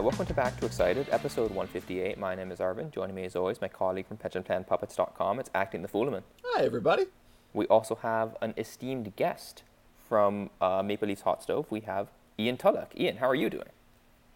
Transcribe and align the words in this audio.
Hi, 0.00 0.04
welcome 0.04 0.24
to 0.24 0.32
Back 0.32 0.58
to 0.60 0.64
Excited, 0.64 1.08
episode 1.10 1.50
158. 1.50 2.16
My 2.16 2.34
name 2.34 2.50
is 2.50 2.58
Arvin. 2.58 2.90
Joining 2.90 3.14
me 3.14 3.26
as 3.26 3.36
always, 3.36 3.60
my 3.60 3.68
colleague 3.68 4.06
from 4.06 4.16
pensionplanpuppets.com. 4.16 5.38
It's 5.38 5.50
Acting 5.54 5.82
the 5.82 5.88
Fulemin. 5.88 6.22
Hi, 6.42 6.64
everybody. 6.64 7.04
We 7.52 7.66
also 7.66 7.96
have 7.96 8.34
an 8.40 8.54
esteemed 8.56 9.14
guest 9.16 9.62
from 10.08 10.48
uh, 10.58 10.82
Maple 10.82 11.06
Leafs 11.06 11.20
Hot 11.20 11.42
Stove. 11.42 11.66
We 11.68 11.80
have 11.80 12.08
Ian 12.38 12.56
Tulloch. 12.56 12.98
Ian, 12.98 13.18
how 13.18 13.28
are 13.28 13.34
you 13.34 13.50
doing? 13.50 13.68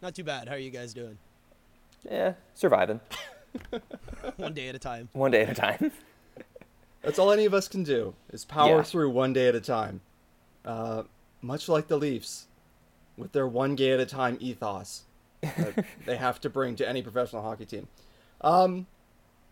Not 0.03 0.15
too 0.15 0.23
bad. 0.23 0.49
How 0.49 0.55
are 0.57 0.59
you 0.59 0.69
guys 0.69 0.93
doing? 0.93 1.17
Yeah, 2.05 2.35
surviving. 2.53 3.01
One 4.37 4.53
day 4.53 4.69
at 4.69 4.75
a 4.75 4.79
time. 4.79 5.09
One 5.15 5.31
day 5.31 5.45
at 5.45 5.49
a 5.49 5.55
time. 5.55 5.93
That's 7.03 7.19
all 7.19 7.33
any 7.33 7.47
of 7.47 7.55
us 7.55 7.69
can 7.69 7.85
do 7.85 8.13
is 8.31 8.45
power 8.45 8.77
Yeah. 8.77 8.83
through 8.83 9.09
one 9.09 9.33
day 9.33 9.49
at 9.49 9.55
a 9.55 9.63
time. 9.63 10.03
Uh, 10.63 11.05
much 11.41 11.71
like 11.71 11.89
the 11.89 11.97
Leafs, 11.97 12.49
with 13.17 13.33
their 13.33 13.47
one 13.49 13.75
day 13.77 13.93
at 13.93 14.01
a 14.01 14.05
time 14.05 14.37
ethos 14.41 15.05
that 15.13 15.14
they 16.07 16.17
have 16.17 16.41
to 16.43 16.51
bring 16.51 16.77
to 16.77 16.89
any 16.89 17.03
professional 17.03 17.43
hockey 17.43 17.67
team. 17.67 17.89
Um, 18.41 18.87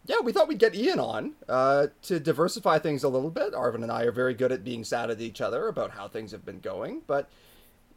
yeah, 0.05 0.21
we 0.23 0.33
thought 0.33 0.49
we'd 0.49 0.59
get 0.59 0.75
Ian 0.75 0.99
on 0.99 1.33
uh, 1.49 1.89
to 2.03 2.19
diversify 2.19 2.79
things 2.79 3.05
a 3.05 3.09
little 3.09 3.31
bit. 3.31 3.53
Arvin 3.53 3.83
and 3.83 3.93
I 3.93 4.03
are 4.03 4.13
very 4.13 4.35
good 4.35 4.51
at 4.51 4.65
being 4.65 4.85
sad 4.85 5.11
at 5.11 5.21
each 5.21 5.41
other 5.41 5.69
about 5.69 5.93
how 5.93 6.09
things 6.09 6.33
have 6.33 6.45
been 6.45 6.61
going, 6.61 7.03
but 7.07 7.29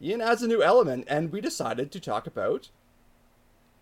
Ian 0.00 0.20
adds 0.20 0.42
a 0.42 0.48
new 0.48 0.62
element, 0.62 1.04
and 1.08 1.32
we 1.32 1.40
decided 1.40 1.90
to 1.92 2.00
talk 2.00 2.26
about 2.26 2.70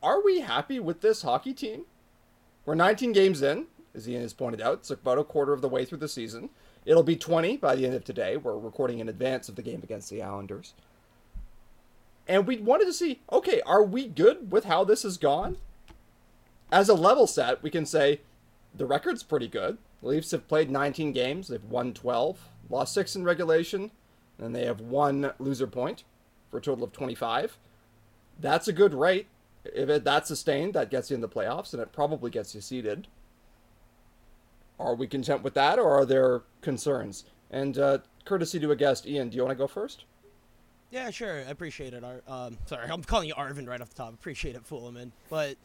are 0.02 0.22
we 0.22 0.40
happy 0.40 0.78
with 0.78 1.00
this 1.00 1.22
hockey 1.22 1.54
team? 1.54 1.86
We're 2.66 2.74
19 2.74 3.12
games 3.12 3.40
in, 3.40 3.66
as 3.94 4.06
Ian 4.06 4.20
has 4.20 4.34
pointed 4.34 4.60
out. 4.60 4.80
It's 4.80 4.90
about 4.90 5.18
a 5.18 5.24
quarter 5.24 5.54
of 5.54 5.62
the 5.62 5.68
way 5.68 5.86
through 5.86 5.98
the 5.98 6.08
season. 6.08 6.50
It'll 6.84 7.02
be 7.02 7.16
20 7.16 7.56
by 7.56 7.74
the 7.74 7.86
end 7.86 7.94
of 7.94 8.04
today. 8.04 8.36
We're 8.36 8.58
recording 8.58 8.98
in 8.98 9.08
advance 9.08 9.48
of 9.48 9.56
the 9.56 9.62
game 9.62 9.80
against 9.82 10.10
the 10.10 10.22
Islanders. 10.22 10.74
And 12.26 12.46
we 12.46 12.56
wanted 12.58 12.86
to 12.86 12.92
see 12.92 13.20
okay, 13.30 13.60
are 13.66 13.82
we 13.82 14.06
good 14.06 14.50
with 14.50 14.64
how 14.64 14.84
this 14.84 15.02
has 15.02 15.16
gone? 15.16 15.58
As 16.72 16.88
a 16.88 16.94
level 16.94 17.26
set, 17.26 17.62
we 17.62 17.70
can 17.70 17.86
say 17.86 18.20
the 18.74 18.86
record's 18.86 19.22
pretty 19.22 19.48
good. 19.48 19.78
The 20.02 20.08
Leafs 20.08 20.32
have 20.32 20.48
played 20.48 20.70
19 20.70 21.12
games, 21.12 21.48
they've 21.48 21.64
won 21.64 21.94
12, 21.94 22.48
lost 22.68 22.94
6 22.94 23.16
in 23.16 23.24
regulation, 23.24 23.90
and 24.38 24.54
they 24.54 24.66
have 24.66 24.80
one 24.80 25.32
loser 25.38 25.66
point 25.66 26.04
for 26.50 26.58
a 26.58 26.62
total 26.62 26.84
of 26.84 26.92
25. 26.92 27.56
That's 28.40 28.68
a 28.68 28.72
good 28.72 28.94
rate. 28.94 29.28
If 29.64 29.88
it, 29.88 30.04
that's 30.04 30.28
sustained, 30.28 30.74
that 30.74 30.90
gets 30.90 31.10
you 31.10 31.14
in 31.14 31.20
the 31.20 31.28
playoffs, 31.28 31.72
and 31.72 31.80
it 31.80 31.92
probably 31.92 32.30
gets 32.30 32.54
you 32.54 32.60
seeded. 32.60 33.06
Are 34.78 34.94
we 34.94 35.06
content 35.06 35.42
with 35.42 35.54
that, 35.54 35.78
or 35.78 35.92
are 35.92 36.04
there 36.04 36.42
concerns? 36.60 37.24
And 37.50 37.78
uh, 37.78 37.98
courtesy 38.24 38.58
to 38.60 38.70
a 38.72 38.76
guest, 38.76 39.06
Ian, 39.06 39.28
do 39.28 39.36
you 39.36 39.42
want 39.42 39.56
to 39.56 39.62
go 39.62 39.68
first? 39.68 40.04
Yeah, 40.94 41.10
sure. 41.10 41.38
I 41.38 41.50
appreciate 41.50 41.92
it. 41.92 42.04
Ar- 42.04 42.22
Um, 42.28 42.56
sorry, 42.66 42.88
I'm 42.88 43.02
calling 43.02 43.26
you 43.26 43.34
Arvin 43.34 43.66
right 43.66 43.80
off 43.80 43.88
the 43.88 43.96
top. 43.96 44.14
Appreciate 44.14 44.54
it, 44.54 44.64
Fulemin. 44.64 45.10
But 45.28 45.56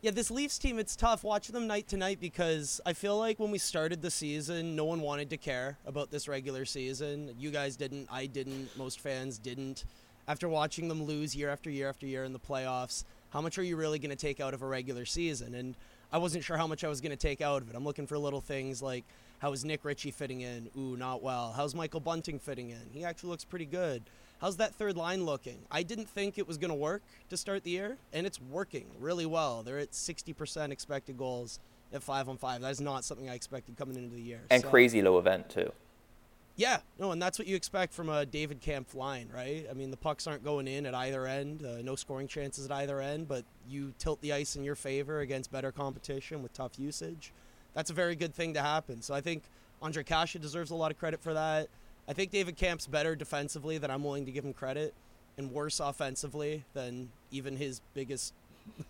yeah, 0.00 0.10
this 0.10 0.28
Leafs 0.28 0.58
team, 0.58 0.80
it's 0.80 0.96
tough 0.96 1.22
watching 1.22 1.54
them 1.54 1.68
night 1.68 1.86
to 1.90 1.96
night 1.96 2.18
because 2.20 2.80
I 2.84 2.92
feel 2.92 3.16
like 3.16 3.38
when 3.38 3.52
we 3.52 3.58
started 3.58 4.02
the 4.02 4.10
season, 4.10 4.74
no 4.74 4.84
one 4.84 5.00
wanted 5.00 5.30
to 5.30 5.36
care 5.36 5.78
about 5.86 6.10
this 6.10 6.26
regular 6.26 6.64
season. 6.64 7.32
You 7.38 7.52
guys 7.52 7.76
didn't. 7.76 8.08
I 8.10 8.26
didn't. 8.26 8.76
Most 8.76 8.98
fans 8.98 9.38
didn't. 9.38 9.84
After 10.26 10.48
watching 10.48 10.88
them 10.88 11.04
lose 11.04 11.36
year 11.36 11.48
after 11.48 11.70
year 11.70 11.88
after 11.88 12.06
year 12.06 12.24
in 12.24 12.32
the 12.32 12.40
playoffs, 12.40 13.04
how 13.30 13.40
much 13.40 13.58
are 13.58 13.62
you 13.62 13.76
really 13.76 14.00
going 14.00 14.10
to 14.10 14.16
take 14.16 14.40
out 14.40 14.52
of 14.52 14.62
a 14.62 14.66
regular 14.66 15.04
season? 15.04 15.54
And 15.54 15.76
I 16.12 16.18
wasn't 16.18 16.42
sure 16.42 16.56
how 16.56 16.66
much 16.66 16.82
I 16.82 16.88
was 16.88 17.00
going 17.00 17.10
to 17.10 17.16
take 17.16 17.40
out 17.40 17.62
of 17.62 17.70
it. 17.70 17.76
I'm 17.76 17.84
looking 17.84 18.08
for 18.08 18.18
little 18.18 18.40
things 18.40 18.82
like 18.82 19.04
how 19.38 19.52
is 19.52 19.64
Nick 19.64 19.84
Ritchie 19.84 20.10
fitting 20.10 20.40
in? 20.40 20.70
Ooh, 20.76 20.96
not 20.96 21.22
well. 21.22 21.52
How's 21.56 21.72
Michael 21.72 22.00
Bunting 22.00 22.40
fitting 22.40 22.70
in? 22.70 22.82
He 22.92 23.04
actually 23.04 23.30
looks 23.30 23.44
pretty 23.44 23.66
good. 23.66 24.02
How's 24.42 24.56
that 24.56 24.74
third 24.74 24.96
line 24.96 25.24
looking? 25.24 25.56
I 25.70 25.84
didn't 25.84 26.08
think 26.08 26.36
it 26.36 26.48
was 26.48 26.58
going 26.58 26.70
to 26.70 26.74
work 26.74 27.02
to 27.30 27.36
start 27.36 27.62
the 27.62 27.70
year, 27.70 27.96
and 28.12 28.26
it's 28.26 28.40
working 28.50 28.86
really 28.98 29.24
well. 29.24 29.62
They're 29.62 29.78
at 29.78 29.92
60% 29.92 30.72
expected 30.72 31.16
goals 31.16 31.60
at 31.92 32.02
5 32.02 32.28
on 32.28 32.36
5. 32.38 32.60
That 32.60 32.72
is 32.72 32.80
not 32.80 33.04
something 33.04 33.30
I 33.30 33.34
expected 33.34 33.76
coming 33.76 33.96
into 33.96 34.16
the 34.16 34.20
year. 34.20 34.40
And 34.50 34.60
So- 34.64 34.68
crazy 34.68 35.00
low 35.00 35.16
event, 35.16 35.48
too. 35.48 35.70
yeah, 36.56 36.80
no, 36.98 37.12
and 37.12 37.22
that's 37.22 37.38
what 37.38 37.46
you 37.46 37.54
expect 37.54 37.94
from 37.94 38.08
a 38.08 38.26
David 38.26 38.60
Kampf 38.60 38.96
line, 38.96 39.28
right? 39.32 39.64
I 39.70 39.74
mean, 39.74 39.92
the 39.92 39.96
pucks 39.96 40.26
aren't 40.26 40.42
going 40.42 40.66
in 40.66 40.86
at 40.86 40.94
either 40.94 41.24
end, 41.24 41.64
uh, 41.64 41.80
no 41.80 41.94
scoring 41.94 42.26
chances 42.26 42.66
at 42.66 42.72
either 42.72 43.00
end, 43.00 43.28
but 43.28 43.44
you 43.68 43.94
tilt 43.96 44.20
the 44.22 44.32
ice 44.32 44.56
in 44.56 44.64
your 44.64 44.74
favor 44.74 45.20
against 45.20 45.52
better 45.52 45.70
competition 45.70 46.42
with 46.42 46.52
tough 46.52 46.80
usage. 46.80 47.32
That's 47.74 47.90
a 47.90 47.94
very 47.94 48.16
good 48.16 48.34
thing 48.34 48.54
to 48.54 48.60
happen. 48.60 49.02
So 49.02 49.14
I 49.14 49.20
think 49.20 49.44
Ondrej 49.80 50.06
Kase 50.06 50.40
deserves 50.40 50.72
a 50.72 50.74
lot 50.74 50.90
of 50.90 50.98
credit 50.98 51.20
for 51.22 51.32
that. 51.32 51.68
I 52.08 52.12
think 52.12 52.30
David 52.30 52.56
Kampf's 52.56 52.86
better 52.86 53.14
defensively 53.14 53.78
than 53.78 53.90
I'm 53.90 54.02
willing 54.02 54.26
to 54.26 54.32
give 54.32 54.44
him 54.44 54.52
credit, 54.52 54.94
and 55.38 55.52
worse 55.52 55.80
offensively 55.80 56.64
than 56.74 57.10
even 57.30 57.56
his 57.56 57.80
biggest 57.94 58.34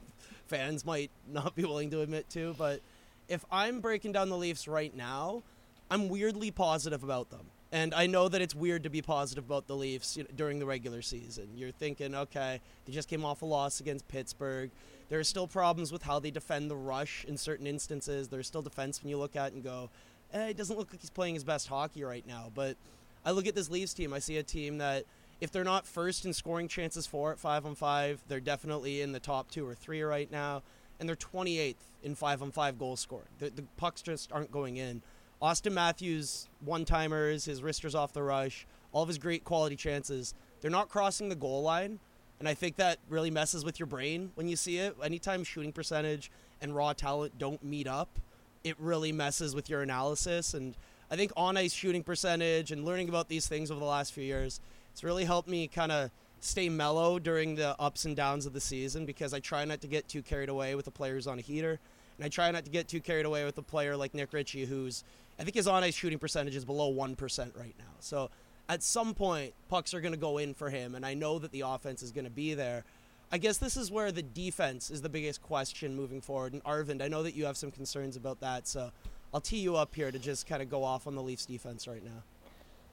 fans 0.46 0.84
might 0.84 1.10
not 1.30 1.54
be 1.54 1.62
willing 1.62 1.90
to 1.90 2.00
admit 2.00 2.28
to. 2.30 2.54
But 2.58 2.80
if 3.28 3.44
I'm 3.50 3.80
breaking 3.80 4.12
down 4.12 4.28
the 4.28 4.36
Leafs 4.36 4.66
right 4.66 4.94
now, 4.94 5.42
I'm 5.90 6.08
weirdly 6.08 6.50
positive 6.50 7.02
about 7.02 7.30
them. 7.30 7.46
And 7.70 7.94
I 7.94 8.06
know 8.06 8.28
that 8.28 8.42
it's 8.42 8.54
weird 8.54 8.82
to 8.82 8.90
be 8.90 9.00
positive 9.00 9.44
about 9.44 9.66
the 9.66 9.74
Leafs 9.74 10.16
you 10.16 10.24
know, 10.24 10.28
during 10.36 10.58
the 10.58 10.66
regular 10.66 11.00
season. 11.00 11.48
You're 11.56 11.70
thinking, 11.70 12.14
okay, 12.14 12.60
they 12.84 12.92
just 12.92 13.08
came 13.08 13.24
off 13.24 13.40
a 13.40 13.46
loss 13.46 13.80
against 13.80 14.06
Pittsburgh. 14.08 14.70
There 15.08 15.18
are 15.18 15.24
still 15.24 15.46
problems 15.46 15.90
with 15.90 16.02
how 16.02 16.18
they 16.18 16.30
defend 16.30 16.70
the 16.70 16.76
rush 16.76 17.24
in 17.26 17.38
certain 17.38 17.66
instances. 17.66 18.28
There's 18.28 18.46
still 18.46 18.60
defense 18.60 19.02
when 19.02 19.08
you 19.08 19.16
look 19.16 19.36
at 19.36 19.52
and 19.52 19.64
go, 19.64 19.88
eh, 20.34 20.48
it 20.48 20.56
doesn't 20.58 20.78
look 20.78 20.92
like 20.92 21.00
he's 21.00 21.10
playing 21.10 21.34
his 21.34 21.44
best 21.44 21.68
hockey 21.68 22.04
right 22.04 22.26
now. 22.26 22.50
But 22.54 22.76
I 23.24 23.30
look 23.30 23.46
at 23.46 23.54
this 23.54 23.70
Leafs 23.70 23.94
team, 23.94 24.12
I 24.12 24.18
see 24.18 24.36
a 24.36 24.42
team 24.42 24.78
that 24.78 25.04
if 25.40 25.50
they're 25.50 25.64
not 25.64 25.86
first 25.86 26.24
in 26.24 26.32
scoring 26.32 26.68
chances 26.68 27.06
for 27.06 27.32
at 27.32 27.38
five 27.38 27.66
on 27.66 27.74
five, 27.74 28.22
they're 28.28 28.40
definitely 28.40 29.02
in 29.02 29.12
the 29.12 29.20
top 29.20 29.50
two 29.50 29.66
or 29.66 29.74
three 29.74 30.02
right 30.02 30.30
now, 30.30 30.62
and 31.00 31.08
they're 31.08 31.16
28th 31.16 31.74
in 32.02 32.14
five 32.14 32.42
on 32.42 32.50
five 32.50 32.78
goal 32.78 32.96
scoring. 32.96 33.26
The, 33.38 33.50
the 33.50 33.64
pucks 33.76 34.02
just 34.02 34.32
aren't 34.32 34.52
going 34.52 34.76
in. 34.76 35.02
Austin 35.40 35.74
Matthews, 35.74 36.48
one 36.64 36.84
timers, 36.84 37.44
his 37.44 37.62
wristers 37.62 37.96
off 37.96 38.12
the 38.12 38.22
rush, 38.22 38.66
all 38.92 39.02
of 39.02 39.08
his 39.08 39.18
great 39.18 39.42
quality 39.42 39.74
chances, 39.74 40.34
they're 40.60 40.70
not 40.70 40.88
crossing 40.88 41.28
the 41.28 41.34
goal 41.34 41.62
line. 41.62 41.98
And 42.38 42.48
I 42.48 42.54
think 42.54 42.76
that 42.76 42.98
really 43.08 43.30
messes 43.30 43.64
with 43.64 43.78
your 43.78 43.86
brain 43.86 44.32
when 44.34 44.48
you 44.48 44.56
see 44.56 44.78
it. 44.78 44.96
Anytime 45.02 45.44
shooting 45.44 45.72
percentage 45.72 46.30
and 46.60 46.74
raw 46.74 46.92
talent 46.92 47.38
don't 47.38 47.62
meet 47.62 47.86
up, 47.86 48.18
it 48.64 48.76
really 48.78 49.12
messes 49.12 49.54
with 49.54 49.68
your 49.68 49.82
analysis. 49.82 50.54
And 50.54 50.76
I 51.12 51.16
think 51.16 51.30
on 51.36 51.58
ice 51.58 51.74
shooting 51.74 52.02
percentage 52.02 52.72
and 52.72 52.86
learning 52.86 53.10
about 53.10 53.28
these 53.28 53.46
things 53.46 53.70
over 53.70 53.78
the 53.78 53.84
last 53.84 54.14
few 54.14 54.24
years, 54.24 54.60
it's 54.92 55.04
really 55.04 55.26
helped 55.26 55.46
me 55.46 55.68
kind 55.68 55.92
of 55.92 56.10
stay 56.40 56.70
mellow 56.70 57.18
during 57.18 57.54
the 57.54 57.78
ups 57.78 58.06
and 58.06 58.16
downs 58.16 58.46
of 58.46 58.54
the 58.54 58.60
season 58.60 59.04
because 59.04 59.34
I 59.34 59.40
try 59.40 59.66
not 59.66 59.82
to 59.82 59.86
get 59.86 60.08
too 60.08 60.22
carried 60.22 60.48
away 60.48 60.74
with 60.74 60.86
the 60.86 60.90
players 60.90 61.26
on 61.26 61.38
a 61.38 61.42
heater. 61.42 61.78
And 62.16 62.24
I 62.24 62.30
try 62.30 62.50
not 62.50 62.64
to 62.64 62.70
get 62.70 62.88
too 62.88 63.00
carried 63.00 63.26
away 63.26 63.44
with 63.44 63.58
a 63.58 63.62
player 63.62 63.94
like 63.94 64.14
Nick 64.14 64.32
Ritchie, 64.32 64.64
who's, 64.64 65.04
I 65.38 65.42
think 65.44 65.54
his 65.54 65.66
on 65.66 65.84
ice 65.84 65.94
shooting 65.94 66.18
percentage 66.18 66.56
is 66.56 66.64
below 66.64 66.90
1% 66.90 67.58
right 67.58 67.74
now. 67.78 67.84
So 68.00 68.30
at 68.70 68.82
some 68.82 69.12
point, 69.12 69.52
pucks 69.68 69.92
are 69.92 70.00
going 70.00 70.14
to 70.14 70.18
go 70.18 70.38
in 70.38 70.54
for 70.54 70.70
him. 70.70 70.94
And 70.94 71.04
I 71.04 71.12
know 71.12 71.38
that 71.40 71.52
the 71.52 71.60
offense 71.60 72.02
is 72.02 72.10
going 72.10 72.24
to 72.24 72.30
be 72.30 72.54
there. 72.54 72.84
I 73.30 73.36
guess 73.36 73.58
this 73.58 73.76
is 73.76 73.90
where 73.90 74.12
the 74.12 74.22
defense 74.22 74.90
is 74.90 75.02
the 75.02 75.10
biggest 75.10 75.42
question 75.42 75.94
moving 75.94 76.22
forward. 76.22 76.54
And 76.54 76.64
Arvind, 76.64 77.02
I 77.02 77.08
know 77.08 77.22
that 77.22 77.34
you 77.34 77.44
have 77.44 77.58
some 77.58 77.70
concerns 77.70 78.16
about 78.16 78.40
that. 78.40 78.66
So 78.66 78.92
I'll 79.34 79.40
tee 79.40 79.58
you 79.58 79.76
up 79.76 79.94
here 79.94 80.10
to 80.10 80.18
just 80.18 80.46
kind 80.46 80.62
of 80.62 80.70
go 80.70 80.84
off 80.84 81.06
on 81.06 81.14
the 81.14 81.22
Leafs 81.22 81.46
defense 81.46 81.88
right 81.88 82.04
now. 82.04 82.22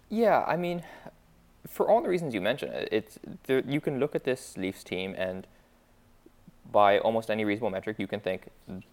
Yeah, 0.10 0.44
I 0.48 0.56
mean, 0.56 0.84
for 1.68 1.90
all 1.90 2.02
the 2.02 2.10
reasons 2.10 2.34
you 2.34 2.42
mentioned, 2.42 2.88
it's 2.92 3.20
there, 3.44 3.62
you 3.68 3.82
can 3.82 4.00
look 4.00 4.16
at 4.16 4.24
this 4.24 4.58
Leafs 4.58 4.84
team 4.84 5.16
and 5.18 5.46
by 6.72 7.00
almost 7.00 7.30
any 7.30 7.46
reasonable 7.46 7.72
metric, 7.72 7.98
you 8.00 8.08
can 8.08 8.20
think 8.20 8.50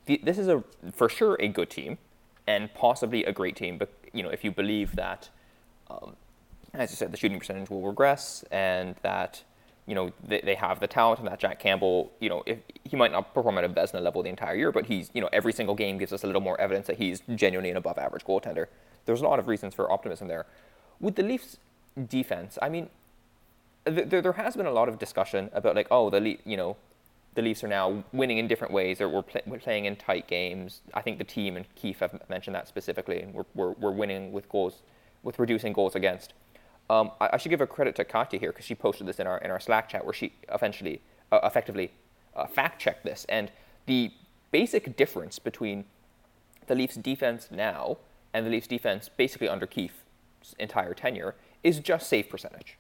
this 0.07 0.39
is 0.39 0.49
a 0.49 0.65
for 0.93 1.09
sure 1.09 1.37
a 1.41 1.49
good 1.49 1.71
team 1.71 1.99
and 2.47 2.73
possibly 2.75 3.25
a 3.25 3.33
great 3.33 3.57
team. 3.57 3.79
But 3.79 3.93
you 4.13 4.23
know, 4.23 4.31
if 4.31 4.45
you 4.45 4.51
believe 4.51 4.97
that, 4.97 5.29
um, 5.91 6.17
as 6.73 6.91
you 6.91 6.97
said, 6.97 7.13
the 7.13 7.17
shooting 7.17 7.39
percentage 7.39 7.71
will 7.71 7.83
regress 7.83 8.45
and 8.51 8.97
that 9.03 9.43
you 9.87 9.95
know 9.95 10.13
they, 10.27 10.41
they 10.41 10.55
have 10.55 10.81
the 10.81 10.87
talent 10.87 11.21
and 11.21 11.29
that 11.29 11.39
Jack 11.39 11.59
Campbell, 11.59 12.13
you 12.21 12.29
know, 12.29 12.43
if 12.47 12.59
he 12.85 12.97
might 12.97 13.13
not 13.13 13.35
perform 13.35 13.59
at 13.59 13.65
a 13.65 13.69
Vezina 13.69 14.03
level 14.03 14.23
the 14.23 14.29
entire 14.29 14.55
year, 14.55 14.73
but 14.73 14.87
he's 14.87 15.11
you 15.15 15.21
know 15.21 15.29
every 15.33 15.53
single 15.53 15.75
game 15.75 15.99
gives 15.99 16.13
us 16.13 16.25
a 16.25 16.27
little 16.27 16.43
more 16.43 16.61
evidence 16.61 16.87
that 16.89 16.99
he's 16.99 17.23
genuinely 17.35 17.71
an 17.71 17.77
above 17.77 17.99
average 17.99 18.25
goaltender. 18.25 18.67
There's 19.05 19.21
a 19.21 19.25
lot 19.25 19.39
of 19.39 19.47
reasons 19.49 19.75
for 19.75 19.91
optimism 19.91 20.29
there. 20.29 20.47
With 21.01 21.15
the 21.15 21.23
Leafs 21.23 21.59
defense, 22.09 22.59
I 22.61 22.69
mean, 22.69 22.89
th- 23.87 24.09
there, 24.09 24.21
there 24.21 24.33
has 24.33 24.57
been 24.57 24.67
a 24.67 24.73
lot 24.73 24.89
of 24.89 24.99
discussion 24.99 25.51
about 25.53 25.77
like, 25.77 25.87
oh, 25.91 26.11
the 26.11 26.21
Le- 26.21 26.37
you 26.45 26.57
know, 26.57 26.77
the 27.35 27.43
Leafs 27.43 27.63
are 27.63 27.69
now 27.69 28.03
winning 28.13 28.39
in 28.39 28.49
different 28.49 28.73
ways, 28.73 29.01
or 29.01 29.09
we're, 29.09 29.25
we're 29.47 29.59
playing 29.59 29.85
in 29.85 29.95
tight 29.95 30.27
games. 30.27 30.81
I 30.95 31.03
think 31.03 31.19
the 31.19 31.25
team 31.25 31.57
and 31.57 31.67
Keefe 31.77 32.01
have 32.01 32.19
mentioned 32.29 32.57
that 32.57 32.67
specifically, 32.67 33.21
and 33.21 33.35
we're, 33.35 33.45
we're, 33.55 33.73
we're 33.73 33.93
winning 33.93 34.33
with 34.33 34.49
goals, 34.49 34.83
with 35.23 35.39
reducing 35.39 35.73
goals 35.73 35.95
against. 35.95 36.33
Um, 36.91 37.11
I, 37.21 37.31
I 37.35 37.37
should 37.39 37.51
give 37.51 37.61
a 37.61 37.67
credit 37.67 37.97
to 37.97 38.05
Katya 38.05 38.39
here 38.41 38.53
because 38.53 38.67
she 38.67 38.75
posted 38.75 39.07
this 39.07 39.19
in 39.21 39.27
our 39.27 39.39
in 39.39 39.51
our 39.51 39.61
Slack 39.61 39.89
chat 39.89 40.05
where 40.05 40.15
she 40.15 40.33
eventually, 40.53 41.01
uh, 41.33 41.41
effectively, 41.45 41.93
uh, 42.37 42.47
fact 42.47 42.81
checked 42.81 43.05
this, 43.05 43.27
and 43.29 43.51
the 43.87 44.13
basic 44.53 44.97
difference 44.97 45.39
between 45.39 45.85
the 46.67 46.75
Leafs 46.75 46.97
defense 46.97 47.49
now 47.51 47.99
and 48.35 48.47
the 48.47 48.51
Leafs 48.51 48.67
defense 48.69 49.09
basically 49.17 49.49
under 49.49 49.67
Keefe's 49.67 50.05
entire 50.59 50.95
tenure 50.95 51.35
is 51.65 51.81
just 51.81 52.09
save 52.09 52.29
percentage. 52.31 52.77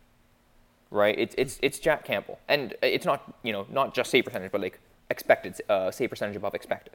right? 0.90 1.18
It's 1.18 1.34
it's 1.38 1.58
it's 1.62 1.78
Jack 1.78 2.04
Campbell, 2.04 2.40
and 2.48 2.74
it's 2.82 3.06
not 3.06 3.34
you 3.42 3.52
know 3.52 3.66
not 3.70 3.94
just 3.94 4.10
save 4.10 4.24
percentage, 4.26 4.52
but 4.52 4.60
like 4.60 4.80
expected 5.10 5.60
uh, 5.68 5.90
save 5.90 6.10
percentage 6.10 6.36
above 6.36 6.54
expected. 6.54 6.94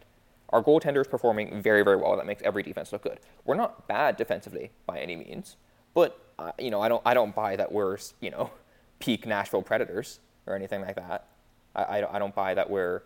Our 0.49 0.63
goaltender 0.63 1.01
is 1.01 1.07
performing 1.07 1.61
very 1.61 1.83
very 1.83 1.97
well. 1.97 2.15
That 2.17 2.25
makes 2.25 2.43
every 2.43 2.63
defense 2.63 2.91
look 2.93 3.03
good. 3.03 3.19
We're 3.45 3.55
not 3.55 3.87
bad 3.87 4.17
defensively 4.17 4.71
by 4.85 4.99
any 4.99 5.15
means, 5.15 5.57
but 5.93 6.19
uh, 6.41 6.51
you 6.59 6.71
know 6.71 6.81
I 6.81 6.89
don't 6.89 7.01
I 7.05 7.13
don't 7.13 7.35
buy 7.35 7.55
that 7.55 7.71
we're 7.71 7.97
you 8.19 8.31
know 8.31 8.51
peak 8.99 9.25
Nashville 9.25 9.61
Predators 9.61 10.19
or 10.47 10.55
anything 10.55 10.81
like 10.81 10.95
that. 10.95 11.27
I, 11.75 11.83
I, 11.83 12.15
I 12.15 12.19
don't 12.19 12.35
buy 12.35 12.53
that 12.53 12.69
we're 12.69 13.01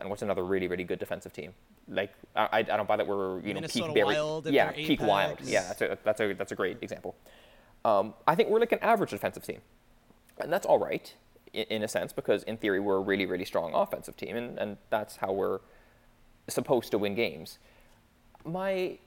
and 0.00 0.10
what's 0.10 0.22
another 0.22 0.44
really 0.44 0.68
really 0.68 0.84
good 0.84 0.98
defensive 0.98 1.32
team 1.32 1.54
like 1.88 2.12
I, 2.34 2.48
I 2.58 2.62
don't 2.62 2.88
buy 2.88 2.96
that 2.96 3.06
we're 3.06 3.40
you 3.40 3.54
know 3.54 3.60
Minnesota 3.60 3.92
peak 3.92 4.04
Wild 4.04 4.46
yeah 4.46 4.72
peak 4.72 5.00
Wild 5.00 5.40
yeah 5.42 5.64
that's 5.68 5.82
a 5.82 5.98
that's 6.04 6.20
a 6.20 6.32
that's 6.34 6.52
a 6.52 6.54
great 6.54 6.78
example. 6.80 7.14
Um, 7.84 8.14
I 8.26 8.34
think 8.34 8.48
we're 8.48 8.60
like 8.60 8.72
an 8.72 8.78
average 8.80 9.10
defensive 9.10 9.42
team, 9.42 9.60
and 10.38 10.52
that's 10.52 10.66
all 10.66 10.78
right 10.78 11.12
in, 11.52 11.64
in 11.64 11.82
a 11.82 11.88
sense 11.88 12.12
because 12.12 12.44
in 12.44 12.56
theory 12.56 12.80
we're 12.80 12.96
a 12.96 13.00
really 13.00 13.26
really 13.26 13.44
strong 13.44 13.74
offensive 13.74 14.16
team, 14.16 14.36
and, 14.36 14.58
and 14.58 14.76
that's 14.90 15.16
how 15.16 15.32
we're 15.32 15.60
supposed 16.48 16.90
to 16.92 16.98
win 16.98 17.14
games. 17.14 17.58
My 18.44 18.98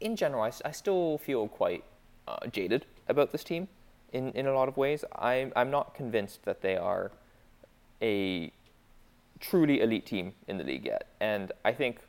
in 0.00 0.16
general, 0.16 0.42
I 0.42 0.72
still 0.72 1.18
feel 1.18 1.48
quite 1.48 1.84
uh, 2.28 2.46
jaded 2.52 2.86
about 3.08 3.32
this 3.32 3.44
team 3.44 3.68
in, 4.12 4.30
in 4.32 4.46
a 4.46 4.52
lot 4.52 4.68
of 4.68 4.76
ways. 4.76 5.04
I'm, 5.16 5.52
I'm 5.56 5.70
not 5.70 5.94
convinced 5.94 6.44
that 6.44 6.62
they 6.62 6.76
are 6.76 7.12
a 8.02 8.52
truly 9.40 9.80
elite 9.80 10.06
team 10.06 10.34
in 10.48 10.58
the 10.58 10.64
league 10.64 10.84
yet. 10.84 11.08
And 11.20 11.52
I 11.64 11.72
think 11.72 12.00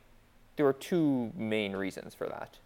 there 0.56 0.66
are 0.66 0.72
two 0.72 1.32
main 1.36 1.74
reasons 1.74 2.14
for 2.14 2.26
that. 2.28 2.58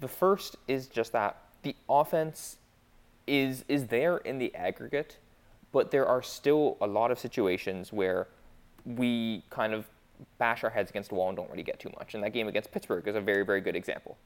The 0.00 0.08
first 0.08 0.56
is 0.66 0.86
just 0.86 1.12
that 1.12 1.36
the 1.62 1.74
offense 1.88 2.56
is 3.26 3.64
is 3.68 3.88
there 3.88 4.18
in 4.18 4.38
the 4.38 4.54
aggregate, 4.54 5.18
but 5.72 5.90
there 5.90 6.06
are 6.06 6.22
still 6.22 6.78
a 6.80 6.86
lot 6.86 7.10
of 7.10 7.18
situations 7.18 7.92
where 7.92 8.28
we 8.86 9.42
kind 9.50 9.74
of 9.74 9.86
bash 10.38 10.64
our 10.64 10.70
heads 10.70 10.90
against 10.90 11.10
the 11.10 11.14
wall 11.14 11.28
and 11.28 11.36
don't 11.36 11.50
really 11.50 11.62
get 11.62 11.78
too 11.78 11.90
much. 11.98 12.14
And 12.14 12.22
that 12.24 12.32
game 12.32 12.48
against 12.48 12.72
Pittsburgh 12.72 13.06
is 13.06 13.14
a 13.14 13.20
very, 13.20 13.44
very 13.44 13.60
good 13.60 13.76
example, 13.76 14.16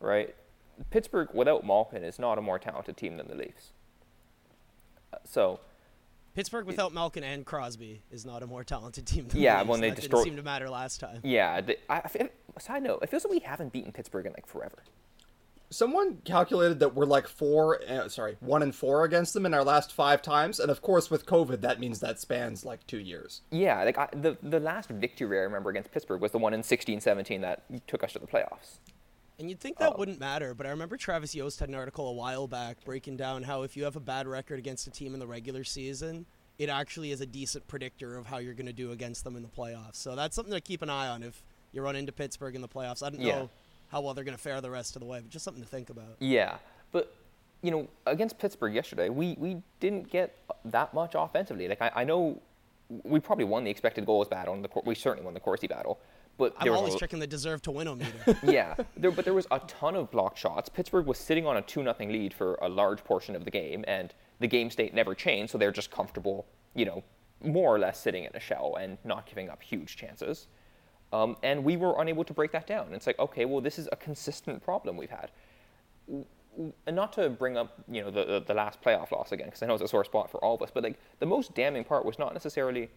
right? 0.00 0.34
Pittsburgh 0.90 1.28
without 1.34 1.64
Malkin 1.66 2.02
is 2.04 2.18
not 2.18 2.38
a 2.38 2.42
more 2.42 2.58
talented 2.58 2.96
team 2.96 3.16
than 3.16 3.28
the 3.28 3.34
Leafs. 3.34 3.72
Uh, 5.12 5.16
So 5.24 5.60
Pittsburgh 6.34 6.64
without 6.66 6.94
Malkin 6.94 7.22
and 7.24 7.44
Crosby 7.44 8.02
is 8.10 8.24
not 8.24 8.42
a 8.42 8.46
more 8.46 8.64
talented 8.64 9.06
team 9.06 9.28
than 9.28 9.38
Yeah, 9.40 9.56
the 9.56 9.60
Leafs. 9.64 9.70
when 9.70 9.80
they 9.82 9.90
that 9.90 9.96
destroy- 9.96 10.18
didn't 10.20 10.24
seem 10.32 10.36
to 10.36 10.42
matter 10.42 10.70
last 10.70 10.98
time. 11.00 11.20
yeah, 11.22 11.60
the, 11.60 11.78
I, 11.92 12.02
I 12.56 12.60
side 12.60 12.82
note, 12.82 13.00
it 13.02 13.08
feels 13.10 13.24
like 13.24 13.32
we 13.32 13.38
haven't 13.40 13.72
beaten 13.72 13.92
Pittsburgh 13.92 14.26
in 14.26 14.32
like 14.32 14.46
forever. 14.46 14.82
Someone 15.68 16.18
calculated 16.26 16.80
that 16.80 16.94
we're 16.94 17.06
like 17.06 17.26
four, 17.26 17.80
uh, 17.88 18.06
sorry, 18.08 18.36
one 18.40 18.62
and 18.62 18.74
four 18.74 19.04
against 19.04 19.32
them 19.32 19.46
in 19.46 19.54
our 19.54 19.64
last 19.64 19.90
five 19.90 20.20
times, 20.20 20.60
and 20.60 20.70
of 20.70 20.82
course 20.82 21.10
with 21.10 21.24
COVID, 21.24 21.62
that 21.62 21.80
means 21.80 22.00
that 22.00 22.20
spans 22.20 22.62
like 22.62 22.86
two 22.86 22.98
years. 22.98 23.40
Yeah, 23.50 23.82
like 23.82 23.96
I, 23.96 24.08
the 24.12 24.36
the 24.42 24.60
last 24.60 24.90
victory 24.90 25.38
I 25.38 25.42
remember 25.42 25.70
against 25.70 25.90
Pittsburgh 25.90 26.20
was 26.20 26.30
the 26.32 26.36
one 26.38 26.52
in 26.52 26.60
16-17 26.60 27.40
that 27.40 27.62
took 27.88 28.04
us 28.04 28.12
to 28.12 28.18
the 28.18 28.26
playoffs. 28.26 28.80
And 29.42 29.50
you'd 29.50 29.58
think 29.60 29.78
Oh. 29.80 29.84
that 29.90 29.98
wouldn't 29.98 30.20
matter, 30.20 30.54
but 30.54 30.66
I 30.66 30.70
remember 30.70 30.96
Travis 30.96 31.34
Yost 31.34 31.58
had 31.58 31.68
an 31.68 31.74
article 31.74 32.06
a 32.08 32.12
while 32.12 32.46
back 32.46 32.82
breaking 32.84 33.16
down 33.16 33.42
how 33.42 33.62
if 33.62 33.76
you 33.76 33.82
have 33.82 33.96
a 33.96 34.00
bad 34.00 34.28
record 34.28 34.60
against 34.60 34.86
a 34.86 34.90
team 34.90 35.14
in 35.14 35.20
the 35.20 35.26
regular 35.26 35.64
season, 35.64 36.26
it 36.60 36.68
actually 36.68 37.10
is 37.10 37.20
a 37.20 37.26
decent 37.26 37.66
predictor 37.66 38.16
of 38.16 38.26
how 38.26 38.38
you're 38.38 38.54
going 38.54 38.66
to 38.66 38.72
do 38.72 38.92
against 38.92 39.24
them 39.24 39.34
in 39.34 39.42
the 39.42 39.48
playoffs. 39.48 39.96
So 39.96 40.14
that's 40.14 40.36
something 40.36 40.54
to 40.54 40.60
keep 40.60 40.80
an 40.80 40.88
eye 40.88 41.08
on 41.08 41.24
if 41.24 41.42
you 41.72 41.82
run 41.82 41.96
into 41.96 42.12
Pittsburgh 42.12 42.54
in 42.54 42.62
the 42.62 42.68
playoffs. 42.68 43.02
I 43.04 43.10
don't 43.10 43.20
Yeah. 43.20 43.40
know 43.40 43.50
how 43.88 44.00
well 44.00 44.14
they're 44.14 44.22
going 44.22 44.36
to 44.36 44.42
fare 44.42 44.60
the 44.60 44.70
rest 44.70 44.94
of 44.94 45.00
the 45.00 45.06
way, 45.06 45.18
but 45.18 45.28
just 45.28 45.44
something 45.44 45.62
to 45.62 45.68
think 45.68 45.90
about. 45.90 46.16
Yeah, 46.20 46.58
but 46.92 47.12
you 47.62 47.72
know, 47.72 47.88
against 48.06 48.38
Pittsburgh 48.38 48.74
yesterday, 48.74 49.08
we, 49.08 49.34
we 49.40 49.60
didn't 49.80 50.08
get 50.08 50.36
that 50.66 50.94
much 50.94 51.14
offensively. 51.16 51.66
Like 51.66 51.82
I, 51.82 51.90
I 51.96 52.04
know 52.04 52.40
we 53.02 53.18
probably 53.18 53.44
won 53.44 53.64
the 53.64 53.70
expected 53.72 54.06
goals 54.06 54.28
battle, 54.28 54.54
and 54.54 54.64
the 54.64 54.68
we 54.84 54.94
certainly 54.94 55.24
won 55.24 55.34
the 55.34 55.40
Corsi 55.40 55.66
battle. 55.66 55.98
But 56.38 56.54
I'm 56.58 56.72
always 56.72 56.94
a- 56.94 56.98
checking 56.98 57.18
the 57.18 57.26
deserve 57.26 57.62
to 57.62 57.70
win 57.70 57.86
meter. 57.98 58.38
yeah, 58.42 58.74
there, 58.96 59.10
but 59.10 59.24
there 59.24 59.34
was 59.34 59.46
a 59.50 59.60
ton 59.60 59.94
of 59.94 60.10
blocked 60.10 60.38
shots. 60.38 60.68
Pittsburgh 60.68 61.06
was 61.06 61.18
sitting 61.18 61.46
on 61.46 61.56
a 61.56 61.62
two 61.62 61.82
nothing 61.82 62.10
lead 62.10 62.32
for 62.32 62.54
a 62.62 62.68
large 62.68 63.04
portion 63.04 63.36
of 63.36 63.44
the 63.44 63.50
game, 63.50 63.84
and 63.86 64.14
the 64.40 64.48
game 64.48 64.70
state 64.70 64.94
never 64.94 65.14
changed, 65.14 65.52
so 65.52 65.58
they're 65.58 65.70
just 65.70 65.90
comfortable, 65.90 66.46
you 66.74 66.84
know, 66.84 67.04
more 67.44 67.74
or 67.74 67.78
less 67.78 68.00
sitting 68.00 68.24
in 68.24 68.30
a 68.34 68.40
shell 68.40 68.76
and 68.80 68.98
not 69.04 69.26
giving 69.26 69.48
up 69.50 69.62
huge 69.62 69.96
chances. 69.96 70.46
Um, 71.12 71.36
and 71.42 71.62
we 71.62 71.76
were 71.76 72.00
unable 72.00 72.24
to 72.24 72.32
break 72.32 72.52
that 72.52 72.66
down. 72.66 72.88
It's 72.92 73.06
like, 73.06 73.18
okay, 73.18 73.44
well, 73.44 73.60
this 73.60 73.78
is 73.78 73.88
a 73.92 73.96
consistent 73.96 74.62
problem 74.62 74.96
we've 74.96 75.10
had. 75.10 75.30
And 76.08 76.96
not 76.96 77.12
to 77.14 77.28
bring 77.28 77.56
up, 77.56 77.82
you 77.90 78.02
know, 78.02 78.10
the, 78.10 78.24
the, 78.24 78.44
the 78.46 78.54
last 78.54 78.80
playoff 78.82 79.10
loss 79.10 79.32
again, 79.32 79.48
because 79.48 79.62
I 79.62 79.66
know 79.66 79.74
it's 79.74 79.82
a 79.82 79.88
sore 79.88 80.04
spot 80.04 80.30
for 80.30 80.42
all 80.42 80.54
of 80.54 80.62
us, 80.62 80.70
but 80.72 80.82
like 80.82 80.98
the 81.18 81.26
most 81.26 81.54
damning 81.54 81.84
part 81.84 82.04
was 82.04 82.18
not 82.18 82.32
necessarily 82.32 82.90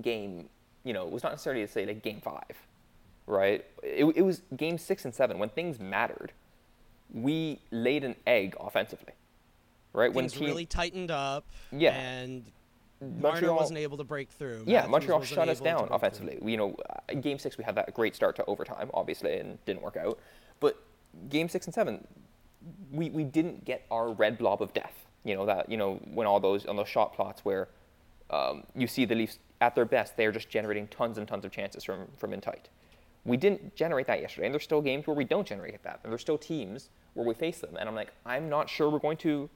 game, 0.00 0.48
you 0.86 0.92
know, 0.92 1.04
it 1.04 1.12
was 1.12 1.24
not 1.24 1.32
necessarily 1.32 1.66
to 1.66 1.70
say 1.70 1.84
like 1.84 2.00
game 2.02 2.20
five, 2.22 2.56
right? 3.26 3.64
It, 3.82 4.04
it 4.14 4.22
was 4.22 4.42
game 4.56 4.78
six 4.78 5.04
and 5.04 5.12
seven 5.12 5.38
when 5.40 5.48
things 5.48 5.80
mattered. 5.80 6.32
We 7.12 7.60
laid 7.72 8.04
an 8.04 8.14
egg 8.24 8.56
offensively, 8.60 9.12
right? 9.92 10.12
when 10.12 10.24
Things 10.24 10.34
team, 10.34 10.46
really 10.46 10.64
tightened 10.64 11.10
up. 11.10 11.44
Yeah. 11.72 11.90
And 11.90 12.44
Marner 13.00 13.20
Montreal- 13.20 13.56
wasn't 13.56 13.80
able 13.80 13.96
to 13.96 14.04
break 14.04 14.30
through. 14.30 14.62
Yeah, 14.64 14.82
Matthews 14.82 14.90
Montreal 14.90 15.22
shut 15.22 15.48
us 15.48 15.60
down 15.60 15.88
through. 15.88 15.96
offensively. 15.96 16.38
You 16.44 16.56
know, 16.56 16.76
uh, 16.88 17.14
Game 17.14 17.40
Six 17.40 17.58
we 17.58 17.64
had 17.64 17.74
that 17.74 17.92
great 17.92 18.14
start 18.14 18.36
to 18.36 18.44
overtime, 18.44 18.90
obviously, 18.94 19.36
and 19.38 19.58
didn't 19.66 19.82
work 19.82 19.96
out. 19.96 20.20
But 20.60 20.80
Game 21.28 21.48
Six 21.48 21.66
and 21.66 21.74
Seven, 21.74 22.06
we, 22.92 23.10
we 23.10 23.24
didn't 23.24 23.64
get 23.64 23.86
our 23.90 24.12
red 24.12 24.38
blob 24.38 24.62
of 24.62 24.72
death. 24.72 25.04
You 25.24 25.34
know 25.34 25.46
that 25.46 25.68
you 25.68 25.76
know 25.76 25.96
when 26.14 26.28
all 26.28 26.38
those 26.38 26.64
on 26.66 26.76
those 26.76 26.88
shot 26.88 27.12
plots 27.12 27.44
where 27.44 27.68
um, 28.30 28.62
you 28.76 28.86
see 28.86 29.04
the 29.04 29.16
Leafs 29.16 29.38
at 29.60 29.74
their 29.74 29.84
best, 29.84 30.16
they're 30.16 30.32
just 30.32 30.48
generating 30.48 30.86
tons 30.88 31.18
and 31.18 31.26
tons 31.26 31.44
of 31.44 31.50
chances 31.52 31.84
from 31.84 32.06
from 32.16 32.32
in 32.32 32.40
tight. 32.40 32.68
We 33.24 33.36
didn't 33.36 33.74
generate 33.74 34.06
that 34.06 34.20
yesterday, 34.20 34.46
and 34.46 34.54
there's 34.54 34.62
still 34.64 34.82
games 34.82 35.06
where 35.06 35.16
we 35.16 35.24
don't 35.24 35.46
generate 35.46 35.82
that, 35.82 36.00
and 36.04 36.12
there's 36.12 36.20
still 36.20 36.38
teams 36.38 36.90
where 37.14 37.26
we 37.26 37.34
face 37.34 37.58
them, 37.58 37.76
and 37.78 37.88
I'm 37.88 37.94
like, 37.94 38.12
I'm 38.24 38.48
not 38.48 38.70
sure 38.70 38.88
we're 38.88 39.00
going 39.00 39.16
to 39.18 39.48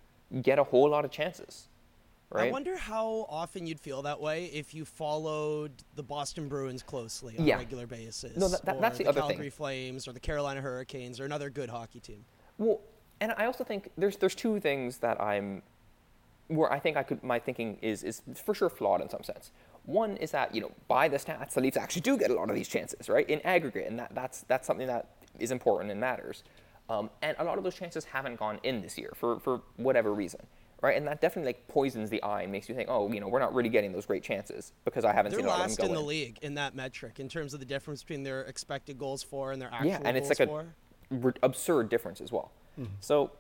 get 0.43 0.59
a 0.59 0.65
whole 0.65 0.89
lot 0.91 1.05
of 1.05 1.11
chances. 1.13 1.69
Right? 2.33 2.49
I 2.49 2.53
wonder 2.53 2.77
how 2.77 3.27
often 3.29 3.67
you'd 3.67 3.81
feel 3.81 4.03
that 4.03 4.21
way 4.21 4.47
if 4.47 4.73
you 4.73 4.85
followed 4.85 5.73
the 5.97 6.03
Boston 6.03 6.49
Bruins 6.49 6.83
closely 6.83 7.37
on 7.39 7.45
Yeah. 7.45 7.57
a 7.57 7.59
regular 7.59 7.87
basis. 7.89 8.37
No, 8.37 8.49
that- 8.49 8.65
that- 8.65 8.77
or 8.77 8.81
that's 8.81 8.99
the 8.99 9.07
other 9.07 9.21
thing. 9.23 9.31
Calgary 9.31 9.51
Flames 9.51 10.07
or 10.09 10.13
the 10.13 10.21
Carolina 10.21 10.61
Hurricanes 10.61 11.19
or 11.21 11.25
another 11.25 11.51
good 11.51 11.69
hockey 11.71 11.99
team. 12.01 12.25
Well, 12.59 12.81
and 13.21 13.33
I 13.37 13.47
also 13.47 13.65
think 13.65 13.91
there's 13.99 14.17
there's 14.17 14.35
two 14.37 14.59
things 14.61 14.99
that 14.99 15.21
I'm 15.21 15.63
where 16.49 16.73
I 16.73 16.79
think 16.81 16.97
I 16.97 17.03
could 17.03 17.23
my 17.23 17.39
thinking 17.41 17.79
is 17.83 18.03
is 18.05 18.23
for 18.35 18.55
sure 18.55 18.71
flawed 18.71 19.01
in 19.01 19.09
some 19.09 19.23
sense. 19.25 19.51
One 19.91 20.17
is 20.19 20.31
that 20.31 20.55
you 20.55 20.61
know 20.61 20.71
by 20.89 21.09
the 21.09 21.17
stats 21.19 21.55
the 21.55 21.61
Leafs 21.61 21.77
actually 21.77 22.03
do 22.03 22.17
get 22.17 22.31
a 22.31 22.35
lot 22.35 22.49
of 22.49 22.55
these 22.55 22.69
chances 22.69 23.09
right 23.09 23.29
in 23.29 23.41
aggregate, 23.43 23.89
and 23.89 23.99
that 23.99 24.15
that's 24.15 24.43
that's 24.43 24.67
something 24.67 24.87
that 24.87 25.07
is 25.39 25.51
important 25.51 25.91
and 25.91 26.01
matters. 26.01 26.45
Um, 26.89 27.11
and 27.23 27.37
a 27.39 27.45
lot 27.45 27.59
of 27.59 27.65
those 27.65 27.75
chances 27.75 28.05
haven't 28.05 28.37
gone 28.37 28.59
in 28.63 28.81
this 28.83 28.97
year 28.97 29.13
for 29.17 29.41
for 29.41 29.63
whatever 29.77 30.13
reason, 30.15 30.41
right? 30.81 30.97
And 30.97 31.07
that 31.09 31.21
definitely 31.21 31.51
like 31.51 31.67
poisons 31.69 32.09
the 32.11 32.23
eye 32.23 32.43
and 32.43 32.53
makes 32.53 32.69
you 32.69 32.75
think, 32.75 32.89
oh, 32.89 33.11
you 33.13 33.21
know, 33.21 33.29
we're 33.29 33.39
not 33.41 33.53
really 33.55 33.69
getting 33.69 33.93
those 33.93 34.07
great 34.07 34.23
chances 34.23 34.73
because 34.85 35.05
I 35.05 35.13
haven't 35.13 35.31
They're 35.33 35.41
seen 35.41 35.47
a 35.47 35.51
lot 35.51 35.61
of 35.61 35.67
last 35.67 35.79
them 35.79 35.87
in 35.89 35.95
the 35.95 36.01
league 36.01 36.39
in 36.43 36.55
that 36.55 36.75
metric 36.77 37.19
in 37.19 37.29
terms 37.29 37.53
of 37.55 37.61
the 37.61 37.67
difference 37.67 38.03
between 38.03 38.23
their 38.23 38.43
expected 38.43 38.97
goals 38.99 39.23
for 39.25 39.51
and 39.53 39.61
their 39.61 39.73
actual 39.73 39.89
yeah, 39.89 40.01
and 40.05 40.17
it's 40.17 40.29
like 40.29 40.49
for. 40.49 40.67
a 41.11 41.25
r- 41.27 41.35
absurd 41.43 41.89
difference 41.89 42.21
as 42.21 42.31
well. 42.33 42.53
So, 43.01 43.33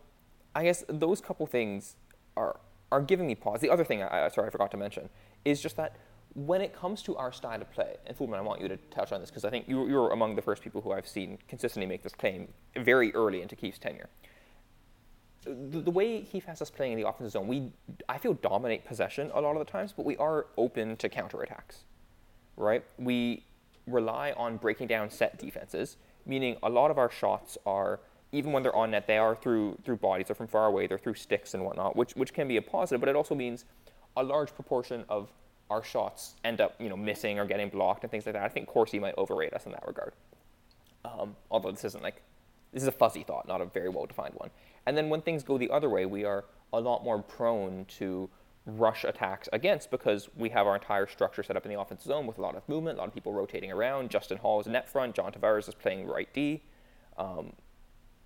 I 0.54 0.64
guess 0.64 0.84
those 0.88 1.20
couple 1.20 1.46
things 1.46 1.96
are 2.36 2.58
are 2.92 3.00
giving 3.00 3.26
me 3.26 3.34
pause. 3.36 3.60
The 3.60 3.70
other 3.70 3.84
thing, 3.84 4.02
I, 4.02 4.26
I- 4.26 4.28
sorry, 4.28 4.48
I 4.48 4.50
forgot 4.50 4.70
to 4.72 4.76
mention, 4.76 5.08
is 5.44 5.60
just 5.62 5.76
that 5.76 5.96
when 6.34 6.60
it 6.60 6.74
comes 6.74 7.02
to 7.02 7.16
our 7.16 7.32
style 7.32 7.60
of 7.60 7.70
play, 7.72 7.96
and 8.06 8.16
Fulemin, 8.16 8.38
I 8.38 8.42
want 8.42 8.60
you 8.60 8.68
to 8.68 8.76
touch 8.90 9.12
on 9.12 9.20
this 9.20 9.30
because 9.30 9.44
I 9.44 9.50
think 9.50 9.68
you, 9.68 9.88
you're 9.88 10.10
among 10.12 10.36
the 10.36 10.42
first 10.42 10.62
people 10.62 10.80
who 10.80 10.92
I've 10.92 11.08
seen 11.08 11.38
consistently 11.48 11.86
make 11.86 12.02
this 12.02 12.14
claim 12.14 12.48
very 12.76 13.12
early 13.14 13.42
into 13.42 13.56
Keefe's 13.56 13.78
tenure. 13.78 14.08
The, 15.44 15.80
the 15.80 15.90
way 15.90 16.20
Keith 16.22 16.44
has 16.44 16.60
us 16.60 16.70
playing 16.70 16.92
in 16.92 17.00
the 17.00 17.08
offensive 17.08 17.32
zone, 17.32 17.48
we 17.48 17.72
I 18.08 18.18
feel 18.18 18.34
dominate 18.34 18.84
possession 18.84 19.30
a 19.34 19.40
lot 19.40 19.52
of 19.52 19.58
the 19.58 19.70
times, 19.70 19.92
but 19.96 20.04
we 20.04 20.16
are 20.18 20.46
open 20.56 20.96
to 20.98 21.08
counterattacks 21.08 21.84
right? 22.60 22.84
We 22.98 23.44
rely 23.86 24.32
on 24.36 24.58
breaking 24.58 24.86
down 24.86 25.10
set 25.10 25.38
defenses, 25.38 25.96
meaning 26.26 26.56
a 26.62 26.68
lot 26.68 26.90
of 26.90 26.98
our 26.98 27.10
shots 27.10 27.58
are, 27.66 28.00
even 28.32 28.52
when 28.52 28.62
they're 28.62 28.76
on 28.76 28.92
net, 28.92 29.06
they 29.06 29.18
are 29.18 29.34
through 29.34 29.78
through 29.84 29.96
bodies, 29.96 30.28
they're 30.28 30.36
from 30.36 30.46
far 30.46 30.66
away, 30.66 30.86
they're 30.86 30.98
through 30.98 31.14
sticks 31.14 31.54
and 31.54 31.64
whatnot, 31.64 31.96
which 31.96 32.12
which 32.14 32.32
can 32.32 32.46
be 32.46 32.56
a 32.56 32.62
positive, 32.62 33.00
but 33.00 33.08
it 33.08 33.16
also 33.16 33.34
means 33.34 33.64
a 34.16 34.22
large 34.22 34.54
proportion 34.54 35.04
of 35.08 35.32
our 35.70 35.82
shots 35.82 36.34
end 36.44 36.60
up, 36.60 36.74
you 36.80 36.88
know, 36.88 36.96
missing 36.96 37.38
or 37.38 37.46
getting 37.46 37.68
blocked 37.68 38.02
and 38.02 38.10
things 38.10 38.26
like 38.26 38.34
that. 38.34 38.44
I 38.44 38.48
think 38.48 38.66
Corsi 38.66 38.98
might 38.98 39.14
overrate 39.16 39.54
us 39.54 39.66
in 39.66 39.72
that 39.72 39.86
regard. 39.86 40.12
Um, 41.04 41.36
although 41.50 41.70
this 41.70 41.84
isn't 41.84 42.02
like 42.02 42.22
this 42.72 42.82
is 42.82 42.88
a 42.88 42.92
fuzzy 42.92 43.22
thought, 43.22 43.48
not 43.48 43.60
a 43.60 43.64
very 43.64 43.88
well 43.88 44.06
defined 44.06 44.34
one. 44.34 44.50
And 44.86 44.96
then 44.96 45.08
when 45.08 45.22
things 45.22 45.42
go 45.42 45.58
the 45.58 45.70
other 45.70 45.88
way, 45.88 46.06
we 46.06 46.24
are 46.24 46.44
a 46.72 46.80
lot 46.80 47.02
more 47.04 47.22
prone 47.22 47.84
to 47.86 48.28
rush 48.66 49.04
attacks 49.04 49.48
against 49.52 49.90
because 49.90 50.28
we 50.36 50.50
have 50.50 50.66
our 50.66 50.74
entire 50.74 51.06
structure 51.06 51.42
set 51.42 51.56
up 51.56 51.64
in 51.64 51.72
the 51.72 51.80
offensive 51.80 52.06
zone 52.06 52.26
with 52.26 52.38
a 52.38 52.40
lot 52.40 52.54
of 52.54 52.68
movement, 52.68 52.98
a 52.98 53.00
lot 53.00 53.08
of 53.08 53.14
people 53.14 53.32
rotating 53.32 53.72
around. 53.72 54.10
Justin 54.10 54.38
Holl 54.38 54.60
is 54.60 54.66
net 54.66 54.88
front, 54.88 55.14
John 55.14 55.32
Tavares 55.32 55.68
is 55.68 55.74
playing 55.74 56.06
right 56.06 56.32
D. 56.32 56.62
Um, 57.16 57.52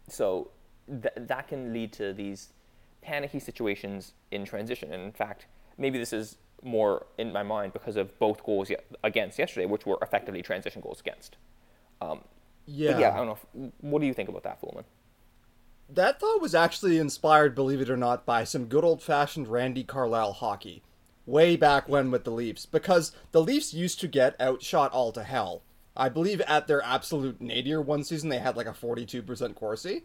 so 0.09 0.51
th- 0.89 1.15
that 1.17 1.49
can 1.49 1.73
lead 1.73 1.93
to 1.95 2.13
these 2.13 2.53
panicky 3.01 3.39
situations 3.39 4.13
in 4.31 4.45
transition. 4.45 4.93
And 4.93 5.03
in 5.03 5.13
fact, 5.13 5.47
maybe 5.79 5.99
this 5.99 6.13
is 6.13 6.37
more 6.63 7.07
in 7.19 7.33
my 7.33 7.43
mind 7.43 7.73
because 7.73 7.97
of 7.97 8.19
both 8.19 8.43
goals 8.45 8.71
against 9.03 9.39
yesterday, 9.39 9.67
which 9.67 9.87
were 9.87 9.99
effectively 10.03 10.43
transition 10.43 10.81
goals 10.81 11.01
against. 11.01 11.37
Um, 12.01 12.21
yeah. 12.67 12.99
yeah, 12.99 13.15
I 13.15 13.17
don't 13.19 13.27
know. 13.27 13.39
If, 13.55 13.73
what 13.81 14.01
do 14.01 14.07
you 14.07 14.15
think 14.15 14.29
about 14.29 14.43
that, 14.45 14.61
Fulemin? 14.61 14.85
That 15.89 16.19
thought 16.19 16.41
was 16.41 16.55
actually 16.55 16.99
inspired, 16.99 17.55
believe 17.55 17.81
it 17.81 17.91
or 17.91 17.97
not, 17.97 18.25
by 18.25 18.45
some 18.45 18.67
good 18.67 18.85
old 18.85 19.03
fashioned 19.03 19.49
Randy 19.49 19.85
Carlyle 19.85 20.33
hockey. 20.33 20.83
Way 21.27 21.57
back 21.57 21.89
when 21.89 22.11
with 22.11 22.25
the 22.25 22.31
Leafs, 22.31 22.67
because 22.67 23.13
the 23.33 23.43
Leafs 23.43 23.73
used 23.73 24.01
to 24.01 24.09
get 24.09 24.39
outshot 24.41 24.93
all 24.93 25.13
to 25.13 25.23
hell. 25.23 25.63
I 25.97 26.09
believe 26.09 26.41
at 26.43 26.67
their 26.67 26.83
absolute 26.83 27.41
nadir 27.41 27.81
one 27.81 28.05
season 28.05 28.29
they 28.29 28.39
had 28.39 28.57
like 28.57 28.67
a 28.67 28.73
42% 28.73 29.55
Corsi. 29.55 30.03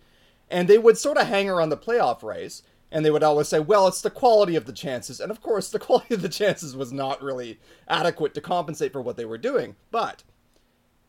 And 0.50 0.68
they 0.68 0.78
would 0.78 0.98
sort 0.98 1.18
of 1.18 1.28
hang 1.28 1.50
around 1.50 1.70
the 1.70 1.78
playoff 1.78 2.24
race, 2.24 2.64
and 2.92 3.06
they 3.06 3.12
would 3.12 3.24
always 3.24 3.48
say, 3.48 3.60
well, 3.60 3.88
it's 3.88 4.02
the 4.02 4.10
quality 4.10 4.56
of 4.56 4.66
the 4.66 4.74
chances. 4.74 5.20
And 5.20 5.32
of 5.32 5.42
course, 5.42 5.70
the 5.72 5.80
quality 5.80 6.14
of 6.14 6.22
the 6.22 6.30
chances 6.30 6.76
was 6.76 6.92
not 6.92 7.22
really 7.22 7.60
adequate 7.88 8.34
to 8.36 8.42
compensate 8.42 8.92
for 8.92 9.02
what 9.02 9.18
they 9.18 9.26
were 9.26 9.38
doing. 9.38 9.76
But 9.92 10.24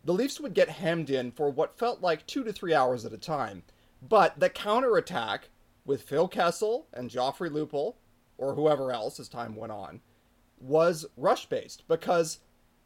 the 0.04 0.14
Leafs 0.14 0.40
would 0.40 0.54
get 0.54 0.68
hemmed 0.68 1.10
in 1.10 1.30
for 1.30 1.50
what 1.50 1.78
felt 1.78 2.00
like 2.00 2.26
two 2.26 2.44
to 2.44 2.52
three 2.52 2.75
hours 2.75 3.04
at 3.04 3.12
a 3.12 3.18
time. 3.18 3.62
But 4.02 4.40
the 4.40 4.49
counterattack 4.49 5.50
with 5.84 6.02
Phil 6.02 6.28
Kessel 6.28 6.87
and 6.92 7.10
Joffrey 7.10 7.50
Lupul, 7.50 7.96
or 8.38 8.54
whoever 8.54 8.92
else 8.92 9.20
as 9.20 9.28
time 9.28 9.56
went 9.56 9.72
on, 9.72 10.00
was 10.58 11.06
rush 11.16 11.46
based 11.46 11.87
because 11.88 12.38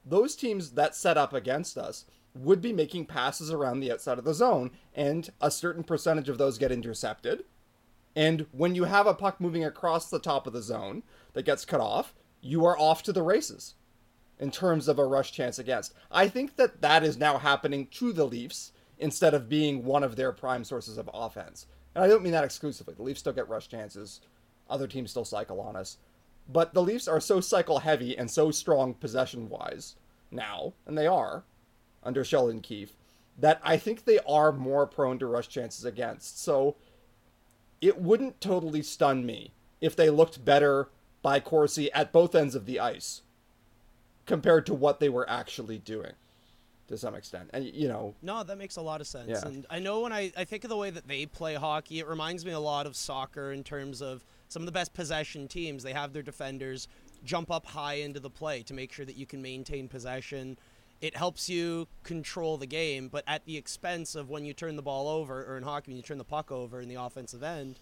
those 0.05 0.37
teams 0.37 0.73
that 0.73 0.95
set 0.95 1.17
up 1.17 1.33
against 1.33 1.79
us 1.79 2.05
would 2.35 2.61
be 2.61 2.73
making 2.73 3.07
passes 3.07 3.51
around 3.51 3.81
the 3.81 3.93
outside 3.93 4.19
of 4.19 4.25
the 4.25 4.35
zone, 4.35 4.73
and 4.93 5.31
a 5.41 5.51
certain 5.51 5.85
percentage 5.85 6.29
of 6.29 6.37
those 6.37 6.59
get 6.59 6.73
intercepted. 6.73 7.45
And 8.17 8.47
when 8.53 8.75
you 8.75 8.85
have 8.85 9.07
a 9.07 9.15
puck 9.15 9.41
moving 9.41 9.65
across 9.65 10.09
the 10.09 10.19
top 10.19 10.47
of 10.47 10.53
the 10.53 10.63
zone 10.63 11.03
that 11.33 11.45
gets 11.45 11.65
cut 11.65 11.81
off, 11.81 12.15
you 12.41 12.65
are 12.65 12.79
off 12.79 13.03
to 13.05 13.13
the 13.13 13.23
races 13.23 13.75
in 14.39 14.51
terms 14.51 14.89
of 14.89 14.99
a 14.99 15.07
rush 15.07 15.33
chance 15.33 15.59
against. 15.59 15.95
I 16.11 16.29
think 16.29 16.57
that 16.57 16.81
that 16.83 17.03
is 17.03 17.17
now 17.17 17.39
happening 17.39 17.87
to 17.93 18.13
the 18.13 18.27
Leafs 18.27 18.73
instead 18.99 19.35
of 19.35 19.49
being 19.49 19.85
one 19.85 20.05
of 20.05 20.17
their 20.17 20.33
prime 20.33 20.65
sources 20.65 20.99
of 20.99 21.11
offense. 21.13 21.67
And 21.95 22.05
I 22.05 22.09
don't 22.09 22.23
mean 22.23 22.33
that 22.33 22.45
exclusively. 22.45 22.95
The 22.95 23.03
Leafs 23.03 23.21
still 23.21 23.33
get 23.33 23.49
rush 23.49 23.69
chances, 23.69 24.21
other 24.69 24.87
teams 24.87 25.11
still 25.11 25.25
cycle 25.25 25.61
on 25.61 25.77
us. 25.77 25.99
But 26.49 26.75
the 26.75 26.83
Leafs 26.83 27.09
are 27.09 27.21
so 27.21 27.41
cycle 27.41 27.81
heavy 27.81 28.17
and 28.17 28.31
so 28.31 28.51
strong 28.51 28.95
possession 28.95 29.49
wise 29.49 29.97
now, 30.31 30.75
and 30.87 30.99
they 30.99 31.07
are 31.07 31.45
under 32.03 32.25
Sheldon 32.25 32.61
Keefe, 32.61 32.95
that 33.39 33.61
I 33.65 33.77
think 33.77 34.05
they 34.05 34.19
are 34.29 34.53
more 34.53 34.87
prone 34.87 35.19
to 35.21 35.27
rush 35.27 35.49
chances 35.49 35.85
against. 35.85 36.43
So 36.43 36.77
it 37.85 38.01
wouldn't 38.01 38.41
totally 38.41 38.83
stun 38.83 39.27
me 39.27 39.53
if 39.81 39.95
they 39.95 40.09
looked 40.09 40.43
better 40.43 40.89
by 41.21 41.39
Corsi 41.39 41.93
at 41.93 42.13
both 42.13 42.35
ends 42.35 42.55
of 42.55 42.65
the 42.65 42.81
ice 42.81 43.21
compared 44.25 44.65
to 44.67 44.75
what 44.75 45.01
they 45.01 45.11
were 45.11 45.29
actually 45.29 45.79
doing 45.79 46.13
to 46.89 46.97
some 46.97 47.15
extent. 47.15 47.51
And 47.53 47.67
you 47.67 47.89
know, 47.89 48.15
no, 48.23 48.43
that 48.43 48.57
makes 48.57 48.77
a 48.77 48.83
lot 48.83 49.03
of 49.03 49.07
sense. 49.07 49.29
Yeah. 49.29 49.47
And 49.47 49.67
I 49.69 49.81
know 49.81 50.01
when 50.01 50.15
I 50.15 50.33
I 50.35 50.45
think 50.45 50.65
of 50.65 50.71
the 50.71 50.77
way 50.79 50.89
that 50.91 51.07
they 51.07 51.27
play 51.27 51.55
hockey, 51.55 51.99
it 51.99 52.09
reminds 52.09 52.45
me 52.47 52.53
a 52.53 52.61
lot 52.61 52.87
of 52.87 52.97
soccer 52.97 53.53
in 53.53 53.63
terms 53.63 54.01
of 54.01 54.25
some 54.49 54.63
of 54.63 54.67
the 54.67 54.73
best 54.73 54.95
possession 54.95 55.47
teams. 55.47 55.83
They 55.83 55.93
have 55.93 56.15
their 56.15 56.23
defenders 56.23 56.89
jump 57.23 57.51
up 57.51 57.67
high 57.67 57.95
into 57.95 58.21
the 58.21 58.31
play 58.31 58.63
to 58.63 58.73
make 58.73 58.93
sure 58.93 59.05
that 59.05 59.17
you 59.17 59.27
can 59.27 59.43
maintain 59.43 59.89
possession. 59.89 60.57
It 61.05 61.15
helps 61.15 61.51
you 61.51 61.87
control 62.03 62.57
the 62.57 62.65
game, 62.65 63.09
but 63.09 63.25
at 63.27 63.45
the 63.45 63.59
expense 63.59 64.15
of 64.15 64.31
when 64.31 64.47
you 64.47 64.55
turn 64.55 64.75
the 64.75 64.81
ball 64.81 65.07
over, 65.07 65.45
or 65.45 65.59
in 65.59 65.63
hockey, 65.63 65.91
when 65.91 65.99
you 65.99 66.03
turn 66.03 66.17
the 66.17 66.25
puck 66.25 66.51
over 66.51 66.81
in 66.81 66.89
the 66.89 66.95
offensive 66.95 67.43
end, 67.43 67.79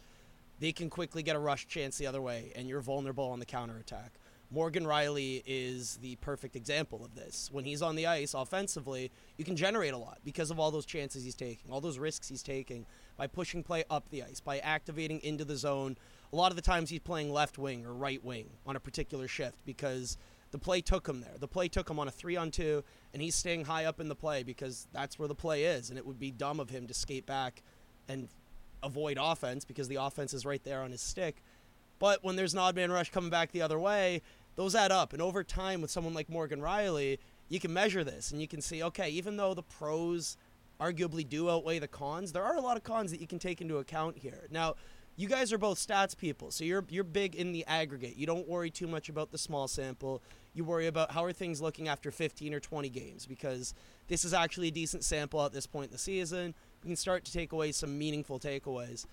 they 0.59 0.73
can 0.73 0.91
quickly 0.91 1.23
get 1.23 1.37
a 1.37 1.39
rush 1.39 1.69
chance 1.69 1.97
the 1.97 2.07
other 2.09 2.21
way, 2.21 2.51
and 2.57 2.69
you're 2.69 2.81
vulnerable 2.81 3.27
on 3.27 3.39
the 3.39 3.47
counterattack. 3.47 4.15
Morgan 4.51 4.85
Rielly 4.85 5.41
is 5.47 5.99
the 5.99 6.17
perfect 6.17 6.57
example 6.57 7.05
of 7.05 7.15
this. 7.15 7.49
When 7.53 7.65
he's 7.65 7.81
on 7.81 7.95
the 7.95 8.09
ice 8.09 8.35
offensively, 8.35 9.13
you 9.39 9.45
can 9.45 9.55
generate 9.55 9.95
a 9.95 9.99
lot 9.99 10.19
because 10.25 10.51
of 10.51 10.59
all 10.59 10.73
those 10.73 10.85
chances 10.85 11.23
he's 11.23 11.37
taking, 11.37 11.71
all 11.71 11.81
those 11.81 12.01
risks 12.01 12.29
he's 12.29 12.43
taking 12.43 12.87
by 13.17 13.29
pushing 13.29 13.63
play 13.63 13.85
up 13.89 14.09
the 14.11 14.25
ice, 14.25 14.41
by 14.41 14.59
activating 14.59 15.21
into 15.21 15.45
the 15.45 15.57
zone. 15.57 15.97
A 16.33 16.37
lot 16.37 16.51
of 16.51 16.57
the 16.57 16.63
times 16.63 16.91
he's 16.91 16.99
playing 16.99 17.33
left 17.33 17.57
wing 17.57 17.87
or 17.87 17.95
right 17.95 18.23
wing 18.25 18.51
on 18.67 18.75
a 18.75 18.81
particular 18.81 19.29
shift 19.29 19.65
because 19.65 20.19
the 20.53 20.59
play 20.59 20.81
took 20.81 21.09
him 21.09 21.21
there. 21.21 21.37
The 21.39 21.49
play 21.49 21.69
took 21.69 21.91
him 21.91 21.99
on 21.99 22.07
a 22.07 22.11
three 22.11 22.37
on 22.37 22.51
two, 22.51 22.85
and 23.13 23.21
he's 23.21 23.35
staying 23.35 23.65
high 23.65 23.87
up 23.87 23.99
in 23.99 24.09
the 24.09 24.15
play 24.15 24.43
because 24.43 24.87
that's 24.93 25.19
where 25.19 25.27
the 25.27 25.35
play 25.35 25.65
is. 25.65 25.91
And 25.91 25.99
it 25.99 26.07
would 26.07 26.21
be 26.21 26.31
dumb 26.31 26.61
of 26.61 26.71
him 26.71 26.87
to 26.87 26.95
skate 26.95 27.27
back 27.27 27.63
and 28.09 28.29
avoid 28.83 29.19
offense 29.21 29.65
because 29.65 29.89
the 29.89 29.97
offense 29.97 30.35
is 30.35 30.47
right 30.47 30.63
there 30.63 30.83
on 30.83 30.91
his 30.91 31.01
stick. 31.01 31.43
But 31.99 32.23
when 32.23 32.37
there's 32.37 32.53
an 32.53 32.59
odd 32.59 32.77
man 32.77 32.93
rush 32.93 33.11
coming 33.11 33.31
back 33.31 33.53
the 33.53 33.63
other 33.63 33.79
way, 33.79 34.23
those 34.57 34.75
add 34.75 34.93
up. 34.93 35.13
And 35.13 35.23
over 35.23 35.43
time, 35.43 35.81
with 35.81 35.91
someone 35.91 36.15
like 36.15 36.29
Morgan 36.29 36.61
Rielly, 36.61 37.19
you 37.49 37.59
can 37.59 37.73
measure 37.73 38.05
this 38.05 38.31
and 38.31 38.41
you 38.41 38.49
can 38.49 38.61
see, 38.61 38.83
okay, 38.83 39.09
even 39.11 39.37
though 39.37 39.55
the 39.55 39.63
pros 39.63 40.37
arguably 40.81 41.27
do 41.27 41.49
outweigh 41.49 41.79
the 41.79 41.89
cons, 41.89 42.33
there 42.33 42.43
are 42.43 42.57
a 42.57 42.61
lot 42.61 42.77
of 42.77 42.83
cons 42.83 43.11
that 43.13 43.21
you 43.21 43.27
can 43.27 43.39
take 43.39 43.61
into 43.61 43.79
account 43.79 44.19
here. 44.19 44.49
Now, 44.51 44.75
you 45.17 45.29
guys 45.29 45.53
are 45.53 45.59
both 45.59 45.79
stats 45.79 46.17
people, 46.17 46.51
so 46.51 46.65
you're 46.65 46.85
you're 46.89 47.05
big 47.05 47.35
in 47.35 47.53
the 47.53 47.65
aggregate. 47.67 48.17
You 48.17 48.27
don't 48.27 48.49
worry 48.49 48.71
too 48.71 48.87
much 48.87 49.09
about 49.09 49.31
the 49.31 49.39
small 49.39 49.69
sample. 49.69 50.23
You 50.55 50.65
worry 50.65 50.87
about 50.87 51.13
how 51.13 51.25
are 51.25 51.33
things 51.33 51.61
looking 51.61 51.89
after 51.89 52.11
15 52.11 52.53
or 52.53 52.61
20 52.61 52.89
games 52.89 53.27
because 53.27 53.75
this 54.09 54.25
is 54.25 54.35
actually 54.35 54.69
a 54.69 54.73
decent 54.73 55.05
sample 55.05 55.45
at 55.45 55.53
this 55.53 55.67
point 55.67 55.87
in 55.87 55.93
the 55.93 55.99
season. 55.99 56.55
We 56.83 56.89
can 56.89 56.97
start 56.97 57.25
to 57.25 57.33
take 57.33 57.53
away 57.53 57.73
some 57.73 57.99
meaningful 57.99 58.39
takeaways. 58.39 59.07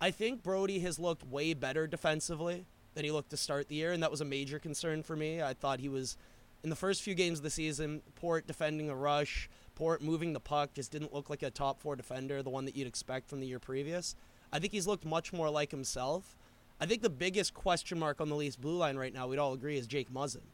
I 0.00 0.10
think 0.10 0.42
Brodie 0.42 0.78
has 0.80 0.98
looked 0.98 1.26
way 1.26 1.54
better 1.54 1.86
defensively 1.86 2.64
than 2.94 3.04
he 3.04 3.10
looked 3.10 3.30
to 3.30 3.36
start 3.36 3.68
the 3.68 3.74
year, 3.74 3.92
and 3.92 4.02
that 4.02 4.10
was 4.10 4.20
a 4.20 4.24
major 4.24 4.58
concern 4.58 5.02
for 5.02 5.16
me. 5.16 5.42
I 5.42 5.54
thought 5.54 5.80
he 5.80 5.88
was 5.88 6.16
in 6.62 6.70
the 6.70 6.76
first 6.76 7.02
few 7.02 7.14
games 7.14 7.38
of 7.38 7.42
the 7.42 7.50
season, 7.50 8.02
poor 8.14 8.38
at 8.38 8.46
defending 8.46 8.90
a 8.90 8.94
rush, 8.94 9.48
poor 9.74 9.94
at 9.94 10.02
moving 10.02 10.32
the 10.32 10.40
puck, 10.40 10.74
just 10.74 10.90
didn't 10.90 11.14
look 11.14 11.30
like 11.30 11.42
a 11.42 11.50
top 11.50 11.80
four 11.80 11.96
defender, 11.96 12.42
the 12.42 12.50
one 12.50 12.64
that 12.64 12.76
you'd 12.76 12.86
expect 12.86 13.28
from 13.28 13.40
the 13.40 13.46
year 13.46 13.58
previous. 13.58 14.14
I 14.52 14.58
think 14.58 14.72
he's 14.72 14.86
looked 14.86 15.04
much 15.04 15.32
more 15.32 15.50
like 15.50 15.70
himself. 15.70 16.36
I 16.80 16.86
think 16.86 17.02
the 17.02 17.10
biggest 17.10 17.54
question 17.54 17.98
mark 17.98 18.20
on 18.20 18.28
the 18.28 18.36
Leafs 18.36 18.56
blue 18.56 18.76
line 18.76 18.96
right 18.96 19.12
now, 19.12 19.26
we'd 19.26 19.38
all 19.38 19.52
agree, 19.52 19.76
is 19.76 19.86
Jake 19.86 20.12
Muzzin. 20.12 20.46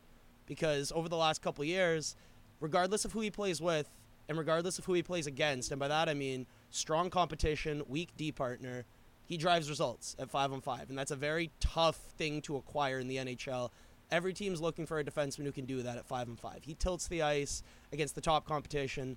Because 0.46 0.92
over 0.92 1.08
the 1.08 1.16
last 1.16 1.42
couple 1.42 1.64
years, 1.64 2.16
regardless 2.60 3.04
of 3.04 3.12
who 3.12 3.20
he 3.20 3.30
plays 3.30 3.60
with 3.60 3.88
and 4.28 4.38
regardless 4.38 4.78
of 4.78 4.84
who 4.84 4.94
he 4.94 5.02
plays 5.02 5.26
against, 5.26 5.70
and 5.70 5.78
by 5.78 5.88
that 5.88 6.08
I 6.08 6.14
mean 6.14 6.46
strong 6.70 7.10
competition, 7.10 7.82
weak 7.88 8.10
D 8.16 8.32
partner, 8.32 8.84
he 9.26 9.36
drives 9.36 9.68
results 9.68 10.16
at 10.18 10.30
five 10.30 10.52
on 10.52 10.60
five, 10.60 10.90
and 10.90 10.98
that's 10.98 11.10
a 11.10 11.16
very 11.16 11.50
tough 11.60 11.96
thing 11.96 12.42
to 12.42 12.56
acquire 12.56 12.98
in 12.98 13.08
the 13.08 13.16
NHL. 13.16 13.70
Every 14.10 14.34
team's 14.34 14.60
looking 14.60 14.86
for 14.86 14.98
a 14.98 15.04
defenseman 15.04 15.44
who 15.44 15.52
can 15.52 15.64
do 15.64 15.82
that 15.82 15.96
at 15.96 16.06
five 16.06 16.28
on 16.28 16.36
five. 16.36 16.60
He 16.62 16.74
tilts 16.74 17.08
the 17.08 17.22
ice 17.22 17.62
against 17.92 18.14
the 18.14 18.20
top 18.20 18.46
competition, 18.46 19.16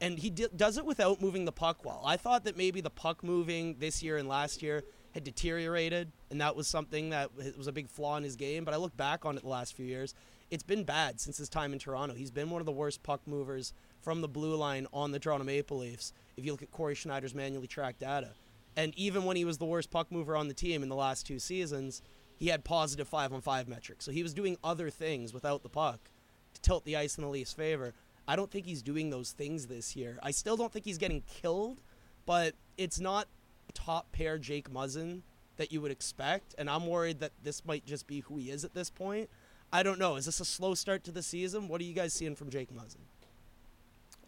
and 0.00 0.18
he 0.18 0.30
d- 0.30 0.48
does 0.54 0.76
it 0.78 0.84
without 0.84 1.20
moving 1.20 1.44
the 1.44 1.52
puck 1.52 1.84
well. 1.84 2.02
I 2.04 2.16
thought 2.16 2.44
that 2.44 2.56
maybe 2.56 2.80
the 2.80 2.90
puck 2.90 3.24
moving 3.24 3.76
this 3.78 4.02
year 4.02 4.16
and 4.16 4.28
last 4.28 4.62
year 4.62 4.84
had 5.12 5.24
deteriorated, 5.24 6.12
and 6.30 6.40
that 6.40 6.54
was 6.54 6.66
something 6.66 7.10
that 7.10 7.30
was 7.56 7.66
a 7.66 7.72
big 7.72 7.88
flaw 7.88 8.16
in 8.16 8.22
his 8.22 8.36
game. 8.36 8.64
But 8.64 8.74
I 8.74 8.76
look 8.76 8.96
back 8.96 9.24
on 9.24 9.36
it 9.36 9.42
the 9.42 9.48
last 9.48 9.74
few 9.74 9.86
years, 9.86 10.14
it's 10.50 10.62
been 10.62 10.84
bad 10.84 11.20
since 11.20 11.38
his 11.38 11.48
time 11.48 11.72
in 11.72 11.78
Toronto. 11.78 12.14
He's 12.14 12.30
been 12.30 12.50
one 12.50 12.60
of 12.60 12.66
the 12.66 12.72
worst 12.72 13.02
puck 13.02 13.20
movers 13.26 13.72
from 14.00 14.20
the 14.20 14.28
blue 14.28 14.54
line 14.54 14.86
on 14.92 15.10
the 15.10 15.18
Toronto 15.18 15.44
Maple 15.44 15.78
Leafs. 15.78 16.12
If 16.36 16.44
you 16.44 16.52
look 16.52 16.62
at 16.62 16.70
Corey 16.70 16.94
Sznajder's 16.94 17.34
manually 17.34 17.66
tracked 17.66 18.00
data. 18.00 18.30
And 18.76 18.92
even 18.96 19.24
when 19.24 19.36
he 19.36 19.44
was 19.44 19.58
the 19.58 19.64
worst 19.64 19.90
puck 19.90 20.12
mover 20.12 20.36
on 20.36 20.48
the 20.48 20.54
team 20.54 20.82
in 20.82 20.90
the 20.90 20.94
last 20.94 21.26
two 21.26 21.38
seasons, 21.38 22.02
he 22.36 22.48
had 22.48 22.62
positive 22.62 23.08
five 23.08 23.32
on 23.32 23.40
five 23.40 23.66
metrics. 23.66 24.04
So 24.04 24.12
he 24.12 24.22
was 24.22 24.34
doing 24.34 24.58
other 24.62 24.90
things 24.90 25.32
without 25.32 25.62
the 25.62 25.70
puck 25.70 26.10
to 26.54 26.60
tilt 26.60 26.84
the 26.84 26.96
ice 26.96 27.16
in 27.16 27.24
the 27.24 27.30
Leafs' 27.30 27.54
favor. 27.54 27.94
I 28.28 28.36
don't 28.36 28.50
think 28.50 28.66
he's 28.66 28.82
doing 28.82 29.10
those 29.10 29.32
things 29.32 29.66
this 29.66 29.94
year. 29.94 30.18
I 30.22 30.30
still 30.30 30.56
don't 30.56 30.72
think 30.72 30.84
he's 30.84 30.98
getting 30.98 31.22
killed, 31.22 31.82
but 32.24 32.54
it's 32.76 32.98
not 32.98 33.28
top 33.74 34.10
pair 34.12 34.38
Jake 34.38 34.70
Muzzin 34.70 35.22
that 35.56 35.72
you 35.72 35.80
would 35.80 35.90
expect. 35.90 36.54
And 36.58 36.68
I'm 36.68 36.86
worried 36.86 37.20
that 37.20 37.32
this 37.42 37.64
might 37.64 37.86
just 37.86 38.06
be 38.06 38.20
who 38.20 38.36
he 38.36 38.50
is 38.50 38.64
at 38.64 38.74
this 38.74 38.90
point. 38.90 39.30
I 39.72 39.82
don't 39.82 39.98
know. 39.98 40.16
Is 40.16 40.26
this 40.26 40.40
a 40.40 40.44
slow 40.44 40.74
start 40.74 41.04
to 41.04 41.12
the 41.12 41.22
season? 41.22 41.68
What 41.68 41.80
are 41.80 41.84
you 41.84 41.94
guys 41.94 42.12
seeing 42.12 42.34
from 42.34 42.50
Jake 42.50 42.72
Muzzin? 42.72 42.98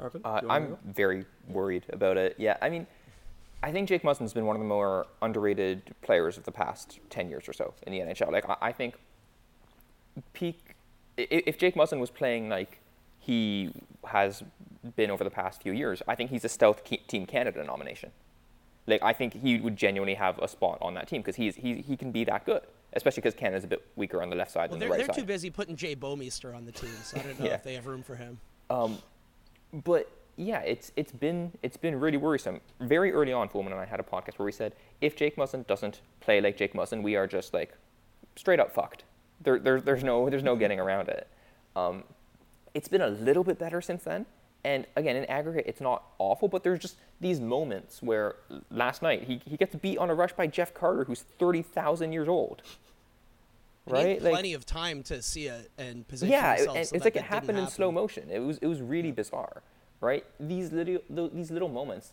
Uh, 0.01 0.09
do 0.09 0.19
you 0.19 0.23
wanna 0.25 0.49
I'm 0.49 0.79
very 0.85 1.25
worried 1.49 1.85
about 1.91 2.17
it. 2.17 2.37
Yeah, 2.39 2.57
I 2.63 2.69
mean, 2.71 2.87
I 3.63 3.73
think 3.73 3.89
Jake 3.89 4.05
Muzzin's 4.05 4.33
been 4.33 4.47
one 4.47 4.55
of 4.55 4.61
the 4.61 4.69
more 4.69 5.07
underrated 5.21 5.95
players 6.03 6.39
of 6.39 6.45
the 6.45 6.53
past 6.53 7.01
10 7.11 7.29
years 7.29 7.49
or 7.49 7.53
so 7.53 7.75
in 7.83 7.93
the 7.93 7.99
NHL. 8.01 8.31
Like, 8.31 8.49
I, 8.49 8.57
I 8.61 8.73
think 8.73 8.95
peak, 10.33 10.77
if 11.17 11.59
Jake 11.59 11.75
Muslin 11.75 12.01
was 12.01 12.11
playing 12.11 12.49
like 12.49 12.81
he 13.19 13.71
has 14.07 14.43
been 14.97 15.11
over 15.11 15.25
the 15.25 15.31
past 15.31 15.63
few 15.63 15.73
years, 15.73 16.03
I 16.09 16.15
think 16.15 16.31
he's 16.31 16.45
a 16.45 16.49
stealth 16.49 16.83
Team 16.85 17.27
Canada 17.27 17.65
nomination. 17.65 18.11
Like, 18.87 19.03
I 19.03 19.13
think 19.13 19.35
he 19.35 19.61
would 19.61 19.77
genuinely 19.77 20.15
have 20.15 20.39
a 20.39 20.49
spot 20.49 20.79
on 20.81 20.95
that 20.95 21.09
team 21.09 21.21
because 21.21 21.37
he's, 21.37 21.57
he, 21.57 21.77
he 21.83 21.95
can 21.97 22.11
be 22.11 22.25
that 22.25 22.47
good, 22.47 22.63
especially 22.95 23.21
because 23.21 23.35
Canada's 23.35 23.65
a 23.65 23.67
bit 23.67 23.87
weaker 23.97 24.23
on 24.23 24.31
the 24.31 24.37
left 24.37 24.51
side 24.51 24.71
Well, 24.71 24.79
than 24.79 24.79
they're, 24.81 24.89
the 24.89 24.93
right 24.93 24.99
they're 25.07 25.15
side. 25.15 25.21
too 25.21 25.27
busy 25.27 25.51
putting 25.51 25.77
Jay 25.77 25.95
Bouwmeester 25.95 26.57
on 26.57 26.65
the 26.65 26.73
team, 26.73 26.91
so 27.03 27.19
I 27.19 27.23
don't 27.23 27.39
know 27.39 27.47
Yeah. 27.49 27.55
if 27.55 27.65
they 27.65 27.75
have 27.75 27.87
room 27.87 28.03
for 28.03 28.15
him. 28.15 28.39
Um, 28.71 28.99
but 29.85 30.11
yeah, 30.37 30.61
it's 30.61 30.93
it's 30.97 31.11
been 31.13 31.53
it's 31.63 31.77
been 31.77 31.99
really 31.99 32.17
worrisome. 32.17 32.61
Very 32.81 33.13
early 33.13 33.33
on, 33.33 33.49
Fulemin 33.49 33.73
and 33.73 33.81
I 33.81 33.85
had 33.85 33.99
a 34.01 34.05
podcast 34.05 34.39
where 34.39 34.47
we 34.47 34.53
said 34.53 34.73
if 35.01 35.17
Jake 35.17 35.37
Muzzin 35.37 35.67
doesn't 35.67 36.01
play 36.21 36.41
like 36.41 36.57
Jake 36.57 36.75
Muzzin, 36.75 37.03
we 37.03 37.17
are 37.17 37.27
just 37.27 37.53
like 37.53 37.75
straight 38.37 38.61
up 38.61 38.73
fucked. 38.73 39.03
There, 39.43 39.59
there 39.59 39.81
there's 39.81 40.05
no 40.05 40.31
there's 40.31 40.45
no 40.45 40.55
getting 40.57 40.79
around 40.81 41.09
it. 41.09 41.27
Um, 41.77 42.05
it's 42.79 42.87
been 42.87 43.01
a 43.01 43.09
little 43.09 43.43
bit 43.43 43.59
better 43.59 43.81
since 43.81 44.05
then. 44.05 44.25
And 44.63 44.87
again, 44.95 45.17
in 45.17 45.25
aggregate, 45.25 45.65
it's 45.67 45.81
not 45.81 46.05
awful, 46.19 46.47
but 46.47 46.63
there's 46.63 46.79
just 46.79 46.97
these 47.21 47.41
moments 47.41 48.01
where 48.01 48.37
last 48.71 49.03
night 49.03 49.25
he, 49.25 49.41
he 49.45 49.57
gets 49.57 49.75
beat 49.75 49.99
on 49.99 50.11
a 50.11 50.15
rush 50.15 50.33
by 50.33 50.47
Jeff 50.47 50.75
Carter, 50.75 51.03
who's 51.03 51.23
30,000 51.23 52.13
years 52.13 52.29
old. 52.29 52.63
And 53.87 53.97
he 53.97 54.03
had 54.03 54.09
Right? 54.11 54.23
Like, 54.23 54.33
plenty 54.33 54.55
of 54.55 54.65
time 54.65 55.03
to 55.05 55.21
see 55.23 55.47
it 55.47 55.73
and 55.77 56.07
position 56.07 56.31
yeah, 56.31 56.55
himself. 56.55 56.77
and 56.77 56.87
so 56.87 56.95
it's 56.95 57.05
like 57.05 57.17
it 57.17 57.23
happened 57.23 57.59
in 57.59 57.67
slow 57.67 57.91
motion. 57.91 58.29
It 58.31 58.41
was 58.41 58.59
it 58.59 58.67
was 58.67 58.81
really 58.83 59.13
bizarre, 59.13 59.63
right? 60.01 60.25
These 60.39 60.73
little 60.73 61.31
these 61.33 61.51
little 61.51 61.71
moments. 61.71 62.13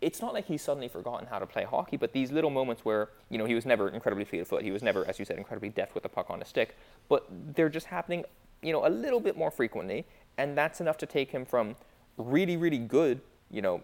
It's 0.00 0.22
not 0.22 0.32
like 0.32 0.46
he's 0.46 0.62
suddenly 0.62 0.88
forgotten 0.88 1.26
how 1.26 1.38
to 1.38 1.46
play 1.46 1.64
hockey, 1.64 1.98
but 1.98 2.14
these 2.14 2.32
little 2.32 2.48
moments 2.48 2.86
where 2.86 3.10
you 3.28 3.36
know 3.36 3.44
he 3.44 3.54
was 3.54 3.66
never 3.66 3.90
incredibly 3.90 4.24
fleet 4.24 4.40
of 4.40 4.48
foot, 4.48 4.62
he 4.62 4.70
was 4.70 4.82
never, 4.82 5.06
as 5.06 5.18
you 5.18 5.26
said, 5.26 5.36
incredibly 5.36 5.68
deft 5.68 5.92
with 5.94 6.02
the 6.02 6.08
puck 6.08 6.30
on 6.30 6.40
a 6.40 6.44
stick, 6.46 6.74
but 7.10 7.26
they're 7.54 7.68
just 7.68 7.86
happening, 7.86 8.24
you 8.62 8.72
know, 8.72 8.86
a 8.86 8.88
little 8.88 9.20
bit 9.20 9.36
more 9.36 9.50
frequently, 9.50 10.04
and 10.38 10.56
that's 10.56 10.80
enough 10.80 10.98
to 10.98 11.06
take 11.06 11.30
him 11.30 11.44
from 11.44 11.76
really 12.16 12.56
really 12.56 12.78
good, 12.78 13.20
you 13.50 13.62
know, 13.62 13.82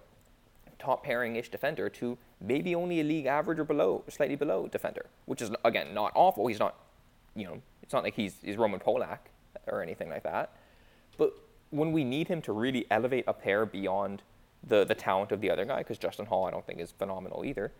top 0.78 1.04
pairing-ish 1.04 1.48
defender 1.50 1.88
to 1.88 2.18
maybe 2.40 2.74
only 2.74 3.00
a 3.00 3.04
league 3.04 3.26
average 3.26 3.58
or 3.58 3.64
below, 3.64 4.04
slightly 4.08 4.36
below 4.36 4.68
defender, 4.68 5.06
which 5.24 5.40
is 5.40 5.50
again 5.64 5.94
not 5.94 6.12
awful. 6.14 6.46
He's 6.46 6.58
not, 6.58 6.74
you 7.34 7.44
know, 7.44 7.62
it's 7.82 7.92
not 7.92 8.02
like 8.02 8.14
he's 8.14 8.36
he's 8.42 8.56
Roman 8.56 8.80
Polak 8.80 9.18
or 9.66 9.82
anything 9.82 10.08
like 10.08 10.22
that. 10.22 10.52
But 11.18 11.32
when 11.70 11.92
we 11.92 12.04
need 12.04 12.28
him 12.28 12.42
to 12.42 12.52
really 12.52 12.86
elevate 12.90 13.24
a 13.26 13.32
pair 13.32 13.66
beyond 13.66 14.22
the 14.66 14.84
the 14.84 14.94
talent 14.94 15.32
of 15.32 15.40
the 15.40 15.50
other 15.50 15.64
guy, 15.64 15.78
because 15.78 15.98
Justin 15.98 16.26
Holl 16.26 16.44
I 16.44 16.50
don't 16.50 16.66
think 16.66 16.80
is 16.80 16.92
phenomenal 16.92 17.44
either, 17.44 17.72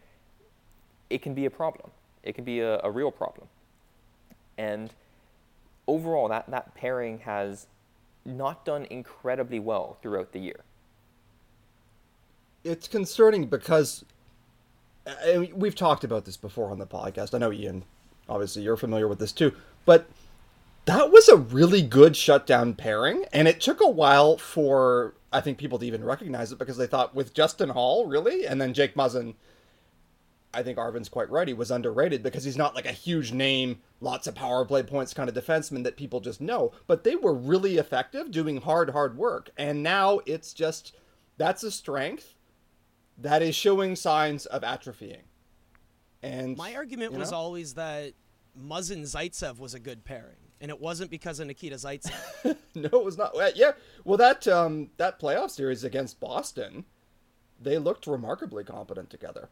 it 1.10 1.22
can 1.22 1.34
be 1.34 1.44
a 1.44 1.50
problem. 1.50 1.90
It 2.22 2.34
can 2.34 2.44
be 2.44 2.60
a, 2.60 2.80
a 2.82 2.90
real 2.90 3.10
problem. 3.10 3.48
And 4.58 4.92
overall, 5.87 6.28
that 6.28 6.50
that 6.50 6.75
pairing 6.75 7.21
has 7.21 7.66
not 8.25 8.64
done 8.64 8.87
incredibly 8.90 9.61
well 9.61 9.99
throughout 10.02 10.33
the 10.33 10.40
year. 10.40 10.64
it's 12.64 12.88
concerning 12.88 13.47
because 13.47 14.05
uh, 15.07 15.38
mean, 15.38 15.52
we've 15.57 15.75
talked 15.75 16.05
about 16.05 16.25
this 16.25 16.37
before 16.37 16.71
on 16.71 16.78
the 16.78 16.87
podcast. 16.87 17.35
I 17.35 17.38
know 17.38 17.52
Ian, 17.52 17.85
obviously 18.28 18.62
you're 18.62 18.76
familiar 18.76 19.07
with 19.07 19.19
this 19.19 19.33
too, 19.33 19.52
but 19.85 20.09
that 20.87 21.11
was 21.11 21.28
a 21.28 21.37
really 21.37 21.83
good 21.83 22.16
shutdown 22.16 22.75
pairing, 22.75 23.25
and 23.33 23.49
it 23.49 23.61
took 23.61 23.81
a 23.81 23.88
while 23.88 24.37
for 24.37 25.14
I 25.33 25.40
think 25.40 25.59
people 25.59 25.78
to 25.78 25.87
even 25.87 26.05
recognize 26.05 26.52
it 26.52 26.59
because 26.59 26.76
they 26.76 26.87
thought 26.87 27.14
with 27.14 27.35
Justin 27.35 27.71
Holl 27.71 28.07
really, 28.07 28.47
and 28.47 28.61
then 28.61 28.75
Jake 28.75 28.95
Muzzin. 28.95 29.35
I 30.56 30.62
think 30.62 30.78
Arvin's 30.78 31.10
quite 31.10 31.30
right. 31.30 31.46
He 31.46 31.52
was 31.52 31.70
underrated 31.70 32.22
because 32.22 32.42
he's 32.42 32.56
not 32.56 32.75
like 32.75 32.86
a 32.86 32.92
huge 32.92 33.30
name, 33.30 33.80
lots 34.00 34.26
of 34.26 34.34
power 34.34 34.64
play 34.64 34.82
points 34.82 35.12
kind 35.12 35.28
of 35.28 35.34
defenseman 35.34 35.84
that 35.84 35.98
people 35.98 36.20
just 36.20 36.40
know. 36.40 36.72
But 36.86 37.04
they 37.04 37.14
were 37.14 37.34
really 37.34 37.76
effective 37.76 38.30
doing 38.30 38.62
hard, 38.62 38.90
hard 38.90 39.18
work. 39.18 39.50
And 39.58 39.82
now 39.82 40.20
it's 40.25 40.54
just 40.54 40.96
that's 41.36 41.62
a 41.62 41.70
strength 41.70 42.34
that 43.18 43.42
is 43.42 43.54
showing 43.54 43.96
signs 43.96 44.46
of 44.46 44.62
atrophying. 44.62 45.25
And 46.22 46.56
My 46.56 46.75
argument 46.75 47.12
you 47.12 47.18
was 47.18 47.32
always 47.32 47.75
that 47.75 48.14
Muzzin 48.58 49.02
Zaitsev 49.02 49.58
was 49.58 49.75
a 49.75 49.78
good 49.78 50.04
pairing, 50.04 50.36
and 50.60 50.70
it 50.70 50.80
wasn't 50.80 51.10
because 51.10 51.38
of 51.38 51.46
Nikita 51.46 51.76
Zaitsev. 51.76 52.56
no, 52.75 52.88
it 52.90 53.04
was 53.04 53.18
not. 53.18 53.34
Yeah, 53.54 53.72
well 54.04 54.16
that 54.16 54.48
um 54.48 54.90
that 54.96 55.20
playoff 55.20 55.50
series 55.50 55.84
against 55.84 56.18
Boston, 56.18 56.86
they 57.60 57.76
looked 57.76 58.07
remarkably 58.07 58.64
competent 58.64 59.11
together. 59.11 59.50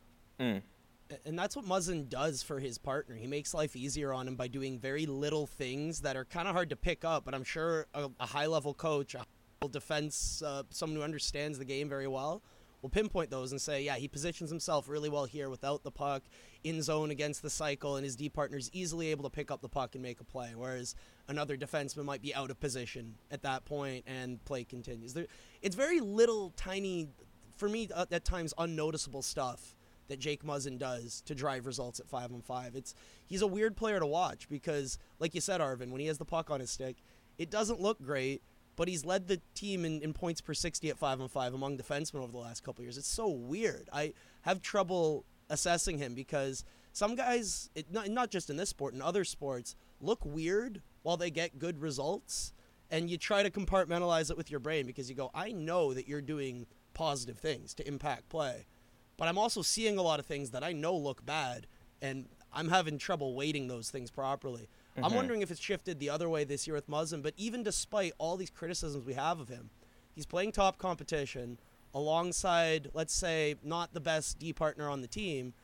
And 1.24 1.38
that's 1.38 1.56
what 1.56 1.64
Muzzin 1.64 2.08
does 2.08 2.42
for 2.42 2.60
his 2.60 2.78
partner. 2.78 3.14
He 3.14 3.26
makes 3.26 3.54
life 3.54 3.76
easier 3.76 4.12
on 4.12 4.26
him 4.26 4.36
by 4.36 4.48
doing 4.48 4.78
very 4.78 5.06
little 5.06 5.46
things 5.46 6.00
that 6.00 6.16
are 6.16 6.24
kind 6.24 6.48
of 6.48 6.54
hard 6.54 6.70
to 6.70 6.76
pick 6.76 7.04
up. 7.04 7.24
But 7.24 7.34
I'm 7.34 7.44
sure 7.44 7.86
a, 7.94 8.10
a 8.20 8.26
high 8.26 8.46
level 8.46 8.74
coach, 8.74 9.14
a 9.14 9.18
high 9.18 9.24
level 9.60 9.72
defense, 9.72 10.42
uh, 10.44 10.62
someone 10.70 10.96
who 10.96 11.02
understands 11.02 11.58
the 11.58 11.64
game 11.64 11.88
very 11.88 12.08
well, 12.08 12.42
will 12.82 12.88
pinpoint 12.90 13.30
those 13.30 13.52
and 13.52 13.60
say, 13.60 13.82
yeah, 13.82 13.96
he 13.96 14.08
positions 14.08 14.50
himself 14.50 14.88
really 14.88 15.08
well 15.08 15.24
here 15.24 15.48
without 15.48 15.82
the 15.84 15.90
puck, 15.90 16.22
in 16.64 16.82
zone 16.82 17.10
against 17.10 17.42
the 17.42 17.50
cycle, 17.50 17.96
and 17.96 18.04
his 18.04 18.16
D 18.16 18.28
partner 18.28 18.58
is 18.58 18.70
easily 18.72 19.08
able 19.08 19.24
to 19.24 19.30
pick 19.30 19.50
up 19.50 19.60
the 19.60 19.68
puck 19.68 19.94
and 19.94 20.02
make 20.02 20.20
a 20.20 20.24
play. 20.24 20.52
Whereas 20.54 20.94
another 21.28 21.56
defenseman 21.56 22.04
might 22.04 22.22
be 22.22 22.34
out 22.34 22.50
of 22.50 22.60
position 22.60 23.14
at 23.30 23.42
that 23.42 23.64
point 23.64 24.04
and 24.06 24.42
play 24.44 24.64
continues. 24.64 25.14
There, 25.14 25.26
it's 25.62 25.76
very 25.76 26.00
little, 26.00 26.52
tiny, 26.56 27.08
for 27.56 27.68
me 27.68 27.88
uh, 27.94 28.06
at 28.10 28.24
times 28.24 28.52
unnoticeable 28.58 29.22
stuff 29.22 29.74
that 30.08 30.18
Jake 30.18 30.44
Muzzin 30.44 30.78
does 30.78 31.22
to 31.22 31.34
drive 31.34 31.66
results 31.66 32.00
at 32.00 32.08
five 32.08 32.32
on 32.32 32.42
five. 32.42 32.74
It's 32.74 32.94
he's 33.26 33.42
a 33.42 33.46
weird 33.46 33.76
player 33.76 34.00
to 34.00 34.06
watch 34.06 34.48
because, 34.48 34.98
like 35.18 35.34
you 35.34 35.40
said, 35.40 35.60
Arvin, 35.60 35.90
when 35.90 36.00
he 36.00 36.06
has 36.06 36.18
the 36.18 36.24
puck 36.24 36.50
on 36.50 36.60
his 36.60 36.70
stick, 36.70 36.96
it 37.38 37.50
doesn't 37.50 37.80
look 37.80 38.02
great. 38.02 38.42
But 38.76 38.88
he's 38.88 39.04
led 39.04 39.28
the 39.28 39.40
team 39.54 39.84
in, 39.84 40.02
in 40.02 40.12
points 40.12 40.40
per 40.40 40.52
sixty 40.52 40.90
at 40.90 40.98
five 40.98 41.20
on 41.20 41.28
five 41.28 41.54
among 41.54 41.78
defensemen 41.78 42.22
over 42.22 42.32
the 42.32 42.38
last 42.38 42.64
couple 42.64 42.82
years. 42.82 42.98
It's 42.98 43.06
so 43.06 43.28
weird. 43.28 43.88
I 43.92 44.14
have 44.42 44.62
trouble 44.62 45.24
assessing 45.48 45.98
him 45.98 46.14
because 46.14 46.64
some 46.92 47.14
guys, 47.14 47.70
it, 47.76 47.92
not, 47.92 48.08
not 48.08 48.32
just 48.32 48.50
in 48.50 48.56
this 48.56 48.70
sport, 48.70 48.92
in 48.92 49.00
other 49.00 49.22
sports, 49.22 49.76
look 50.00 50.24
weird 50.24 50.82
while 51.02 51.16
they 51.16 51.30
get 51.30 51.60
good 51.60 51.80
results. 51.80 52.52
And 52.90 53.08
you 53.08 53.16
try 53.16 53.44
to 53.44 53.50
compartmentalize 53.50 54.30
it 54.30 54.36
with 54.36 54.50
your 54.50 54.60
brain 54.60 54.86
because 54.86 55.08
you 55.08 55.14
go, 55.14 55.30
I 55.32 55.52
know 55.52 55.94
that 55.94 56.08
you're 56.08 56.20
doing 56.20 56.66
positive 56.94 57.38
things 57.38 57.74
to 57.74 57.86
impact 57.86 58.28
play 58.28 58.66
but 59.16 59.28
I'm 59.28 59.38
also 59.38 59.62
seeing 59.62 59.98
a 59.98 60.02
lot 60.02 60.20
of 60.20 60.26
things 60.26 60.50
that 60.50 60.64
I 60.64 60.72
know 60.72 60.96
look 60.96 61.24
bad, 61.24 61.66
and 62.02 62.26
I'm 62.52 62.68
having 62.68 62.98
trouble 62.98 63.34
weighting 63.34 63.68
those 63.68 63.90
things 63.90 64.10
properly. 64.10 64.68
I'm 64.96 65.04
mm-hmm. 65.04 65.14
wondering 65.16 65.42
if 65.42 65.50
it's 65.50 65.60
shifted 65.60 65.98
the 65.98 66.10
other 66.10 66.28
way 66.28 66.44
this 66.44 66.66
year 66.66 66.74
with 66.74 66.88
Muzzin, 66.88 67.22
but 67.22 67.34
even 67.36 67.62
despite 67.62 68.12
all 68.18 68.36
these 68.36 68.50
criticisms 68.50 69.04
we 69.04 69.14
have 69.14 69.40
of 69.40 69.48
him, 69.48 69.70
he's 70.14 70.26
playing 70.26 70.52
top 70.52 70.78
competition 70.78 71.58
alongside, 71.94 72.90
let's 72.94 73.14
say, 73.14 73.56
not 73.62 73.94
the 73.94 74.00
best 74.00 74.38
D 74.38 74.52
partner 74.52 74.88
on 74.88 75.00
the 75.00 75.08
team, 75.08 75.54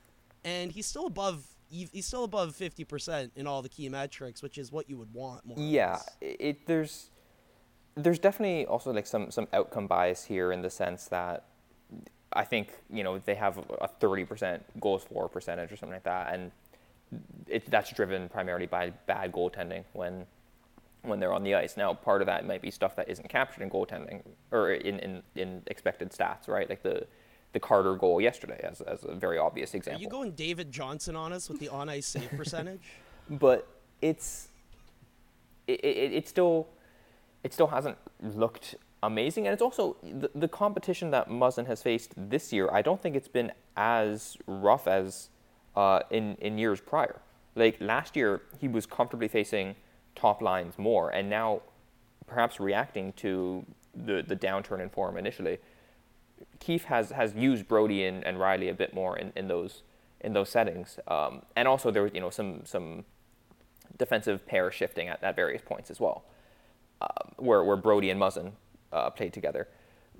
and 0.44 0.72
he's 0.72 0.86
still 0.86 1.06
above. 1.06 1.46
He's 1.72 2.04
still 2.04 2.24
above 2.24 2.56
50% 2.56 3.30
in 3.36 3.46
all 3.46 3.62
the 3.62 3.68
key 3.68 3.88
metrics, 3.88 4.42
which 4.42 4.58
is 4.58 4.72
what 4.72 4.90
you 4.90 4.96
would 4.96 5.14
want 5.14 5.46
more. 5.46 5.56
or 5.56 5.62
Yeah, 5.62 6.00
it 6.20 6.66
there's 6.66 7.10
there's 7.94 8.18
definitely 8.18 8.66
also 8.66 8.92
like 8.92 9.06
some 9.06 9.30
some 9.30 9.46
outcome 9.52 9.86
bias 9.86 10.24
here 10.24 10.50
in 10.50 10.62
the 10.62 10.70
sense 10.70 11.06
that 11.06 11.44
I 12.32 12.44
think 12.44 12.68
you 12.92 13.02
know 13.02 13.18
they 13.18 13.34
have 13.34 13.58
a 13.80 13.88
thirty 13.88 14.24
percent 14.24 14.62
goals 14.80 15.04
for 15.04 15.28
percentage 15.28 15.72
or 15.72 15.76
something 15.76 15.94
like 15.94 16.04
that, 16.04 16.34
and 16.34 16.52
it, 17.48 17.68
that's 17.70 17.92
driven 17.92 18.28
primarily 18.28 18.66
by 18.66 18.90
bad 19.06 19.32
goaltending 19.32 19.84
when 19.92 20.26
when 21.02 21.18
they're 21.18 21.32
on 21.32 21.42
the 21.42 21.54
ice. 21.54 21.76
Now, 21.76 21.94
part 21.94 22.20
of 22.20 22.26
that 22.26 22.46
might 22.46 22.62
be 22.62 22.70
stuff 22.70 22.94
that 22.96 23.08
isn't 23.08 23.28
captured 23.28 23.62
in 23.62 23.70
goaltending 23.70 24.22
or 24.50 24.72
in, 24.72 24.98
in, 24.98 25.22
in 25.34 25.62
expected 25.66 26.10
stats, 26.10 26.46
right? 26.46 26.68
Like 26.68 26.82
the 26.82 27.06
the 27.52 27.58
Carter 27.58 27.96
goal 27.96 28.20
yesterday, 28.20 28.60
as, 28.62 28.80
as 28.82 29.02
a 29.02 29.14
very 29.14 29.36
obvious 29.36 29.74
example. 29.74 30.00
Are 30.00 30.02
you 30.02 30.08
going 30.08 30.32
David 30.32 30.70
Johnson 30.70 31.16
on 31.16 31.32
us 31.32 31.48
with 31.48 31.58
the 31.58 31.68
on 31.68 31.88
ice 31.88 32.06
save 32.06 32.30
percentage? 32.30 32.82
but 33.30 33.66
it's 34.00 34.48
it, 35.66 35.84
it, 35.84 36.12
it 36.12 36.28
still 36.28 36.68
it 37.42 37.52
still 37.52 37.66
hasn't 37.66 37.96
looked 38.22 38.76
amazing 39.02 39.46
and 39.46 39.52
it's 39.52 39.62
also 39.62 39.96
the, 40.02 40.30
the 40.34 40.48
competition 40.48 41.10
that 41.10 41.28
Muzzin 41.28 41.66
has 41.66 41.82
faced 41.82 42.12
this 42.16 42.52
year 42.52 42.68
I 42.72 42.82
don't 42.82 43.00
think 43.00 43.16
it's 43.16 43.28
been 43.28 43.52
as 43.76 44.36
rough 44.46 44.86
as 44.86 45.30
uh, 45.76 46.00
in 46.10 46.36
in 46.40 46.58
years 46.58 46.80
prior. 46.80 47.20
Like 47.54 47.80
last 47.80 48.16
year 48.16 48.42
he 48.58 48.68
was 48.68 48.86
comfortably 48.86 49.28
facing 49.28 49.76
top 50.14 50.42
lines 50.42 50.78
more 50.78 51.10
and 51.10 51.30
now 51.30 51.62
perhaps 52.26 52.60
reacting 52.60 53.12
to 53.14 53.64
the 53.94 54.22
the 54.26 54.36
downturn 54.36 54.80
in 54.80 54.88
form 54.88 55.16
initially. 55.16 55.58
Keefe 56.58 56.84
has 56.84 57.10
has 57.10 57.34
used 57.34 57.68
Brodie 57.68 58.04
and, 58.04 58.24
and 58.24 58.38
Rielly 58.38 58.70
a 58.70 58.74
bit 58.74 58.94
more 58.94 59.16
in, 59.16 59.32
in 59.36 59.48
those 59.48 59.82
in 60.20 60.34
those 60.34 60.50
settings, 60.50 60.98
um, 61.08 61.42
and 61.56 61.66
also 61.66 61.90
there 61.90 62.02
was 62.02 62.12
you 62.14 62.20
know 62.20 62.30
some 62.30 62.62
some 62.64 63.04
defensive 63.98 64.46
pair 64.46 64.70
shifting 64.70 65.08
at, 65.08 65.22
at 65.22 65.34
various 65.36 65.62
points 65.62 65.90
as 65.90 65.98
well, 65.98 66.24
um, 67.00 67.32
where 67.36 67.64
where 67.64 67.76
Brodie 67.76 68.10
and 68.10 68.20
Muzzin 68.20 68.52
uh, 68.92 69.10
played 69.10 69.32
together. 69.32 69.68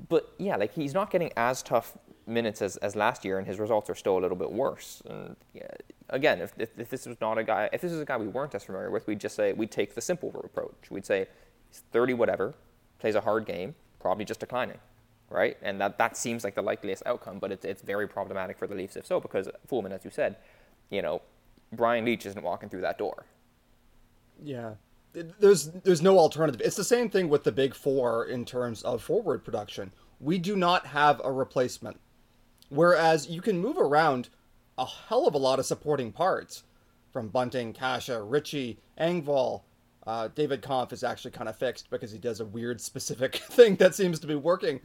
But 0.09 0.33
yeah, 0.39 0.57
like 0.57 0.73
he's 0.75 0.95
not 0.95 1.11
getting 1.11 1.31
as 1.37 1.63
tough 1.63 1.97
minutes 2.27 2.63
as, 2.63 2.77
as 2.79 2.97
last 2.97 3.25
year, 3.25 3.39
and 3.39 3.47
his 3.47 3.59
results 3.59 3.91
are 3.91 3.95
still 3.95 4.19
a 4.19 4.21
little 4.21 4.37
bit 4.37 4.51
worse. 4.51 5.03
And 5.09 5.37
yeah, 5.53 5.69
again, 6.09 6.41
if, 6.41 6.53
if, 6.59 6.79
if 6.79 6.89
this 6.89 7.07
was 7.07 7.21
not 7.21 7.39
a 7.39 7.45
guy, 7.45 7.69
if 7.73 7.81
this 7.81 7.93
was 7.93 8.01
a 8.01 8.05
guy 8.05 8.17
we 8.17 8.29
weren't 8.29 8.55
as 8.55 8.65
familiar 8.65 8.91
with, 8.91 9.07
we'd 9.07 9.21
just 9.21 9.37
say 9.37 9.53
we'd 9.53 9.71
take 9.71 9.95
the 9.95 10.01
simple 10.01 10.31
approach. 10.45 10.91
We'd 10.91 11.07
say 11.07 11.27
he's 11.69 11.83
30 11.93 12.15
whatever, 12.15 12.55
plays 12.99 13.15
a 13.15 13.21
hard 13.21 13.47
game, 13.47 13.75
probably 13.99 14.25
just 14.25 14.41
declining, 14.41 14.79
right? 15.29 15.57
And 15.63 15.81
that, 15.81 15.99
that 15.99 16.17
seems 16.17 16.45
like 16.45 16.55
the 16.55 16.63
likeliest 16.63 17.03
outcome, 17.07 17.39
but 17.39 17.53
it's, 17.53 17.65
it's 17.65 17.83
very 17.83 18.09
problematic 18.09 18.59
for 18.59 18.67
the 18.67 18.75
Leafs 18.75 18.97
if 18.97 19.07
so, 19.07 19.21
because 19.21 19.49
Fulemin, 19.69 19.93
as 19.93 20.05
you 20.05 20.11
said, 20.11 20.37
you 20.91 21.03
know, 21.03 21.23
Brian 21.73 22.05
Leetch 22.05 22.27
isn't 22.27 22.43
walking 22.43 22.69
through 22.69 22.81
that 22.81 22.99
door. 22.99 23.27
Yeah. 24.43 24.75
There's 25.13 25.71
there's 25.71 26.03
no 26.03 26.19
alternative. 26.19 26.61
It's 26.65 26.77
the 26.77 26.85
same 26.85 27.11
thing 27.11 27.29
with 27.29 27.45
the 27.45 27.53
big 27.53 27.75
four 27.75 28.25
in 28.25 28.45
terms 28.45 28.83
of 28.83 29.03
forward 29.03 29.45
production. 29.45 29.93
we 30.21 30.39
do 30.39 30.55
not 30.55 30.87
have 30.87 31.21
a 31.25 31.33
replacement. 31.33 31.99
Whereas 32.69 33.29
you 33.29 33.41
can 33.41 33.59
move 33.59 33.79
around 33.79 34.29
a 34.79 34.87
hell 34.87 35.27
of 35.27 35.35
a 35.35 35.39
lot 35.39 35.59
of 35.59 35.67
supporting 35.67 36.13
parts 36.13 36.63
from 37.13 37.29
Bunting, 37.29 37.73
Kase, 37.73 38.09
Ritchie, 38.09 38.79
Engvall. 38.99 39.63
Uh, 40.07 40.29
David 40.29 40.63
Kampf 40.63 40.93
is 40.93 41.03
actually 41.05 41.33
kind 41.33 41.49
of 41.49 41.57
fixed 41.57 41.91
because 41.91 42.13
he 42.13 42.19
does 42.19 42.41
a 42.41 42.45
weird 42.45 42.81
specific 42.91 43.37
thing 43.37 43.77
that 43.77 43.95
seems 43.95 44.21
to 44.21 44.27
be 44.27 44.35
working. 44.35 44.81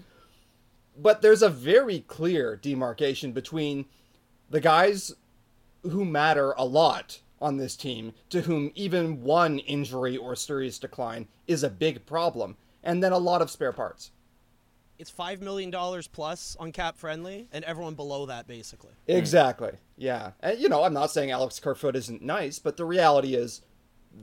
But 0.98 1.22
there's 1.22 1.42
a 1.42 1.50
very 1.50 2.00
clear 2.00 2.56
demarcation 2.56 3.32
between 3.32 3.86
the 4.50 4.62
guys 4.62 5.14
who 5.84 6.06
matter 6.06 6.54
a 6.58 6.66
lot 6.66 7.20
on 7.42 7.58
this 7.58 7.76
team, 7.76 8.14
to 8.30 8.42
whom 8.42 8.72
even 8.76 9.22
one 9.22 9.60
injury 9.60 10.18
or 10.18 10.36
serious 10.36 10.80
decline 10.80 11.28
is 11.48 11.64
a 11.64 11.70
big 11.70 12.06
problem, 12.06 12.56
and 12.84 13.04
then 13.04 13.12
a 13.12 13.18
lot 13.18 13.42
of 13.42 13.52
spare 13.52 13.74
parts. 13.74 14.12
It's 14.98 15.10
five 15.10 15.42
million 15.42 15.70
dollars 15.70 16.08
plus 16.08 16.56
on 16.60 16.72
cap 16.72 16.98
friendly, 16.98 17.48
and 17.52 17.66
everyone 17.66 17.96
below 17.96 18.26
that 18.28 18.48
basically. 18.48 18.94
Hmm. 19.08 19.12
Exactly. 19.12 19.72
Yeah. 19.98 20.32
And 20.40 20.58
you 20.60 20.70
know, 20.70 20.84
I'm 20.84 20.94
not 20.94 21.12
saying 21.12 21.32
Alex 21.32 21.60
Kerfoot 21.60 21.96
isn't 21.96 22.22
nice, 22.22 22.60
but 22.60 22.78
the 22.78 22.86
reality 22.86 23.36
is 23.36 23.62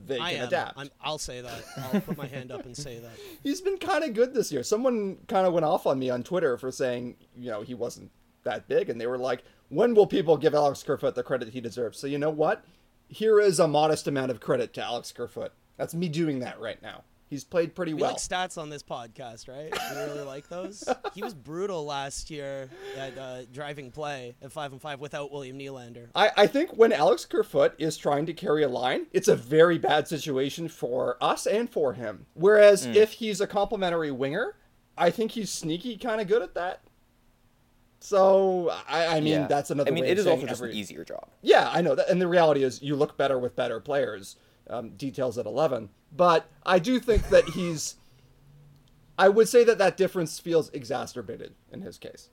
they 0.07 0.19
I 0.19 0.31
can 0.31 0.41
am. 0.41 0.47
adapt. 0.47 0.79
I'm, 0.79 0.89
I'll 1.01 1.19
say 1.19 1.41
that. 1.41 1.63
I'll 1.77 2.01
put 2.01 2.17
my 2.17 2.25
hand 2.25 2.51
up 2.51 2.65
and 2.65 2.75
say 2.75 2.97
that. 2.97 3.11
He's 3.43 3.61
been 3.61 3.77
kind 3.77 4.03
of 4.03 4.15
good 4.15 4.33
this 4.33 4.51
year. 4.51 4.63
Someone 4.63 5.17
kind 5.27 5.45
of 5.45 5.53
went 5.53 5.65
off 5.65 5.85
on 5.85 5.99
me 5.99 6.09
on 6.09 6.23
Twitter 6.23 6.57
for 6.57 6.71
saying, 6.71 7.15
you 7.37 7.51
know, 7.51 7.61
he 7.61 7.75
wasn't 7.75 8.09
that 8.43 8.67
big, 8.67 8.89
and 8.89 8.99
they 8.99 9.05
were 9.07 9.19
like, 9.19 9.43
"When 9.69 9.93
will 9.93 10.07
people 10.07 10.35
give 10.37 10.55
Alex 10.55 10.81
Kerfoot 10.81 11.13
the 11.13 11.21
credit 11.23 11.49
he 11.49 11.61
deserves?" 11.61 11.99
So 11.99 12.07
you 12.07 12.17
know 12.17 12.31
what? 12.31 12.65
Here 13.13 13.39
is 13.39 13.59
a 13.59 13.67
modest 13.67 14.07
amount 14.07 14.31
of 14.31 14.39
credit 14.39 14.73
to 14.73 14.83
Alex 14.83 15.11
Kerfoot. 15.11 15.51
That's 15.77 15.93
me 15.93 16.09
doing 16.09 16.39
that 16.39 16.59
right 16.59 16.81
now. 16.81 17.03
He's 17.29 17.43
played 17.43 17.75
pretty 17.75 17.93
We 17.93 18.01
well. 18.01 18.11
like 18.13 18.19
stats 18.19 18.57
on 18.57 18.69
this 18.69 18.81
podcast, 18.81 19.47
right? 19.47 19.71
We 19.71 20.01
really 20.01 20.25
like 20.25 20.49
those. 20.49 20.83
He 21.13 21.21
was 21.21 21.35
brutal 21.35 21.85
last 21.85 22.31
year 22.31 22.69
at 22.97 23.15
uh, 23.17 23.45
driving 23.51 23.91
play 23.91 24.35
at 24.41 24.51
five 24.51 24.71
and 24.71 24.81
five 24.81 24.99
without 24.99 25.31
William 25.31 25.59
Nylander. 25.59 26.07
I, 26.15 26.31
I 26.37 26.47
think 26.47 26.71
when 26.71 26.91
Alex 26.91 27.25
Kerfoot 27.25 27.73
is 27.77 27.97
trying 27.97 28.25
to 28.25 28.33
carry 28.33 28.63
a 28.63 28.67
line, 28.69 29.05
it's 29.11 29.27
a 29.27 29.35
very 29.35 29.77
bad 29.77 30.07
situation 30.07 30.67
for 30.67 31.17
us 31.21 31.45
and 31.45 31.69
for 31.69 31.93
him. 31.93 32.25
Whereas 32.33 32.85
if 32.87 33.13
he's 33.13 33.41
a 33.41 33.47
complimentary 33.47 34.11
winger, 34.11 34.55
I 34.97 35.11
think 35.11 35.31
he's 35.31 35.51
sneaky 35.51 35.97
kind 35.97 36.19
of 36.19 36.27
good 36.27 36.41
at 36.41 36.55
that. 36.55 36.81
So 38.03 38.69
I, 38.89 39.07
I 39.07 39.19
mean 39.21 39.31
yeah. 39.31 39.47
that's 39.47 39.71
another. 39.71 39.89
I 39.89 39.93
mean, 39.93 40.03
way 40.03 40.09
it 40.09 40.19
of 40.19 40.19
is 40.19 40.27
also 40.27 40.45
just 40.45 40.61
an 40.61 40.71
easier 40.71 41.05
job. 41.05 41.29
Yeah, 41.41 41.69
I 41.71 41.81
know 41.81 41.95
that, 41.95 42.09
and 42.09 42.21
the 42.21 42.27
reality 42.27 42.61
is 42.61 42.81
you 42.81 42.97
look 42.97 43.15
better 43.15 43.39
with 43.39 43.55
better 43.55 43.79
players. 43.79 44.35
Um, 44.69 44.89
details 44.91 45.37
at 45.37 45.45
eleven, 45.45 45.89
but 46.13 46.49
I 46.65 46.79
do 46.79 46.99
think 46.99 47.29
that 47.29 47.45
he's. 47.45 47.95
I 49.17 49.29
would 49.29 49.47
say 49.47 49.63
that 49.63 49.77
that 49.77 49.95
difference 49.95 50.37
feels 50.37 50.69
exacerbated 50.71 51.53
in 51.71 51.81
his 51.81 51.97
case. 51.97 52.29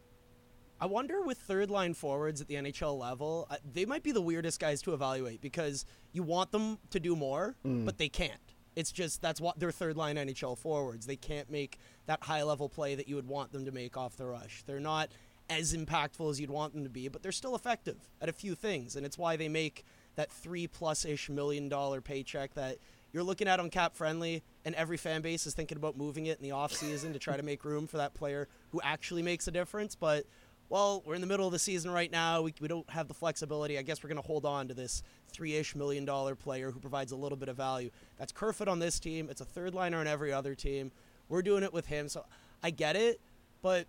I 0.80 0.86
wonder 0.86 1.22
with 1.22 1.38
third 1.38 1.70
line 1.70 1.94
forwards 1.94 2.40
at 2.40 2.48
the 2.48 2.54
NHL 2.54 2.98
level, 2.98 3.46
uh, 3.48 3.56
they 3.72 3.84
might 3.84 4.02
be 4.02 4.10
the 4.12 4.22
weirdest 4.22 4.58
guys 4.58 4.82
to 4.82 4.94
evaluate 4.94 5.40
because 5.40 5.84
you 6.12 6.24
want 6.24 6.50
them 6.50 6.78
to 6.90 6.98
do 6.98 7.14
more, 7.14 7.54
but 7.62 7.98
they 7.98 8.08
can't. 8.08 8.54
It's 8.76 8.90
just 8.90 9.20
that's 9.22 9.40
what 9.40 9.58
they're 9.58 9.70
third 9.70 9.96
line 9.96 10.16
NHL 10.16 10.56
forwards. 10.56 11.06
They 11.06 11.16
can't 11.16 11.50
make 11.50 11.78
that 12.06 12.22
high 12.22 12.42
level 12.42 12.68
play 12.68 12.94
that 12.94 13.08
you 13.08 13.16
would 13.16 13.28
want 13.28 13.52
them 13.52 13.64
to 13.66 13.72
make 13.72 13.96
off 13.96 14.16
the 14.16 14.26
rush. 14.26 14.62
They're 14.66 14.80
not 14.80 15.10
as 15.50 15.74
impactful 15.74 16.30
as 16.30 16.40
you'd 16.40 16.50
want 16.50 16.72
them 16.72 16.84
to 16.84 16.90
be, 16.90 17.08
but 17.08 17.22
they're 17.22 17.32
still 17.32 17.54
effective 17.54 17.96
at 18.22 18.28
a 18.28 18.32
few 18.32 18.54
things, 18.54 18.96
and 18.96 19.04
it's 19.04 19.18
why 19.18 19.36
they 19.36 19.48
make 19.48 19.84
that 20.14 20.30
three 20.30 20.66
plus 20.66 21.04
ish 21.04 21.28
million 21.28 21.68
dollar 21.68 22.00
paycheck 22.00 22.54
that 22.54 22.78
you're 23.12 23.22
looking 23.22 23.48
at 23.48 23.58
on 23.58 23.70
cap 23.70 23.96
friendly 23.96 24.42
and 24.64 24.74
every 24.74 24.96
fan 24.96 25.22
base 25.22 25.46
is 25.46 25.54
thinking 25.54 25.76
about 25.76 25.96
moving 25.96 26.26
it 26.26 26.38
in 26.38 26.48
the 26.48 26.54
offseason 26.54 27.12
to 27.12 27.18
try 27.18 27.36
to 27.36 27.42
make 27.42 27.64
room 27.64 27.86
for 27.86 27.96
that 27.96 28.14
player 28.14 28.48
who 28.70 28.80
actually 28.82 29.22
makes 29.22 29.48
a 29.48 29.50
difference 29.50 29.94
but 29.94 30.24
well 30.68 31.02
we're 31.04 31.14
in 31.14 31.20
the 31.20 31.26
middle 31.26 31.46
of 31.46 31.52
the 31.52 31.58
season 31.58 31.90
right 31.90 32.10
now. 32.10 32.42
We, 32.42 32.54
we 32.60 32.68
don't 32.68 32.88
have 32.90 33.08
the 33.08 33.14
flexibility. 33.14 33.78
I 33.78 33.82
guess 33.82 34.02
we're 34.02 34.08
going 34.08 34.22
to 34.22 34.26
hold 34.26 34.44
on 34.44 34.68
to 34.68 34.74
this 34.74 35.02
three-ish 35.32 35.74
million 35.74 36.04
dollar 36.04 36.34
player 36.34 36.70
who 36.70 36.80
provides 36.80 37.12
a 37.12 37.16
little 37.16 37.38
bit 37.38 37.48
of 37.48 37.56
value. 37.56 37.90
That's 38.18 38.32
kerfoot 38.32 38.68
on 38.68 38.78
this 38.78 39.00
team. 39.00 39.28
It's 39.30 39.40
a 39.40 39.44
third 39.44 39.74
liner 39.74 39.98
on 39.98 40.06
every 40.06 40.32
other 40.32 40.54
team. 40.54 40.92
We're 41.28 41.42
doing 41.42 41.62
it 41.62 41.72
with 41.72 41.86
him 41.86 42.08
so 42.08 42.24
i 42.62 42.70
get 42.70 42.96
it 42.96 43.20
but 43.62 43.86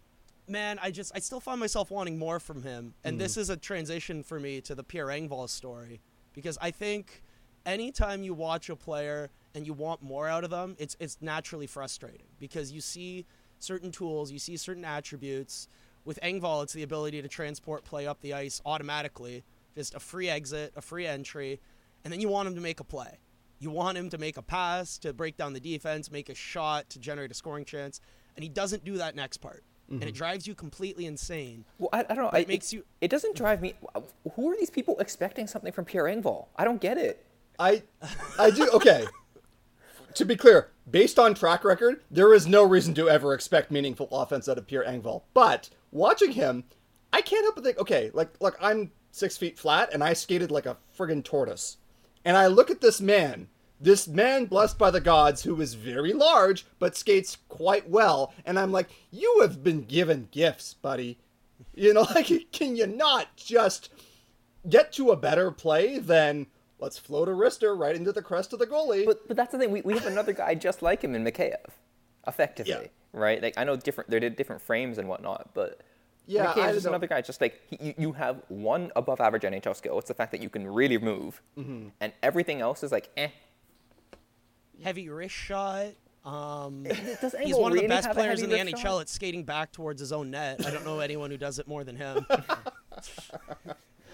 man 0.48 0.80
i 0.82 0.92
just 0.92 1.12
i 1.16 1.20
still 1.20 1.40
find 1.40 1.60
myself 1.60 1.92
wanting 1.92 2.18
more 2.18 2.40
from 2.40 2.64
him 2.64 2.94
and 3.04 3.20
this 3.20 3.36
hmm. 3.36 3.42
is 3.42 3.50
a 3.50 3.58
transition 3.58 4.24
for 4.24 4.40
me 4.40 4.60
to 4.60 4.76
the 4.76 4.84
pierre 4.84 5.08
engvall 5.08 5.48
story 5.48 6.02
because 6.34 6.58
i 6.62 6.72
think 6.72 7.22
anytime 7.66 8.24
you 8.24 8.34
watch 8.34 8.70
a 8.70 8.76
player 8.76 9.30
and 9.54 9.66
you 9.66 9.74
want 9.74 10.02
more 10.02 10.28
out 10.28 10.44
of 10.44 10.50
them, 10.50 10.76
it's 10.80 10.96
it's 11.00 11.18
naturally 11.22 11.68
frustrating 11.68 12.28
because 12.40 12.72
you 12.72 12.82
see 12.82 13.26
certain 13.60 13.92
tools, 13.92 14.32
you 14.32 14.40
see 14.40 14.58
certain 14.58 14.86
attributes. 14.86 15.68
With 16.04 16.20
Engvall, 16.24 16.64
it's 16.64 16.74
the 16.74 16.82
ability 16.82 17.22
to 17.22 17.28
transport 17.28 17.84
play 17.84 18.08
up 18.08 18.22
the 18.22 18.34
ice 18.34 18.60
automatically, 18.66 19.44
just 19.76 19.94
a 19.94 20.00
free 20.00 20.30
exit, 20.30 20.74
a 20.76 20.82
free 20.82 21.06
entry, 21.06 21.60
and 22.04 22.12
then 22.12 22.20
you 22.20 22.28
want 22.28 22.48
him 22.48 22.56
to 22.56 22.62
make 22.62 22.80
a 22.80 22.84
play. 22.84 23.20
You 23.60 23.70
want 23.70 24.00
him 24.00 24.10
to 24.10 24.18
make 24.18 24.38
a 24.38 24.42
pass, 24.42 24.98
to 25.00 25.14
break 25.14 25.38
down 25.38 25.54
the 25.54 25.60
defense, 25.60 26.10
make 26.10 26.30
a 26.30 26.34
shot, 26.34 26.90
to 26.90 27.00
generate 27.00 27.30
a 27.30 27.36
scoring 27.36 27.66
chance, 27.66 28.02
and 28.36 28.42
he 28.42 28.50
doesn't 28.50 28.84
do 28.84 28.98
that 28.98 29.16
next 29.16 29.38
part. 29.38 29.64
And 29.90 30.02
it 30.02 30.06
mm-hmm. 30.06 30.16
drives 30.16 30.48
you 30.48 30.56
completely 30.56 31.06
insane. 31.06 31.66
Well, 31.78 31.90
I, 31.92 32.00
I 32.00 32.04
don't 32.14 32.18
know. 32.18 32.30
But 32.32 32.38
I, 32.38 32.42
it 32.42 32.48
makes 32.48 32.72
you- 32.72 32.86
It 33.02 33.10
doesn't 33.10 33.36
drive 33.36 33.62
me. 33.62 33.74
Who 34.36 34.50
are 34.50 34.56
these 34.56 34.70
people 34.70 34.98
expecting 35.00 35.48
something 35.48 35.74
from 35.74 35.86
Pierre 35.86 36.06
Engvall? 36.06 36.48
I 36.56 36.64
don't 36.64 36.80
get 36.80 36.98
it. 36.98 37.26
I 37.60 37.84
I 38.40 38.50
do 38.50 38.70
okay. 38.72 39.06
to 40.16 40.26
be 40.26 40.36
clear, 40.36 40.72
based 40.90 41.20
on 41.20 41.34
track 41.34 41.64
record, 41.64 42.04
there 42.10 42.34
is 42.34 42.48
no 42.48 42.64
reason 42.64 42.94
to 42.96 43.10
ever 43.10 43.34
expect 43.34 43.72
meaningful 43.72 44.08
offense 44.12 44.50
out 44.50 44.58
of 44.58 44.68
Pierre 44.68 44.86
Engvall. 44.86 45.24
But 45.34 45.70
watching 45.92 46.32
him, 46.32 46.64
I 47.14 47.22
can't 47.22 47.44
help 47.44 47.56
but 47.56 47.64
think, 47.64 47.78
okay, 47.80 48.12
like 48.14 48.30
look, 48.40 48.58
I'm 48.62 48.92
six 49.12 49.38
feet 49.38 49.60
flat 49.60 49.94
and 49.94 50.04
I 50.04 50.14
skated 50.14 50.52
like 50.52 50.66
a 50.66 50.78
friggin' 50.98 51.24
tortoise. 51.24 51.78
And 52.24 52.38
I 52.38 52.48
look 52.48 52.70
at 52.70 52.82
this 52.82 53.02
man, 53.02 53.48
this 53.82 54.08
man 54.08 54.46
blessed 54.46 54.78
by 54.78 54.92
the 54.92 55.02
gods 55.02 55.42
who 55.44 55.60
is 55.60 55.74
very 55.74 56.14
large 56.14 56.66
but 56.80 56.96
skates 56.96 57.38
quite 57.50 57.90
well, 57.90 58.34
and 58.46 58.60
I'm 58.60 58.72
like, 58.72 58.90
you 59.12 59.40
have 59.42 59.64
been 59.64 59.82
given 59.84 60.28
gifts, 60.32 60.74
buddy. 60.76 61.18
You 61.74 61.94
know, 61.94 62.02
like 62.16 62.30
can 62.52 62.76
you 62.76 62.86
not 62.88 63.36
just 63.36 63.90
get 64.70 64.92
to 64.94 65.10
a 65.10 65.16
better 65.18 65.50
play 65.52 65.98
than 65.98 66.48
let's 66.80 66.98
float 66.98 67.28
a 67.28 67.32
wrister 67.32 67.78
right 67.78 67.96
into 67.96 68.12
the 68.12 68.22
crest 68.22 68.54
of 68.54 68.60
the 68.60 68.68
goalie. 68.68 69.06
But 69.06 69.28
but 69.28 69.36
that's 69.38 69.52
the 69.52 69.58
thing. 69.58 69.72
We, 69.72 69.82
we 69.82 69.94
have 69.94 70.06
another 70.06 70.34
guy 70.34 70.56
just 70.56 70.82
like 70.82 71.02
him 71.04 71.16
in 71.16 71.24
Mikheyev, 71.24 71.66
effectively, 72.28 72.72
Yeah. 72.74 72.88
right? 73.14 73.42
Like 73.42 73.58
I 73.58 73.64
know 73.64 73.76
different. 73.76 74.10
They're 74.10 74.20
different 74.30 74.62
frames 74.62 74.98
and 74.98 75.08
whatnot, 75.08 75.50
but 75.54 75.82
Yeah, 76.28 76.54
Mikheyev 76.54 76.76
is 76.76 76.86
another 76.86 77.08
guy. 77.08 77.22
Just 77.22 77.42
like 77.42 77.60
he, 77.70 77.78
you, 77.88 77.94
you 77.98 78.12
have 78.14 78.42
one 78.50 78.92
above 78.96 79.22
average 79.22 79.44
NHL 79.44 79.76
skill. 79.76 79.98
It's 80.00 80.08
the 80.08 80.14
fact 80.14 80.32
that 80.32 80.42
you 80.42 80.50
can 80.50 80.68
really 80.68 80.98
move, 80.98 81.42
Mm-hmm. 81.58 81.90
and 82.00 82.14
everything 82.22 82.62
else 82.62 82.84
is 82.84 82.92
like 82.92 83.10
eh. 83.18 83.30
Heavy 84.84 85.10
wrist 85.10 85.36
shot. 85.36 85.88
Um, 86.24 86.84
Does 86.84 87.34
He's 87.42 87.56
Engvall 87.56 87.62
one 87.62 87.72
of 87.72 87.80
the 87.80 87.88
best 87.88 88.12
players 88.12 88.42
in 88.42 88.50
the 88.50 88.58
NHL 88.58 88.78
shot? 88.78 89.02
at 89.02 89.10
skating 89.10 89.44
back 89.44 89.72
towards 89.72 90.00
his 90.00 90.12
own 90.12 90.30
net. 90.32 90.64
I 90.66 90.70
don't 90.72 90.86
know 90.86 91.00
anyone 91.00 91.32
who 91.32 91.38
does 91.38 91.58
it 91.60 91.68
more 91.68 91.84
than 91.84 91.96
him. 91.96 92.26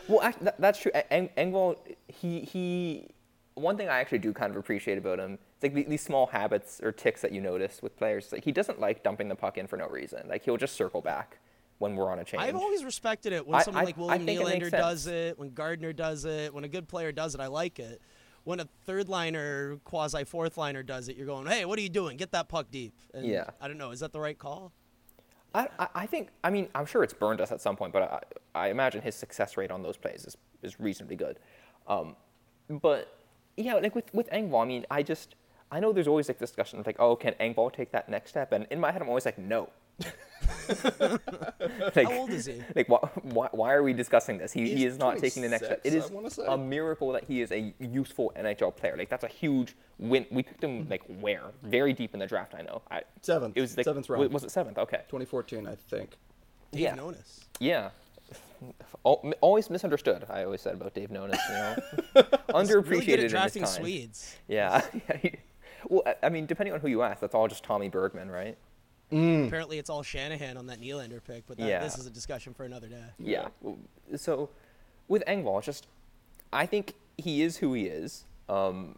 Well, 0.07 0.21
act- 0.21 0.41
that, 0.45 0.55
that's 0.59 0.79
true. 0.79 0.91
Eng- 1.11 1.29
Engvall, 1.37 1.75
he 2.07 2.39
he. 2.41 3.07
One 3.55 3.75
thing 3.75 3.89
I 3.89 3.99
actually 3.99 4.19
do 4.19 4.31
kind 4.31 4.51
of 4.51 4.55
appreciate 4.57 4.97
about 4.97 5.19
him, 5.19 5.33
it's 5.55 5.63
like 5.63 5.73
the- 5.73 5.83
these 5.83 6.01
small 6.01 6.27
habits 6.27 6.79
or 6.81 6.91
ticks 6.93 7.21
that 7.21 7.31
you 7.33 7.41
notice 7.41 7.81
with 7.81 7.97
players. 7.97 8.31
Like 8.31 8.45
he 8.45 8.53
doesn't 8.53 8.79
like 8.79 9.03
dumping 9.03 9.27
the 9.27 9.35
puck 9.35 9.57
in 9.57 9.67
for 9.67 9.75
no 9.75 9.87
reason. 9.89 10.25
Like 10.29 10.45
he'll 10.45 10.55
just 10.57 10.75
circle 10.75 11.01
back 11.01 11.39
when 11.79 11.95
we're 11.97 12.09
on 12.09 12.19
a 12.19 12.23
change. 12.23 12.41
I've 12.41 12.55
always 12.55 12.85
respected 12.85 13.33
it 13.33 13.45
when 13.45 13.59
I- 13.59 13.63
someone 13.63 13.81
I- 13.83 13.85
like 13.85 13.97
I 13.97 14.01
William 14.01 14.25
think 14.25 14.39
it 14.39 14.45
Nylander 14.45 14.71
does 14.71 15.07
it, 15.07 15.37
when 15.37 15.49
Gardiner 15.53 15.91
does 15.91 16.23
it, 16.23 16.53
when 16.53 16.63
a 16.63 16.69
good 16.69 16.87
player 16.87 17.11
does 17.11 17.35
it, 17.35 17.41
I 17.41 17.47
like 17.47 17.79
it. 17.79 18.01
When 18.47 18.61
a 18.61 18.67
third 18.85 19.09
liner, 19.09 19.75
quasi 19.83 20.23
fourth 20.23 20.57
liner 20.57 20.81
does 20.81 21.09
it, 21.09 21.17
you're 21.17 21.25
going, 21.25 21.47
hey, 21.47 21.65
what 21.65 21.77
are 21.77 21.81
you 21.81 21.89
doing? 21.89 22.15
Get 22.15 22.31
that 22.31 22.47
puck 22.47 22.67
deep. 22.71 22.93
And 23.13 23.25
Yeah. 23.25 23.49
I 23.59 23.67
don't 23.67 23.77
know. 23.77 23.91
Is 23.91 23.99
that 23.99 24.13
the 24.13 24.21
right 24.21 24.39
call? 24.39 24.71
I, 25.53 25.67
I- 25.77 25.87
I 25.93 26.05
think, 26.05 26.29
I 26.45 26.49
mean, 26.49 26.69
I'm 26.73 26.85
sure 26.85 27.03
it's 27.03 27.13
burned 27.13 27.41
us 27.41 27.51
at 27.51 27.59
some 27.59 27.75
point, 27.75 27.91
but 27.91 28.03
I, 28.55 28.67
I 28.67 28.69
imagine 28.69 29.01
his 29.01 29.15
success 29.15 29.57
rate 29.57 29.69
on 29.69 29.83
those 29.83 29.97
plays 29.97 30.23
is, 30.23 30.37
is 30.63 30.79
reasonably 30.79 31.17
good. 31.17 31.39
Um, 31.89 32.15
but 32.69 33.17
yeah, 33.57 33.73
like 33.73 33.93
with, 33.93 34.13
with 34.13 34.29
Engvall, 34.29 34.61
I 34.63 34.65
mean, 34.65 34.85
I 34.89 35.03
just, 35.03 35.35
I 35.69 35.81
know 35.81 35.91
there's 35.91 36.07
always 36.07 36.29
like 36.29 36.39
discussion 36.39 36.79
of 36.79 36.85
like, 36.87 37.01
oh, 37.01 37.17
can 37.17 37.33
Engvall 37.41 37.73
take 37.73 37.91
that 37.91 38.07
next 38.07 38.29
step? 38.29 38.53
And 38.53 38.65
in 38.71 38.79
my 38.79 38.93
head, 38.93 39.01
I'm 39.01 39.09
always 39.09 39.25
like, 39.25 39.37
no. 39.37 39.67
like, 41.95 42.07
How 42.07 42.13
old 42.19 42.29
is 42.31 42.45
he? 42.45 42.61
Like, 42.75 42.89
why, 42.89 42.99
why, 43.21 43.47
why 43.51 43.73
are 43.73 43.83
we 43.83 43.93
discussing 43.93 44.37
this? 44.37 44.51
He, 44.53 44.73
he 44.73 44.85
is 44.85 44.97
not 44.97 45.17
taking 45.17 45.41
the 45.43 45.49
next 45.49 45.65
step. 45.65 45.81
It 45.83 45.91
26, 45.91 46.05
is 46.05 46.11
I 46.11 46.13
wanna 46.13 46.29
say. 46.29 46.43
a 46.47 46.57
miracle 46.57 47.11
that 47.13 47.23
he 47.23 47.41
is 47.41 47.51
a 47.51 47.73
useful 47.79 48.31
NHL 48.37 48.75
player. 48.75 48.95
Like, 48.97 49.09
that's 49.09 49.23
a 49.23 49.27
huge 49.29 49.75
win. 49.97 50.25
We 50.31 50.43
picked 50.43 50.63
him, 50.63 50.87
like, 50.89 51.03
where? 51.19 51.43
Very 51.63 51.93
deep 51.93 52.13
in 52.13 52.19
the 52.19 52.27
draft, 52.27 52.53
I 52.57 52.61
know. 52.61 52.81
I, 52.91 53.01
Seventh. 53.21 53.57
It 53.57 53.61
was 53.61 53.75
like, 53.77 53.85
Seventh 53.85 54.09
round. 54.09 54.31
Was 54.33 54.43
it 54.43 54.51
seventh? 54.51 54.77
Okay. 54.77 54.97
2014, 55.07 55.67
I 55.67 55.75
think. 55.75 56.11
Dave 56.71 56.81
Yeah. 56.81 56.95
Nonis. 56.97 57.39
Yeah. 57.59 57.89
Always 59.03 59.69
misunderstood. 59.69 60.25
I 60.29 60.43
always 60.43 60.61
said 60.61 60.73
about 60.73 60.93
Dave 60.93 61.09
Nonis, 61.09 61.37
you 61.47 61.53
know, 61.55 62.23
underappreciated 62.49 62.89
Really 62.89 63.05
good 63.05 63.19
at 63.19 63.25
in 63.25 63.29
drafting 63.31 63.61
his 63.63 63.71
time. 63.75 63.81
Swedes. 63.83 64.35
Yeah. 64.47 64.81
well, 65.87 66.01
I- 66.05 66.15
I 66.23 66.29
mean, 66.29 66.45
depending 66.45 66.73
on 66.73 66.79
who 66.79 66.87
you 66.87 67.03
ask, 67.03 67.21
that's 67.21 67.35
all 67.35 67.47
just 67.47 67.63
Thommie 67.63 67.89
Bergman, 67.89 68.29
right? 68.29 68.57
Mm. 69.11 69.47
Apparently, 69.47 69.77
it's 69.79 69.89
all 69.89 70.03
Shanahan 70.03 70.57
on 70.57 70.67
that 70.67 70.81
Nylander 70.81 71.21
pick, 71.25 71.45
but 71.47 71.57
that, 71.57 71.67
Yeah. 71.67 71.79
this 71.83 71.97
is 71.97 72.05
a 72.05 72.09
discussion 72.09 72.53
for 72.53 72.65
another 72.65 72.87
day. 72.87 73.03
Yeah. 73.19 73.47
So 74.15 74.49
with 75.07 75.23
Engvall, 75.25 75.57
it's 75.59 75.65
just 75.65 75.87
I 76.51 76.65
think 76.65 76.93
he 77.17 77.41
is 77.41 77.57
who 77.57 77.73
he 77.73 77.83
is. 77.85 78.25
Um, 78.49 78.97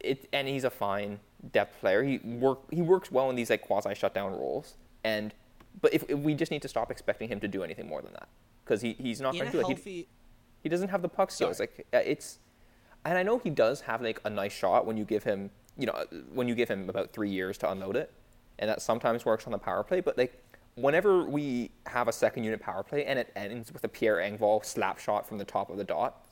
it 0.00 0.28
and 0.32 0.48
he's 0.48 0.64
a 0.64 0.70
fine 0.70 1.20
depth 1.52 1.78
player. 1.80 2.02
He 2.02 2.18
work 2.18 2.60
he 2.72 2.82
works 2.82 3.12
well 3.12 3.30
in 3.30 3.36
these 3.36 3.50
like 3.50 3.62
quasi 3.62 3.94
shutdown 3.94 4.32
roles. 4.32 4.74
And 5.04 5.32
but 5.80 5.94
if, 5.94 6.04
if 6.08 6.18
we 6.18 6.34
just 6.34 6.50
need 6.50 6.62
to 6.62 6.68
stop 6.68 6.90
expecting 6.90 7.28
him 7.28 7.38
to 7.40 7.46
do 7.48 7.62
anything 7.62 7.86
more 7.86 8.02
than 8.02 8.12
that 8.14 8.28
because 8.64 8.80
he, 8.82 8.94
he's 8.94 9.20
not 9.20 9.34
going 9.34 9.46
to 9.46 9.52
do 9.52 9.60
it. 9.70 9.78
He- 9.78 10.08
he 10.60 10.68
doesn't 10.68 10.88
have 10.88 11.02
the 11.02 11.08
puck 11.08 11.30
skills. 11.30 11.60
Like 11.60 11.86
uh, 11.94 11.98
it's, 11.98 12.40
and 13.04 13.16
I 13.16 13.22
know 13.22 13.38
he 13.38 13.48
does 13.48 13.82
have 13.82 14.02
like 14.02 14.20
a 14.24 14.28
nice 14.30 14.52
shot 14.52 14.86
when 14.86 14.96
you 14.96 15.04
give 15.04 15.22
him, 15.22 15.50
you 15.78 15.86
know, 15.86 16.04
when 16.34 16.48
you 16.48 16.56
give 16.56 16.68
him 16.68 16.90
about 16.90 17.12
three 17.12 17.30
years 17.30 17.56
to 17.58 17.70
unload 17.70 17.94
it, 17.94 18.12
and 18.58 18.68
that 18.68 18.82
sometimes 18.82 19.24
works 19.24 19.46
on 19.46 19.52
the 19.52 19.58
power 19.58 19.82
play. 19.82 20.00
But 20.00 20.18
like, 20.18 20.42
whenever 20.74 21.24
we 21.24 21.70
have 21.86 22.08
a 22.08 22.12
second 22.12 22.44
unit 22.44 22.60
power 22.60 22.82
play 22.82 23.04
and 23.04 23.18
it 23.18 23.32
ends 23.34 23.72
with 23.72 23.84
a 23.84 23.88
Pierre 23.88 24.16
Engvall 24.16 24.64
slap 24.64 24.98
shot 24.98 25.26
from 25.26 25.38
the 25.38 25.44
top 25.44 25.70
of 25.70 25.76
the 25.76 25.84
dot, 25.84 26.24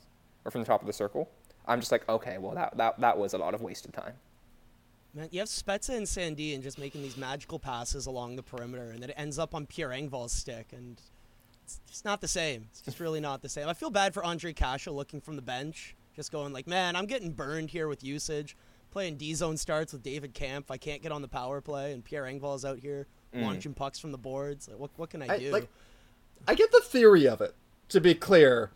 or 0.45 0.51
from 0.51 0.61
the 0.61 0.67
top 0.67 0.81
of 0.81 0.87
the 0.87 0.93
circle, 0.93 1.29
I'm 1.67 1.79
just 1.79 1.91
like, 1.91 2.07
okay, 2.07 2.37
well 2.37 2.55
that 2.55 2.77
that 2.77 2.99
that 2.99 3.17
was 3.17 3.33
a 3.33 3.37
lot 3.37 3.53
of 3.53 3.61
wasted 3.61 3.93
time. 3.93 4.13
man, 5.13 5.27
you 5.31 5.39
have 5.39 5.49
Spezza 5.49 5.95
and 5.95 6.05
Sandin 6.05 6.55
and 6.55 6.63
just 6.63 6.79
making 6.79 7.01
these 7.01 7.17
magical 7.17 7.59
passes 7.59 8.05
along 8.05 8.35
the 8.35 8.43
perimeter, 8.43 8.91
and 8.91 9.01
then 9.01 9.09
it 9.09 9.15
ends 9.17 9.39
up 9.39 9.53
on 9.55 9.65
Pierre 9.65 9.89
Engvall's 9.89 10.31
stick, 10.31 10.67
and 10.71 11.01
it's 11.63 11.81
just 11.89 12.05
not 12.05 12.21
the 12.21 12.27
same. 12.27 12.67
It's 12.69 12.81
just 12.81 12.99
really 12.99 13.19
not 13.19 13.41
the 13.41 13.49
same. 13.49 13.67
I 13.67 13.73
feel 13.73 13.89
bad 13.89 14.13
for 14.13 14.23
Ondrej 14.23 14.55
Kase 14.55 14.87
looking 14.87 15.19
from 15.19 15.35
the 15.35 15.41
bench, 15.41 15.95
just 16.15 16.31
going 16.31 16.53
like, 16.53 16.67
man, 16.67 16.95
I'm 16.95 17.05
getting 17.05 17.33
burned 17.33 17.71
here 17.71 17.87
with 17.87 18.03
usage. 18.03 18.55
Playing 18.97 19.17
D 19.17 19.35
zone 19.35 19.57
starts 19.57 19.93
with 19.93 20.01
David 20.01 20.33
Kampf. 20.33 20.71
I 20.71 20.77
can't 20.77 21.03
get 21.03 21.11
on 21.11 21.21
the 21.21 21.27
power 21.27 21.61
play, 21.61 21.93
and 21.93 22.03
Pierre 22.03 22.23
Engvall's 22.23 22.65
out 22.65 22.79
here 22.79 23.05
mm. 23.31 23.43
launching 23.43 23.75
pucks 23.75 23.99
from 23.99 24.11
the 24.11 24.17
boards. 24.17 24.67
Like, 24.67 24.79
what 24.79 24.89
what 24.95 25.11
can 25.11 25.21
I, 25.21 25.35
I, 25.35 25.37
do? 25.37 25.51
like, 25.51 25.69
I 26.47 26.55
get 26.55 26.71
the 26.71 26.81
theory 26.81 27.27
of 27.27 27.39
it. 27.39 27.53
To 27.89 28.01
be 28.01 28.15
clear, 28.15 28.71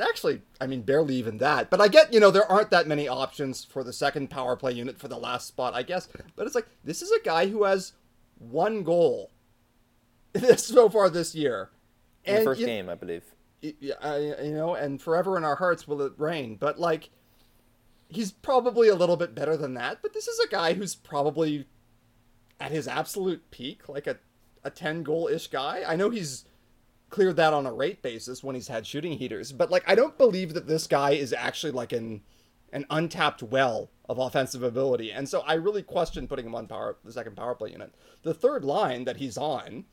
actually, 0.00 0.42
I 0.60 0.68
mean 0.68 0.82
barely 0.82 1.16
even 1.16 1.38
that. 1.38 1.70
But 1.70 1.80
I 1.80 1.88
get, 1.88 2.14
you 2.14 2.20
know, 2.20 2.30
there 2.30 2.48
aren't 2.48 2.70
that 2.70 2.86
many 2.86 3.08
options 3.08 3.64
for 3.64 3.82
the 3.82 3.92
second 3.92 4.30
power 4.30 4.54
play 4.54 4.74
unit 4.74 4.96
for 4.96 5.08
the 5.08 5.18
last 5.18 5.48
spot, 5.48 5.74
I 5.74 5.82
guess. 5.82 6.08
But 6.36 6.46
it's 6.46 6.54
like 6.54 6.68
this 6.84 7.02
is 7.02 7.10
a 7.10 7.20
guy 7.24 7.48
who 7.48 7.64
has 7.64 7.94
one 8.38 8.84
goal 8.84 9.32
so 10.56 10.88
far 10.88 11.10
this 11.10 11.34
year, 11.34 11.70
In 12.24 12.34
the 12.34 12.38
and 12.38 12.44
first 12.44 12.60
you- 12.60 12.66
game, 12.66 12.88
I 12.88 12.94
believe. 12.94 13.24
y- 13.60 13.74
y- 13.82 13.90
I- 14.00 14.44
you 14.44 14.54
know, 14.54 14.76
and 14.76 15.02
forever 15.02 15.36
in 15.36 15.42
our 15.42 15.56
hearts 15.56 15.88
will 15.88 16.00
it 16.02 16.12
rain. 16.16 16.54
But 16.54 16.78
like, 16.78 17.10
he's 18.12 18.32
probably 18.32 18.88
a 18.88 18.94
little 18.94 19.16
bit 19.16 19.34
better 19.34 19.56
than 19.56 19.74
that. 19.74 19.98
But 20.02 20.12
this 20.12 20.28
is 20.28 20.38
a 20.40 20.48
guy 20.48 20.74
who's 20.74 20.94
probably 20.94 21.66
at 22.60 22.70
his 22.70 22.86
absolute 22.86 23.50
peak, 23.50 23.88
like 23.88 24.06
a 24.06 24.18
a 24.64 24.70
ten 24.70 25.02
goal 25.02 25.28
ish 25.28 25.48
guy. 25.48 25.82
I 25.86 25.96
know 25.96 26.10
he's 26.10 26.44
cleared 27.10 27.36
that 27.36 27.52
on 27.52 27.66
a 27.66 27.72
rate 27.72 28.02
basis 28.02 28.42
when 28.42 28.54
he's 28.54 28.68
had 28.68 28.86
shooting 28.86 29.18
heaters, 29.18 29.52
but 29.52 29.70
like, 29.70 29.84
I 29.86 29.94
don't 29.94 30.16
believe 30.16 30.54
that 30.54 30.66
this 30.66 30.86
guy 30.86 31.10
is 31.10 31.32
actually 31.32 31.72
like 31.72 31.92
an 31.92 32.22
an 32.72 32.86
untapped 32.88 33.42
well 33.42 33.90
of 34.08 34.18
offensive 34.18 34.62
ability. 34.62 35.12
And 35.12 35.28
so 35.28 35.40
I 35.40 35.54
really 35.54 35.82
question 35.82 36.26
putting 36.26 36.46
him 36.46 36.54
on 36.54 36.66
power 36.66 36.96
the 37.04 37.12
second 37.12 37.36
power 37.36 37.54
play 37.54 37.70
unit. 37.70 37.94
The 38.22 38.34
third 38.34 38.64
line 38.64 39.04
that 39.04 39.18
he's 39.18 39.36
on 39.36 39.84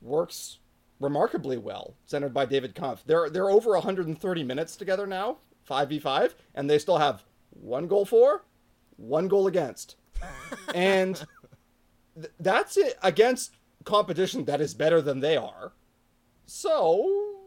works 0.00 0.58
remarkably 1.00 1.58
well, 1.58 1.96
centered 2.06 2.32
by 2.32 2.46
David 2.46 2.74
Kampf. 2.74 3.02
They're 3.04 3.28
they're 3.28 3.50
over 3.50 3.72
130 3.72 4.44
minutes 4.44 4.76
together 4.76 5.06
now, 5.06 5.38
5v5, 5.68 6.34
and 6.54 6.68
they 6.68 6.78
still 6.78 6.98
have 6.98 7.24
one 7.50 7.86
goal 7.86 8.04
for, 8.04 8.44
one 8.96 9.28
goal 9.28 9.46
against. 9.46 9.96
and 10.74 11.16
th- 12.16 12.32
that's 12.40 12.76
it 12.76 12.98
against 13.02 13.56
competition 13.84 14.44
that 14.44 14.60
is 14.60 14.74
better 14.74 15.00
than 15.00 15.20
they 15.20 15.36
are. 15.36 15.72
So 16.46 17.40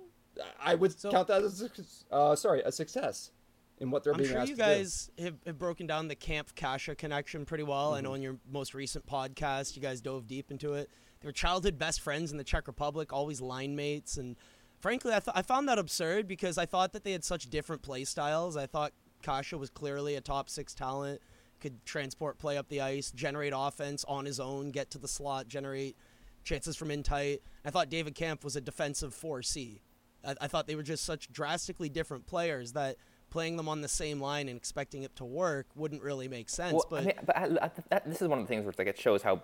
I 0.60 0.76
would 0.76 0.98
So- 1.00 1.12
count 1.12 1.28
that 1.28 1.44
as 1.44 1.62
a, 1.62 2.14
uh, 2.14 2.36
sorry, 2.36 2.62
a 2.64 2.72
success 2.72 3.32
in 3.80 3.92
what 3.92 4.04
they're 4.04 4.14
I'm 4.14 4.20
being 4.20 4.30
sure 4.32 4.40
asked 4.40 4.50
you 4.50 4.56
to 4.56 4.62
do. 4.62 4.68
guys 4.68 5.12
have, 5.20 5.36
have 5.46 5.58
broken 5.60 5.86
down 5.88 6.08
the 6.08 6.16
Kampf 6.16 6.56
Kase 6.56 6.90
connection 6.98 7.46
pretty 7.46 7.64
well. 7.64 7.94
I 7.94 8.02
know 8.02 8.10
Mm-hmm. 8.10 8.16
in 8.18 8.22
your 8.22 8.38
most 8.50 8.74
recent 8.74 9.06
podcast, 9.06 9.76
you 9.76 9.82
guys 9.82 10.02
dove 10.02 10.28
deep 10.28 10.52
into 10.52 10.74
it. 10.74 10.90
They 11.22 11.28
were 11.28 11.34
childhood 11.34 11.78
best 11.78 12.02
friends 12.02 12.32
in 12.32 12.38
the 12.38 12.44
Czech 12.44 12.68
Republic, 12.68 13.12
always 13.14 13.42
line 13.42 13.76
mates, 13.76 14.18
and 14.18 14.36
frankly, 14.86 15.16
I, 15.16 15.20
th- 15.20 15.34
I 15.34 15.42
found 15.42 15.68
that 15.68 15.80
absurd 15.80 16.28
because 16.28 16.60
I 16.60 16.68
thought 16.68 16.94
that 16.94 17.04
they 17.04 17.12
had 17.12 17.24
such 17.24 17.50
different 17.50 17.82
play 17.82 18.04
styles. 18.04 18.56
I 18.56 18.68
thought 18.68 18.94
Kase 19.24 19.54
was 19.54 19.72
clearly 19.72 20.14
a 20.14 20.22
top 20.22 20.48
six 20.48 20.76
talent, 20.76 21.22
could 21.60 21.84
transport 21.86 22.38
play 22.38 22.56
up 22.56 22.70
the 22.70 22.82
ice, 22.82 23.10
generate 23.10 23.52
offense 23.56 24.06
on 24.08 24.26
his 24.26 24.40
own, 24.40 24.70
get 24.70 24.92
to 24.92 25.00
the 25.00 25.08
slot, 25.08 25.48
generate 25.48 25.98
chances 26.44 26.76
from 26.76 26.92
in 26.92 27.02
tight. 27.02 27.42
I 27.66 27.72
thought 27.72 27.90
David 27.90 28.14
Kampf 28.14 28.44
was 28.44 28.56
a 28.56 28.62
defensive 28.62 29.16
4C. 29.16 29.80
I, 30.24 30.36
I 30.42 30.48
thought 30.48 30.68
they 30.68 30.76
were 30.76 30.84
just 30.84 31.04
such 31.04 31.32
drastically 31.32 31.90
different 31.90 32.28
players 32.28 32.74
that 32.74 32.98
playing 33.32 33.58
them 33.58 33.68
on 33.68 33.82
the 33.82 33.88
same 33.88 34.22
line 34.22 34.48
and 34.50 34.56
expecting 34.56 35.02
it 35.02 35.16
to 35.16 35.26
work 35.26 35.66
wouldn't 35.76 36.04
really 36.04 36.28
make 36.28 36.48
sense. 36.48 36.74
Well, 36.74 36.86
but 36.92 37.02
I 37.02 37.06
mean, 37.06 37.16
but 37.26 37.36
I, 37.36 37.44
I, 37.60 37.72
that, 37.90 38.08
this 38.08 38.22
is 38.22 38.28
one 38.28 38.38
of 38.38 38.46
the 38.46 38.50
things 38.50 38.64
where 38.64 38.70
it's 38.70 38.78
like 38.78 38.88
it 38.88 39.00
shows 39.00 39.24
how 39.24 39.42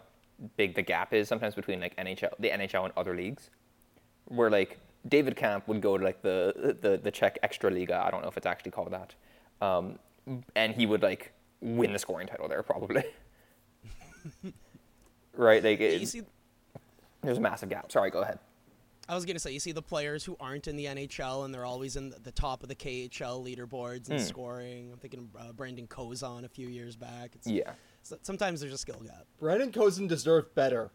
big 0.56 0.75
the 0.75 0.84
gap 0.84 1.15
is 1.15 1.27
sometimes 1.27 1.56
between 1.56 1.80
like 1.80 1.97
NHL, 1.97 2.30
the 2.38 2.49
NHL 2.49 2.86
and 2.86 2.93
other 2.95 3.15
leagues, 3.15 3.49
where 4.25 4.51
like 4.51 4.77
David 5.08 5.36
Kampf 5.36 5.68
would 5.68 5.82
go 5.82 5.98
to 5.98 6.04
like 6.04 6.22
the 6.22 6.78
the 6.82 6.98
the 6.98 7.12
Czech 7.12 7.40
Extra 7.44 7.70
Liga. 7.72 8.02
I 8.06 8.12
don't 8.12 8.22
know 8.22 8.28
if 8.30 8.38
it's 8.38 8.46
actually 8.46 8.72
called 8.72 8.92
that, 8.92 9.16
um, 9.66 9.98
and 10.56 10.74
he 10.74 10.86
would 10.86 11.02
like 11.02 11.34
win 11.62 11.94
the 11.94 12.00
scoring 12.00 12.28
title 12.28 12.48
there 12.48 12.64
probably. 12.64 13.04
right, 15.36 15.64
like 15.64 15.80
you 15.80 15.86
it, 15.88 16.08
see, 16.08 16.22
there's 17.22 17.38
a 17.38 17.42
massive 17.42 17.70
gap. 17.70 17.92
Sorry, 17.92 18.10
go 18.12 18.22
ahead. 18.22 18.40
I 19.10 19.16
was 19.16 19.26
gonna 19.26 19.40
say, 19.40 19.52
you 19.52 19.60
see 19.60 19.72
the 19.74 19.82
players 19.82 20.24
who 20.24 20.38
aren't 20.40 20.68
in 20.68 20.76
the 20.78 20.86
NHL 20.86 21.44
and 21.44 21.54
they're 21.54 21.66
always 21.66 21.96
in 21.98 22.12
the, 22.12 22.20
the 22.20 22.32
top 22.32 22.64
of 22.64 22.70
the 22.70 22.76
KHL 22.76 23.44
leaderboards 23.44 24.10
and 24.10 24.20
Hmm. 24.20 24.26
scoring. 24.26 24.90
I'm 24.94 25.00
thinking 25.00 25.28
of 25.36 25.42
uh, 25.50 25.52
Brandon 25.54 25.88
Kozun 25.88 26.46
a 26.46 26.50
few 26.50 26.70
years 26.70 26.96
back. 26.96 27.32
It's, 27.36 27.48
Yeah. 27.48 27.74
sometimes 28.22 28.62
there's 28.62 28.72
a 28.74 28.78
skill 28.78 29.02
gap. 29.04 29.26
Brandon 29.40 29.72
Kozun 29.72 30.08
deserved 30.08 30.54
better. 30.56 30.92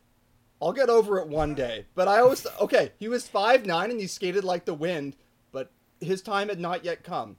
I'll 0.61 0.73
get 0.73 0.89
over 0.89 1.19
it 1.19 1.29
one 1.29 1.55
day. 1.55 1.85
But 1.95 2.09
I 2.09 2.21
always 2.21 2.47
okay, 2.61 2.93
he 2.99 3.09
was 3.09 3.29
five 3.29 3.67
nine 3.67 3.91
and 3.91 4.01
he 4.01 4.07
skated 4.07 4.45
like 4.45 4.65
the 4.65 4.75
wind, 4.75 5.17
but 5.53 5.71
his 6.01 6.23
time 6.23 6.49
had 6.49 6.61
not 6.61 6.85
yet 6.85 7.03
come. 7.05 7.37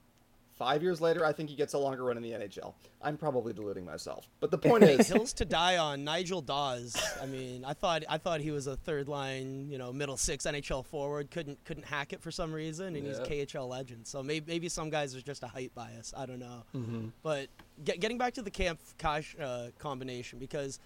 Five 0.58 0.82
years 0.82 1.00
later, 1.00 1.24
I 1.24 1.34
think 1.34 1.52
he 1.52 1.56
gets 1.56 1.76
a 1.76 1.78
longer 1.78 2.04
run 2.04 2.18
in 2.18 2.24
the 2.24 2.32
NHL. 2.32 2.74
I'm 3.00 3.16
probably 3.16 3.54
deluding 3.54 3.86
myself. 3.86 4.28
But 4.40 4.50
the 4.50 4.58
point 4.58 4.84
is 4.86 5.08
Hills 5.14 5.32
to 5.34 5.46
die 5.46 5.78
on. 5.78 6.04
Nigel 6.04 6.42
Dawes. 6.42 6.98
I 7.22 7.28
mean, 7.28 7.64
I 7.64 7.74
thought 7.74 8.04
I 8.10 8.18
thought 8.18 8.42
he 8.42 8.50
was 8.50 8.66
a 8.66 8.76
third 8.76 9.08
line, 9.08 9.70
you 9.70 9.78
know, 9.78 9.94
middle 9.94 10.18
six 10.18 10.46
NHL 10.46 10.84
forward. 10.84 11.30
Couldn't 11.30 11.64
couldn't 11.64 11.86
hack 11.86 12.12
it 12.12 12.22
for 12.24 12.32
some 12.32 12.52
reason, 12.52 12.96
and 12.96 13.06
he's 13.06 13.20
Yeah. 13.20 13.26
KHL 13.26 13.68
legend. 13.70 14.08
So 14.08 14.24
maybe 14.24 14.52
maybe 14.52 14.68
some 14.68 14.90
guys 14.90 15.16
are 15.16 15.22
just 15.22 15.44
a 15.44 15.48
height 15.48 15.76
bias. 15.76 16.12
I 16.18 16.26
don't 16.26 16.40
know. 16.40 16.64
Mhm. 16.76 17.12
But 17.22 17.50
get, 17.84 18.00
getting 18.00 18.18
back 18.18 18.34
to 18.34 18.42
the 18.42 18.50
Kampf 18.52 18.96
Kosh 18.98 19.36
uh, 19.40 19.68
combination 19.78 20.40
because 20.40 20.80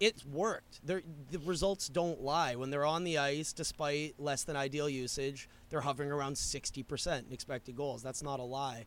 it's 0.00 0.24
worked. 0.24 0.80
They're, 0.84 1.02
the 1.30 1.38
results 1.40 1.88
don't 1.88 2.20
lie. 2.22 2.56
When 2.56 2.70
they're 2.70 2.84
on 2.86 3.04
the 3.04 3.18
ice, 3.18 3.52
despite 3.52 4.14
less 4.18 4.42
than 4.44 4.56
ideal 4.56 4.88
usage, 4.88 5.48
they're 5.70 5.80
hovering 5.80 6.10
around 6.10 6.34
60% 6.34 7.26
in 7.26 7.32
expected 7.32 7.76
goals. 7.76 8.02
That's 8.02 8.22
not 8.22 8.40
a 8.40 8.44
lie. 8.44 8.84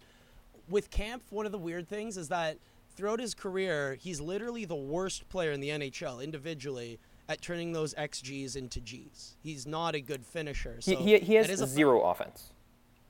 With 0.68 0.90
Kampf, 0.90 1.32
one 1.32 1.46
of 1.46 1.52
the 1.52 1.58
weird 1.58 1.88
things 1.88 2.18
is 2.18 2.28
that 2.30 2.58
throughout 2.96 3.20
his 3.20 3.34
career, 3.34 3.98
he's 4.00 4.20
literally 4.20 4.66
the 4.66 4.76
worst 4.76 5.28
player 5.30 5.52
in 5.52 5.62
the 5.62 5.70
NHL 5.70 6.24
individually 6.24 7.00
at 7.30 7.42
turning 7.42 7.72
those 7.72 7.94
XGs 7.96 8.56
into 8.56 8.80
Gs. 8.80 9.36
He's 9.42 9.66
not 9.66 9.96
a 9.96 10.02
good 10.02 10.26
finisher. 10.26 10.78
So 10.80 10.96
he, 10.96 11.18
he, 11.18 11.20
he 11.20 11.36
has 11.36 11.48
that 11.48 11.54
is 11.54 11.62
a- 11.62 11.68
zero 11.68 12.02
offense. 12.02 12.52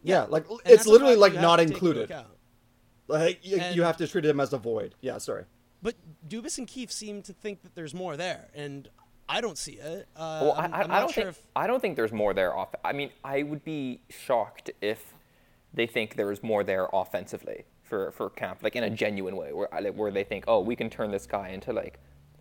yeah, 0.04 0.24
like 0.30 0.50
and 0.50 0.60
it's 0.66 0.86
literally 0.88 1.16
like 1.16 1.34
not 1.34 1.58
to 1.58 1.66
take 1.66 1.74
into 1.76 1.88
included. 1.88 2.26
Like 3.08 3.40
you, 3.44 3.58
And- 3.58 3.76
you 3.76 3.84
have 3.84 3.98
to 3.98 4.08
treat 4.08 4.26
him 4.26 4.40
as 4.40 4.54
a 4.54 4.58
void. 4.58 4.96
Yeah, 5.02 5.18
sorry. 5.18 5.46
But 5.86 5.94
Dubas 6.28 6.58
and 6.58 6.68
Keefe 6.68 6.92
seem 6.92 7.22
to 7.22 7.32
think 7.32 7.62
that 7.62 7.76
there's 7.76 7.94
more 7.94 8.18
there, 8.18 8.48
and 8.56 8.90
I 9.30 9.40
don't 9.40 9.56
see 9.56 9.74
it. 9.74 10.08
Uh, 10.16 10.40
Well, 10.42 10.56
I'm, 10.58 10.74
I, 10.74 10.78
I, 10.78 10.82
I'm 10.82 10.92
I 10.92 11.00
don't 11.00 11.14
sure 11.14 11.26
think 11.26 11.36
if 11.36 11.42
I 11.56 11.68
don't 11.68 11.80
think 11.80 11.96
there's 11.96 12.12
more 12.12 12.34
there. 12.34 12.58
Off. 12.58 12.70
I 12.84 12.92
mean, 12.92 13.12
I 13.24 13.44
would 13.44 13.64
be 13.64 14.02
shocked 14.10 14.72
if 14.82 15.14
they 15.76 15.86
think 15.86 16.16
there 16.16 16.32
is 16.32 16.42
more 16.42 16.64
there 16.64 16.88
offensively 16.92 17.66
for 17.84 18.12
for 18.14 18.32
Kampf, 18.32 18.64
like 18.64 18.76
in 18.76 18.84
a 18.84 18.90
genuine 18.90 19.36
way, 19.36 19.54
where 19.54 19.70
like, 19.80 19.94
where 19.94 20.10
they 20.10 20.24
think, 20.24 20.46
oh, 20.48 20.60
we 20.60 20.76
can 20.76 20.90
turn 20.90 21.12
this 21.12 21.28
guy 21.28 21.50
into 21.50 21.72
like 21.72 22.00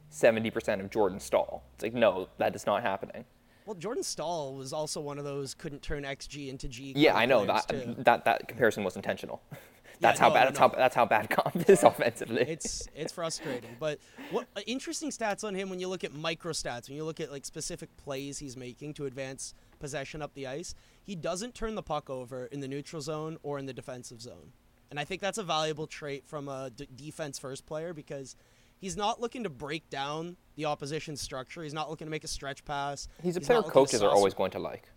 seventy 0.08 0.50
percent 0.50 0.80
of 0.80 0.88
Jordan 0.88 1.20
Staal. 1.20 1.62
It's 1.74 1.82
like, 1.82 1.92
no, 1.92 2.30
that 2.38 2.56
is 2.56 2.64
not 2.64 2.80
happening. 2.80 3.26
well, 3.66 3.74
Jordan 3.74 4.02
Staal 4.02 4.54
was 4.54 4.72
also 4.72 5.02
one 5.02 5.18
of 5.18 5.24
those 5.24 5.52
couldn't 5.52 5.82
turn 5.82 6.04
XG 6.04 6.48
into 6.48 6.66
G. 6.66 6.94
Yeah, 6.96 7.14
I 7.14 7.26
know 7.26 7.44
that 7.44 7.68
too. 7.68 7.94
that 7.98 8.24
that 8.24 8.48
comparison 8.48 8.84
was 8.84 8.96
intentional. 8.96 9.42
That's 10.00 10.18
how 10.18 10.28
no, 10.28 10.34
bad. 10.34 10.40
no, 10.40 10.46
That's 10.46 10.60
no. 10.60 10.68
how 10.68 10.74
that's 10.74 10.94
how 10.94 11.06
bad 11.06 11.30
Kampf 11.54 11.68
is 11.68 11.82
offensively. 11.82 12.42
It's 12.42 12.88
it's 12.94 13.12
frustrating, 13.12 13.76
but 13.78 13.98
what 14.30 14.46
uh, 14.56 14.60
interesting 14.66 15.10
stats 15.10 15.44
on 15.44 15.54
him 15.54 15.70
when 15.70 15.80
you 15.80 15.88
look 15.88 16.04
at 16.04 16.12
micro 16.14 16.52
stats, 16.52 16.88
when 16.88 16.96
you 16.96 17.04
look 17.04 17.20
at 17.20 17.30
like 17.30 17.44
specific 17.44 17.96
plays 17.96 18.38
he's 18.38 18.56
making 18.56 18.94
to 18.94 19.06
advance 19.06 19.54
possession 19.78 20.22
up 20.22 20.34
the 20.34 20.46
ice, 20.46 20.74
he 21.02 21.14
doesn't 21.14 21.54
turn 21.54 21.74
the 21.74 21.82
puck 21.82 22.10
over 22.10 22.46
in 22.46 22.60
the 22.60 22.68
neutral 22.68 23.02
zone 23.02 23.38
or 23.42 23.58
in 23.58 23.66
the 23.66 23.72
defensive 23.72 24.20
zone, 24.20 24.52
and 24.90 24.98
I 25.00 25.04
think 25.04 25.20
that's 25.20 25.38
a 25.38 25.42
valuable 25.44 25.86
trait 25.86 26.26
from 26.26 26.48
a 26.48 26.70
d- 26.70 26.88
defense 26.94 27.38
first 27.38 27.66
player 27.66 27.92
because 27.94 28.36
he's 28.78 28.96
not 28.96 29.20
looking 29.20 29.44
to 29.44 29.50
break 29.50 29.88
down 29.90 30.36
the 30.56 30.64
opposition 30.66 31.16
structure. 31.16 31.62
He's 31.62 31.74
not 31.74 31.90
looking 31.90 32.06
to 32.06 32.10
make 32.10 32.24
a 32.24 32.28
stretch 32.28 32.64
pass. 32.64 33.08
He's 33.22 33.36
a 33.36 33.40
not 33.40 33.46
player 33.46 33.62
coaches 33.62 34.02
are 34.02 34.10
always 34.10 34.34
going 34.34 34.50
to 34.52 34.58
like. 34.58 34.90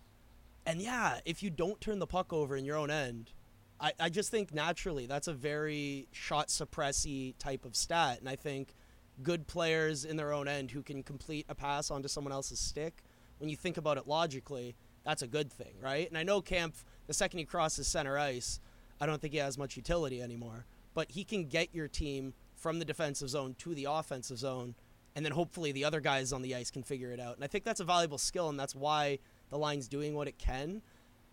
And 0.66 0.82
yeah, 0.82 1.20
if 1.24 1.42
you 1.42 1.48
don't 1.48 1.80
turn 1.80 1.98
the 1.98 2.06
puck 2.06 2.32
over 2.32 2.54
in 2.56 2.64
your 2.66 2.76
own 2.76 2.90
end, 2.90 3.32
I, 3.80 3.92
I 4.00 4.08
just 4.08 4.30
think 4.30 4.52
naturally 4.52 5.06
that's 5.06 5.28
a 5.28 5.32
very 5.32 6.08
shot 6.12 6.48
suppressy 6.48 7.34
type 7.38 7.64
of 7.64 7.76
stat. 7.76 8.20
And 8.20 8.28
I 8.28 8.36
think 8.36 8.74
good 9.22 9.46
players 9.46 10.04
in 10.04 10.16
their 10.16 10.32
own 10.32 10.48
end 10.48 10.70
who 10.70 10.82
can 10.82 11.02
complete 11.02 11.46
a 11.48 11.54
pass 11.54 11.90
onto 11.90 12.08
someone 12.08 12.32
else's 12.32 12.58
stick, 12.58 13.02
when 13.38 13.48
you 13.48 13.56
think 13.56 13.76
about 13.76 13.96
it 13.96 14.06
logically, 14.06 14.74
that's 15.04 15.22
a 15.22 15.26
good 15.26 15.52
thing, 15.52 15.74
right? 15.80 16.08
And 16.08 16.18
I 16.18 16.22
know 16.22 16.40
Kampf, 16.40 16.84
the 17.06 17.14
second 17.14 17.38
he 17.38 17.44
crosses 17.44 17.86
center 17.86 18.18
ice, 18.18 18.60
I 19.00 19.06
don't 19.06 19.20
think 19.20 19.32
he 19.32 19.38
has 19.38 19.56
much 19.56 19.76
utility 19.76 20.20
anymore. 20.20 20.66
But 20.94 21.12
he 21.12 21.24
can 21.24 21.46
get 21.46 21.72
your 21.72 21.86
team 21.86 22.34
from 22.56 22.80
the 22.80 22.84
defensive 22.84 23.30
zone 23.30 23.54
to 23.58 23.74
the 23.74 23.86
offensive 23.88 24.38
zone, 24.38 24.74
and 25.14 25.24
then 25.24 25.32
hopefully 25.32 25.70
the 25.70 25.84
other 25.84 26.00
guys 26.00 26.32
on 26.32 26.42
the 26.42 26.54
ice 26.56 26.70
can 26.70 26.82
figure 26.82 27.12
it 27.12 27.20
out. 27.20 27.36
And 27.36 27.44
I 27.44 27.46
think 27.46 27.64
that's 27.64 27.80
a 27.80 27.84
valuable 27.84 28.18
skill, 28.18 28.48
and 28.48 28.58
that's 28.58 28.74
why 28.74 29.20
the 29.50 29.58
line's 29.58 29.86
doing 29.86 30.14
what 30.14 30.26
it 30.26 30.38
can. 30.38 30.82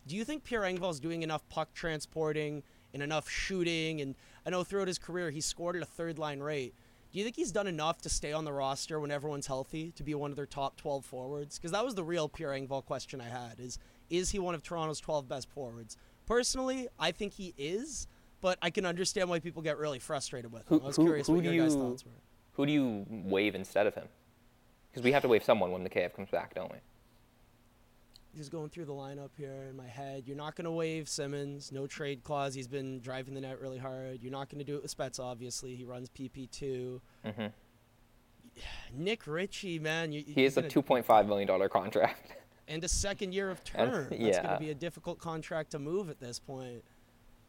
Do 0.07 0.15
you 0.15 0.23
think 0.23 0.43
Pierre 0.43 0.61
Engvall 0.61 0.91
is 0.91 0.99
doing 0.99 1.23
enough 1.23 1.47
puck 1.49 1.73
transporting 1.73 2.63
and 2.93 3.01
enough 3.01 3.29
shooting? 3.29 4.01
And 4.01 4.15
I 4.45 4.51
know 4.51 4.63
throughout 4.63 4.87
his 4.87 4.99
career 4.99 5.31
he 5.31 5.41
scored 5.41 5.75
at 5.75 5.81
a 5.81 5.85
third 5.85 6.19
line 6.19 6.39
rate. 6.39 6.73
Do 7.11 7.19
you 7.19 7.23
think 7.23 7.37
he's 7.37 7.51
done 7.51 7.67
enough 7.67 8.01
to 8.01 8.09
stay 8.09 8.33
on 8.33 8.43
the 8.43 8.51
roster 8.51 8.99
when 8.99 9.09
everyone's 9.09 9.47
healthy 9.47 9.91
to 9.95 10.03
be 10.03 10.13
one 10.15 10.31
of 10.31 10.35
their 10.35 10.45
top 10.45 10.75
12 10.75 11.05
forwards? 11.05 11.57
Because 11.57 11.71
that 11.71 11.83
was 11.83 11.95
the 11.95 12.03
real 12.03 12.27
Pierre 12.27 12.51
Engvall 12.51 12.85
question 12.85 13.21
I 13.21 13.29
had: 13.29 13.59
is 13.59 13.79
is 14.09 14.29
he 14.31 14.39
one 14.39 14.53
of 14.53 14.61
Toronto's 14.61 14.99
12 14.99 15.27
best 15.27 15.49
forwards? 15.49 15.97
Personally, 16.25 16.87
I 16.99 17.11
think 17.11 17.33
he 17.33 17.53
is, 17.57 18.07
but 18.41 18.57
I 18.61 18.69
can 18.69 18.85
understand 18.85 19.29
why 19.29 19.39
people 19.39 19.61
get 19.61 19.77
really 19.77 19.99
frustrated 19.99 20.51
with 20.51 20.69
him. 20.69 20.79
Who, 20.79 20.83
I 20.83 20.87
was 20.87 20.97
who, 20.97 21.05
curious 21.05 21.27
who 21.27 21.35
what 21.35 21.43
your 21.45 21.53
guys' 21.53 21.73
you 21.73 21.81
thoughts 21.81 22.05
were. 22.05 22.11
who 22.53 22.65
do 22.65 22.71
you 22.71 23.05
waive 23.09 23.55
instead 23.55 23.87
of 23.87 23.95
him? 23.95 24.07
Because 24.91 25.03
we 25.03 25.11
have 25.13 25.21
to 25.21 25.27
waive 25.27 25.43
someone 25.43 25.71
when 25.71 25.83
the 25.83 25.89
KF 25.89 26.13
comes 26.13 26.29
back, 26.29 26.53
don't 26.53 26.71
we? 26.71 26.77
Just 28.35 28.51
going 28.51 28.69
through 28.69 28.85
the 28.85 28.93
lineup 28.93 29.29
here 29.37 29.67
in 29.69 29.77
my 29.77 29.87
head. 29.87 30.23
You're 30.27 30.35
not 30.35 30.55
going 30.55 30.65
to 30.65 30.71
waive 30.71 31.07
Simmonds. 31.07 31.71
No 31.71 31.87
trade 31.87 32.23
clause. 32.23 32.53
He's 32.53 32.67
been 32.67 32.99
driving 32.99 33.33
the 33.33 33.39
net 33.41 33.61
really 33.61 33.77
hard. 33.77 34.21
You're 34.21 34.31
not 34.31 34.49
going 34.49 34.59
to 34.59 34.65
do 34.65 34.75
it 34.75 34.81
with 34.83 34.95
Spezza, 34.95 35.21
obviously. 35.21 35.75
He 35.75 35.85
runs 35.85 36.09
PP2. 36.09 36.99
hmm 37.23 37.45
Nick 38.93 39.27
Ritchie, 39.27 39.79
man. 39.79 40.11
You, 40.11 40.23
He 40.25 40.43
has 40.43 40.57
a 40.57 40.61
two 40.61 40.81
point 40.81 41.05
five 41.05 41.27
million 41.27 41.47
dollar 41.47 41.69
contract. 41.69 42.33
And 42.67 42.83
a 42.83 42.87
second 42.87 43.33
year 43.33 43.49
of 43.51 43.61
And- 43.75 43.91
term. 43.91 44.07
That's 44.09 44.37
going 44.39 44.49
to 44.53 44.57
be 44.59 44.71
a 44.71 44.75
difficult 44.75 45.19
contract 45.19 45.71
to 45.71 45.79
move 45.79 46.09
at 46.09 46.19
this 46.19 46.39
point. 46.39 46.83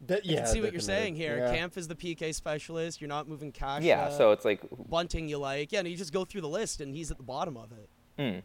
That, 0.09 0.19
I 0.19 0.21
yeah, 0.25 0.37
can 0.41 0.47
see 0.49 0.61
what 0.61 0.73
you're 0.73 0.81
saying 0.83 1.15
here. 1.15 1.39
Yeah. 1.39 1.55
Kampf 1.55 1.79
is 1.79 1.89
the 1.89 1.95
PK 1.95 2.35
specialist. 2.35 3.01
You're 3.01 3.09
not 3.09 3.27
moving 3.29 3.51
Kase. 3.51 3.83
yeah, 3.83 4.11
so 4.11 4.31
it's 4.33 4.45
like, 4.45 4.61
Bunting 4.91 5.27
you 5.27 5.39
like. 5.39 5.73
Yeah, 5.73 5.79
and 5.79 5.89
you 5.89 5.97
just 5.97 6.13
go 6.13 6.27
through 6.27 6.43
the 6.43 6.49
list, 6.51 6.83
and 6.83 6.95
he's 6.95 7.11
at 7.11 7.17
the 7.17 7.23
bottom 7.23 7.57
of 7.57 7.73
it. 7.73 7.89
hmm. 8.19 8.39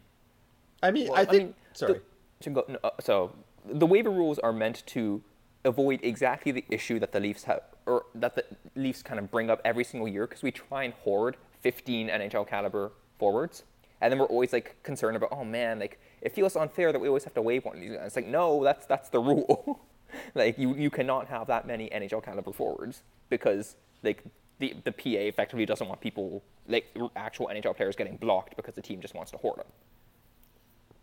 I 0.82 0.90
mean, 0.92 1.08
Well, 1.08 1.18
I 1.18 1.20
I 1.20 1.24
think. 1.26 1.42
mean, 1.48 1.54
sorry. 1.74 1.92
the- 1.94 2.02
to 2.42 2.50
go, 2.50 2.64
no, 2.68 2.78
uh, 2.84 2.90
so 3.00 3.32
the 3.64 3.86
waiver 3.86 4.10
rules 4.10 4.38
are 4.38 4.52
meant 4.52 4.84
to 4.86 5.22
avoid 5.64 6.00
exactly 6.02 6.52
the 6.52 6.64
issue 6.68 6.98
that 6.98 7.12
the 7.12 7.20
Leafs 7.20 7.44
have, 7.44 7.62
or 7.86 8.06
that 8.14 8.34
the 8.34 8.44
Leafs 8.74 9.02
kind 9.02 9.18
of 9.18 9.30
bring 9.30 9.50
up 9.50 9.60
every 9.64 9.84
single 9.84 10.08
year, 10.08 10.26
because 10.26 10.42
we 10.42 10.50
try 10.50 10.84
and 10.84 10.94
hoard 10.94 11.36
15 11.60 12.08
NHL 12.08 12.46
caliber 12.46 12.92
forwards, 13.18 13.64
and 14.00 14.10
then 14.10 14.18
we're 14.18 14.26
always 14.26 14.52
like 14.52 14.82
concerned 14.82 15.16
about, 15.16 15.30
oh 15.32 15.44
man, 15.44 15.78
like 15.78 16.00
it 16.20 16.34
feels 16.34 16.56
unfair 16.56 16.92
that 16.92 16.98
we 17.00 17.08
always 17.08 17.24
have 17.24 17.34
to 17.34 17.42
waive 17.42 17.64
one 17.64 17.76
of 17.76 17.80
these 17.80 17.92
guys. 17.92 18.06
It's 18.06 18.16
like 18.16 18.26
no, 18.26 18.62
that's 18.64 18.86
that's 18.86 19.08
the 19.08 19.20
rule. 19.20 19.80
like 20.34 20.58
you 20.58 20.74
you 20.74 20.90
cannot 20.90 21.28
have 21.28 21.46
that 21.46 21.66
many 21.66 21.88
NHL 21.90 22.22
caliber 22.24 22.52
forwards 22.52 23.02
because 23.28 23.76
like 24.02 24.24
the 24.58 24.74
the 24.84 24.92
PA 24.92 25.22
effectively 25.28 25.66
doesn't 25.66 25.88
want 25.88 26.00
people 26.00 26.42
like 26.68 26.96
actual 27.16 27.48
NHL 27.52 27.76
players 27.76 27.96
getting 27.96 28.16
blocked 28.16 28.56
because 28.56 28.74
the 28.74 28.82
team 28.82 29.00
just 29.00 29.14
wants 29.14 29.30
to 29.32 29.38
hoard 29.38 29.58
them 29.58 29.66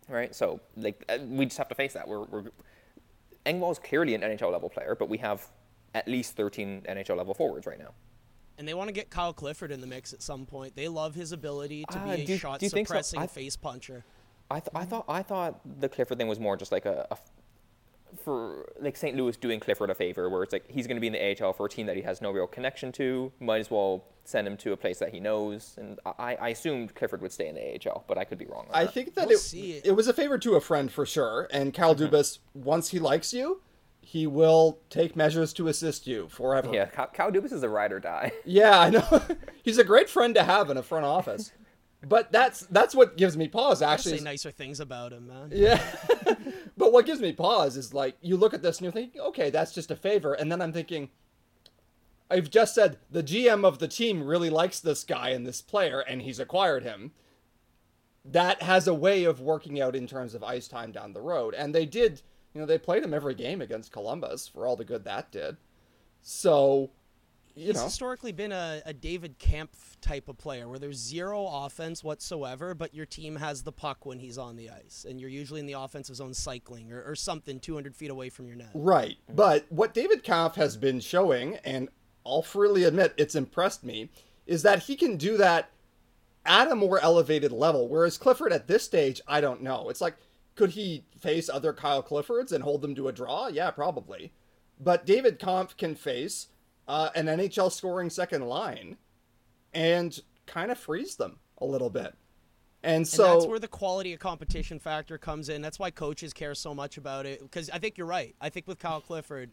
right? 0.10 0.34
So 0.36 0.60
like 0.76 1.04
uh, 1.10 1.18
we 1.28 1.46
just 1.46 1.58
have 1.58 1.70
to 1.70 1.76
face 1.76 1.94
that. 1.94 2.08
We're, 2.08 2.24
we're 2.26 2.44
Engvall 3.46 3.72
is 3.72 3.80
clearly 3.80 4.16
an 4.16 4.22
NHL 4.22 4.52
level 4.52 4.70
player, 4.70 4.96
but 4.98 5.10
we 5.10 5.18
have 5.20 5.48
at 5.96 6.08
least 6.08 6.36
13 6.36 6.84
NHL 6.90 7.18
level 7.18 7.34
forwards 7.34 7.66
right 7.66 7.80
now. 7.80 7.94
And 8.58 8.68
they 8.68 8.74
want 8.74 8.90
to 8.90 8.94
get 8.94 9.10
Kyle 9.10 9.32
Clifford 9.34 9.72
in 9.72 9.80
the 9.80 9.88
mix 9.88 10.12
at 10.12 10.22
some 10.22 10.46
point. 10.46 10.76
They 10.76 10.90
love 10.90 11.16
his 11.16 11.32
ability 11.32 11.86
to 11.92 11.98
Ah, 11.98 12.16
be 12.16 12.34
a 12.34 12.38
shot 12.38 12.60
do 12.60 12.66
you 12.66 12.70
so? 12.70 12.78
suppressing 12.78 13.20
I- 13.20 13.28
face 13.28 13.56
puncher. 13.56 14.04
I, 14.52 14.60
th- 14.60 14.72
I 14.74 14.84
thought 14.84 15.06
I 15.08 15.22
thought 15.22 15.60
the 15.80 15.88
Clifford 15.88 16.18
thing 16.18 16.28
was 16.28 16.40
more 16.40 16.58
just 16.58 16.72
like 16.72 16.86
a, 16.88 17.08
a 17.12 17.18
for 18.24 18.72
like 18.80 18.96
St. 18.98 19.16
Louis 19.16 19.36
doing 19.38 19.60
Clifford 19.60 19.90
a 19.90 19.96
favor, 19.96 20.30
where 20.30 20.44
it's 20.44 20.54
like 20.54 20.70
he's 20.70 20.88
going 20.88 20.98
to 20.98 21.02
be 21.02 21.08
in 21.08 21.14
the 21.14 21.44
AHL 21.46 21.54
for 21.54 21.66
a 21.66 21.70
team 21.70 21.86
that 21.88 21.96
he 21.96 22.02
has 22.04 22.22
no 22.22 22.32
real 22.32 22.48
connection 22.48 22.92
to. 22.94 23.32
Might 23.40 23.60
as 23.60 23.72
well 23.72 24.04
send 24.26 24.48
him 24.48 24.58
to 24.58 24.72
a 24.74 24.78
place 24.78 25.00
that 25.00 25.10
he 25.14 25.20
knows. 25.20 25.76
And 25.78 26.00
I, 26.06 26.36
I 26.36 26.50
assumed 26.50 26.94
Clifford 26.96 27.22
would 27.22 27.32
stay 27.32 27.48
in 27.48 27.56
the 27.56 27.90
AHL, 27.90 28.06
but 28.08 28.18
I 28.18 28.24
could 28.26 28.38
be 28.38 28.46
wrong. 28.46 28.66
On 28.70 28.76
I 28.76 28.86
that. 28.86 28.94
think 28.94 29.16
that 29.16 29.28
We'll 29.28 29.38
it, 29.38 29.42
see. 29.42 29.82
it 29.84 29.92
was 29.96 30.08
a 30.08 30.14
favor 30.14 30.38
to 30.38 30.56
a 30.56 30.62
friend 30.62 30.92
for 30.92 31.06
sure. 31.06 31.48
And 31.52 31.74
Cal 31.74 31.96
Mm-hmm. 31.96 32.14
Dubas, 32.16 32.40
once 32.54 32.90
he 32.90 33.00
likes 33.00 33.34
you, 33.34 33.62
he 34.02 34.26
will 34.28 34.80
take 34.90 35.16
measures 35.16 35.54
to 35.54 35.68
assist 35.68 36.08
you 36.08 36.28
forever. 36.30 36.70
yeah, 36.74 36.86
Cal, 36.86 37.08
Cal 37.08 37.32
Dubas 37.32 37.52
is 37.52 37.62
a 37.64 37.70
ride 37.70 37.92
or 37.92 38.00
die. 38.00 38.32
Yeah, 38.46 38.80
I 38.80 38.90
know. 38.90 39.22
He's 39.64 39.78
a 39.78 39.84
great 39.84 40.10
friend 40.10 40.34
to 40.36 40.44
have 40.44 40.70
in 40.70 40.78
a 40.78 40.84
front 40.84 41.06
office. 41.06 41.52
But 42.02 42.32
that's 42.32 42.62
that's 42.68 42.96
what 42.96 43.18
gives 43.18 43.36
me 43.36 43.48
pause. 43.48 43.82
Actually, 43.82 44.20
say 44.20 44.24
nicer 44.24 44.52
things 44.52 44.80
about 44.80 45.12
him, 45.12 45.28
man. 45.28 45.50
yeah. 45.54 45.84
but 46.78 46.94
what 46.94 47.06
gives 47.06 47.20
me 47.20 47.34
pause 47.34 47.76
is 47.76 47.94
like 47.94 48.16
you 48.22 48.38
look 48.38 48.54
at 48.54 48.62
this 48.62 48.78
and 48.78 48.86
you're 48.86 48.94
thinking, 48.94 49.20
okay, 49.20 49.50
that's 49.50 49.74
just 49.74 49.92
a 49.92 49.96
favor, 49.98 50.34
and 50.34 50.50
then 50.50 50.62
I'm 50.62 50.72
thinking, 50.72 51.10
I've 52.32 52.50
just 52.50 52.74
said 52.74 53.00
the 53.12 53.24
GM 53.24 53.66
of 53.66 53.80
the 53.80 53.88
team 53.88 54.24
really 54.24 54.50
likes 54.50 54.80
this 54.80 55.04
guy 55.04 55.30
and 55.30 55.46
this 55.46 55.62
player, 55.62 56.00
and 56.00 56.22
he's 56.22 56.40
acquired 56.40 56.84
him. 56.84 57.12
That 58.24 58.62
has 58.62 58.88
a 58.88 58.94
way 58.94 59.26
of 59.26 59.42
working 59.42 59.82
out 59.82 59.96
in 59.96 60.08
terms 60.08 60.34
of 60.34 60.44
ice 60.44 60.70
time 60.70 60.94
down 60.94 61.12
the 61.12 61.22
road, 61.22 61.54
and 61.54 61.76
they 61.76 61.86
did. 61.86 62.22
You 62.54 62.62
know, 62.62 62.68
they 62.68 62.78
played 62.78 63.04
him 63.04 63.14
every 63.14 63.36
game 63.36 63.62
against 63.62 63.92
Columbus 63.92 64.48
for 64.48 64.66
all 64.66 64.76
the 64.76 64.86
good 64.86 65.04
that 65.04 65.32
did. 65.32 65.58
So, 66.22 66.92
He's 67.66 67.76
know, 67.76 67.84
historically 67.84 68.32
been 68.32 68.52
a, 68.52 68.82
a 68.86 68.94
David 68.94 69.38
Kampf 69.40 69.98
type 70.02 70.30
of 70.30 70.38
player 70.38 70.68
where 70.68 70.80
there's 70.80 70.98
zero 70.98 71.46
offense 71.46 72.04
whatsoever, 72.04 72.74
but 72.74 72.94
your 72.94 73.06
team 73.06 73.36
has 73.36 73.64
the 73.64 73.72
puck 73.72 74.06
when 74.06 74.20
he's 74.20 74.38
on 74.38 74.56
the 74.56 74.70
ice. 74.70 75.06
And 75.08 75.20
you're 75.20 75.30
usually 75.30 75.60
in 75.60 75.66
the 75.66 75.74
offensive 75.74 76.16
zone 76.16 76.34
cycling 76.34 76.92
or, 76.92 77.04
or 77.04 77.16
something 77.16 77.60
200 77.60 77.96
feet 77.96 78.10
away 78.10 78.30
from 78.30 78.48
your 78.48 78.56
net. 78.56 78.72
Right. 78.74 79.18
But 79.28 79.66
what 79.70 79.94
David 79.94 80.24
Kampf 80.24 80.56
has 80.56 80.78
been 80.78 81.00
showing, 81.00 81.58
and 81.58 81.90
I'll 82.26 82.42
freely 82.42 82.84
admit 82.84 83.14
it's 83.18 83.36
impressed 83.36 83.84
me, 83.84 84.10
is 84.46 84.64
that 84.64 84.84
he 84.84 84.96
can 84.96 85.18
do 85.18 85.38
that 85.38 85.72
at 86.46 86.72
a 86.72 86.76
more 86.76 87.00
elevated 87.00 87.52
level. 87.52 87.88
Whereas 87.88 88.18
Clifford 88.18 88.54
at 88.54 88.68
this 88.68 88.84
stage, 88.84 89.22
I 89.28 89.42
don't 89.42 89.62
know. 89.62 89.90
It's 89.90 90.02
like, 90.02 90.16
could 90.56 90.72
he 90.72 91.06
face 91.18 91.50
other 91.50 91.74
Kyle 91.74 92.04
Cliffords 92.04 92.52
and 92.52 92.64
hold 92.64 92.82
them 92.82 92.96
to 92.96 93.08
a 93.08 93.14
draw? 93.14 93.48
Yeah, 93.48 93.72
probably. 93.72 94.34
But 94.80 95.06
David 95.06 95.40
Kampf 95.40 95.78
can 95.78 95.96
face 95.96 96.48
uh, 96.90 97.12
an 97.16 97.28
NHL 97.28 97.72
scoring 97.72 98.10
second 98.10 98.42
line 98.42 98.98
and 99.74 100.20
kind 100.48 100.72
of 100.72 100.80
freeze 100.80 101.16
them 101.16 101.38
a 101.60 101.66
little 101.66 101.90
bit. 101.90 102.16
And 102.82 103.08
so 103.08 103.26
and 103.26 103.34
that's 103.36 103.48
where 103.48 103.60
the 103.60 103.68
quality 103.68 104.12
of 104.14 104.20
competition 104.20 104.80
factor 104.80 105.18
comes 105.18 105.50
in. 105.50 105.62
That's 105.62 105.78
why 105.78 105.92
coaches 105.92 106.34
care 106.34 106.56
so 106.56 106.74
much 106.74 106.98
about 106.98 107.28
it. 107.28 107.42
Because 107.42 107.70
I 107.70 107.78
think 107.78 107.98
you're 107.98 108.08
right. 108.08 108.36
I 108.42 108.50
think 108.50 108.68
with 108.68 108.80
Kyle 108.80 109.02
Clifford, 109.02 109.52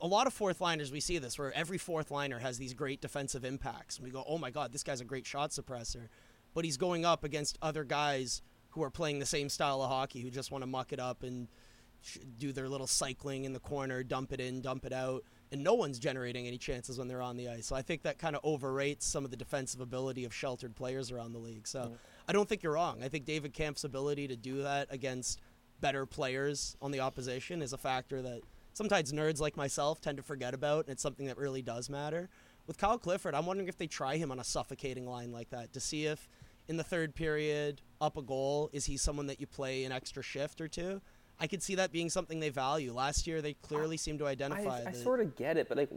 a 0.00 0.06
lot 0.06 0.28
of 0.28 0.32
fourth 0.32 0.60
liners 0.60 0.92
we 0.92 1.00
see 1.00 1.18
this 1.18 1.36
where 1.36 1.52
every 1.52 1.78
fourth 1.78 2.10
liner 2.12 2.38
has 2.38 2.58
these 2.58 2.74
great 2.74 3.00
defensive 3.00 3.44
impacts. 3.44 3.98
We 3.98 4.10
go, 4.10 4.22
oh 4.26 4.38
my 4.38 4.50
god, 4.50 4.72
this 4.72 4.84
guy's 4.84 5.00
a 5.00 5.04
great 5.04 5.26
shot 5.26 5.50
suppressor, 5.50 6.08
but 6.54 6.64
he's 6.64 6.76
going 6.76 7.04
up 7.04 7.24
against 7.24 7.58
other 7.60 7.82
guys 7.82 8.40
who 8.70 8.84
are 8.84 8.90
playing 8.90 9.18
the 9.18 9.26
same 9.26 9.48
style 9.48 9.82
of 9.82 9.90
hockey 9.90 10.20
who 10.20 10.30
just 10.30 10.52
want 10.52 10.62
to 10.62 10.66
muck 10.66 10.92
it 10.92 11.00
up 11.00 11.24
and 11.24 11.48
do 12.38 12.52
their 12.52 12.68
little 12.68 12.86
cycling 12.86 13.44
in 13.44 13.52
the 13.52 13.60
corner, 13.60 14.04
dump 14.04 14.32
it 14.32 14.40
in, 14.40 14.60
dump 14.60 14.84
it 14.84 14.92
out, 14.92 15.24
and 15.52 15.62
no 15.62 15.74
one's 15.74 15.98
generating 15.98 16.46
any 16.46 16.56
chances 16.56 16.98
when 16.98 17.06
they're 17.06 17.22
on 17.22 17.36
the 17.36 17.48
ice. 17.48 17.66
So 17.66 17.76
I 17.76 17.82
think 17.82 18.02
that 18.02 18.18
kind 18.18 18.34
of 18.34 18.42
overrates 18.42 19.06
some 19.06 19.24
of 19.24 19.30
the 19.30 19.36
defensive 19.36 19.80
ability 19.80 20.24
of 20.24 20.34
sheltered 20.34 20.74
players 20.74 21.12
around 21.12 21.32
the 21.32 21.38
league. 21.38 21.68
So 21.68 21.92
I 22.26 22.32
don't 22.32 22.48
think 22.48 22.62
you're 22.62 22.72
wrong. 22.72 23.02
I 23.04 23.08
think 23.08 23.26
David 23.26 23.52
Kampf's 23.52 23.84
ability 23.84 24.26
to 24.28 24.36
do 24.36 24.62
that 24.62 24.88
against 24.90 25.40
better 25.80 26.06
players 26.06 26.76
on 26.80 26.90
the 26.90 27.00
opposition 27.00 27.60
is 27.60 27.74
a 27.74 27.78
factor 27.78 28.22
that 28.22 28.40
sometimes 28.72 29.12
nerds 29.12 29.40
like 29.40 29.56
myself 29.56 30.00
tend 30.00 30.16
to 30.16 30.22
forget 30.22 30.54
about, 30.54 30.86
and 30.86 30.92
it's 30.92 31.02
something 31.02 31.26
that 31.26 31.36
really 31.36 31.60
does 31.60 31.90
matter. 31.90 32.30
With 32.66 32.78
Kyle 32.78 32.98
Clifford, 32.98 33.34
I'm 33.34 33.44
wondering 33.44 33.68
if 33.68 33.76
they 33.76 33.88
try 33.88 34.16
him 34.16 34.30
on 34.32 34.38
a 34.38 34.44
suffocating 34.44 35.06
line 35.06 35.32
like 35.32 35.50
that 35.50 35.74
to 35.74 35.80
see 35.80 36.06
if 36.06 36.28
in 36.68 36.76
the 36.76 36.84
third 36.84 37.14
period, 37.14 37.82
up 38.00 38.16
a 38.16 38.22
goal, 38.22 38.70
is 38.72 38.86
he 38.86 38.96
someone 38.96 39.26
that 39.26 39.40
you 39.40 39.46
play 39.46 39.84
an 39.84 39.92
extra 39.92 40.22
shift 40.22 40.60
or 40.60 40.68
two? 40.68 41.02
I 41.42 41.48
could 41.48 41.60
see 41.60 41.74
that 41.74 41.90
being 41.90 42.08
something 42.08 42.38
they 42.38 42.50
value. 42.50 42.92
Last 42.92 43.26
year, 43.26 43.42
they 43.42 43.54
clearly 43.54 43.96
seemed 43.96 44.20
to 44.20 44.28
identify 44.28 44.84
I, 44.86 44.90
I 44.90 44.92
sort 44.92 45.18
of 45.18 45.34
get 45.34 45.56
it, 45.56 45.68
but 45.68 45.76
like, 45.76 45.90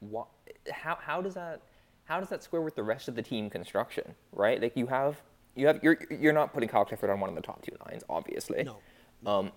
what? 0.00 0.26
How 0.68 0.98
how 1.00 1.22
does 1.22 1.34
that 1.34 1.62
how 2.06 2.18
does 2.18 2.28
that 2.30 2.42
square 2.42 2.60
with 2.60 2.74
the 2.74 2.82
rest 2.82 3.06
of 3.06 3.14
the 3.14 3.22
team 3.22 3.48
construction? 3.48 4.16
Right? 4.32 4.60
Like 4.60 4.76
you 4.76 4.88
have 4.88 5.22
you 5.54 5.68
have 5.68 5.78
you're 5.84 5.96
you're 6.10 6.32
not 6.32 6.52
putting 6.52 6.68
Kyle 6.68 6.84
Clifford 6.84 7.08
on 7.08 7.20
one 7.20 7.30
of 7.30 7.36
the 7.36 7.40
top 7.40 7.62
two 7.62 7.76
lines, 7.86 8.02
obviously. 8.08 8.64
No. 8.64 8.78
Um, 9.24 9.52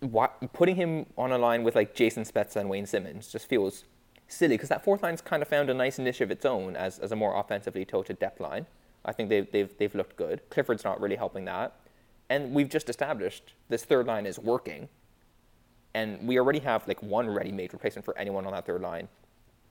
why, 0.00 0.30
putting 0.52 0.74
him 0.74 1.06
on 1.16 1.30
a 1.30 1.38
line 1.38 1.62
with 1.62 1.76
like 1.76 1.94
Jason 1.94 2.24
Spezza 2.24 2.56
and 2.56 2.68
Wayne 2.68 2.86
Simmonds 2.86 3.28
just 3.28 3.48
feels 3.48 3.84
silly 4.26 4.54
because 4.54 4.68
that 4.68 4.82
fourth 4.82 5.04
line's 5.04 5.20
kind 5.20 5.42
of 5.42 5.48
found 5.48 5.70
a 5.70 5.74
nice 5.74 6.00
niche 6.00 6.20
of 6.20 6.32
its 6.32 6.44
own 6.44 6.74
as 6.74 6.98
as 6.98 7.12
a 7.12 7.16
more 7.16 7.38
offensively 7.38 7.84
tilted 7.84 8.18
depth 8.18 8.40
line. 8.40 8.66
I 9.04 9.12
think 9.12 9.28
they've, 9.28 9.50
they've, 9.52 9.78
they've 9.78 9.94
looked 9.94 10.16
good. 10.16 10.42
Clifford's 10.50 10.82
not 10.82 11.00
really 11.00 11.14
helping 11.14 11.44
that. 11.44 11.76
And 12.28 12.52
we've 12.52 12.68
just 12.68 12.88
established 12.88 13.54
this 13.68 13.84
third 13.84 14.06
line 14.06 14.26
is 14.26 14.38
working. 14.38 14.88
And 15.94 16.26
we 16.26 16.38
already 16.38 16.58
have 16.60 16.86
like 16.86 17.02
one 17.02 17.28
ready-made 17.28 17.72
replacement 17.72 18.04
for 18.04 18.16
anyone 18.18 18.46
on 18.46 18.52
that 18.52 18.66
third 18.66 18.82
line. 18.82 19.08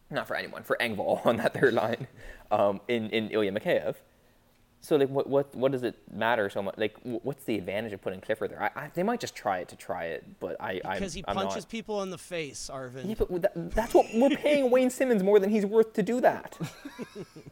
Not 0.09 0.27
for 0.27 0.35
anyone, 0.35 0.63
for 0.63 0.77
Engvall 0.79 1.25
on 1.25 1.37
that 1.37 1.53
third 1.53 1.73
line 1.73 2.07
um, 2.51 2.81
in, 2.87 3.09
in 3.09 3.29
Ilya 3.29 3.51
Mikheyev. 3.51 3.95
So 4.81 4.97
like, 4.97 5.09
what, 5.09 5.27
what, 5.27 5.53
what 5.55 5.71
does 5.71 5.81
it 5.81 5.95
matter 6.13 6.47
so 6.49 6.61
much? 6.61 6.75
Like, 6.77 6.95
what's 7.01 7.43
the 7.45 7.57
advantage 7.57 7.91
of 7.91 8.01
putting 8.01 8.21
Clifford 8.21 8.51
there? 8.51 8.61
I, 8.61 8.81
I, 8.83 8.91
they 8.93 9.01
might 9.01 9.19
just 9.19 9.35
try 9.35 9.57
it 9.57 9.67
to 9.69 9.75
try 9.75 10.05
it, 10.05 10.23
but 10.39 10.57
I, 10.61 10.75
Because 10.75 11.15
I'm, 11.15 11.19
he 11.19 11.25
I'm 11.27 11.35
punches 11.35 11.63
not. 11.63 11.69
people 11.69 12.03
in 12.03 12.11
the 12.11 12.19
face, 12.19 12.69
Arvin. 12.71 13.09
Yeah, 13.09 13.15
but 13.17 13.41
that, 13.41 13.71
that's 13.71 13.95
what 13.95 14.05
we're 14.13 14.29
paying 14.29 14.69
Wayne 14.69 14.91
Simmonds 14.91 15.23
more 15.23 15.39
than 15.39 15.49
he's 15.49 15.65
worth 15.65 15.93
to 15.93 16.03
do 16.03 16.21
that. 16.21 16.59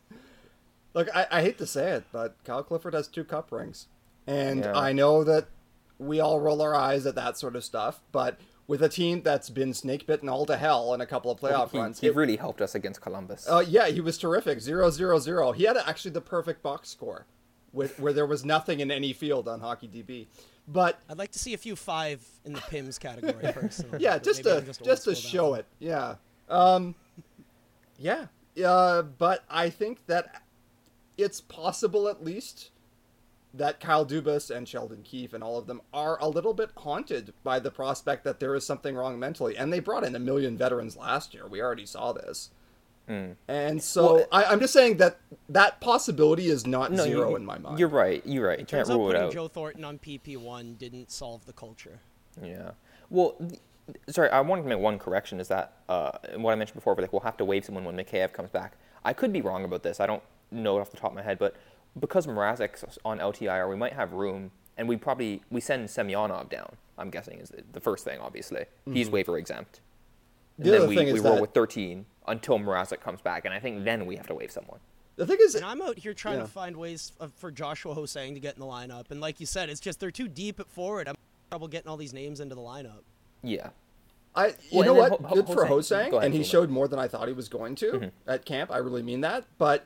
Look, 0.94 1.10
I, 1.16 1.26
I 1.32 1.42
hate 1.42 1.58
to 1.58 1.66
say 1.66 1.94
it, 1.94 2.04
but 2.12 2.36
Kyle 2.44 2.62
Clifford 2.62 2.94
has 2.94 3.08
two 3.08 3.24
cup 3.24 3.52
rings. 3.52 3.88
And 4.28 4.60
Yeah. 4.64 4.74
I 4.78 4.94
know 4.94 5.24
that 5.24 5.48
we 6.00 6.20
all 6.20 6.40
roll 6.40 6.62
our 6.62 6.76
eyes 6.76 7.06
at 7.06 7.16
that 7.16 7.38
sort 7.38 7.56
of 7.56 7.64
stuff, 7.64 8.02
but 8.12 8.38
with 8.68 8.82
a 8.82 8.90
team 8.90 9.22
that's 9.22 9.50
been 9.50 9.74
snake 9.74 10.08
bitten 10.08 10.30
all 10.30 10.46
to 10.46 10.56
hell 10.58 10.94
in 10.94 11.02
a 11.02 11.06
couple 11.06 11.30
of 11.30 11.40
playoff 11.40 11.72
he, 11.72 11.78
runs, 11.78 12.00
he 12.00 12.08
it- 12.08 12.16
really 12.16 12.38
helped 12.38 12.62
us 12.62 12.74
against 12.76 13.02
Columbus. 13.02 13.48
uh, 13.50 13.64
yeah, 13.68 13.88
he 13.88 14.00
was 14.02 14.18
terrific. 14.18 14.60
Zero 14.62 14.90
zero 14.90 15.20
zero. 15.20 15.52
He 15.52 15.64
had 15.64 15.78
actually 15.78 16.12
the 16.12 16.22
perfect 16.22 16.64
box 16.64 16.90
score, 16.90 17.26
with 17.74 18.00
where 18.00 18.14
there 18.14 18.26
was 18.26 18.46
nothing 18.46 18.80
in 18.80 18.90
any 18.92 19.12
field 19.14 19.48
on 19.48 19.60
Hockey 19.60 19.88
DB. 19.88 20.28
But 20.68 20.98
I'd 21.10 21.18
like 21.18 21.32
to 21.32 21.40
see 21.40 21.54
a 21.54 21.58
few 21.58 21.76
five 21.76 22.26
in 22.46 22.54
the 22.54 22.62
PIMS 22.62 22.98
category 22.98 23.52
personally. 23.54 24.00
yeah, 24.02 24.18
just 24.18 24.44
to 24.44 24.58
I'm 24.58 24.66
just, 24.66 25.04
to 25.04 25.14
show 25.16 25.56
it. 25.56 25.66
Yeah. 25.80 26.16
Um, 26.50 26.96
yeah. 27.98 28.28
Uh, 28.66 29.02
but 29.02 29.44
I 29.50 29.70
think 29.70 30.06
that 30.08 30.42
it's 31.18 31.42
possible 31.42 32.08
at 32.08 32.24
least 32.24 32.70
that 33.54 33.80
Kyle 33.80 34.06
Dubas 34.06 34.50
and 34.50 34.68
Sheldon 34.68 35.04
Keefe 35.04 35.34
and 35.34 35.44
all 35.44 35.58
of 35.58 35.68
them 35.68 35.82
are 35.94 36.18
a 36.20 36.28
little 36.28 36.54
bit 36.54 36.72
haunted 36.78 37.34
by 37.44 37.60
the 37.60 37.70
prospect 37.70 38.24
that 38.24 38.40
there 38.40 38.56
is 38.56 38.66
something 38.66 38.96
wrong 38.96 39.20
mentally. 39.20 39.56
And 39.56 39.72
they 39.72 39.80
brought 39.80 40.04
in 40.04 40.16
a 40.16 40.20
million 40.20 40.58
veterans 40.58 40.98
last 40.98 41.34
year. 41.34 41.48
We 41.48 41.62
already 41.62 41.86
saw 41.86 42.14
this. 42.14 42.50
And 43.08 43.84
so. 43.84 44.16
Well, 44.16 44.26
I, 44.32 44.46
I'm 44.46 44.60
just 44.60 44.74
saying 44.74 44.98
that 44.98 45.20
that 45.50 45.82
possibility 45.82 46.48
is 46.48 46.66
not 46.66 46.92
No, 46.92 47.04
zero 47.04 47.32
you, 47.32 47.36
in 47.36 47.46
my 47.46 47.58
mind. 47.58 47.78
You're 47.78 47.90
right. 47.90 48.22
You're 48.26 48.48
right. 48.48 48.60
You 48.60 48.66
can't 48.66 48.88
rule 48.88 49.10
it 49.10 49.16
out. 49.16 49.34
Joe 49.34 49.48
Thornton 49.48 49.84
on 49.84 50.00
PP1 50.00 50.78
didn't 50.78 51.12
solve 51.12 51.46
the 51.46 51.54
culture. 51.54 52.00
Yeah. 52.42 52.72
Well, 53.10 53.36
th- 53.40 53.60
sorry, 54.10 54.30
I 54.30 54.42
wanted 54.42 54.64
to 54.64 54.70
make 54.70 54.80
one 54.80 54.98
correction. 54.98 55.40
Is 55.40 55.50
that 55.50 55.74
uh, 55.90 56.12
what 56.38 56.54
I 56.54 56.56
mentioned 56.56 56.76
before? 56.76 56.96
Like, 56.96 57.12
we'll 57.12 57.22
have 57.22 57.38
to 57.38 57.46
waive 57.46 57.66
someone 57.66 57.84
when 57.84 57.96
Mikheyev 57.96 58.32
comes 58.34 58.50
back. 58.50 58.78
I 59.04 59.14
could 59.14 59.34
be 59.34 59.42
wrong 59.42 59.66
about 59.66 59.84
this. 59.84 60.00
I 60.00 60.08
don't 60.08 60.24
know 60.50 60.78
it 60.78 60.82
off 60.82 60.92
the 60.92 60.98
top 60.98 61.12
of 61.12 61.16
my 61.16 61.24
head, 61.24 61.38
but 61.38 61.56
because 62.00 62.28
Mrazek's 62.28 62.98
on 63.06 63.20
LTIR, 63.20 63.70
we 63.70 63.76
might 63.76 63.94
have 63.94 64.14
room, 64.14 64.52
and 64.78 64.88
we 64.88 64.98
probably 64.98 65.42
we 65.52 65.62
send 65.62 65.88
Semyonov 65.90 66.50
down. 66.50 66.76
I'm 66.98 67.10
guessing 67.10 67.40
is 67.40 67.50
the, 67.50 67.64
the 67.74 67.80
first 67.80 68.04
thing. 68.04 68.20
Obviously, 68.20 68.66
he's 68.92 69.10
waiver 69.10 69.38
exempt. 69.38 69.80
And 70.58 70.66
The 70.68 70.72
then 70.72 70.80
other 70.82 70.90
we, 70.90 70.96
thing 70.96 71.12
we 71.14 71.20
roll 71.20 71.36
that- 71.36 71.42
with 71.42 71.52
13 71.54 72.06
until 72.28 72.60
Mrazek 72.60 73.00
comes 73.02 73.22
back, 73.22 73.46
and 73.46 73.54
I 73.54 73.60
think 73.60 73.84
then 73.84 74.06
we 74.06 74.16
have 74.16 74.28
to 74.28 74.36
waive 74.36 74.52
someone. 74.52 74.80
the 75.16 75.26
thing 75.28 75.38
is, 75.42 75.56
And 75.56 75.66
I'm 75.66 75.82
out 75.82 75.98
here 75.98 76.14
trying 76.14 76.38
Yeah. 76.38 76.44
to 76.44 76.48
find 76.48 76.76
ways 76.78 77.12
of, 77.20 77.34
for 77.34 77.52
Joshua 77.52 77.96
Hosang 77.96 78.34
to 78.36 78.40
get 78.40 78.54
in 78.56 78.60
the 78.60 78.66
lineup. 78.66 79.12
And 79.12 79.20
like 79.22 79.40
you 79.40 79.46
said, 79.46 79.70
it's 79.70 79.80
just 79.80 80.00
they're 80.00 80.10
too 80.12 80.28
deep 80.28 80.60
at 80.60 80.68
forward. 80.70 81.08
I'm 81.08 81.16
having 81.16 81.50
trouble 81.52 81.68
getting 81.68 81.90
all 81.90 81.98
these 81.98 82.14
names 82.14 82.40
into 82.40 82.56
the 82.56 82.62
lineup. 82.62 83.02
Yeah. 83.44 83.70
I 84.36 84.48
you 84.48 84.54
Well, 84.80 84.86
know 84.86 84.94
what? 84.96 85.12
Ho- 85.12 85.20
Ho- 85.28 85.36
Good 85.36 85.48
for 85.48 85.66
Hosang- 85.66 85.70
Hosang, 85.70 86.12
ahead, 86.14 86.24
and 86.26 86.34
he 86.34 86.40
Fulmer. 86.40 86.50
showed 86.52 86.70
more 86.72 86.88
than 86.88 86.98
I 86.98 87.08
thought 87.08 87.28
he 87.28 87.34
was 87.34 87.50
going 87.50 87.76
to 87.76 87.92
Mm-hmm. 87.92 88.30
at 88.30 88.46
camp. 88.46 88.72
I 88.72 88.78
really 88.78 89.04
mean 89.04 89.22
that, 89.22 89.46
but 89.60 89.82
I, 89.82 89.84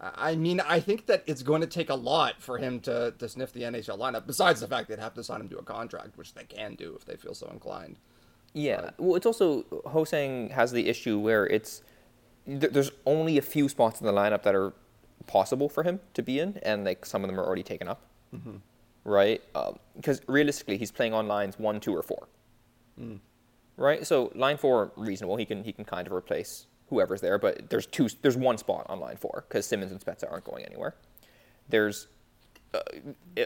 I 0.00 0.36
mean, 0.36 0.60
I 0.60 0.80
think 0.80 1.06
that 1.06 1.24
it's 1.26 1.42
going 1.42 1.60
to 1.60 1.66
take 1.66 1.90
a 1.90 1.94
lot 1.94 2.40
for 2.40 2.58
him 2.58 2.80
to 2.80 3.12
to 3.18 3.28
sniff 3.28 3.52
the 3.52 3.62
NHL 3.62 3.98
lineup. 3.98 4.26
Besides 4.26 4.60
the 4.60 4.68
fact 4.68 4.88
they'd 4.88 4.98
have 4.98 5.14
to 5.14 5.24
sign 5.24 5.40
him 5.40 5.48
to 5.48 5.58
a 5.58 5.62
contract, 5.62 6.16
which 6.16 6.34
they 6.34 6.44
can 6.44 6.74
do 6.74 6.94
if 6.96 7.04
they 7.04 7.16
feel 7.16 7.34
so 7.34 7.48
inclined. 7.52 7.98
Yeah. 8.52 8.90
Well, 8.98 9.16
it's 9.16 9.26
also 9.26 9.62
Hosang 9.86 10.50
has 10.52 10.72
the 10.72 10.88
issue 10.88 11.18
where 11.18 11.46
it's 11.46 11.82
there's 12.46 12.90
only 13.06 13.38
a 13.38 13.42
few 13.42 13.68
spots 13.68 14.00
in 14.00 14.06
the 14.06 14.12
lineup 14.12 14.42
that 14.44 14.54
are 14.54 14.72
possible 15.26 15.68
for 15.68 15.82
him 15.82 16.00
to 16.14 16.22
be 16.22 16.38
in, 16.38 16.58
and 16.62 16.84
like 16.84 17.04
some 17.04 17.24
of 17.24 17.30
them 17.30 17.38
are 17.38 17.44
already 17.44 17.62
taken 17.62 17.88
up. 17.88 18.02
Mm-hmm. 18.34 18.56
Right? 19.04 19.42
Um, 19.54 19.78
because 19.96 20.20
realistically, 20.26 20.78
he's 20.78 20.92
playing 20.92 21.14
on 21.14 21.26
lines 21.26 21.58
one, 21.58 21.80
two, 21.80 21.96
or 21.96 22.02
four. 22.02 22.28
Mm. 23.00 23.20
Right. 23.76 24.06
So 24.06 24.30
line 24.34 24.56
four 24.56 24.92
reasonable. 24.96 25.36
He 25.36 25.44
can 25.44 25.64
he 25.64 25.72
can 25.72 25.84
kind 25.84 26.06
of 26.06 26.12
replace 26.12 26.66
whoever's 26.88 27.20
there, 27.20 27.38
but 27.38 27.70
there's 27.70 27.86
two. 27.86 28.08
There's 28.22 28.36
one 28.36 28.58
spot 28.58 28.86
on 28.88 29.00
line 29.00 29.16
four 29.16 29.44
because 29.48 29.66
Simmonds 29.66 29.92
and 29.92 30.00
Spezza 30.00 30.30
aren't 30.30 30.44
going 30.44 30.64
anywhere. 30.64 30.94
There's 31.68 32.08
uh, 32.74 32.80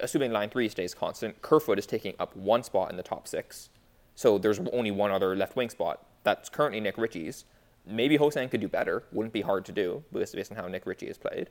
assuming 0.02 0.32
line 0.32 0.50
three 0.50 0.68
stays 0.68 0.94
constant, 0.94 1.40
Kerfoot 1.42 1.78
is 1.78 1.86
taking 1.86 2.14
up 2.18 2.36
one 2.36 2.62
spot 2.62 2.90
in 2.90 2.96
the 2.96 3.02
top 3.02 3.28
six. 3.28 3.68
So 4.14 4.38
there's 4.38 4.60
only 4.72 4.90
one 4.90 5.10
other 5.10 5.34
left 5.36 5.56
wing 5.56 5.70
spot. 5.70 6.04
That's 6.24 6.48
currently 6.48 6.80
Nick 6.80 6.98
Ritchie's. 6.98 7.44
Maybe 7.86 8.18
Hosang 8.18 8.50
could 8.50 8.60
do 8.60 8.68
better. 8.68 9.04
Wouldn't 9.12 9.32
be 9.32 9.40
hard 9.40 9.64
to 9.66 9.72
do 9.72 10.04
based 10.12 10.34
based 10.34 10.50
on 10.52 10.56
how 10.56 10.68
Nick 10.68 10.86
Ritchie 10.86 11.06
has 11.06 11.18
played. 11.18 11.50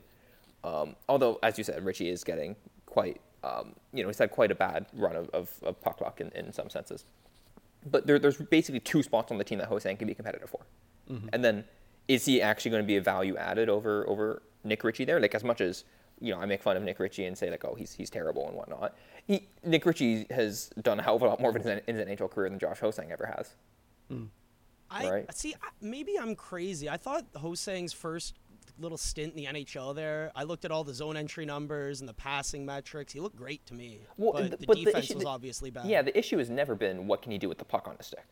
Um, 0.64 0.96
although, 1.10 1.40
as 1.44 1.58
you 1.58 1.64
said, 1.64 1.84
Ritchie 1.84 2.10
is 2.10 2.24
getting 2.24 2.56
quite, 2.86 3.20
um, 3.44 3.74
you 3.94 4.04
know, 4.04 4.10
he's 4.10 4.20
had 4.20 4.32
quite 4.32 4.52
a 4.52 4.56
bad 4.56 4.86
run 4.94 5.16
of, 5.16 5.30
of, 5.30 5.50
of 5.64 5.82
puck 5.82 6.02
luck 6.02 6.22
in, 6.22 6.30
in 6.36 6.54
some 6.54 6.70
senses. 6.70 7.06
But 7.90 8.06
there, 8.06 8.20
there's 8.20 8.38
basically 8.38 8.80
two 8.80 9.02
spots 9.02 9.32
on 9.32 9.40
the 9.40 9.44
team 9.44 9.58
that 9.58 9.70
Hosang 9.70 9.98
can 9.98 10.08
be 10.08 10.14
competitive 10.14 10.50
for. 10.50 10.62
And 11.34 11.44
then, 11.44 11.64
is 12.08 12.26
he 12.26 12.42
actually 12.42 12.72
going 12.72 12.84
to 12.84 12.88
be 12.88 12.98
a 12.98 13.02
value 13.02 13.38
added 13.38 13.70
over 13.70 14.08
over 14.10 14.42
Nick 14.64 14.84
Ritchie 14.84 15.06
there? 15.06 15.20
Like 15.20 15.36
as 15.36 15.44
much 15.44 15.62
as 15.62 15.84
you 16.20 16.34
know, 16.34 16.40
I 16.40 16.46
make 16.46 16.62
fun 16.62 16.78
of 16.78 16.84
Nick 16.84 17.00
Ritchie 17.00 17.26
and 17.26 17.36
say 17.38 17.50
like, 17.50 17.66
oh, 17.66 17.74
he's 17.76 17.94
he's 17.94 18.10
terrible 18.10 18.48
and 18.48 18.56
whatnot. 18.56 18.96
He, 19.26 19.48
Nick 19.64 19.86
Ritchie 19.86 20.28
has 20.30 20.70
done 20.82 21.00
a 21.00 21.04
hell 21.04 21.16
of 21.16 21.22
a 21.22 21.28
lot 21.28 21.40
more 21.40 21.50
of 21.52 21.56
it 21.56 21.84
in 21.88 21.96
his, 21.96 22.06
NHL 22.08 22.30
career 22.30 22.50
than 22.50 22.60
Josh 22.60 22.80
Hosang 22.80 23.12
ever 23.12 23.26
has. 23.26 23.56
Hmm. 24.10 24.26
I 24.90 25.10
Right. 25.10 25.34
see. 25.36 25.56
Maybe 25.82 26.18
I'm 26.20 26.36
crazy. 26.36 26.90
I 26.90 26.98
thought 26.98 27.32
Hosang's 27.34 27.94
first 27.94 28.36
little 28.80 28.98
stint 28.98 29.36
in 29.36 29.38
the 29.38 29.46
NHL 29.64 29.96
there. 29.96 30.32
I 30.36 30.44
looked 30.44 30.66
at 30.66 30.72
all 30.72 30.84
the 30.84 30.94
zone 30.94 31.16
entry 31.16 31.46
numbers 31.46 32.02
and 32.02 32.10
the 32.10 32.14
passing 32.14 32.66
metrics. 32.66 33.14
He 33.14 33.20
looked 33.20 33.36
great 33.38 33.66
to 33.68 33.74
me. 33.74 34.00
Well, 34.18 34.34
but 34.34 34.40
th- 34.48 34.60
the 34.60 34.66
but 34.68 34.78
the 34.78 34.86
defense 34.86 35.06
issue- 35.06 35.14
was 35.16 35.24
the- 35.24 35.30
obviously 35.30 35.70
bad. 35.72 35.86
Yeah, 35.86 36.02
the 36.02 36.18
issue 36.18 36.38
has 36.40 36.50
never 36.50 36.76
been 36.76 37.08
what 37.08 37.22
can 37.22 37.32
he 37.32 37.38
do 37.38 37.48
with 37.48 37.58
the 37.58 37.66
puck 37.66 37.88
on 37.88 37.96
his 37.98 38.08
stick. 38.08 38.26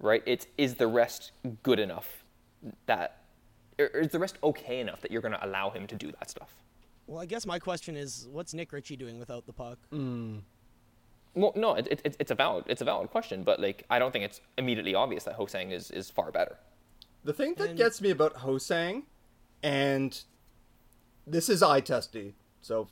Right? 0.00 0.22
It's 0.26 0.46
is 0.58 0.74
the 0.74 0.86
rest 0.88 1.32
good 1.62 1.78
enough 1.78 2.21
that 2.86 3.18
or 3.78 3.86
is 3.86 4.08
the 4.08 4.18
rest 4.18 4.36
okay 4.42 4.80
enough 4.80 5.00
that 5.00 5.10
you're 5.10 5.22
going 5.22 5.32
to 5.32 5.44
allow 5.44 5.70
him 5.70 5.86
to 5.86 5.94
do 5.96 6.12
that 6.12 6.30
stuff? 6.30 6.54
Well, 7.06 7.20
I 7.20 7.26
guess 7.26 7.46
my 7.46 7.58
question 7.58 7.96
is, 7.96 8.28
what's 8.30 8.54
Nick 8.54 8.72
Ritchie 8.72 8.96
doing 8.96 9.18
without 9.18 9.46
the 9.46 9.52
puck? 9.52 9.78
Hmm. 9.90 10.38
Well, 11.34 11.52
no, 11.56 11.74
it, 11.74 11.88
it, 12.04 12.16
it's 12.20 12.30
a 12.30 12.34
valid 12.34 12.64
it's 12.68 12.82
a 12.82 12.84
valid 12.84 13.10
question, 13.10 13.42
but 13.42 13.58
like 13.60 13.84
I 13.88 13.98
don't 13.98 14.12
think 14.12 14.24
it's 14.24 14.40
immediately 14.58 14.94
obvious 14.94 15.24
that 15.24 15.38
Hosang 15.38 15.72
is 15.72 15.90
is 15.90 16.10
far 16.10 16.30
better. 16.30 16.58
The 17.24 17.32
thing 17.32 17.54
that 17.54 17.70
And- 17.70 17.78
gets 17.78 18.00
me 18.00 18.10
about 18.10 18.34
Hosang, 18.38 19.04
and 19.62 20.22
this 21.26 21.48
is 21.48 21.62
eye 21.62 21.80
testy, 21.80 22.34
so 22.60 22.88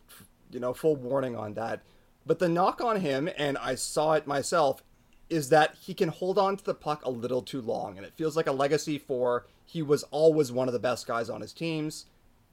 you 0.50 0.58
know, 0.60 0.72
full 0.72 0.96
warning 0.96 1.36
on 1.36 1.54
that. 1.54 1.82
But 2.26 2.38
the 2.38 2.48
knock 2.48 2.80
on 2.80 3.00
him, 3.00 3.28
and 3.36 3.56
I 3.58 3.74
saw 3.74 4.12
it 4.14 4.26
myself, 4.26 4.82
is 5.30 5.48
that 5.48 5.76
he 5.80 5.94
can 5.94 6.08
hold 6.08 6.38
on 6.38 6.56
to 6.56 6.64
the 6.64 6.74
puck 6.74 7.04
a 7.04 7.10
little 7.10 7.42
too 7.42 7.60
long, 7.60 7.96
and 7.96 8.06
it 8.06 8.14
feels 8.16 8.36
like 8.36 8.46
a 8.46 8.52
legacy 8.52 8.98
for 8.98 9.46
he 9.64 9.80
was 9.80 10.02
always 10.10 10.50
one 10.50 10.68
of 10.68 10.72
the 10.74 10.78
best 10.80 11.06
guys 11.06 11.30
on 11.30 11.40
his 11.40 11.52
teams. 11.52 12.06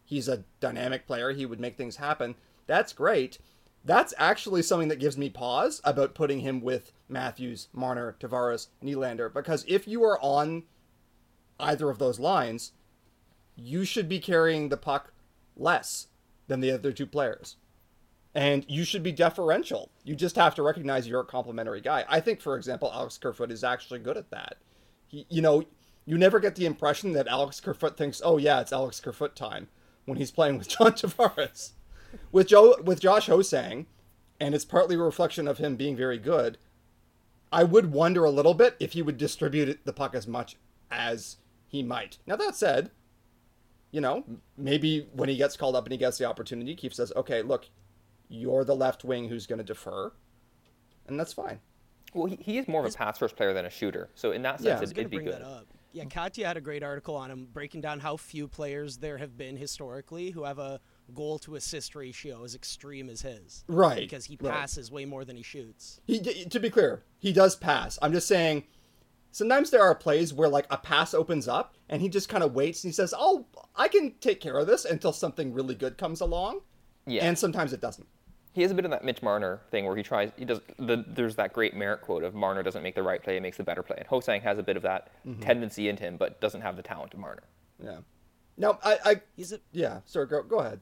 He's 0.05 0.28
a 0.28 0.43
dynamic 0.59 1.07
player. 1.07 1.32
He 1.32 1.45
would 1.45 1.59
make 1.59 1.75
things 1.75 1.97
happen. 1.97 2.36
That's 2.67 2.93
great. 2.93 3.39
That's 3.84 4.13
actually 4.17 4.61
something 4.61 4.89
that 4.89 4.99
gives 4.99 5.17
me 5.17 5.30
pause 5.30 5.82
about 5.84 6.13
putting 6.13 6.41
him 6.41 6.61
with 6.61 6.91
Matthews, 7.09 7.69
Marner, 7.73 8.15
Tavares, 8.19 8.67
Nylander, 8.84 9.34
because 9.34 9.65
if 9.67 9.88
you 9.88 10.03
are 10.03 10.19
on 10.21 10.63
either 11.59 11.89
of 11.89 11.97
those 11.97 12.19
lines, 12.19 12.73
you 13.55 13.84
should 13.84 14.07
be 14.07 14.19
carrying 14.19 14.69
the 14.69 14.78
puck 14.78 15.13
less 15.55 16.07
than 16.47 16.59
the 16.59 16.71
other 16.71 16.91
two 16.91 17.07
players. 17.07 17.55
And 18.38 18.67
you 18.69 18.85
should 18.85 19.01
be 19.01 19.11
deferential. 19.11 19.89
You 20.03 20.15
just 20.15 20.35
have 20.35 20.53
to 20.55 20.61
recognize 20.61 21.07
you're 21.07 21.21
a 21.21 21.25
complimentary 21.25 21.81
guy. 21.81 22.05
I 22.07 22.19
think, 22.19 22.39
for 22.39 22.55
example, 22.55 22.91
Alex 22.93 23.17
Kerfoot 23.17 23.51
is 23.51 23.63
actually 23.63 23.97
good 23.97 24.15
at 24.15 24.29
that. 24.29 24.57
He, 25.07 25.25
you 25.27 25.41
know, 25.41 25.63
you 26.05 26.19
never 26.19 26.39
get 26.39 26.53
the 26.53 26.67
impression 26.67 27.13
that 27.13 27.27
Alex 27.27 27.59
Kerfoot 27.59 27.97
thinks, 27.97 28.21
"Oh 28.23 28.38
yeah, 28.38 28.61
it's 28.61 28.71
Alex 28.71 28.99
Kerfoot 28.99 29.35
time," 29.35 29.69
when 30.05 30.19
he's 30.19 30.29
playing 30.29 30.59
with 30.59 30.67
John 30.77 30.91
Tavares. 30.91 31.71
With 32.31 32.47
Joe, 32.47 32.75
with 32.83 32.99
Josh 32.99 33.27
Hosang, 33.27 33.88
and 34.39 34.53
it's 34.53 34.65
partly 34.65 34.95
a 34.95 34.99
reflection 34.99 35.47
of 35.47 35.57
him 35.57 35.75
being 35.75 35.95
very 35.95 36.19
good. 36.19 36.59
I 37.51 37.63
would 37.63 37.91
wonder 37.91 38.23
a 38.23 38.29
little 38.29 38.53
bit 38.53 38.75
if 38.79 38.93
he 38.93 39.01
would 39.01 39.17
distribute 39.17 39.79
the 39.83 39.93
puck 39.93 40.13
as 40.13 40.27
much 40.27 40.57
as 40.91 41.38
he 41.67 41.81
might. 41.81 42.19
Now 42.27 42.35
that 42.35 42.55
said, 42.55 42.91
you 43.89 43.99
know, 43.99 44.23
maybe 44.55 45.07
when 45.11 45.27
he 45.27 45.38
gets 45.38 45.57
called 45.57 45.75
up 45.75 45.85
and 45.85 45.91
he 45.91 45.97
gets 45.97 46.19
the 46.19 46.25
opportunity, 46.25 46.75
Keefe 46.75 46.93
says, 46.93 47.11
"Okay, 47.15 47.41
look, 47.41 47.65
you're 48.30 48.63
the 48.63 48.75
left 48.75 49.03
wing 49.03 49.28
who's 49.30 49.45
going 49.47 49.59
to 49.59 49.63
defer," 49.63 50.11
and 51.07 51.19
that's 51.19 51.34
fine. 51.34 51.59
Well, 52.13 52.25
he, 52.28 52.38
he 52.38 52.57
is 52.57 52.67
more 52.67 52.86
of 52.86 52.93
a 52.93 52.97
pass 52.97 53.17
first 53.17 53.36
player 53.36 53.53
than 53.53 53.65
a 53.65 53.69
shooter, 53.69 54.09
so 54.15 54.32
in 54.32 54.41
that 54.43 54.59
Yeah. 54.61 54.71
sense, 54.75 54.78
I 54.78 54.82
was 54.82 54.91
it, 54.91 54.93
going 54.95 55.07
it'd 55.07 55.11
to 55.11 55.17
be 55.19 55.25
good. 55.25 55.34
that 55.41 55.45
up. 55.45 55.67
Yeah, 55.93 56.05
Katya 56.05 56.45
had 56.47 56.57
a 56.57 56.61
great 56.61 56.84
article 56.84 57.15
on 57.15 57.32
him 57.32 57.47
breaking 57.51 57.82
down 57.82 57.99
how 57.99 58.17
few 58.17 58.47
players 58.47 58.97
there 58.97 59.17
have 59.17 59.38
been 59.38 59.57
historically 59.57 60.30
who 60.32 60.43
have 60.43 60.59
a 60.59 60.80
goal 61.13 61.39
to 61.39 61.55
assist 61.55 61.95
ratio 61.95 62.43
as 62.43 62.53
extreme 62.53 63.09
as 63.09 63.21
his. 63.21 63.63
Right, 63.67 63.97
Because 63.99 64.25
he 64.25 64.38
right. 64.39 64.53
passes 64.53 64.91
way 64.91 65.05
more 65.05 65.25
than 65.25 65.38
he 65.38 65.43
shoots. 65.43 65.99
He, 66.05 66.19
to 66.19 66.59
be 66.59 66.69
clear, 66.69 67.03
he 67.17 67.32
does 67.34 67.55
pass. 67.55 67.97
I'm 68.01 68.11
just 68.13 68.28
saying, 68.28 68.65
sometimes 69.32 69.69
there 69.71 69.82
are 69.82 69.95
plays 69.95 70.34
where 70.34 70.49
like 70.49 70.67
a 70.69 70.78
pass 70.78 71.13
opens 71.13 71.47
up 71.47 71.75
and 71.89 72.01
he 72.01 72.09
just 72.09 72.30
kind 72.30 72.43
of 72.43 72.53
waits 72.53 72.84
and 72.84 72.89
he 72.89 72.93
says, 72.93 73.13
"Oh, 73.17 73.45
I 73.75 73.88
can 73.88 74.13
take 74.19 74.39
care 74.41 74.57
of 74.57 74.67
this" 74.67 74.86
until 74.86 75.13
something 75.13 75.53
really 75.53 75.75
good 75.75 75.97
comes 75.97 76.21
along. 76.21 76.59
Yeah. 77.07 77.25
And 77.25 77.39
sometimes 77.39 77.73
it 77.73 77.82
doesn't. 77.82 78.07
He 78.58 78.64
has 78.64 78.72
a 78.72 78.74
bit 78.74 78.86
of 78.86 78.91
that 78.91 79.03
Mitch 79.03 79.22
Marner 79.22 79.62
thing 79.70 79.86
where 79.86 79.95
he 79.95 80.01
tries. 80.01 80.32
He 80.36 80.43
does. 80.43 80.62
The, 80.80 81.05
there's 81.08 81.36
that 81.36 81.53
great 81.53 81.76
merit 81.76 82.01
quote 82.01 82.24
of 82.24 82.34
Marner 82.34 82.64
doesn't 82.64 82.82
make 82.82 82.95
the 82.95 83.03
right 83.03 83.22
play, 83.22 83.36
he 83.36 83.39
makes 83.39 83.58
the 83.58 83.64
better 83.64 83.84
play. 83.84 83.97
And 83.99 84.08
Hosang 84.08 84.41
has 84.41 84.58
a 84.58 84.64
bit 84.64 84.76
of 84.76 84.82
that 84.82 85.12
tendency 85.41 85.89
in 85.89 85.97
him, 85.97 86.18
but 86.18 86.41
doesn't 86.41 86.62
have 86.62 86.76
the 86.76 86.82
talent 86.82 87.14
of 87.14 87.20
Marner. 87.20 87.43
Yeah. 87.80 87.99
No, 88.58 88.80
I, 88.84 88.97
I 89.05 89.22
He's 89.36 89.53
a 89.53 89.60
yeah. 89.72 89.99
Sorry, 90.05 90.26
go 90.26 90.41
go 90.41 90.58
ahead. 90.58 90.82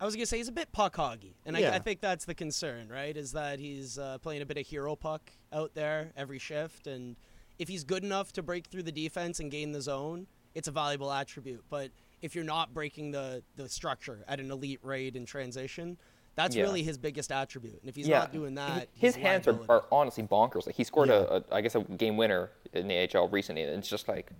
I 0.00 0.04
was 0.04 0.14
gonna 0.14 0.26
say 0.26 0.36
he's 0.36 0.46
a 0.46 0.52
bit 0.52 0.70
puck 0.70 0.94
hoggy, 0.94 1.34
and 1.44 1.56
Yeah. 1.58 1.72
I, 1.72 1.74
I 1.74 1.78
think 1.80 2.00
that's 2.00 2.24
the 2.24 2.34
concern, 2.34 2.88
right? 2.88 3.16
Is 3.16 3.32
that 3.32 3.58
he's 3.58 3.98
uh, 3.98 4.18
playing 4.18 4.42
a 4.42 4.46
bit 4.46 4.56
of 4.56 4.64
hero 4.64 4.94
puck 4.94 5.28
out 5.52 5.74
there 5.74 6.12
every 6.16 6.38
shift, 6.38 6.86
and 6.86 7.16
if 7.58 7.66
he's 7.66 7.82
good 7.82 8.04
enough 8.04 8.32
to 8.34 8.42
break 8.44 8.68
through 8.68 8.84
the 8.84 8.92
defense 8.92 9.40
and 9.40 9.50
gain 9.50 9.72
the 9.72 9.80
zone, 9.82 10.28
it's 10.54 10.68
a 10.68 10.72
valuable 10.72 11.10
attribute. 11.10 11.64
But 11.68 11.90
if 12.20 12.36
you're 12.36 12.44
not 12.44 12.72
breaking 12.72 13.10
the 13.10 13.42
the 13.56 13.68
structure 13.68 14.24
at 14.28 14.38
an 14.38 14.52
elite 14.52 14.80
rate 14.82 15.16
in 15.16 15.26
transition, 15.26 15.98
that's 16.34 16.56
Yeah. 16.56 16.62
really 16.64 16.82
his 16.82 16.98
biggest 16.98 17.30
attribute. 17.30 17.78
And 17.80 17.88
if 17.88 17.96
he's 17.96 18.08
yeah, 18.08 18.20
not 18.20 18.32
doing 18.32 18.54
that, 18.54 18.88
his 18.94 19.14
he's 19.14 19.22
hands 19.22 19.46
are, 19.48 19.58
are 19.68 19.84
honestly 19.92 20.24
bonkers. 20.24 20.66
Like 20.66 20.74
he 20.74 20.84
scored 20.84 21.08
Yeah. 21.08 21.24
a, 21.28 21.36
a, 21.36 21.44
I 21.52 21.60
guess, 21.60 21.74
a 21.74 21.80
game 21.80 22.16
winner 22.16 22.50
in 22.72 22.88
the 22.88 23.08
AHL 23.16 23.28
recently, 23.28 23.62
and 23.62 23.72
it's 23.78 23.88
just 23.88 24.08
like, 24.08 24.30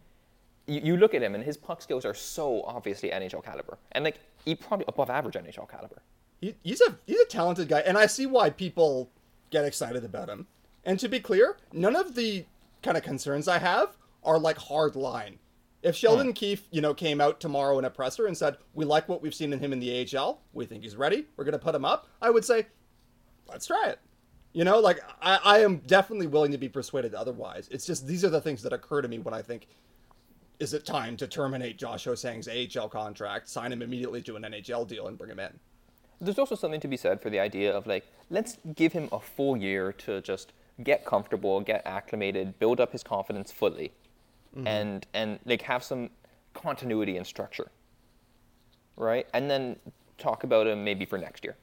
you, 0.67 0.81
you 0.83 0.97
look 0.97 1.13
at 1.15 1.23
him 1.23 1.35
and 1.35 1.43
his 1.45 1.57
puck 1.57 1.83
skills 1.83 2.05
are 2.05 2.15
so 2.15 2.63
obviously 2.63 3.11
NHL 3.11 3.45
caliber, 3.45 3.79
and 3.93 4.05
like 4.05 4.21
he 4.45 4.55
probably 4.55 4.87
above 4.89 5.11
average 5.11 5.35
NHL 5.35 5.69
caliber. 5.69 6.03
He, 6.41 6.55
he's 6.63 6.81
a 6.81 6.97
he's 7.07 7.21
a 7.21 7.27
talented 7.27 7.69
guy, 7.69 7.81
and 7.81 7.97
I 7.99 8.07
see 8.07 8.27
why 8.27 8.51
people 8.51 9.11
get 9.51 9.65
excited 9.65 10.05
about 10.05 10.29
him. 10.29 10.47
And 10.85 10.99
to 11.01 11.09
be 11.09 11.21
clear, 11.21 11.57
none 11.73 11.95
of 11.95 12.15
the 12.15 12.45
kind 12.83 12.97
of 12.97 13.03
concerns 13.05 13.47
I 13.49 13.59
have 13.59 13.97
are 14.25 14.39
like 14.39 14.57
hard 14.59 14.97
line. 14.97 15.39
If 15.83 15.97
hmm. 15.97 15.99
Sheldon 15.99 16.33
Keefe, 16.33 16.67
you 16.71 16.81
know, 16.81 16.95
came 16.95 17.21
out 17.21 17.41
tomorrow 17.41 17.79
in 17.79 17.85
a 17.85 17.91
presser 17.91 18.27
and 18.27 18.37
said, 18.37 18.57
"We 18.75 18.85
like 18.85 19.09
what 19.09 19.23
we've 19.23 19.35
seen 19.35 19.53
in 19.53 19.59
him 19.59 19.73
in 19.73 19.81
the 19.81 20.07
AHL. 20.17 20.41
We 20.53 20.67
think 20.67 20.83
he's 20.83 20.97
ready. 20.97 21.27
We're 21.37 21.45
going 21.45 21.53
to 21.53 21.59
put 21.59 21.75
him 21.75 21.85
up," 21.85 22.09
I 22.21 22.31
would 22.31 22.45
say, 22.45 22.67
"Let's 23.49 23.67
try 23.67 23.89
it." 23.89 23.99
You 24.53 24.65
know, 24.65 24.79
like 24.79 25.01
I, 25.21 25.39
I 25.45 25.59
am 25.61 25.79
definitely 25.79 26.27
willing 26.27 26.53
to 26.53 26.59
be 26.59 26.69
persuaded 26.69 27.15
otherwise. 27.15 27.69
It's 27.71 27.87
just 27.87 28.07
these 28.07 28.25
are 28.25 28.31
the 28.31 28.41
things 28.41 28.63
that 28.63 28.73
occur 28.73 29.03
to 29.03 29.09
me 29.09 29.19
when 29.19 29.35
I 29.35 29.43
think, 29.43 29.67
is 30.61 30.75
it 30.75 30.85
time 30.85 31.17
to 31.17 31.27
terminate 31.27 31.79
Josh 31.79 32.05
Hosang's 32.05 32.49
AHL 32.49 32.89
contract, 32.89 33.49
sign 33.49 33.73
him 33.73 33.83
immediately 33.83 34.23
to 34.23 34.37
an 34.37 34.43
NHL 34.43 34.87
deal, 34.87 35.09
and 35.09 35.17
bring 35.17 35.31
him 35.31 35.41
in? 35.41 35.59
There's 36.21 36.39
also 36.39 36.55
something 36.55 36.81
to 36.81 36.89
be 36.89 36.97
said 36.97 37.21
for 37.21 37.31
the 37.31 37.41
idea 37.41 37.75
of 37.75 37.87
like, 37.87 38.07
let's 38.31 38.59
give 38.77 38.93
him 38.93 39.09
a 39.11 39.19
full 39.19 39.57
year 39.57 39.93
to 39.93 40.21
just 40.21 40.53
get 40.83 41.05
comfortable, 41.05 41.61
get 41.61 41.83
acclimated, 41.85 42.59
build 42.59 42.79
up 42.79 42.93
his 42.93 43.03
confidence 43.03 43.51
fully, 43.51 43.93
Mm-hmm. 44.57 44.67
and 44.67 45.07
and 45.15 45.39
like 45.47 45.63
have 45.63 45.83
some 45.83 46.11
continuity 46.53 47.17
and 47.17 47.27
structure, 47.27 47.71
right? 48.97 49.27
And 49.33 49.51
then 49.51 49.77
talk 50.19 50.45
about 50.45 50.67
him 50.67 50.85
maybe 50.85 51.07
for 51.07 51.17
next 51.17 51.43
year. 51.43 51.57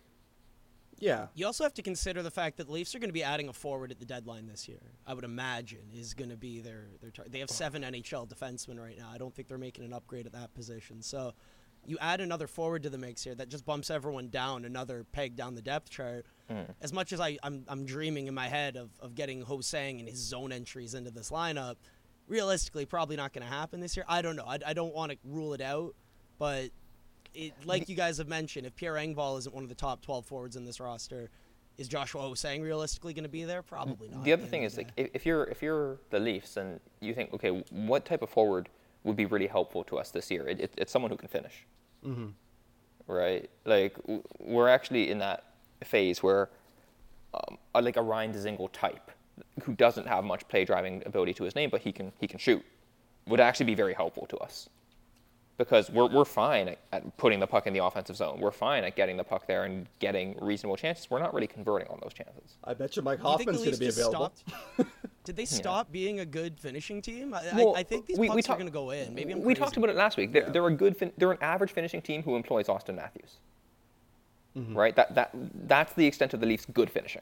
Yeah. 0.99 1.27
You 1.33 1.45
also 1.45 1.63
have 1.63 1.73
to 1.75 1.81
consider 1.81 2.23
the 2.23 2.31
fact 2.31 2.57
that 2.57 2.65
the 2.67 2.73
Leafs 2.73 2.93
are 2.93 2.99
going 2.99 3.09
to 3.09 3.13
be 3.13 3.23
adding 3.23 3.47
a 3.47 3.53
forward 3.53 3.91
at 3.91 3.99
the 3.99 4.05
deadline 4.05 4.47
this 4.47 4.67
year. 4.67 4.81
I 5.07 5.13
would 5.13 5.23
imagine 5.23 5.79
is 5.93 6.13
going 6.13 6.29
to 6.29 6.37
be 6.37 6.61
their 6.61 6.87
their 7.01 7.11
tar- 7.11 7.25
they 7.29 7.39
have 7.39 7.49
seven 7.49 7.83
NHL 7.83 8.27
defensemen 8.27 8.79
right 8.79 8.97
now. 8.97 9.09
I 9.13 9.17
don't 9.17 9.33
think 9.33 9.47
they're 9.47 9.57
making 9.57 9.85
an 9.85 9.93
upgrade 9.93 10.25
at 10.25 10.33
that 10.33 10.53
position. 10.53 11.01
So 11.01 11.33
you 11.85 11.97
add 12.01 12.21
another 12.21 12.47
forward 12.47 12.83
to 12.83 12.89
the 12.89 12.97
mix 12.97 13.23
here 13.23 13.35
that 13.35 13.49
just 13.49 13.65
bumps 13.65 13.89
everyone 13.89 14.29
down 14.29 14.65
another 14.65 15.05
peg 15.11 15.35
down 15.35 15.55
the 15.55 15.61
depth 15.61 15.89
chart. 15.89 16.25
Mm. 16.51 16.65
As 16.81 16.91
much 16.91 17.13
as 17.13 17.21
I, 17.21 17.37
I'm, 17.41 17.63
I'm 17.67 17.85
dreaming 17.85 18.27
in 18.27 18.33
my 18.33 18.47
head 18.47 18.75
of, 18.75 18.89
of 18.99 19.15
getting 19.15 19.43
Hosang 19.43 19.99
and 19.99 20.09
his 20.09 20.19
zone 20.19 20.51
entries 20.51 20.93
into 20.93 21.11
this 21.11 21.29
lineup, 21.29 21.75
realistically, 22.29 22.85
probably 22.85 23.17
not 23.17 23.33
going 23.33 23.45
to 23.45 23.51
happen 23.51 23.81
this 23.81 23.97
year. 23.97 24.05
I 24.07 24.21
don't 24.21 24.35
know. 24.35 24.45
I, 24.47 24.59
I 24.65 24.73
don't 24.73 24.93
want 24.93 25.11
to 25.11 25.17
rule 25.25 25.53
it 25.53 25.61
out, 25.61 25.95
but 26.37 26.69
it, 27.33 27.53
like 27.65 27.89
you 27.89 27.95
guys 27.95 28.19
have 28.19 28.27
mentioned, 28.27 28.65
if 28.65 28.75
Pierre 28.75 28.93
Engvall 28.93 29.37
isn't 29.39 29.53
one 29.53 29.63
of 29.63 29.69
the 29.69 29.75
top 29.75 30.01
12 30.01 30.25
forwards 30.25 30.55
in 30.55 30.63
this 30.63 30.79
roster, 30.79 31.29
is 31.77 31.87
Joshua 31.87 32.21
Hosang 32.21 32.61
realistically 32.61 33.13
going 33.13 33.23
to 33.23 33.29
be 33.29 33.43
there? 33.43 33.61
Probably 33.61 34.09
not. 34.09 34.23
The 34.23 34.33
other 34.33 34.45
thing 34.45 34.63
of 34.63 34.67
is 34.67 34.75
the 34.75 34.83
like 34.83 34.91
if, 34.97 35.09
if 35.13 35.25
you're 35.25 35.45
if 35.45 35.61
you're 35.61 35.97
the 36.09 36.19
Leafs 36.19 36.57
and 36.57 36.79
you 36.99 37.13
think 37.13 37.33
okay, 37.33 37.63
what 37.69 38.05
type 38.05 38.21
of 38.21 38.29
forward 38.29 38.69
would 39.03 39.15
be 39.15 39.25
really 39.25 39.47
helpful 39.47 39.83
to 39.85 39.97
us 39.97 40.11
this 40.11 40.29
year? 40.29 40.47
It, 40.47 40.59
it, 40.59 40.73
it's 40.77 40.91
someone 40.91 41.09
who 41.09 41.15
can 41.15 41.29
finish, 41.29 41.65
mm-hmm. 42.05 42.27
right? 43.07 43.49
Like 43.65 43.95
w- 44.01 44.23
we're 44.39 44.67
actually 44.67 45.09
in 45.09 45.19
that 45.19 45.45
phase 45.85 46.21
where 46.21 46.49
um, 47.33 47.57
like 47.73 47.95
a 47.95 48.01
Ryan 48.01 48.33
Dzingel 48.33 48.69
type 48.73 49.11
who 49.63 49.73
doesn't 49.73 50.07
have 50.07 50.23
much 50.23 50.47
play 50.47 50.65
driving 50.65 51.03
ability 51.05 51.33
to 51.35 51.43
his 51.43 51.55
name, 51.55 51.69
but 51.69 51.81
he 51.81 51.91
can 51.91 52.11
he 52.19 52.27
can 52.27 52.39
shoot 52.39 52.63
would 53.27 53.39
actually 53.39 53.65
be 53.67 53.75
very 53.75 53.93
helpful 53.93 54.25
to 54.27 54.37
us 54.37 54.69
because 55.57 55.91
we're, 55.91 56.07
we're 56.07 56.25
fine 56.25 56.69
at, 56.69 56.79
at 56.93 57.17
putting 57.17 57.39
the 57.39 57.45
puck 57.45 57.67
in 57.67 57.73
the 57.73 57.83
offensive 57.83 58.15
zone. 58.15 58.39
We're 58.39 58.49
fine 58.49 58.83
at 58.85 58.95
getting 58.95 59.17
the 59.17 59.23
puck 59.25 59.45
there 59.45 59.65
and 59.65 59.85
getting 59.99 60.35
reasonable 60.41 60.77
chances. 60.77 61.09
We're 61.11 61.19
not 61.19 61.33
really 61.33 61.45
converting 61.45 61.89
on 61.89 61.99
those 62.01 62.13
chances. 62.13 62.55
I 62.63 62.73
bet 62.73 62.95
you 62.95 63.01
Mike 63.03 63.21
Do 63.21 63.27
you 63.29 63.37
think 63.37 63.51
the 63.51 63.53
Hoffman's 63.57 63.63
going 63.65 63.73
to 63.73 63.79
be 63.79 63.87
available. 63.89 64.31
stopped- 64.77 64.89
Did 65.25 65.35
they 65.35 65.45
stop 65.45 65.91
being 65.91 66.21
a 66.21 66.25
good 66.25 66.57
finishing 66.59 67.01
team? 67.01 67.33
I, 67.33 67.41
Well, 67.53 67.75
I, 67.75 67.81
I 67.81 67.83
think 67.83 68.05
these 68.07 68.17
we- 68.17 68.29
pucks 68.29 68.47
we 68.47 68.53
are 68.53 68.57
going 68.57 68.67
to 68.67 68.71
go 68.73 68.91
in. 68.91 69.13
Maybe 69.13 69.33
I'm 69.33 69.39
we 69.39 69.47
crazy. 69.53 69.59
talked 69.59 69.77
about 69.77 69.89
it 69.89 69.95
last 69.97 70.15
week. 70.17 70.31
They're, 70.31 70.43
Yeah. 70.43 70.49
they're 70.49 70.65
a 70.67 70.73
good, 70.73 70.95
fin- 70.97 71.11
they're 71.17 71.31
an 71.33 71.37
average 71.41 71.71
finishing 71.73 72.01
team 72.01 72.23
who 72.23 72.35
employs 72.37 72.67
Auston 72.67 72.95
Matthews. 72.95 73.37
Mm-hmm. 74.57 74.75
Right. 74.75 74.95
That 74.95 75.13
that 75.13 75.29
that's 75.67 75.93
the 75.93 76.07
extent 76.07 76.33
of 76.33 76.39
the 76.39 76.47
Leafs' 76.47 76.65
good 76.73 76.89
finishing. 76.89 77.21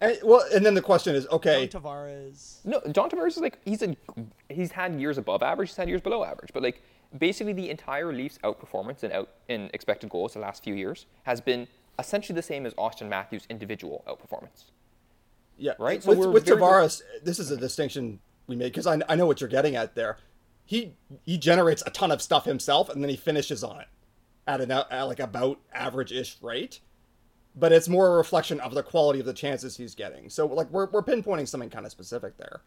And, 0.00 0.18
well, 0.22 0.44
and 0.54 0.64
then 0.64 0.74
the 0.74 0.82
question 0.82 1.14
is, 1.14 1.26
okay, 1.28 1.66
John 1.66 1.82
Tavares. 1.82 2.64
No, 2.64 2.80
John 2.92 3.08
Tavares 3.08 3.28
is 3.28 3.38
like 3.38 3.58
he's 3.64 3.82
a 3.82 3.96
he's 4.48 4.72
had 4.72 5.00
years 5.00 5.16
above 5.16 5.42
average, 5.42 5.70
he's 5.70 5.76
had 5.76 5.88
years 5.88 6.02
below 6.02 6.22
average, 6.24 6.50
but 6.52 6.62
like 6.62 6.82
basically 7.18 7.54
the 7.54 7.70
entire 7.70 8.12
Leafs 8.12 8.38
outperformance 8.44 9.02
in 9.04 9.12
out 9.12 9.30
in 9.48 9.70
expected 9.72 10.10
goals 10.10 10.34
the 10.34 10.40
last 10.40 10.62
few 10.62 10.74
years 10.74 11.06
has 11.22 11.40
been 11.40 11.66
essentially 11.98 12.34
the 12.36 12.42
same 12.42 12.66
as 12.66 12.74
Auston 12.74 13.08
Matthews' 13.08 13.46
individual 13.48 14.04
outperformance. 14.06 14.64
yeah, 15.56 15.72
Right, 15.78 16.02
so 16.02 16.10
With, 16.10 16.18
we're 16.18 16.30
with 16.30 16.44
very 16.44 16.58
good- 16.58 16.64
Tavares, 16.64 17.00
this 17.22 17.38
is 17.38 17.50
a 17.50 17.56
distinction 17.56 18.20
we 18.46 18.54
made 18.54 18.66
because 18.72 18.86
I, 18.86 19.00
I 19.08 19.14
know 19.16 19.24
what 19.26 19.40
you're 19.40 19.48
getting 19.48 19.76
at 19.76 19.94
there. 19.94 20.18
He 20.66 20.92
he 21.24 21.38
generates 21.38 21.82
a 21.86 21.90
ton 21.90 22.10
of 22.12 22.20
stuff 22.20 22.44
himself, 22.44 22.90
and 22.90 23.02
then 23.02 23.08
he 23.08 23.16
finishes 23.16 23.64
on 23.64 23.80
it 23.80 23.86
at 24.46 24.60
an 24.60 24.70
at 24.72 25.02
like 25.04 25.20
about 25.20 25.58
average-ish 25.72 26.36
rate. 26.42 26.80
But 27.56 27.72
it's 27.72 27.88
more 27.88 28.08
a 28.08 28.16
reflection 28.16 28.60
of 28.60 28.74
the 28.74 28.82
quality 28.82 29.20
of 29.20 29.26
the 29.26 29.32
chances 29.32 29.76
he's 29.76 29.94
getting. 29.94 30.28
So 30.28 30.46
like 30.46 30.70
we're 30.70 30.86
we're 30.90 31.02
pinpointing 31.02 31.48
something 31.48 31.70
kind 31.70 31.86
of 31.86 31.92
specific 31.92 32.36
there. 32.36 32.60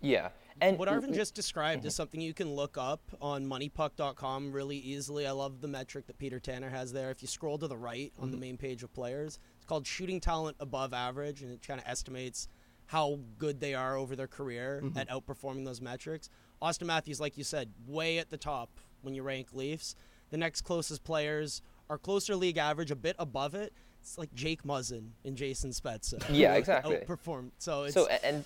Yeah. 0.00 0.30
And 0.60 0.78
What 0.78 0.88
Arvin 0.88 1.14
just 1.14 1.34
described 1.34 1.84
is 1.84 1.92
mm-hmm. 1.92 1.96
something 1.96 2.20
you 2.20 2.32
can 2.32 2.54
look 2.54 2.78
up 2.78 3.02
on 3.20 3.44
moneypuck.com 3.44 4.52
really 4.52 4.78
easily. 4.78 5.26
I 5.26 5.32
love 5.32 5.60
the 5.60 5.68
metric 5.68 6.06
that 6.06 6.18
Peter 6.18 6.40
Tanner 6.40 6.70
has 6.70 6.92
there. 6.92 7.10
If 7.10 7.20
you 7.20 7.28
scroll 7.28 7.58
to 7.58 7.68
the 7.68 7.76
right 7.76 8.12
on 8.18 8.30
the 8.30 8.36
mm-hmm. 8.36 8.40
main 8.40 8.56
page 8.56 8.82
of 8.82 8.92
players, 8.94 9.38
it's 9.56 9.66
called 9.66 9.86
shooting 9.86 10.18
talent 10.18 10.56
above 10.58 10.94
average, 10.94 11.42
and 11.42 11.52
it 11.52 11.66
kind 11.66 11.78
of 11.78 11.86
estimates 11.86 12.48
how 12.86 13.18
good 13.38 13.60
they 13.60 13.74
are 13.74 13.96
over 13.96 14.16
their 14.16 14.28
career 14.28 14.80
mm-hmm. 14.82 14.98
at 14.98 15.10
outperforming 15.10 15.64
those 15.64 15.82
metrics. 15.82 16.30
Auston 16.62 16.86
Matthews, 16.86 17.20
like 17.20 17.36
you 17.36 17.44
said, 17.44 17.70
way 17.86 18.18
at 18.18 18.30
the 18.30 18.38
top 18.38 18.80
when 19.02 19.14
you 19.14 19.22
rank 19.22 19.48
Leafs. 19.52 19.94
The 20.30 20.38
next 20.38 20.62
closest 20.62 21.04
players 21.04 21.60
are 21.90 21.98
closer 21.98 22.34
league 22.34 22.56
average, 22.56 22.90
a 22.90 22.96
bit 22.96 23.16
above 23.18 23.54
it. 23.54 23.72
It's 24.06 24.16
like 24.16 24.32
Jake 24.34 24.62
Muzzin 24.62 25.08
and 25.24 25.36
Jason 25.36 25.70
Spezza. 25.70 26.22
Yeah, 26.30 26.54
exactly. 26.54 26.98
Outperformed. 26.98 27.50
So 27.58 27.84
it's 27.84 27.94
so 27.94 28.06
and 28.06 28.44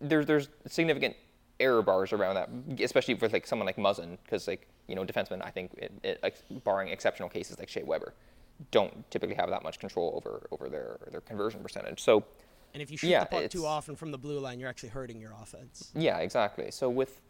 there's 0.00 0.24
there's 0.24 0.48
significant 0.66 1.14
error 1.60 1.82
bars 1.82 2.14
around 2.14 2.36
that, 2.36 2.48
especially 2.82 3.12
with 3.12 3.34
like 3.34 3.46
someone 3.46 3.66
like 3.66 3.76
Muzzin, 3.76 4.16
because 4.24 4.48
like 4.48 4.66
you 4.88 4.94
know 4.94 5.04
defensemen, 5.04 5.44
I 5.44 5.50
think 5.50 5.72
it, 5.76 5.92
it, 6.02 6.64
barring 6.64 6.88
exceptional 6.88 7.28
cases 7.28 7.58
like 7.58 7.68
Shea 7.68 7.82
Weber, 7.82 8.14
don't 8.70 9.08
typically 9.10 9.34
have 9.36 9.50
that 9.50 9.62
much 9.62 9.78
control 9.78 10.14
over 10.16 10.46
over 10.50 10.70
their 10.70 10.98
their 11.10 11.20
conversion 11.20 11.60
percentage. 11.62 12.00
So 12.00 12.24
And 12.72 12.82
if 12.82 12.90
you 12.90 12.96
shoot 12.96 13.08
Yeah, 13.08 13.24
the 13.24 13.26
puck 13.26 13.50
too 13.50 13.66
often 13.66 13.96
from 13.96 14.10
the 14.10 14.18
blue 14.18 14.38
line, 14.38 14.58
you're 14.58 14.70
actually 14.70 14.88
hurting 14.88 15.20
your 15.20 15.34
offense. 15.42 15.90
yeah, 15.94 16.18
exactly. 16.20 16.70
So 16.70 16.88
with 16.88 17.20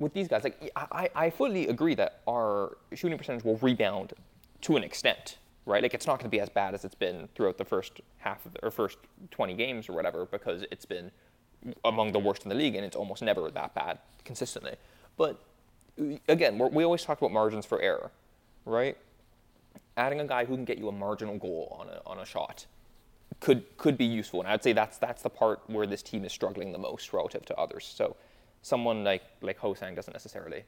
with 0.00 0.14
these 0.14 0.26
guys, 0.26 0.42
like 0.42 0.72
I, 0.74 1.08
I 1.14 1.30
fully 1.30 1.68
agree 1.68 1.94
that 1.94 2.22
our 2.28 2.76
shooting 2.94 3.16
percentage 3.18 3.44
will 3.44 3.56
rebound 3.58 4.14
to 4.62 4.76
an 4.76 4.82
extent, 4.82 5.36
right? 5.68 5.82
Like 5.82 5.94
it's 5.94 6.06
not 6.06 6.18
going 6.18 6.30
to 6.30 6.34
be 6.34 6.40
as 6.40 6.48
bad 6.48 6.74
as 6.74 6.84
it's 6.84 6.94
been 6.94 7.28
throughout 7.34 7.58
the 7.58 7.64
first 7.64 8.00
half 8.18 8.44
of 8.46 8.54
the, 8.54 8.64
or 8.64 8.70
first 8.70 8.98
20 9.30 9.54
games 9.54 9.88
or 9.88 9.92
whatever, 9.92 10.26
because 10.26 10.64
it's 10.70 10.86
been 10.86 11.10
among 11.84 12.12
the 12.12 12.18
worst 12.18 12.44
in 12.44 12.48
the 12.48 12.54
league, 12.54 12.74
and 12.74 12.84
it's 12.84 12.96
almost 12.96 13.22
never 13.22 13.50
that 13.50 13.74
bad 13.74 13.98
consistently. 14.24 14.76
But 15.16 15.40
uh, 16.00 16.16
again, 16.28 16.58
we 16.72 16.84
always 16.84 17.02
talk 17.02 17.18
about 17.18 17.32
margins 17.32 17.66
for 17.66 17.80
error, 17.80 18.10
right? 18.64 18.96
Adding 19.96 20.20
a 20.20 20.26
guy 20.26 20.44
who 20.46 20.54
can 20.54 20.64
get 20.64 20.78
you 20.78 20.88
a 20.88 20.92
marginal 20.92 21.36
goal 21.36 21.76
on 21.78 21.88
a 21.88 22.00
on 22.06 22.18
a 22.18 22.24
shot 22.24 22.66
could 23.40 23.76
could 23.76 23.98
be 23.98 24.04
useful, 24.04 24.40
and 24.40 24.48
I'd 24.48 24.62
say 24.62 24.72
that's 24.72 24.98
that's 24.98 25.22
the 25.22 25.30
part 25.30 25.60
where 25.66 25.86
this 25.86 26.02
team 26.02 26.24
is 26.24 26.32
struggling 26.32 26.72
the 26.72 26.78
most 26.78 27.12
relative 27.12 27.44
to 27.46 27.56
others. 27.56 27.84
So 27.84 28.16
someone 28.62 29.04
like 29.04 29.22
like 29.42 29.58
Hosang 29.58 29.94
doesn't 29.94 30.12
necessarily 30.12 30.64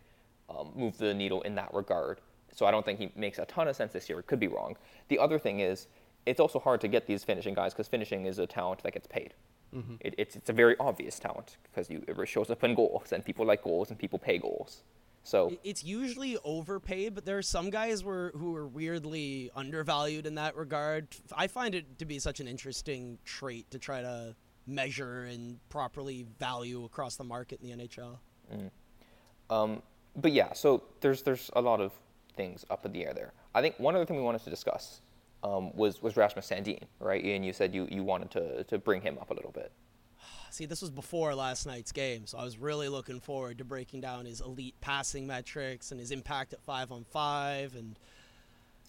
um, 0.51 0.73
move 0.75 0.99
the 0.99 1.15
needle 1.15 1.43
in 1.43 1.55
that 1.57 1.73
regard. 1.73 2.21
So 2.55 2.67
I 2.67 2.71
don't 2.71 2.85
think 2.85 2.99
he 2.99 3.13
makes 3.17 3.39
a 3.39 3.45
ton 3.47 3.69
of 3.69 3.77
sense 3.77 3.93
this 3.93 4.09
year. 4.09 4.19
It 4.19 4.27
could 4.27 4.41
be 4.41 4.49
wrong. 4.49 4.77
The 5.09 5.19
other 5.19 5.39
thing 5.39 5.61
is, 5.61 5.87
it's 6.27 6.41
also 6.41 6.59
hard 6.59 6.81
to 6.83 6.89
get 6.89 7.07
these 7.07 7.25
finishing 7.25 7.55
guys 7.55 7.73
because 7.73 7.89
finishing 7.89 8.27
is 8.27 8.39
a 8.39 8.47
talent 8.47 8.83
that 8.83 8.93
gets 8.93 9.07
paid. 9.07 9.35
Mm-hmm. 9.75 9.95
It, 10.01 10.15
it's 10.19 10.37
it's 10.37 10.51
a 10.51 10.53
very 10.53 10.77
obvious 10.81 11.19
talent 11.19 11.57
because 11.63 11.89
you 11.89 12.03
it 12.07 12.29
shows 12.29 12.51
up 12.51 12.63
in 12.65 12.75
goals 12.75 13.13
and 13.13 13.25
people 13.25 13.47
like 13.47 13.63
goals 13.63 13.91
and 13.91 13.99
people 13.99 14.19
pay 14.19 14.39
goals. 14.39 14.83
So 15.23 15.53
it's 15.63 15.85
usually 15.85 16.39
overpaid, 16.45 17.15
but 17.15 17.25
there 17.25 17.37
are 17.37 17.43
some 17.43 17.71
guys 17.71 18.03
were, 18.03 18.33
who 18.35 18.57
are 18.57 18.67
weirdly 18.67 19.51
undervalued 19.55 20.27
in 20.27 20.37
that 20.37 20.57
regard. 20.57 21.09
I 21.37 21.47
find 21.47 21.75
it 21.75 21.99
to 21.99 22.07
be 22.07 22.19
such 22.19 22.41
an 22.41 22.49
interesting 22.49 23.19
trait 23.25 23.71
to 23.71 23.79
try 23.79 24.01
to 24.01 24.35
measure 24.67 25.25
and 25.25 25.59
properly 25.69 26.27
value 26.39 26.85
across 26.85 27.17
the 27.17 27.25
market 27.25 27.61
in 27.61 27.79
the 27.79 27.87
NHL. 27.87 28.19
Mm. 28.53 28.71
Um, 29.51 29.83
but 30.17 30.33
yeah, 30.33 30.53
so 30.55 30.83
there's 31.01 31.23
there's 31.23 31.51
a 31.55 31.61
lot 31.61 31.81
of 31.81 31.93
things 32.41 32.65
up 32.71 32.87
in 32.87 32.93
the 32.93 33.05
air 33.05 33.13
there. 33.13 33.33
I 33.55 33.61
think 33.61 33.79
one 33.79 33.95
other 33.95 34.07
thing 34.07 34.17
we 34.17 34.23
wanted 34.23 34.43
to 34.45 34.51
discuss 34.51 35.03
um, 35.43 35.75
was 35.77 36.03
was 36.03 36.17
Rasmus 36.17 36.49
Sandin, 36.49 36.83
right? 36.99 37.23
Ian, 37.25 37.43
you 37.43 37.53
said 37.53 37.75
you, 37.75 37.87
you 37.91 38.03
wanted 38.03 38.31
to 38.33 38.65
to 38.65 38.79
bring 38.79 39.03
him 39.03 39.19
up 39.19 39.31
a 39.31 39.35
little 39.35 39.53
bit. 39.53 39.71
See, 40.51 40.67
this 40.67 40.81
was 40.81 40.91
before 40.91 41.35
last 41.35 41.67
night's 41.67 41.93
game, 41.93 42.27
so 42.27 42.39
I 42.39 42.45
was 42.45 42.57
really 42.59 42.89
looking 42.89 43.21
forward 43.21 43.59
to 43.59 43.65
breaking 43.65 44.01
down 44.01 44.25
his 44.25 44.41
elite 44.41 44.75
passing 44.81 45.27
metrics 45.27 45.91
and 45.91 46.01
his 46.01 46.11
impact 46.11 46.53
at 46.53 46.63
five 46.63 46.91
on 46.91 47.05
five 47.05 47.75
and 47.75 47.99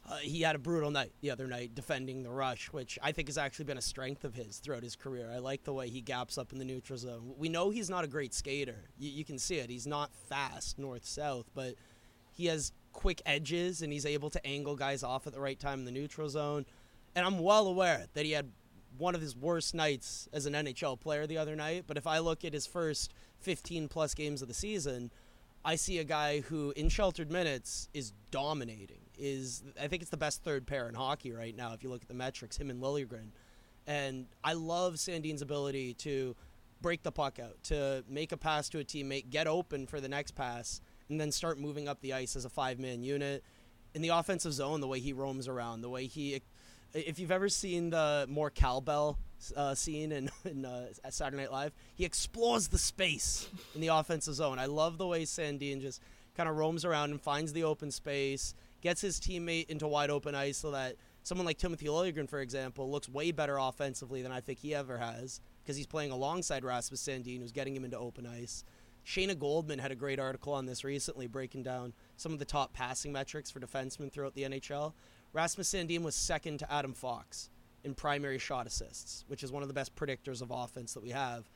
uh, 0.09 0.15
he 0.15 0.41
had 0.41 0.55
a 0.55 0.59
brutal 0.59 0.89
night 0.89 1.11
the 1.21 1.29
other 1.29 1.45
night 1.45 1.75
defending 1.75 2.23
the 2.23 2.29
rush, 2.29 2.73
which 2.73 2.97
I 3.03 3.11
think 3.11 3.27
has 3.27 3.37
actually 3.37 3.65
been 3.65 3.77
a 3.77 3.87
strength 3.93 4.23
of 4.23 4.33
his 4.33 4.57
throughout 4.57 4.81
his 4.81 4.95
career. 4.95 5.29
I 5.31 5.37
like 5.37 5.63
the 5.63 5.73
way 5.73 5.89
he 5.89 6.01
gaps 6.01 6.39
up 6.39 6.51
in 6.51 6.57
the 6.57 6.65
neutral 6.65 6.97
zone. 6.97 7.33
We 7.37 7.49
know 7.49 7.69
he's 7.69 7.89
not 7.89 8.03
a 8.03 8.07
great 8.07 8.33
skater. 8.33 8.89
You, 8.97 9.11
you 9.11 9.23
can 9.23 9.37
see 9.37 9.57
it. 9.57 9.69
He's 9.69 9.85
not 9.85 10.09
fast 10.27 10.79
north 10.79 11.05
south, 11.05 11.45
but 11.53 11.75
he 12.31 12.47
has 12.47 12.71
quick 12.93 13.21
edges 13.25 13.81
and 13.81 13.91
he's 13.91 14.05
able 14.05 14.29
to 14.29 14.45
angle 14.45 14.75
guys 14.75 15.03
off 15.03 15.27
at 15.27 15.33
the 15.33 15.39
right 15.39 15.59
time 15.59 15.79
in 15.79 15.85
the 15.85 15.91
neutral 15.91 16.29
zone. 16.29 16.65
And 17.15 17.25
I'm 17.25 17.39
well 17.39 17.67
aware 17.67 18.05
that 18.13 18.25
he 18.25 18.31
had 18.31 18.51
one 18.97 19.15
of 19.15 19.21
his 19.21 19.35
worst 19.35 19.73
nights 19.73 20.27
as 20.33 20.45
an 20.45 20.53
NHL 20.53 20.99
player 20.99 21.25
the 21.25 21.37
other 21.37 21.55
night. 21.55 21.85
But 21.87 21.97
if 21.97 22.07
I 22.07 22.19
look 22.19 22.45
at 22.45 22.53
his 22.53 22.65
first 22.65 23.13
15 23.39 23.87
plus 23.87 24.13
games 24.13 24.41
of 24.41 24.47
the 24.47 24.53
season, 24.53 25.11
I 25.63 25.75
see 25.75 25.99
a 25.99 26.03
guy 26.03 26.41
who, 26.41 26.73
in 26.75 26.89
sheltered 26.89 27.31
minutes, 27.31 27.89
is 27.93 28.13
dominating 28.31 29.01
is 29.21 29.63
I 29.79 29.87
think 29.87 30.01
it's 30.01 30.09
the 30.09 30.17
best 30.17 30.43
third 30.43 30.65
pair 30.65 30.89
in 30.89 30.95
hockey 30.95 31.31
right 31.31 31.55
now 31.55 31.73
if 31.73 31.83
you 31.83 31.89
look 31.89 32.01
at 32.01 32.07
the 32.07 32.13
metrics, 32.13 32.57
him 32.57 32.69
and 32.69 32.81
Liljegren. 32.81 33.29
And 33.87 34.25
I 34.43 34.53
love 34.53 34.99
Sandin's 34.99 35.41
ability 35.41 35.93
to 35.95 36.35
break 36.81 37.03
the 37.03 37.11
puck 37.11 37.39
out, 37.39 37.63
to 37.65 38.03
make 38.09 38.31
a 38.31 38.37
pass 38.37 38.67
to 38.69 38.79
a 38.79 38.83
teammate, 38.83 39.29
get 39.29 39.47
open 39.47 39.85
for 39.85 40.01
the 40.01 40.09
next 40.09 40.31
pass, 40.31 40.81
and 41.11 41.21
then 41.21 41.31
start 41.31 41.59
moving 41.59 41.87
up 41.87 42.01
the 42.01 42.13
ice 42.13 42.35
as 42.35 42.45
a 42.45 42.49
five 42.49 42.79
man 42.79 43.03
unit. 43.03 43.43
In 43.93 44.01
the 44.01 44.09
offensive 44.09 44.53
zone, 44.53 44.79
the 44.79 44.87
way 44.87 44.99
he 44.99 45.13
roams 45.13 45.47
around, 45.47 45.81
the 45.81 45.89
way 45.89 46.07
he. 46.07 46.41
If 46.93 47.19
you've 47.19 47.31
ever 47.31 47.49
seen 47.49 47.89
the 47.89 48.25
more 48.29 48.49
cowbell 48.49 49.17
uh, 49.55 49.75
scene 49.75 50.11
in, 50.11 50.29
in 50.45 50.65
uh, 50.65 50.87
Saturday 51.09 51.37
Night 51.37 51.51
Live, 51.51 51.73
he 51.95 52.05
explores 52.05 52.69
the 52.69 52.77
space 52.77 53.47
in 53.75 53.81
the 53.81 53.87
offensive 53.87 54.35
zone. 54.35 54.57
I 54.59 54.65
love 54.65 54.97
the 54.97 55.07
way 55.07 55.23
Sandin 55.23 55.81
just 55.81 56.01
kind 56.35 56.49
of 56.49 56.55
roams 56.55 56.85
around 56.85 57.11
and 57.11 57.21
finds 57.21 57.53
the 57.53 57.63
open 57.63 57.91
space 57.91 58.55
gets 58.81 59.01
his 59.01 59.19
teammate 59.19 59.69
into 59.69 59.87
wide 59.87 60.09
open 60.09 60.35
ice 60.35 60.57
so 60.57 60.71
that 60.71 60.95
someone 61.23 61.45
like 61.45 61.57
Timothy 61.57 61.85
Liljegren, 61.85 62.27
for 62.27 62.39
example, 62.39 62.89
looks 62.89 63.07
way 63.07 63.31
better 63.31 63.57
offensively 63.57 64.21
than 64.21 64.31
I 64.31 64.41
think 64.41 64.59
he 64.59 64.73
ever 64.75 64.97
has 64.97 65.39
because 65.63 65.77
he's 65.77 65.87
playing 65.87 66.11
alongside 66.11 66.63
Rasmus 66.63 67.01
Sandin, 67.01 67.39
who's 67.39 67.51
getting 67.51 67.75
him 67.75 67.85
into 67.85 67.97
open 67.97 68.25
ice. 68.25 68.63
Shayna 69.05 69.37
Goldman 69.37 69.79
had 69.79 69.91
a 69.91 69.95
great 69.95 70.19
article 70.19 70.53
on 70.53 70.65
this 70.65 70.83
recently, 70.83 71.27
breaking 71.27 71.63
down 71.63 71.93
some 72.17 72.33
of 72.33 72.39
the 72.39 72.45
top 72.45 72.73
passing 72.73 73.11
metrics 73.11 73.49
for 73.49 73.59
defensemen 73.59 74.11
throughout 74.11 74.35
the 74.35 74.43
NHL. 74.43 74.93
Rasmus 75.33 75.73
Sandin 75.73 76.03
was 76.03 76.15
second 76.15 76.59
to 76.59 76.71
Adam 76.71 76.93
Fox 76.93 77.49
in 77.83 77.95
primary 77.95 78.37
shot 78.37 78.67
assists, 78.67 79.25
which 79.27 79.43
is 79.43 79.51
one 79.51 79.63
of 79.63 79.67
the 79.67 79.73
best 79.73 79.95
predictors 79.95 80.41
of 80.41 80.51
offense 80.51 80.93
that 80.93 81.03
we 81.03 81.09
have 81.09 81.49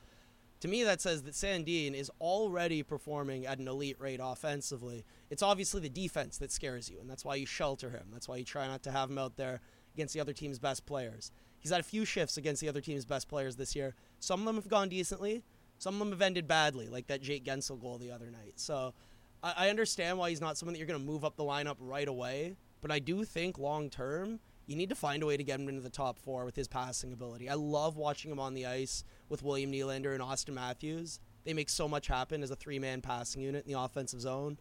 to 0.60 0.68
me 0.68 0.84
that 0.84 1.00
says 1.00 1.22
that 1.22 1.34
Sandin 1.34 1.94
is 1.94 2.10
already 2.20 2.82
performing 2.82 3.46
at 3.46 3.58
an 3.58 3.68
elite 3.68 4.00
rate 4.00 4.20
offensively. 4.22 5.04
It's 5.30 5.42
obviously 5.42 5.80
the 5.80 5.88
defense 5.88 6.38
that 6.38 6.50
scares 6.50 6.90
you, 6.90 6.98
and 7.00 7.10
that's 7.10 7.24
why 7.24 7.34
you 7.34 7.46
shelter 7.46 7.90
him. 7.90 8.08
That's 8.12 8.28
why 8.28 8.36
you 8.36 8.44
try 8.44 8.66
not 8.66 8.82
to 8.84 8.90
have 8.90 9.10
him 9.10 9.18
out 9.18 9.36
there 9.36 9.60
against 9.94 10.14
the 10.14 10.20
other 10.20 10.32
team's 10.32 10.58
best 10.58 10.86
players. 10.86 11.30
He's 11.58 11.70
had 11.70 11.80
a 11.80 11.84
few 11.84 12.04
shifts 12.04 12.36
against 12.36 12.60
the 12.60 12.68
other 12.68 12.80
team's 12.80 13.04
best 13.04 13.28
players 13.28 13.56
this 13.56 13.76
year. 13.76 13.94
Some 14.18 14.40
of 14.40 14.46
them 14.46 14.56
have 14.56 14.68
gone 14.68 14.88
decently, 14.88 15.42
some 15.78 15.94
of 15.94 15.98
them 16.00 16.10
have 16.10 16.22
ended 16.22 16.46
badly, 16.48 16.88
like 16.88 17.06
that 17.08 17.22
Jake 17.22 17.44
Guentzel 17.44 17.80
goal 17.80 17.98
the 17.98 18.10
other 18.10 18.30
night. 18.30 18.54
So 18.56 18.94
I, 19.42 19.54
I 19.56 19.70
understand 19.70 20.18
why 20.18 20.30
he's 20.30 20.40
not 20.40 20.56
someone 20.56 20.72
that 20.74 20.78
you're 20.78 20.88
going 20.88 21.00
to 21.00 21.06
move 21.06 21.24
up 21.24 21.36
the 21.36 21.44
lineup 21.44 21.76
right 21.80 22.08
away, 22.08 22.56
but 22.80 22.90
I 22.90 22.98
do 22.98 23.24
think 23.24 23.58
long 23.58 23.90
term 23.90 24.40
you 24.66 24.74
need 24.74 24.88
to 24.88 24.94
find 24.96 25.22
a 25.22 25.26
way 25.26 25.36
to 25.36 25.44
get 25.44 25.60
him 25.60 25.68
into 25.68 25.80
the 25.80 25.90
top 25.90 26.18
four 26.18 26.44
with 26.44 26.56
his 26.56 26.66
passing 26.66 27.12
ability. 27.12 27.48
I 27.48 27.54
love 27.54 27.96
watching 27.96 28.32
him 28.32 28.40
on 28.40 28.54
the 28.54 28.66
ice 28.66 29.04
with 29.28 29.42
William 29.42 29.70
Nylander 29.70 30.12
and 30.12 30.22
Auston 30.22 30.54
Matthews. 30.54 31.20
They 31.44 31.54
make 31.54 31.68
so 31.68 31.88
much 31.88 32.08
happen 32.08 32.42
as 32.42 32.50
a 32.50 32.56
three 32.56 32.80
man 32.80 33.00
passing 33.00 33.42
unit 33.42 33.64
in 33.64 33.72
the 33.72 33.78
offensive 33.78 34.20
zone. 34.20 34.58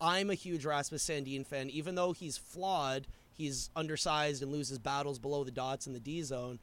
I'm 0.00 0.30
a 0.30 0.34
huge 0.34 0.64
Rasmus 0.64 1.04
Sandin 1.04 1.46
fan. 1.46 1.70
Even 1.70 1.94
though 1.94 2.12
he's 2.12 2.36
flawed, 2.36 3.06
he's 3.32 3.70
undersized 3.74 4.42
and 4.42 4.52
loses 4.52 4.78
battles 4.78 5.18
below 5.18 5.44
the 5.44 5.50
dots 5.50 5.86
in 5.86 5.94
the 5.94 6.00
D 6.00 6.22
zone. 6.22 6.58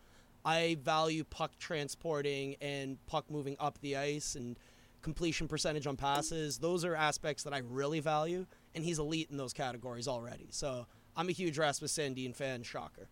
I 0.45 0.77
value 0.81 1.23
puck 1.23 1.57
transporting 1.57 2.55
and 2.61 3.03
puck 3.07 3.25
moving 3.31 3.57
up 3.59 3.79
the 3.81 3.97
ice 3.97 4.35
and 4.35 4.57
completion 5.01 5.47
percentage 5.47 5.87
on 5.87 5.97
passes. 5.97 6.59
Those 6.59 6.85
are 6.85 6.95
aspects 6.95 7.43
that 7.43 7.53
I 7.53 7.59
really 7.59 7.99
value, 7.99 8.45
and 8.75 8.83
he's 8.83 8.99
elite 8.99 9.29
in 9.31 9.37
those 9.37 9.53
categories 9.53 10.07
already. 10.07 10.47
So 10.51 10.85
I'm 11.17 11.29
a 11.29 11.31
huge 11.31 11.57
Rasmus 11.57 11.97
Sandin 11.97 12.35
fan. 12.35 12.63
Shocker. 12.63 13.07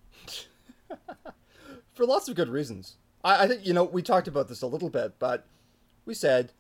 For 1.94 2.06
lots 2.06 2.30
of 2.30 2.36
good 2.36 2.50
reasons. 2.50 2.98
I, 3.24 3.44
I 3.44 3.48
think 3.48 3.66
you 3.66 3.74
know 3.74 3.84
we 3.84 4.02
talked 4.02 4.28
about 4.28 4.48
this 4.48 4.62
a 4.62 4.68
little 4.68 4.90
bit, 4.90 5.14
but 5.20 5.46
we 6.06 6.14
said 6.14 6.52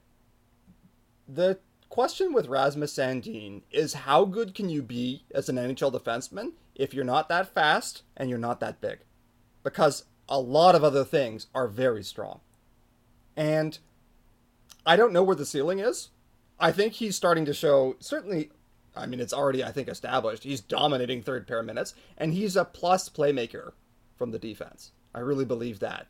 the 1.28 1.60
question 1.90 2.34
with 2.34 2.48
Rasmus 2.48 2.96
Sandin 2.96 3.62
is 3.72 3.94
how 3.94 4.26
good 4.26 4.56
can 4.56 4.70
you 4.70 4.82
be 4.82 5.24
as 5.34 5.50
an 5.50 5.58
NHL 5.58 5.94
defenseman 5.94 6.54
if 6.76 6.94
you're 6.94 7.06
not 7.06 7.30
that 7.30 7.54
fast 7.54 8.02
and 8.18 8.30
you're 8.30 8.40
not 8.40 8.60
that 8.60 8.82
big? 8.82 9.00
Because 9.64 10.06
a 10.28 10.40
lot 10.40 10.76
of 10.76 10.84
other 10.84 11.04
things 11.04 11.48
are 11.54 11.68
very 11.68 12.04
strong. 12.04 12.40
And 13.36 13.78
I 14.86 14.96
don't 14.96 15.14
know 15.14 15.24
where 15.24 15.36
the 15.36 15.46
ceiling 15.46 15.80
is. 15.80 16.10
I 16.60 16.72
think 16.72 16.94
he's 16.94 17.16
starting 17.16 17.46
to 17.46 17.54
show 17.54 17.96
certainly 18.00 18.52
I 18.96 19.06
mean, 19.06 19.20
it's 19.20 19.34
already, 19.34 19.64
I 19.64 19.72
think, 19.72 19.88
established. 19.88 20.44
He's 20.44 20.62
dominating 20.62 21.22
third 21.22 21.48
pair 21.48 21.64
minutes, 21.64 21.96
and 22.18 22.34
he's 22.34 22.56
a 22.56 22.66
plus 22.66 23.10
playmaker 23.10 23.72
from 24.16 24.32
the 24.32 24.40
defense. 24.40 24.92
I 25.16 25.20
really 25.20 25.46
believe 25.46 25.80
that. 25.80 26.08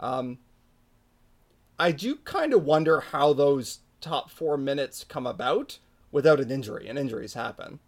Um, 0.00 0.38
I 1.78 1.92
do 1.92 2.16
kind 2.16 2.52
of 2.52 2.64
wonder 2.64 3.00
how 3.00 3.32
those 3.32 3.80
top 4.00 4.30
four 4.30 4.56
minutes 4.56 5.04
come 5.04 5.26
about 5.26 5.78
without 6.10 6.40
an 6.40 6.50
injury, 6.50 6.88
and 6.88 6.98
injuries 6.98 7.34
happen. 7.34 7.78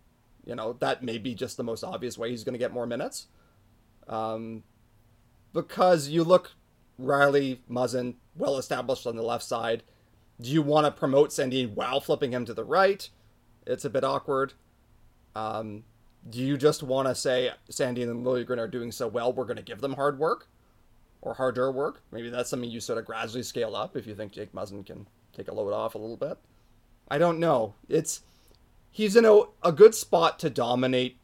You 0.47 0.55
know, 0.55 0.75
that 0.75 1.03
may 1.03 1.19
be 1.19 1.35
just 1.35 1.57
the 1.57 1.65
most 1.65 1.83
obvious 1.83 2.17
way 2.17 2.31
he's 2.31 2.45
going 2.45 2.53
to 2.53 2.59
get 2.59 2.73
more 2.73 2.87
minutes. 2.87 3.27
Um, 4.09 4.63
because 5.55 6.09
you 6.09 6.23
look 6.23 6.51
Rielly 7.01 7.59
Muzzin, 7.71 8.17
well 8.37 8.59
established 8.59 9.07
on 9.07 9.17
the 9.17 9.23
left 9.23 9.45
side. 9.45 9.83
Do 10.41 10.51
you 10.51 10.61
want 10.61 10.85
to 10.85 10.91
promote 10.91 11.31
Sandin 11.31 11.75
while 11.75 12.01
flipping 12.01 12.33
him 12.33 12.45
to 12.45 12.53
the 12.53 12.65
right? 12.65 13.09
It's 13.67 13.85
a 13.85 13.91
bit 13.91 14.05
awkward. 14.05 14.53
Um, 15.35 15.85
do 16.29 16.41
you 16.41 16.57
just 16.57 16.83
want 16.83 17.09
to 17.09 17.15
say 17.15 17.51
Sandin 17.71 18.11
and 18.11 18.27
Liljegren 18.27 18.59
are 18.59 18.69
doing 18.69 18.93
so 18.93 19.09
well, 19.09 19.33
we're 19.33 19.45
going 19.45 19.57
to 19.57 19.63
give 19.63 19.81
them 19.81 19.95
hard 19.95 20.19
work 20.19 20.49
or 21.23 21.35
harder 21.35 21.71
work? 21.71 22.03
Maybe 22.13 22.31
that's 22.31 22.51
something 22.51 22.71
you 22.71 22.81
sort 22.81 22.99
of 22.99 23.05
gradually 23.05 23.43
scale 23.43 23.77
up 23.77 23.97
if 23.97 24.07
you 24.07 24.15
think 24.15 24.33
Jake 24.33 24.53
Muzzin 24.53 24.85
can 24.85 25.07
take 25.33 25.49
a 25.49 25.55
load 25.55 25.73
off 25.73 25.95
a 25.95 25.99
little 25.99 26.17
bit. 26.17 26.39
I 27.09 27.19
don't 27.19 27.39
know. 27.39 27.75
It's 27.89 28.23
he's 28.91 29.17
in 29.17 29.25
a, 29.25 29.43
a 29.63 29.73
good 29.73 29.95
spot 29.95 30.39
to 30.41 30.51
dominate 30.51 31.19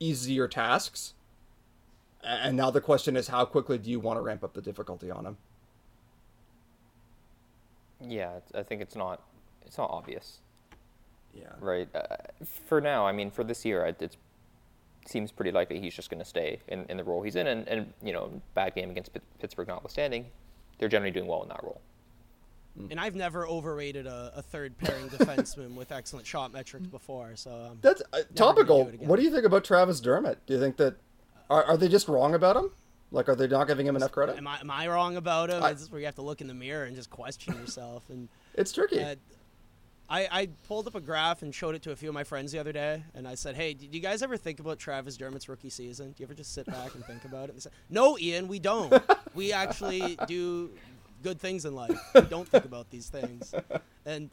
easier 0.00 0.48
tasks. 0.48 1.14
And 2.26 2.56
now 2.56 2.70
the 2.70 2.80
question 2.80 3.16
is, 3.16 3.28
how 3.28 3.44
quickly 3.44 3.78
do 3.78 3.90
you 3.90 4.00
want 4.00 4.18
to 4.18 4.20
ramp 4.20 4.42
up 4.42 4.52
the 4.52 4.60
difficulty 4.60 5.10
on 5.10 5.24
him? 5.24 5.36
Yeah, 8.00 8.40
I 8.54 8.62
think 8.62 8.82
it's 8.82 8.96
not 8.96 9.22
it's 9.64 9.78
not 9.78 9.90
obvious. 9.90 10.40
Yeah. 11.32 11.52
Right. 11.60 11.88
Uh, 11.94 12.16
for 12.66 12.80
now, 12.80 13.06
I 13.06 13.12
mean, 13.12 13.30
for 13.30 13.44
this 13.44 13.64
year, 13.64 13.84
it 13.84 14.16
seems 15.06 15.30
pretty 15.30 15.52
likely 15.52 15.80
he's 15.80 15.94
just 15.94 16.10
going 16.10 16.18
to 16.18 16.24
stay 16.24 16.60
in, 16.68 16.86
in 16.88 16.96
the 16.96 17.04
role 17.04 17.22
he's 17.22 17.36
in, 17.36 17.46
and, 17.46 17.68
and 17.68 17.92
you 18.02 18.12
know, 18.12 18.40
bad 18.54 18.74
game 18.74 18.90
against 18.90 19.10
Pittsburgh 19.38 19.68
notwithstanding, 19.68 20.26
they're 20.78 20.88
generally 20.88 21.12
doing 21.12 21.26
well 21.26 21.42
in 21.42 21.48
that 21.48 21.62
role. 21.62 21.80
Mm. 22.78 22.90
And 22.92 23.00
I've 23.00 23.14
never 23.14 23.46
overrated 23.46 24.06
a, 24.06 24.32
a 24.36 24.42
third 24.42 24.76
pairing 24.78 25.08
defenseman 25.08 25.74
with 25.76 25.92
excellent 25.92 26.26
shot 26.26 26.52
metrics 26.52 26.86
before. 26.86 27.32
So 27.36 27.68
um, 27.70 27.78
that's 27.80 28.02
uh, 28.12 28.22
topical. 28.34 28.84
Do 28.86 28.98
what 29.00 29.16
do 29.16 29.22
you 29.22 29.30
think 29.30 29.44
about 29.44 29.64
Travis 29.64 30.00
Dermott? 30.00 30.44
Do 30.46 30.54
you 30.54 30.60
think 30.60 30.76
that 30.78 30.96
are, 31.50 31.64
are 31.64 31.76
they 31.76 31.88
just 31.88 32.08
wrong 32.08 32.34
about 32.34 32.56
him? 32.56 32.70
Like, 33.12 33.28
are 33.28 33.36
they 33.36 33.46
not 33.46 33.68
giving 33.68 33.86
him 33.86 33.94
enough 33.96 34.10
credit? 34.12 34.36
Am 34.36 34.46
I, 34.46 34.58
am 34.60 34.70
I 34.70 34.88
wrong 34.88 35.16
about 35.16 35.48
him? 35.50 35.62
I, 35.62 35.72
this 35.72 35.82
is 35.82 35.90
where 35.92 36.00
you 36.00 36.06
have 36.06 36.16
to 36.16 36.22
look 36.22 36.40
in 36.40 36.48
the 36.48 36.54
mirror 36.54 36.84
and 36.84 36.96
just 36.96 37.08
question 37.08 37.54
yourself. 37.54 38.02
And 38.10 38.28
it's 38.54 38.72
tricky. 38.72 39.00
Uh, 39.02 39.14
I, 40.08 40.28
I 40.30 40.48
pulled 40.68 40.86
up 40.86 40.94
a 40.94 41.00
graph 41.00 41.42
and 41.42 41.52
showed 41.54 41.74
it 41.74 41.82
to 41.82 41.90
a 41.92 41.96
few 41.96 42.08
of 42.08 42.14
my 42.14 42.22
friends 42.24 42.52
the 42.52 42.58
other 42.60 42.72
day, 42.72 43.02
and 43.14 43.26
I 43.26 43.34
said, 43.34 43.56
"Hey, 43.56 43.74
did 43.74 43.92
you 43.92 44.00
guys 44.00 44.22
ever 44.22 44.36
think 44.36 44.60
about 44.60 44.78
Travis 44.78 45.16
Dermott's 45.16 45.48
rookie 45.48 45.68
season? 45.70 46.08
Do 46.12 46.14
you 46.22 46.26
ever 46.26 46.34
just 46.34 46.52
sit 46.54 46.64
back 46.66 46.94
and 46.94 47.04
think 47.06 47.24
about 47.24 47.44
it?" 47.44 47.48
And 47.50 47.56
they 47.56 47.60
said, 47.60 47.72
"No, 47.90 48.16
Ian, 48.18 48.46
we 48.46 48.60
don't. 48.60 48.92
we 49.34 49.52
actually 49.52 50.16
do 50.28 50.70
good 51.24 51.40
things 51.40 51.64
in 51.64 51.74
life. 51.74 51.98
We 52.14 52.20
don't 52.22 52.46
think 52.48 52.64
about 52.64 52.88
these 52.90 53.08
things." 53.08 53.52
And 54.04 54.30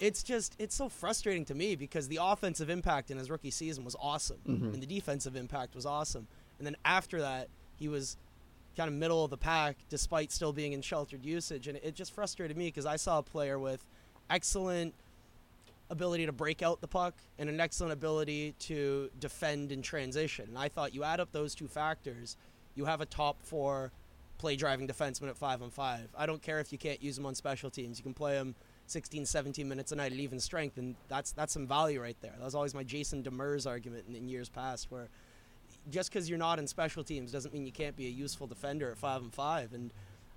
it's 0.00 0.24
just 0.24 0.56
it's 0.58 0.74
so 0.74 0.88
frustrating 0.88 1.44
to 1.44 1.54
me 1.54 1.76
because 1.76 2.08
the 2.08 2.18
offensive 2.20 2.68
impact 2.68 3.12
in 3.12 3.16
his 3.18 3.30
rookie 3.30 3.52
season 3.52 3.84
was 3.84 3.94
awesome, 4.00 4.38
Mhm. 4.48 4.74
and 4.74 4.82
the 4.82 4.86
defensive 4.86 5.36
impact 5.36 5.76
was 5.76 5.86
awesome, 5.86 6.26
and 6.62 6.66
then 6.68 6.76
after 6.84 7.20
that, 7.22 7.48
he 7.74 7.88
was 7.88 8.16
kind 8.76 8.86
of 8.86 8.94
middle 8.94 9.24
of 9.24 9.30
the 9.30 9.36
pack 9.36 9.76
despite 9.88 10.30
still 10.30 10.52
being 10.52 10.74
in 10.74 10.80
sheltered 10.80 11.24
usage, 11.24 11.66
and 11.66 11.76
it 11.78 11.96
just 11.96 12.14
frustrated 12.14 12.56
me 12.56 12.68
because 12.68 12.86
I 12.86 12.94
saw 12.94 13.18
a 13.18 13.22
player 13.22 13.58
with 13.58 13.84
excellent 14.30 14.94
ability 15.90 16.24
to 16.26 16.32
break 16.32 16.62
out 16.62 16.80
the 16.80 16.86
puck 16.86 17.14
and 17.36 17.48
an 17.50 17.58
excellent 17.58 17.92
ability 17.92 18.54
to 18.60 19.10
defend 19.18 19.72
in 19.72 19.82
transition. 19.82 20.46
And 20.50 20.56
I 20.56 20.68
thought 20.68 20.94
you 20.94 21.02
add 21.02 21.18
up 21.18 21.32
those 21.32 21.52
two 21.52 21.66
factors, 21.66 22.36
you 22.76 22.84
have 22.84 23.00
a 23.00 23.06
top 23.06 23.42
four 23.42 23.90
play 24.38 24.54
driving 24.54 24.86
defenseman 24.86 25.30
at 25.30 25.36
five 25.36 25.62
on 25.62 25.70
five. 25.70 26.08
I 26.16 26.26
don't 26.26 26.40
care 26.40 26.60
if 26.60 26.70
you 26.70 26.78
can't 26.78 27.02
use 27.02 27.18
him 27.18 27.26
on 27.26 27.34
special 27.34 27.70
teams. 27.70 27.98
You 27.98 28.04
can 28.04 28.14
play 28.14 28.36
him 28.36 28.54
16, 28.86 29.26
17 29.26 29.68
minutes 29.68 29.90
a 29.90 29.96
night 29.96 30.12
at 30.12 30.18
even 30.18 30.38
strength, 30.38 30.78
and 30.78 30.94
that's 31.08 31.32
that's 31.32 31.52
some 31.52 31.66
value 31.66 32.00
right 32.00 32.16
there. 32.20 32.34
That 32.38 32.44
was 32.44 32.54
always 32.54 32.74
my 32.74 32.84
Jason 32.84 33.22
Demers 33.24 33.66
argument 33.66 34.04
in, 34.08 34.14
in 34.14 34.28
years 34.28 34.48
past, 34.48 34.86
where 34.90 35.08
just 35.90 36.12
because 36.12 36.28
you're 36.28 36.38
not 36.38 36.58
in 36.58 36.66
special 36.66 37.02
teams 37.04 37.32
doesn't 37.32 37.52
mean 37.52 37.66
you 37.66 37.72
can't 37.72 37.96
be 37.96 38.06
a 38.06 38.10
useful 38.10 38.46
defender 38.46 38.90
at 38.90 38.98
five 38.98 39.22
and 39.22 39.32
five. 39.32 39.72
And 39.72 39.92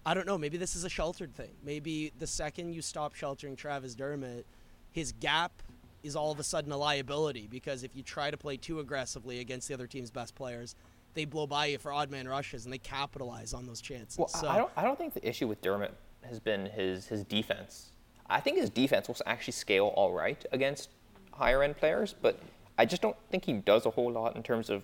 I 0.05 0.13
don't 0.13 0.25
know, 0.25 0.37
maybe 0.37 0.57
this 0.57 0.75
is 0.75 0.83
a 0.83 0.89
sheltered 0.89 1.33
thing. 1.35 1.51
Maybe 1.63 2.11
the 2.19 2.27
second 2.27 2.73
you 2.73 2.81
stop 2.81 3.15
sheltering 3.15 3.55
Travis 3.55 3.95
Dermott, 3.95 4.45
his 4.91 5.11
gap 5.13 5.61
is 6.03 6.15
all 6.15 6.31
of 6.31 6.39
a 6.39 6.43
sudden 6.43 6.71
a 6.71 6.77
liability 6.77 7.47
because 7.49 7.83
if 7.83 7.95
you 7.95 8.03
try 8.03 8.29
to 8.29 8.37
play 8.37 8.57
too 8.57 8.79
aggressively 8.79 9.39
against 9.39 9.67
the 9.67 9.73
other 9.73 9.87
team's 9.87 10.11
best 10.11 10.35
players, 10.35 10.75
they 11.15 11.25
blow 11.25 11.47
by 11.47 11.67
you 11.67 11.77
for 11.77 11.91
odd 11.91 12.11
man 12.11 12.27
rushes 12.27 12.65
and 12.65 12.73
they 12.73 12.77
capitalize 12.77 13.53
on 13.53 13.65
those 13.65 13.81
chances. 13.81 14.17
Well, 14.17 14.27
so 14.27 14.47
I 14.47 14.57
don't. 14.57 14.71
I 14.75 14.83
don't 14.83 14.97
think 14.97 15.13
the 15.13 15.27
issue 15.27 15.47
with 15.47 15.61
Dermott 15.61 15.95
has 16.23 16.39
been 16.39 16.65
his 16.67 17.07
his 17.07 17.23
defense. 17.23 17.91
I 18.27 18.39
think 18.39 18.57
his 18.57 18.69
defense 18.69 19.07
will 19.07 19.15
actually 19.25 19.53
scale 19.53 19.93
all 19.95 20.11
right 20.11 20.43
against 20.51 20.89
higher 21.31 21.63
end 21.63 21.77
players, 21.77 22.13
but 22.21 22.39
I 22.77 22.85
just 22.85 23.01
don't 23.01 23.15
think 23.29 23.45
he 23.45 23.53
does 23.53 23.85
a 23.85 23.89
whole 23.89 24.11
lot 24.11 24.35
in 24.35 24.43
terms 24.43 24.69
of 24.69 24.83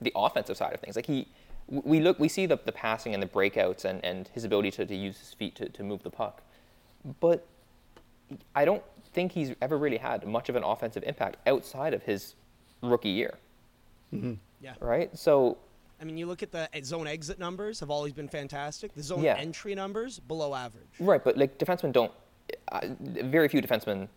the 0.00 0.12
offensive 0.14 0.56
side 0.56 0.72
of 0.74 0.80
things. 0.80 0.96
Like 0.96 1.06
he, 1.06 1.28
we 1.68 2.00
look, 2.00 2.18
we 2.18 2.28
see 2.28 2.46
the, 2.46 2.58
the 2.64 2.72
passing 2.72 3.14
and 3.14 3.22
the 3.22 3.26
breakouts 3.26 3.84
and, 3.84 4.04
and 4.04 4.28
his 4.28 4.44
ability 4.44 4.70
to, 4.72 4.86
to 4.86 4.94
use 4.94 5.18
his 5.18 5.34
feet 5.34 5.54
to, 5.56 5.68
to 5.68 5.82
move 5.82 6.02
the 6.02 6.10
puck, 6.10 6.42
but 7.20 7.46
I 8.54 8.64
don't 8.64 8.82
think 9.12 9.32
he's 9.32 9.54
ever 9.62 9.78
really 9.78 9.98
had 9.98 10.26
much 10.26 10.48
of 10.48 10.56
an 10.56 10.64
offensive 10.64 11.02
impact 11.06 11.36
outside 11.46 11.94
of 11.94 12.02
his 12.02 12.34
rookie 12.82 13.08
year, 13.08 13.38
yeah. 14.12 14.74
right? 14.80 15.16
So 15.16 15.58
I 16.00 16.04
mean, 16.04 16.16
you 16.16 16.26
look 16.26 16.42
at 16.42 16.52
the 16.52 16.68
zone 16.84 17.06
exit 17.06 17.38
numbers 17.38 17.80
have 17.80 17.90
always 17.90 18.12
been 18.12 18.28
fantastic. 18.28 18.94
The 18.94 19.02
zone 19.02 19.22
Yeah. 19.22 19.36
entry 19.36 19.74
numbers 19.74 20.18
below 20.18 20.54
average. 20.54 20.84
Right, 21.00 21.22
but 21.22 21.36
like 21.36 21.58
defensemen 21.58 21.92
don't. 21.92 22.12
Uh, 22.70 22.80
very 23.00 23.48
few 23.48 23.62
defensemen 23.62 24.08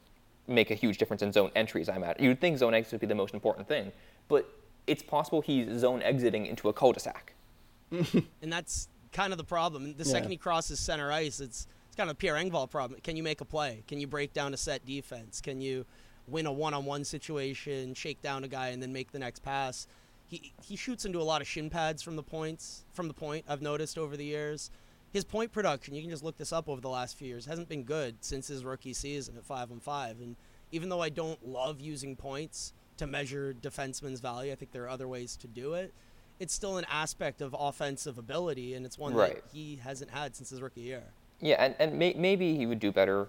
make 0.47 0.71
a 0.71 0.75
huge 0.75 0.97
difference 0.97 1.21
in 1.21 1.31
zone 1.31 1.51
entries. 1.55 1.89
I'm 1.89 2.03
at. 2.03 2.19
You'd 2.19 2.41
think 2.41 2.57
zone 2.57 2.73
exit 2.73 2.93
would 2.93 3.01
be 3.01 3.07
the 3.07 3.15
most 3.15 3.33
important 3.33 3.67
thing, 3.67 3.91
but 4.27 4.49
it's 4.89 5.03
possible 5.03 5.41
he's 5.41 5.79
zone 5.79 6.01
exiting 6.01 6.45
into 6.47 6.67
a 6.69 6.73
cul-de-sac. 6.73 7.33
and 7.91 8.51
that's 8.53 8.87
kind 9.13 9.31
of 9.31 9.37
the 9.37 9.43
problem. 9.43 9.93
The 9.97 10.03
Yeah. 10.03 10.11
second 10.11 10.31
he 10.31 10.37
crosses 10.37 10.79
center 10.79 11.11
ice, 11.11 11.39
it's 11.39 11.67
it's 11.87 11.95
kind 11.95 12.09
of 12.09 12.13
a 12.15 12.17
Pierre 12.17 12.35
Engvall 12.35 12.69
problem. 12.69 12.99
Can 13.01 13.15
you 13.17 13.23
make 13.23 13.41
a 13.41 13.45
play? 13.45 13.83
Can 13.87 13.99
you 13.99 14.07
break 14.07 14.31
down 14.33 14.53
a 14.53 14.57
set 14.57 14.85
defense? 14.85 15.41
Can 15.41 15.59
you 15.59 15.85
win 16.27 16.45
a 16.45 16.51
one-on-one 16.51 17.03
situation, 17.03 17.93
shake 17.95 18.21
down 18.21 18.43
a 18.43 18.47
guy, 18.47 18.67
and 18.69 18.81
then 18.81 18.93
make 18.93 19.11
the 19.11 19.19
next 19.19 19.41
pass? 19.43 19.87
He 20.27 20.53
he 20.61 20.75
shoots 20.75 21.05
into 21.05 21.19
a 21.19 21.23
lot 21.23 21.41
of 21.41 21.47
shin 21.47 21.69
pads 21.69 22.01
from 22.03 22.15
the 22.15 22.23
points 22.23 22.85
from 22.93 23.07
the 23.07 23.13
point. 23.13 23.45
I've 23.47 23.61
noticed 23.61 23.97
over 23.97 24.15
the 24.17 24.25
years. 24.25 24.69
His 25.11 25.23
point 25.23 25.51
production, 25.51 25.95
you 25.95 26.01
can 26.01 26.11
just 26.11 26.23
look 26.23 26.37
this 26.37 26.53
up 26.53 26.69
over 26.69 26.79
the 26.81 26.89
last 26.89 27.17
few 27.17 27.27
years, 27.27 27.47
hasn't 27.47 27.67
been 27.67 27.83
good 27.83 28.17
since 28.21 28.47
his 28.47 28.63
rookie 28.63 28.93
season 28.93 29.35
at 29.37 29.43
five 29.43 29.71
on 29.71 29.79
five. 29.79 30.21
And 30.21 30.35
even 30.71 30.89
though 30.89 31.01
I 31.01 31.09
don't 31.09 31.47
love 31.47 31.81
using 31.81 32.15
points 32.15 32.73
to 32.99 33.07
measure 33.07 33.53
defensemen's 33.53 34.19
value, 34.19 34.51
I 34.51 34.55
think 34.55 34.71
there 34.71 34.83
are 34.83 34.89
other 34.89 35.07
ways 35.07 35.35
to 35.37 35.47
do 35.47 35.73
it. 35.73 35.93
It's 36.39 36.53
still 36.53 36.77
an 36.77 36.85
aspect 36.89 37.41
of 37.41 37.55
offensive 37.57 38.17
ability, 38.17 38.75
and 38.75 38.85
it's 38.85 38.97
one 38.97 39.13
Right. 39.13 39.35
that 39.35 39.43
he 39.51 39.77
hasn't 39.77 40.11
had 40.11 40.35
since 40.35 40.49
his 40.49 40.61
rookie 40.61 40.81
year. 40.81 41.03
Yeah, 41.41 41.55
and, 41.63 41.75
and 41.79 41.97
may, 41.97 42.13
maybe 42.13 42.55
he 42.55 42.65
would 42.65 42.79
do 42.79 42.91
better. 42.91 43.27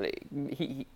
He, 0.00 0.54
he 0.54 0.86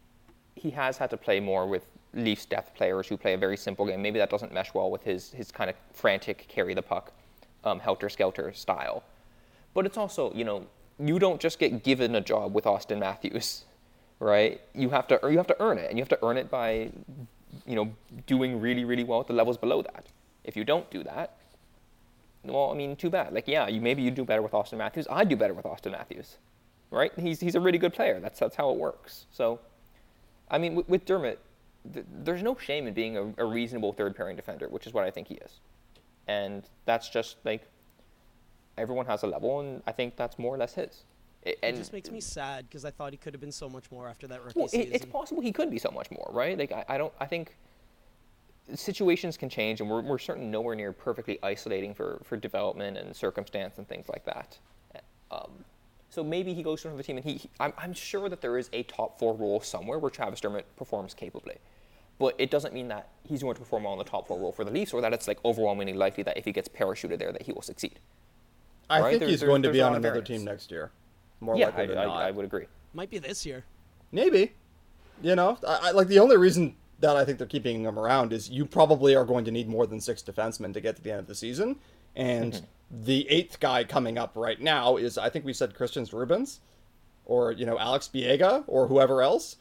he 0.56 0.70
has 0.70 0.98
had 0.98 1.08
to 1.10 1.16
play 1.16 1.40
more 1.40 1.66
with 1.66 1.86
Leafs 2.12 2.44
depth 2.44 2.74
players 2.74 3.08
who 3.08 3.16
play 3.16 3.32
a 3.32 3.38
very 3.38 3.56
simple 3.56 3.86
game. 3.86 4.02
Maybe 4.02 4.18
that 4.18 4.28
doesn't 4.30 4.52
mesh 4.52 4.74
well 4.74 4.90
with 4.90 5.02
his 5.02 5.32
his 5.32 5.50
kind 5.50 5.70
of 5.70 5.76
frantic 5.92 6.46
carry 6.48 6.74
the 6.74 6.82
puck, 6.82 7.12
um, 7.64 7.80
helter 7.80 8.08
skelter 8.08 8.52
style. 8.52 9.02
But 9.74 9.86
it's 9.86 9.96
also 9.96 10.32
you 10.34 10.44
know 10.44 10.66
you 10.98 11.18
don't 11.18 11.40
just 11.40 11.58
get 11.58 11.82
given 11.82 12.14
a 12.14 12.20
job 12.20 12.52
with 12.54 12.64
Auston 12.64 12.98
Matthews, 12.98 13.64
right? 14.20 14.60
You 14.74 14.90
have 14.90 15.06
to 15.08 15.18
you 15.30 15.38
have 15.38 15.46
to 15.46 15.56
earn 15.60 15.78
it, 15.78 15.88
and 15.88 15.98
you 15.98 16.02
have 16.02 16.08
to 16.10 16.18
earn 16.24 16.36
it 16.36 16.50
by 16.50 16.90
you 17.66 17.74
know 17.74 17.92
doing 18.26 18.60
really 18.60 18.84
really 18.84 19.04
well 19.04 19.20
at 19.20 19.26
the 19.26 19.32
levels 19.32 19.56
below 19.56 19.82
that. 19.82 20.06
If 20.44 20.56
you 20.56 20.64
don't 20.64 20.90
do 20.90 21.02
that, 21.04 21.36
well, 22.44 22.70
I 22.70 22.74
mean, 22.74 22.96
too 22.96 23.10
bad. 23.10 23.32
Like, 23.32 23.46
yeah, 23.46 23.68
you 23.68 23.80
maybe 23.80 24.02
you 24.02 24.10
do 24.10 24.24
better 24.24 24.42
with 24.42 24.52
Auston 24.52 24.78
Matthews. 24.78 25.06
I 25.10 25.24
do 25.24 25.36
better 25.36 25.54
with 25.54 25.66
Auston 25.66 25.92
Matthews, 25.92 26.38
right? 26.90 27.12
He's 27.18 27.40
he's 27.40 27.54
a 27.54 27.60
really 27.60 27.78
good 27.78 27.92
player. 27.92 28.18
That's 28.20 28.38
that's 28.38 28.56
how 28.56 28.70
it 28.70 28.76
works. 28.78 29.26
So, 29.30 29.60
I 30.50 30.58
mean, 30.58 30.74
with, 30.74 30.88
with 30.88 31.04
Dermott, 31.04 31.38
th- 31.92 32.06
there's 32.24 32.42
no 32.42 32.56
shame 32.56 32.86
in 32.86 32.94
being 32.94 33.16
a, 33.16 33.32
a 33.38 33.44
reasonable 33.44 33.92
third 33.92 34.16
pairing 34.16 34.36
defender, 34.36 34.68
which 34.68 34.86
is 34.86 34.94
what 34.94 35.04
I 35.04 35.10
think 35.10 35.28
he 35.28 35.34
is, 35.34 35.60
and 36.28 36.64
that's 36.86 37.10
just 37.10 37.36
like 37.44 37.66
everyone 38.78 39.06
has 39.06 39.22
a 39.22 39.26
level, 39.26 39.60
and 39.60 39.82
I 39.86 39.92
think 39.92 40.16
that's 40.16 40.38
more 40.38 40.54
or 40.54 40.58
less 40.58 40.74
his. 40.74 41.02
It, 41.42 41.58
and 41.62 41.74
It 41.74 41.78
just 41.78 41.92
makes 41.92 42.10
me 42.10 42.20
sad 42.20 42.68
because 42.68 42.84
I 42.84 42.90
thought 42.90 43.12
he 43.12 43.16
could 43.16 43.32
have 43.32 43.40
been 43.40 43.52
so 43.52 43.68
much 43.68 43.90
more 43.90 44.08
after 44.08 44.26
that 44.26 44.44
rookie 44.44 44.58
well, 44.58 44.68
season. 44.68 44.88
it, 44.92 44.94
it's 44.96 45.06
possible 45.06 45.40
he 45.40 45.52
could 45.52 45.70
be 45.70 45.78
so 45.78 45.90
much 45.90 46.10
more, 46.10 46.28
right? 46.32 46.58
Like 46.58 46.72
I, 46.72 46.84
I 46.88 46.98
don't. 46.98 47.12
I 47.18 47.26
think 47.26 47.56
situations 48.74 49.36
can 49.36 49.48
change, 49.48 49.80
and 49.80 49.88
we're 49.90 50.02
we're 50.02 50.18
certainly 50.18 50.48
nowhere 50.48 50.74
near 50.74 50.92
perfectly 50.92 51.38
isolating 51.42 51.94
for 51.94 52.20
for 52.24 52.36
development 52.36 52.96
and 52.98 53.14
circumstance 53.16 53.78
and 53.78 53.88
things 53.88 54.08
like 54.08 54.24
that. 54.26 54.58
Um, 55.30 55.64
so 56.10 56.24
maybe 56.24 56.52
he 56.54 56.62
goes 56.62 56.82
to 56.82 56.88
another 56.88 57.02
team, 57.02 57.16
and 57.16 57.24
he. 57.24 57.34
he- 57.34 57.50
I'm 57.58 57.72
I'm 57.78 57.92
sure 57.94 58.28
that 58.28 58.40
there 58.40 58.58
is 58.58 58.68
a 58.72 58.82
top 58.84 59.18
four 59.18 59.34
role 59.34 59.60
somewhere 59.60 59.98
where 59.98 60.10
Travis 60.10 60.40
Dermott 60.40 60.66
performs 60.76 61.14
capably. 61.14 61.56
But 62.18 62.34
it 62.36 62.50
doesn't 62.50 62.74
mean 62.74 62.88
that 62.88 63.08
he's 63.24 63.40
going 63.42 63.54
to 63.54 63.60
perform 63.60 63.84
well 63.84 63.94
in 63.94 63.98
the 63.98 64.04
top 64.04 64.28
four 64.28 64.38
role 64.38 64.52
for 64.52 64.62
the 64.62 64.70
Leafs, 64.70 64.92
or 64.92 65.00
that 65.00 65.14
it's 65.14 65.26
like 65.26 65.38
overwhelmingly 65.42 65.94
likely 65.94 66.22
that 66.24 66.36
if 66.36 66.44
he 66.44 66.52
gets 66.52 66.68
parachuted 66.68 67.18
there, 67.18 67.32
that 67.32 67.40
he 67.42 67.52
will 67.52 67.62
succeed. 67.62 67.98
I 68.90 69.00
Right, 69.00 69.10
think 69.10 69.20
there- 69.20 69.28
he's 69.30 69.40
there- 69.40 69.48
going 69.48 69.62
to 69.62 69.70
be 69.72 69.80
on 69.80 69.92
another 69.92 70.08
variance. 70.20 70.28
team 70.28 70.44
next 70.44 70.70
year. 70.70 70.90
More 71.40 71.56
yeah, 71.56 71.66
likely 71.66 71.84
I, 71.84 71.86
than 71.86 71.98
I, 71.98 72.04
not. 72.04 72.22
I 72.22 72.30
would 72.30 72.44
agree. 72.44 72.66
Might 72.92 73.10
be 73.10 73.18
this 73.18 73.46
year. 73.46 73.64
Maybe. 74.12 74.52
You 75.22 75.36
know, 75.36 75.58
I, 75.66 75.78
I, 75.84 75.90
like 75.92 76.08
the 76.08 76.18
only 76.18 76.36
reason 76.36 76.76
that 77.00 77.16
I 77.16 77.24
think 77.24 77.38
they're 77.38 77.46
keeping 77.46 77.84
him 77.84 77.98
around 77.98 78.32
is 78.32 78.50
you 78.50 78.64
probably 78.66 79.14
are 79.14 79.24
going 79.24 79.44
to 79.44 79.50
need 79.50 79.68
more 79.68 79.86
than 79.86 80.00
six 80.00 80.22
defensemen 80.22 80.72
to 80.74 80.80
get 80.80 80.96
to 80.96 81.02
the 81.02 81.10
end 81.10 81.20
of 81.20 81.26
the 81.26 81.34
season, 81.34 81.76
and 82.16 82.54
Mm-hmm. 82.54 83.04
the 83.04 83.28
eighth 83.28 83.60
guy 83.60 83.84
coming 83.84 84.18
up 84.18 84.32
right 84.34 84.60
now 84.60 84.96
is 84.96 85.16
I 85.18 85.30
think 85.30 85.44
we 85.44 85.52
said 85.52 85.74
Kristians 85.74 86.10
Rubins, 86.12 86.58
or 87.24 87.52
you 87.52 87.64
know 87.66 87.78
Alex 87.78 88.10
Biega 88.12 88.64
or 88.66 88.88
whoever 88.88 89.22
else, 89.22 89.56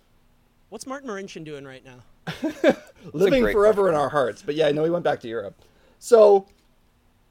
What's 0.69 0.85
Martin 0.87 1.09
Marincin 1.09 1.43
doing 1.43 1.65
right 1.65 1.83
now? 1.83 1.99
living 3.13 3.43
forever 3.51 3.83
question. 3.83 3.95
in 3.95 4.01
our 4.01 4.09
hearts. 4.09 4.41
But 4.41 4.55
yeah, 4.55 4.67
I 4.67 4.71
know 4.71 4.83
he 4.83 4.89
went 4.89 5.03
back 5.03 5.19
to 5.21 5.27
Europe, 5.27 5.55
so. 5.99 6.47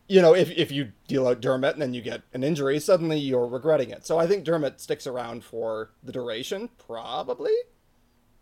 You 0.09 0.23
know, 0.23 0.35
if, 0.35 0.51
if 0.51 0.73
you 0.73 0.93
deal 1.07 1.29
out 1.29 1.43
Dermott 1.43 1.75
and 1.75 1.83
then 1.83 1.93
you 1.93 2.01
get 2.01 2.23
an 2.33 2.43
injury, 2.43 2.81
suddenly 2.81 3.19
you're 3.19 3.47
regretting 3.47 3.91
it. 3.91 4.07
So 4.07 4.19
I 4.19 4.27
think 4.27 4.45
Dermott 4.45 4.81
sticks 4.81 5.07
around 5.07 5.45
for 5.45 5.91
the 6.03 6.13
duration, 6.13 6.71
probably. 6.79 7.53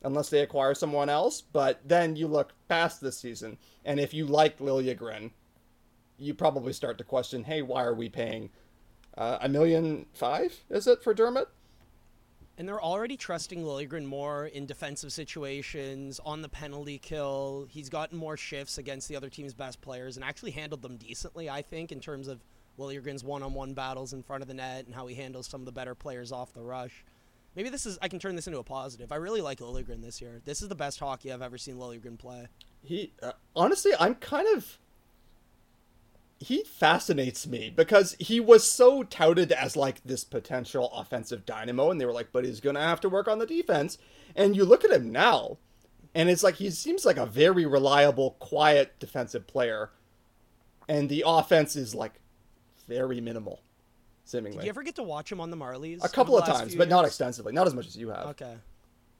unless 0.02 0.30
they 0.30 0.40
acquire 0.40 0.74
someone 0.74 1.08
else. 1.08 1.40
But 1.40 1.80
then 1.84 2.16
you 2.16 2.28
look 2.28 2.54
past 2.68 3.00
this 3.00 3.18
season, 3.18 3.58
and 3.84 4.00
if 4.00 4.14
you 4.14 4.24
like 4.24 4.58
Liljegren, 4.58 5.32
you 6.18 6.32
probably 6.32 6.72
start 6.72 6.98
to 6.98 7.04
question, 7.04 7.44
hey, 7.44 7.60
why 7.62 7.82
are 7.82 7.94
we 7.94 8.08
paying 8.08 8.50
uh, 9.18 9.38
a 9.40 9.48
million 9.48 10.06
five? 10.14 10.60
Is 10.70 10.86
it 10.86 11.02
for 11.02 11.12
Dermott? 11.12 11.48
And 12.58 12.66
they're 12.66 12.82
already 12.82 13.16
trusting 13.16 13.62
Liljegren 13.62 14.06
more 14.06 14.46
in 14.46 14.64
defensive 14.64 15.12
situations, 15.12 16.20
on 16.24 16.40
the 16.40 16.48
penalty 16.48 16.98
kill. 16.98 17.66
He's 17.70 17.90
gotten 17.90 18.16
more 18.16 18.36
shifts 18.36 18.78
against 18.78 19.08
the 19.08 19.16
other 19.16 19.28
team's 19.28 19.52
best 19.52 19.80
players 19.82 20.16
and 20.16 20.24
actually 20.24 20.52
handled 20.52 20.80
them 20.80 20.96
decently, 20.96 21.50
I 21.50 21.60
think, 21.60 21.92
in 21.92 22.00
terms 22.00 22.28
of 22.28 22.42
Liljegren's 22.78 23.22
one 23.24 23.42
on 23.42 23.52
one 23.52 23.74
battles 23.74 24.12
in 24.12 24.22
front 24.22 24.42
of 24.42 24.48
the 24.48 24.54
net 24.54 24.86
and 24.86 24.94
how 24.94 25.06
he 25.06 25.14
handles 25.14 25.46
some 25.46 25.60
of 25.60 25.66
the 25.66 25.72
better 25.72 25.94
players 25.94 26.32
off 26.32 26.52
the 26.52 26.62
rush. 26.62 27.04
Maybe 27.54 27.70
this 27.70 27.86
is 27.86 27.98
I 28.02 28.08
can 28.08 28.18
turn 28.18 28.36
this 28.36 28.46
into 28.46 28.58
a 28.58 28.64
positive. 28.64 29.12
I 29.12 29.16
really 29.16 29.40
like 29.40 29.60
Liljegren 29.60 30.02
this 30.02 30.20
year. 30.20 30.40
This 30.44 30.60
is 30.60 30.68
the 30.68 30.74
best 30.74 30.98
hockey 30.98 31.32
I've 31.32 31.42
ever 31.42 31.56
seen 31.56 31.76
Liljegren 31.76 32.18
play. 32.18 32.48
He 32.82 33.12
uh, 33.22 33.32
honestly, 33.54 33.92
I'm 33.98 34.14
kind 34.14 34.46
of 34.56 34.78
he 36.38 36.64
fascinates 36.64 37.46
me 37.46 37.72
because 37.74 38.14
he 38.18 38.40
was 38.40 38.68
so 38.68 39.02
touted 39.02 39.52
as 39.52 39.76
like 39.76 40.02
this 40.04 40.24
potential 40.24 40.90
offensive 40.92 41.46
dynamo, 41.46 41.90
and 41.90 42.00
they 42.00 42.06
were 42.06 42.12
like, 42.12 42.28
but 42.32 42.44
he's 42.44 42.60
gonna 42.60 42.80
have 42.80 43.00
to 43.00 43.08
work 43.08 43.28
on 43.28 43.38
the 43.38 43.46
defense. 43.46 43.98
And 44.34 44.54
you 44.54 44.64
look 44.64 44.84
at 44.84 44.90
him 44.90 45.10
now, 45.10 45.58
and 46.14 46.28
it's 46.28 46.42
like 46.42 46.56
he 46.56 46.70
seems 46.70 47.04
like 47.04 47.16
a 47.16 47.26
very 47.26 47.64
reliable, 47.64 48.32
quiet 48.38 48.98
defensive 48.98 49.46
player, 49.46 49.90
and 50.88 51.08
the 51.08 51.24
offense 51.26 51.74
is 51.74 51.94
like 51.94 52.20
very 52.86 53.20
minimal, 53.20 53.60
seemingly. 54.24 54.58
Did 54.58 54.64
you 54.64 54.70
ever 54.70 54.82
get 54.82 54.96
to 54.96 55.02
watch 55.02 55.32
him 55.32 55.40
on 55.40 55.50
the 55.50 55.56
Marlies? 55.56 56.04
a 56.04 56.08
couple 56.08 56.36
of 56.36 56.44
times, 56.44 56.74
but 56.74 56.88
not 56.88 57.04
extensively, 57.04 57.52
not 57.52 57.66
as 57.66 57.74
much 57.74 57.86
as 57.86 57.96
you 57.96 58.10
have. 58.10 58.26
Okay. 58.26 58.56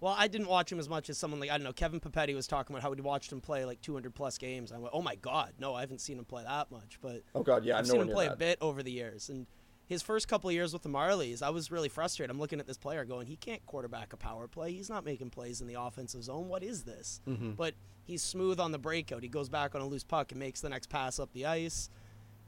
Well, 0.00 0.14
I 0.16 0.28
didn't 0.28 0.48
watch 0.48 0.70
him 0.70 0.78
as 0.78 0.88
much 0.88 1.08
as 1.08 1.16
someone 1.16 1.40
like 1.40 1.50
I 1.50 1.56
don't 1.56 1.64
know 1.64 1.72
Kevin 1.72 2.00
Papetti 2.00 2.34
was 2.34 2.46
talking 2.46 2.74
about 2.74 2.82
how 2.82 2.92
he 2.92 3.00
watched 3.00 3.32
him 3.32 3.40
play 3.40 3.64
like 3.64 3.80
200 3.80 4.14
plus 4.14 4.36
games. 4.38 4.72
I 4.72 4.78
went, 4.78 4.92
oh 4.92 5.02
my 5.02 5.14
god, 5.16 5.54
no, 5.58 5.74
I 5.74 5.80
haven't 5.80 6.00
seen 6.00 6.18
him 6.18 6.24
play 6.24 6.44
that 6.44 6.70
much. 6.70 6.98
But 7.00 7.22
Oh 7.34 7.42
god, 7.42 7.64
yeah, 7.64 7.78
I've 7.78 7.86
seen 7.86 8.00
him 8.00 8.08
play 8.08 8.26
a 8.26 8.36
bit 8.36 8.58
over 8.60 8.82
the 8.82 8.92
years, 8.92 9.28
and 9.28 9.46
his 9.86 10.02
first 10.02 10.26
couple 10.26 10.50
of 10.50 10.54
years 10.54 10.72
with 10.72 10.82
the 10.82 10.88
Marlies, 10.88 11.42
I 11.42 11.50
was 11.50 11.70
really 11.70 11.88
frustrated. 11.88 12.30
I'm 12.30 12.40
looking 12.40 12.58
at 12.58 12.66
this 12.66 12.76
player 12.76 13.04
going, 13.04 13.26
he 13.26 13.36
can't 13.36 13.64
quarterback 13.66 14.12
a 14.12 14.16
power 14.16 14.48
play. 14.48 14.72
He's 14.72 14.90
not 14.90 15.04
making 15.04 15.30
plays 15.30 15.60
in 15.60 15.68
the 15.68 15.80
offensive 15.80 16.24
zone. 16.24 16.48
What 16.48 16.64
is 16.64 16.82
this? 16.82 17.20
Mm-hmm. 17.28 17.52
But 17.52 17.74
he's 18.04 18.22
smooth 18.22 18.58
on 18.58 18.72
the 18.72 18.78
breakout. 18.78 19.22
He 19.22 19.28
goes 19.28 19.48
back 19.48 19.74
on 19.76 19.80
a 19.80 19.86
loose 19.86 20.02
puck 20.02 20.32
and 20.32 20.40
makes 20.40 20.60
the 20.60 20.68
next 20.68 20.90
pass 20.90 21.20
up 21.20 21.32
the 21.32 21.46
ice. 21.46 21.88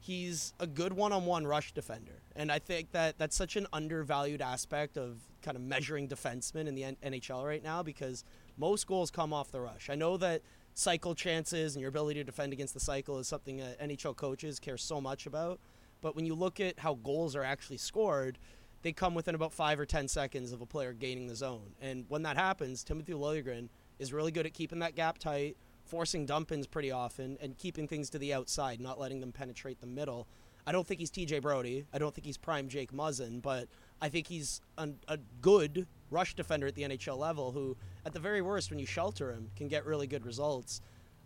He's 0.00 0.54
a 0.60 0.66
good 0.66 0.92
one-on-one 0.92 1.46
rush 1.46 1.72
defender, 1.72 2.22
and 2.36 2.52
I 2.52 2.58
think 2.60 2.92
that 2.92 3.18
that's 3.18 3.36
such 3.36 3.56
an 3.56 3.66
undervalued 3.72 4.40
aspect 4.40 4.96
of 4.96 5.18
kind 5.42 5.56
of 5.56 5.62
measuring 5.62 6.08
defensemen 6.08 6.66
in 6.66 6.74
the 6.74 6.96
NHL 7.04 7.44
right 7.44 7.62
now 7.62 7.82
because 7.82 8.24
most 8.56 8.86
goals 8.86 9.10
come 9.10 9.32
off 9.32 9.50
the 9.50 9.60
rush. 9.60 9.90
I 9.90 9.96
know 9.96 10.16
that 10.18 10.42
cycle 10.74 11.14
chances 11.14 11.74
and 11.74 11.80
your 11.80 11.88
ability 11.88 12.20
to 12.20 12.24
defend 12.24 12.52
against 12.52 12.74
the 12.74 12.80
cycle 12.80 13.18
is 13.18 13.26
something 13.26 13.56
that 13.56 13.80
NHL 13.80 14.14
coaches 14.14 14.60
care 14.60 14.76
so 14.76 15.00
much 15.00 15.26
about. 15.26 15.58
But 16.00 16.14
when 16.14 16.24
you 16.24 16.34
look 16.36 16.60
at 16.60 16.78
how 16.78 16.94
goals 16.94 17.34
are 17.34 17.42
actually 17.42 17.78
scored, 17.78 18.38
they 18.82 18.92
come 18.92 19.14
within 19.14 19.34
about 19.34 19.52
five 19.52 19.80
or 19.80 19.86
ten 19.86 20.06
seconds 20.06 20.52
of 20.52 20.60
a 20.60 20.66
player 20.66 20.92
gaining 20.92 21.26
the 21.26 21.34
zone. 21.34 21.74
And 21.80 22.04
when 22.08 22.22
that 22.22 22.36
happens, 22.36 22.84
Timothy 22.84 23.12
Liljegren 23.12 23.68
is 23.98 24.12
really 24.12 24.30
good 24.30 24.46
at 24.46 24.54
keeping 24.54 24.78
that 24.78 24.94
gap 24.94 25.18
tight, 25.18 25.56
forcing 25.88 26.26
dump 26.26 26.52
ins 26.52 26.66
pretty 26.66 26.90
often, 26.90 27.38
and 27.40 27.56
keeping 27.58 27.88
things 27.88 28.10
to 28.10 28.18
the 28.18 28.34
outside, 28.34 28.80
not 28.80 29.00
letting 29.00 29.20
them 29.20 29.32
penetrate 29.32 29.80
the 29.80 29.86
middle. 29.86 30.28
I 30.66 30.72
don't 30.72 30.86
think 30.86 31.00
he's 31.00 31.10
TJ 31.10 31.40
Brodie. 31.40 31.86
I 31.92 31.98
don't 31.98 32.14
think 32.14 32.26
he's 32.26 32.36
prime 32.36 32.68
Jake 32.68 32.92
Muzzin, 32.92 33.40
but 33.40 33.68
I 34.02 34.08
think 34.08 34.26
he's 34.26 34.60
an, 34.76 34.98
a 35.08 35.18
good 35.40 35.86
rush 36.10 36.34
defender 36.34 36.66
at 36.66 36.74
the 36.74 36.82
NHL 36.82 37.16
level 37.16 37.52
who, 37.52 37.76
at 38.04 38.12
the 38.12 38.20
very 38.20 38.42
worst, 38.42 38.70
when 38.70 38.78
you 38.78 38.86
shelter 38.86 39.32
him, 39.32 39.50
can 39.56 39.68
get 39.68 39.86
really 39.86 40.06
good 40.06 40.26
results. 40.26 40.80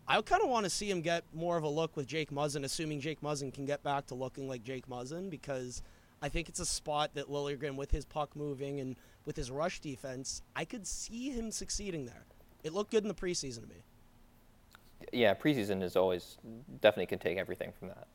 I 0.07 0.21
kind 0.23 0.43
of 0.43 0.49
want 0.49 0.65
to 0.65 0.71
see 0.71 0.91
him 0.91 1.01
get 1.01 1.25
more 1.33 1.57
of 1.57 1.65
a 1.65 1.69
look 1.69 1.97
with 1.97 2.07
Jake 2.07 2.31
Muzzin, 2.31 2.65
assuming 2.65 3.01
Jake 3.01 3.21
Muzzin 3.21 3.53
can 3.53 3.65
get 3.65 3.83
back 3.83 4.07
to 4.07 4.15
looking 4.15 4.49
like 4.49 4.63
Jake 4.63 4.89
Muzzin, 4.89 5.31
because 5.31 5.83
I 6.21 6.29
think 6.29 6.49
it's 6.49 6.61
a 6.61 6.67
spot 6.67 7.15
that 7.15 7.29
Liljegren, 7.29 7.77
with 7.77 7.91
his 7.91 8.05
puck 8.05 8.37
moving 8.37 8.81
and 8.81 8.97
with 9.25 9.37
his 9.37 9.51
rush 9.51 9.81
defense, 9.81 10.43
I 10.55 10.65
could 10.65 10.87
see 10.87 11.31
him 11.31 11.51
succeeding 11.51 12.07
there. 12.07 12.27
It 12.63 12.73
looked 12.73 12.93
good 12.93 13.03
in 13.03 13.09
the 13.09 13.15
preseason 13.15 13.63
to 13.63 13.69
me. 13.69 13.83
Yeah, 15.13 15.35
preseason 15.35 15.83
is 15.83 15.97
always 15.97 16.37
definitely 16.81 17.07
can 17.07 17.19
take 17.19 17.39
everything 17.39 17.73
from 17.79 17.89
that. 17.89 18.07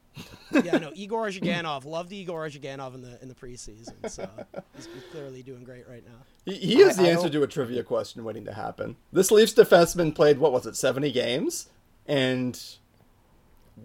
yeah, 0.65 0.77
no, 0.77 0.91
Igor 0.95 1.27
Ozhiganov. 1.27 1.85
Loved 1.85 2.11
Igor 2.11 2.47
Ozhiganov 2.47 2.95
in 2.95 3.01
the 3.01 3.21
in 3.21 3.27
the 3.27 3.35
preseason. 3.35 4.09
So 4.09 4.27
he's, 4.75 4.85
he's 4.87 5.03
clearly 5.11 5.43
doing 5.43 5.63
great 5.63 5.87
right 5.87 6.03
now. 6.05 6.19
He, 6.45 6.53
he 6.55 6.81
is 6.81 6.97
I- 6.97 7.03
the 7.03 7.07
I 7.09 7.11
answer 7.11 7.23
don't- 7.23 7.33
to 7.33 7.43
a 7.43 7.47
trivia 7.47 7.83
question 7.83 8.23
waiting 8.23 8.45
to 8.45 8.53
happen. 8.53 8.95
This 9.13 9.29
Leafs 9.31 9.53
defenseman 9.53 10.15
played 10.15 10.39
what 10.39 10.51
was 10.51 10.65
it, 10.65 10.75
seventy 10.75 11.11
games, 11.11 11.69
and 12.07 12.59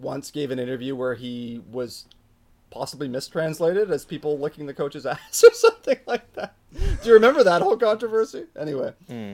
once 0.01 0.31
gave 0.31 0.49
an 0.51 0.59
interview 0.59 0.95
where 0.95 1.13
he 1.15 1.61
was 1.71 2.05
possibly 2.71 3.07
mistranslated 3.07 3.91
as 3.91 4.03
people 4.05 4.39
licking 4.39 4.65
the 4.65 4.73
coach's 4.73 5.05
ass 5.05 5.43
or 5.43 5.53
something 5.53 5.99
like 6.07 6.33
that. 6.33 6.55
Do 6.73 7.07
you 7.07 7.13
remember 7.13 7.43
that 7.43 7.61
whole 7.61 7.77
controversy? 7.77 8.45
Anyway, 8.59 8.93
hmm. 9.07 9.33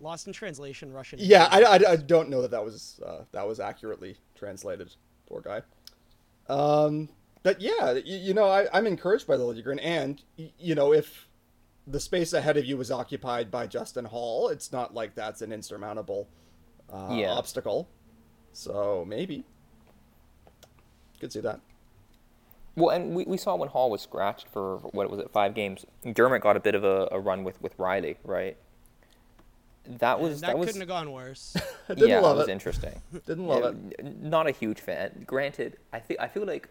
Lost 0.00 0.26
in 0.26 0.32
translation, 0.32 0.92
Russian. 0.92 1.18
yeah, 1.22 1.46
I, 1.50 1.62
I, 1.62 1.90
I 1.92 1.96
don't 1.96 2.30
know 2.30 2.40
that 2.42 2.50
that 2.52 2.64
was 2.64 3.00
uh, 3.04 3.24
that 3.32 3.46
was 3.46 3.60
accurately 3.60 4.16
translated. 4.34 4.94
Poor 5.28 5.40
guy. 5.42 5.60
Um, 6.48 7.08
but 7.42 7.60
yeah, 7.60 7.92
you, 7.92 8.16
you 8.16 8.34
know, 8.34 8.48
I, 8.48 8.66
I'm 8.72 8.86
encouraged 8.86 9.26
by 9.26 9.36
the 9.36 9.44
Liljegren, 9.44 9.78
and 9.82 10.22
you 10.36 10.74
know, 10.74 10.92
if 10.92 11.28
the 11.86 12.00
space 12.00 12.32
ahead 12.32 12.56
of 12.56 12.64
you 12.64 12.76
was 12.76 12.90
occupied 12.90 13.50
by 13.50 13.66
Justin 13.66 14.06
Holl, 14.06 14.48
it's 14.48 14.72
not 14.72 14.94
like 14.94 15.14
that's 15.14 15.42
an 15.42 15.52
insurmountable 15.52 16.28
uh, 16.92 17.08
Yeah. 17.12 17.32
obstacle. 17.32 17.88
So 18.52 19.04
maybe 19.06 19.44
could 21.20 21.32
see 21.32 21.40
that. 21.40 21.60
Well, 22.76 22.94
and 22.94 23.14
we, 23.14 23.24
we 23.24 23.36
saw 23.36 23.56
when 23.56 23.68
Hall 23.68 23.90
was 23.90 24.00
scratched 24.00 24.48
for 24.48 24.78
what 24.92 25.10
was 25.10 25.20
it, 25.20 25.30
five 25.30 25.54
games. 25.54 25.84
Dermott 26.14 26.40
got 26.42 26.56
a 26.56 26.60
bit 26.60 26.74
of 26.74 26.84
a, 26.84 27.08
a 27.12 27.20
run 27.20 27.44
with, 27.44 27.60
with 27.60 27.76
Rielly, 27.76 28.16
right? 28.24 28.56
That 29.86 30.20
was 30.20 30.40
that, 30.40 30.48
that, 30.48 30.58
was 30.58 30.66
couldn't 30.66 30.82
have 30.82 30.88
gone 30.88 31.12
worse. 31.12 31.56
Didn't 31.88 32.08
yeah, 32.08 32.20
love 32.20 32.36
that 32.36 32.42
was 32.42 32.48
it. 32.48 32.52
interesting. 32.52 33.00
Didn't 33.26 33.46
love 33.46 33.62
Yeah, 33.74 34.06
it. 34.06 34.22
Not 34.22 34.46
a 34.46 34.50
huge 34.50 34.80
fan. 34.80 35.24
Granted, 35.26 35.78
I 35.92 36.00
feel 36.00 36.16
I 36.20 36.28
feel 36.28 36.44
like 36.44 36.68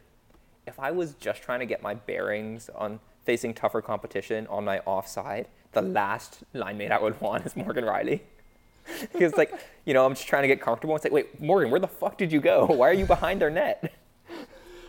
if 0.67 0.79
I 0.79 0.91
was 0.91 1.13
just 1.15 1.41
trying 1.41 1.59
to 1.59 1.65
get 1.65 1.81
my 1.81 1.95
bearings 1.95 2.69
on 2.75 2.99
facing 3.25 3.53
tougher 3.53 3.81
competition 3.81 4.47
on 4.47 4.63
my 4.65 4.79
offside, 4.79 5.47
the 5.71 5.81
last 5.81 6.39
line 6.53 6.77
mate 6.77 6.91
I 6.91 6.99
would 6.99 7.19
want 7.19 7.45
is 7.45 7.55
Morgan 7.55 7.83
Rielly. 7.83 8.21
because 9.13 9.35
like 9.35 9.53
you 9.85 9.93
know 9.93 10.05
I'm 10.05 10.13
just 10.15 10.27
trying 10.27 10.43
to 10.43 10.47
get 10.47 10.61
comfortable. 10.61 10.95
It's 10.95 11.03
like, 11.03 11.13
wait, 11.13 11.39
Morgan, 11.41 11.71
where 11.71 11.79
the 11.79 11.87
fuck 11.87 12.17
did 12.17 12.31
you 12.31 12.39
go? 12.39 12.65
Why 12.65 12.89
are 12.89 12.93
you 12.93 13.05
behind 13.05 13.43
our 13.43 13.49
net? 13.49 13.93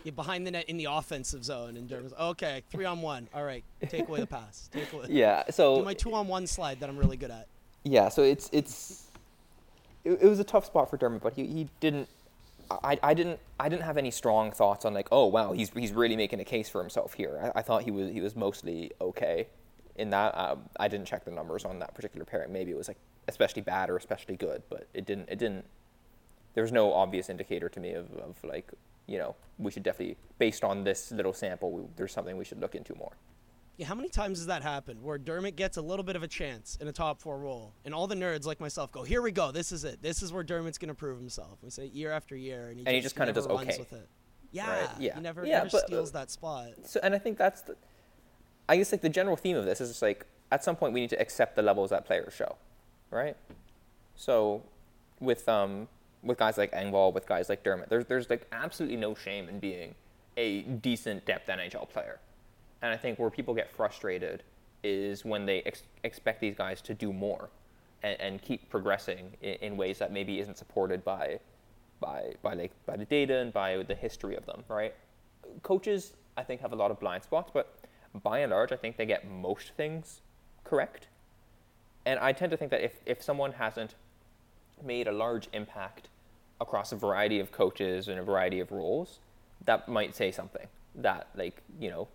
You're 0.04 0.12
behind 0.14 0.46
the 0.46 0.50
net 0.50 0.64
in 0.68 0.78
the 0.78 0.86
offensive 0.86 1.44
zone, 1.44 1.76
and 1.76 1.86
Dermott's 1.88 2.14
okay, 2.18 2.62
three 2.70 2.86
on 2.86 3.02
one. 3.02 3.28
All 3.34 3.44
right, 3.44 3.62
take 3.88 4.08
away 4.08 4.20
the 4.20 4.26
pass. 4.26 4.70
Take 4.72 4.90
away. 4.94 5.06
Yeah. 5.10 5.42
So 5.50 5.78
Do 5.78 5.84
my 5.84 5.92
two 5.94 6.14
on 6.14 6.26
one 6.26 6.46
slide 6.46 6.80
that 6.80 6.88
I'm 6.88 6.96
really 6.96 7.18
good 7.18 7.30
at. 7.30 7.48
Yeah, 7.84 8.08
so 8.08 8.22
it's 8.22 8.50
it's 8.52 9.06
it, 10.04 10.12
it 10.22 10.26
was 10.26 10.38
a 10.38 10.44
tough 10.44 10.66
spot 10.66 10.90
for 10.90 10.96
Dermott, 10.96 11.22
but 11.22 11.34
he, 11.34 11.46
he 11.46 11.68
didn't 11.80 12.08
I, 12.70 12.98
I 13.02 13.14
didn't 13.14 13.40
I 13.58 13.68
didn't 13.68 13.82
have 13.82 13.96
any 13.96 14.10
strong 14.10 14.52
thoughts 14.52 14.84
on 14.84 14.94
like 14.94 15.08
oh 15.10 15.26
wow 15.26 15.52
he's 15.52 15.70
he's 15.70 15.92
really 15.92 16.16
making 16.16 16.40
a 16.40 16.44
case 16.44 16.68
for 16.68 16.80
himself 16.80 17.14
here. 17.14 17.52
I, 17.54 17.60
I 17.60 17.62
thought 17.62 17.82
he 17.82 17.90
was 17.90 18.10
he 18.10 18.20
was 18.20 18.36
mostly 18.36 18.92
okay 19.00 19.48
in 19.96 20.10
that. 20.10 20.36
Um, 20.36 20.62
I 20.78 20.88
didn't 20.88 21.06
check 21.06 21.24
the 21.24 21.30
numbers 21.30 21.64
on 21.64 21.78
that 21.80 21.94
particular 21.94 22.24
pairing. 22.24 22.52
Maybe 22.52 22.70
it 22.70 22.76
was 22.76 22.88
like 22.88 22.98
especially 23.28 23.62
bad 23.62 23.90
or 23.90 23.96
especially 23.96 24.36
good, 24.36 24.62
but 24.68 24.86
it 24.94 25.06
didn't 25.06 25.28
it 25.28 25.38
didn't. 25.38 25.64
There 26.54 26.62
was 26.62 26.72
no 26.72 26.92
obvious 26.92 27.28
indicator 27.28 27.68
to 27.68 27.80
me 27.80 27.92
of, 27.92 28.12
of 28.14 28.36
like 28.44 28.70
you 29.06 29.18
know 29.18 29.34
we 29.58 29.70
should 29.70 29.82
definitely 29.82 30.16
based 30.38 30.62
on 30.62 30.84
this 30.84 31.10
little 31.10 31.32
sample 31.32 31.72
we, 31.72 31.82
there's 31.96 32.12
something 32.12 32.36
we 32.36 32.44
should 32.44 32.60
look 32.60 32.74
into 32.74 32.94
more. 32.94 33.12
Yeah, 33.80 33.86
how 33.86 33.94
many 33.94 34.10
times 34.10 34.40
has 34.40 34.46
that 34.48 34.62
happened 34.62 35.02
where 35.02 35.16
Dermott 35.16 35.56
gets 35.56 35.78
a 35.78 35.80
little 35.80 36.02
bit 36.02 36.14
of 36.14 36.22
a 36.22 36.28
chance 36.28 36.76
in 36.82 36.88
a 36.88 36.92
top 36.92 37.18
four 37.18 37.38
role, 37.38 37.72
and 37.86 37.94
all 37.94 38.06
the 38.06 38.14
nerds 38.14 38.44
like 38.44 38.60
myself 38.60 38.92
go, 38.92 39.04
"Here 39.04 39.22
we 39.22 39.32
go, 39.32 39.52
this 39.52 39.72
is 39.72 39.84
it. 39.84 40.02
This 40.02 40.22
is 40.22 40.34
where 40.34 40.44
Dermott's 40.44 40.76
gonna 40.76 40.92
prove 40.94 41.18
himself." 41.18 41.56
We 41.62 41.70
say 41.70 41.86
year 41.86 42.12
after 42.12 42.36
year, 42.36 42.68
and 42.68 42.78
he 42.78 42.84
And 42.84 42.94
he 42.94 43.00
just, 43.00 43.14
just 43.14 43.16
kinda 43.16 43.32
never 43.32 43.48
does 43.48 43.68
okay. 43.68 43.78
with 43.78 43.94
it. 43.94 44.06
Yeah, 44.52 44.68
Right, 44.68 44.90
yeah. 45.00 45.14
he 45.14 45.20
never, 45.22 45.46
Yeah, 45.46 45.58
never 45.60 45.70
but, 45.70 45.84
uh, 45.84 45.86
steals 45.86 46.12
that 46.12 46.30
spot. 46.30 46.72
So, 46.84 47.00
and 47.02 47.14
I 47.14 47.18
think 47.18 47.38
that's 47.38 47.62
the, 47.62 47.74
I 48.68 48.76
guess 48.76 48.92
like 48.92 49.00
the 49.00 49.08
general 49.08 49.36
theme 49.36 49.56
of 49.56 49.64
this 49.64 49.80
is 49.80 49.88
just 49.88 50.02
like 50.02 50.26
at 50.52 50.62
some 50.62 50.76
point 50.76 50.92
we 50.92 51.00
need 51.00 51.10
to 51.10 51.20
accept 51.20 51.56
the 51.56 51.62
levels 51.62 51.88
that 51.88 52.04
players 52.04 52.34
show, 52.34 52.56
right? 53.10 53.36
So, 54.14 54.62
with 55.20 55.48
um 55.48 55.88
with 56.22 56.36
guys 56.36 56.58
like 56.58 56.72
Engvall, 56.72 57.14
with 57.14 57.26
guys 57.26 57.48
like 57.48 57.62
Dermott, 57.62 57.88
there's 57.88 58.04
there's 58.04 58.28
like 58.28 58.46
absolutely 58.52 58.98
no 58.98 59.14
shame 59.14 59.48
in 59.48 59.58
being 59.58 59.94
a 60.36 60.60
decent 60.64 61.24
depth 61.24 61.48
NHL 61.48 61.88
player, 61.88 62.20
and 62.82 62.92
I 62.92 62.96
think 62.96 63.18
where 63.18 63.30
people 63.30 63.54
get 63.54 63.70
frustrated 63.70 64.42
is 64.82 65.24
when 65.24 65.46
they 65.46 65.62
ex- 65.62 65.82
expect 66.04 66.40
these 66.40 66.54
guys 66.54 66.80
to 66.82 66.94
do 66.94 67.12
more, 67.12 67.50
and, 68.02 68.18
and 68.20 68.42
keep 68.42 68.68
progressing 68.70 69.32
in, 69.42 69.54
in 69.54 69.76
ways 69.76 69.98
that 69.98 70.12
maybe 70.12 70.40
isn't 70.40 70.56
supported 70.56 71.04
by 71.04 71.38
by 72.00 72.34
by 72.42 72.54
like 72.54 72.72
by 72.86 72.96
the 72.96 73.04
data 73.04 73.36
and 73.38 73.52
by 73.52 73.82
the 73.82 73.94
history 73.94 74.36
of 74.36 74.46
them, 74.46 74.64
right? 74.68 74.94
Coaches, 75.62 76.14
I 76.36 76.42
think, 76.42 76.60
have 76.60 76.72
a 76.72 76.76
lot 76.76 76.90
of 76.90 76.98
blind 76.98 77.22
spots, 77.22 77.50
but 77.52 77.74
by 78.22 78.40
and 78.40 78.50
large, 78.50 78.72
I 78.72 78.76
think 78.76 78.96
they 78.96 79.06
get 79.06 79.28
most 79.28 79.72
things 79.76 80.20
correct. 80.64 81.08
And 82.06 82.18
I 82.18 82.32
tend 82.32 82.50
to 82.50 82.56
think 82.56 82.70
that 82.70 82.82
if, 82.82 82.94
if 83.06 83.22
someone 83.22 83.52
hasn't 83.52 83.94
made 84.82 85.06
a 85.06 85.12
large 85.12 85.48
impact 85.52 86.08
across 86.60 86.92
a 86.92 86.96
variety 86.96 87.40
of 87.40 87.52
coaches 87.52 88.08
and 88.08 88.18
a 88.18 88.22
variety 88.22 88.60
of 88.60 88.72
roles, 88.72 89.18
that 89.64 89.88
might 89.88 90.14
say 90.14 90.30
something 90.30 90.66
that 90.94 91.28
like, 91.36 91.62
you 91.78 91.90
know, 91.90 92.08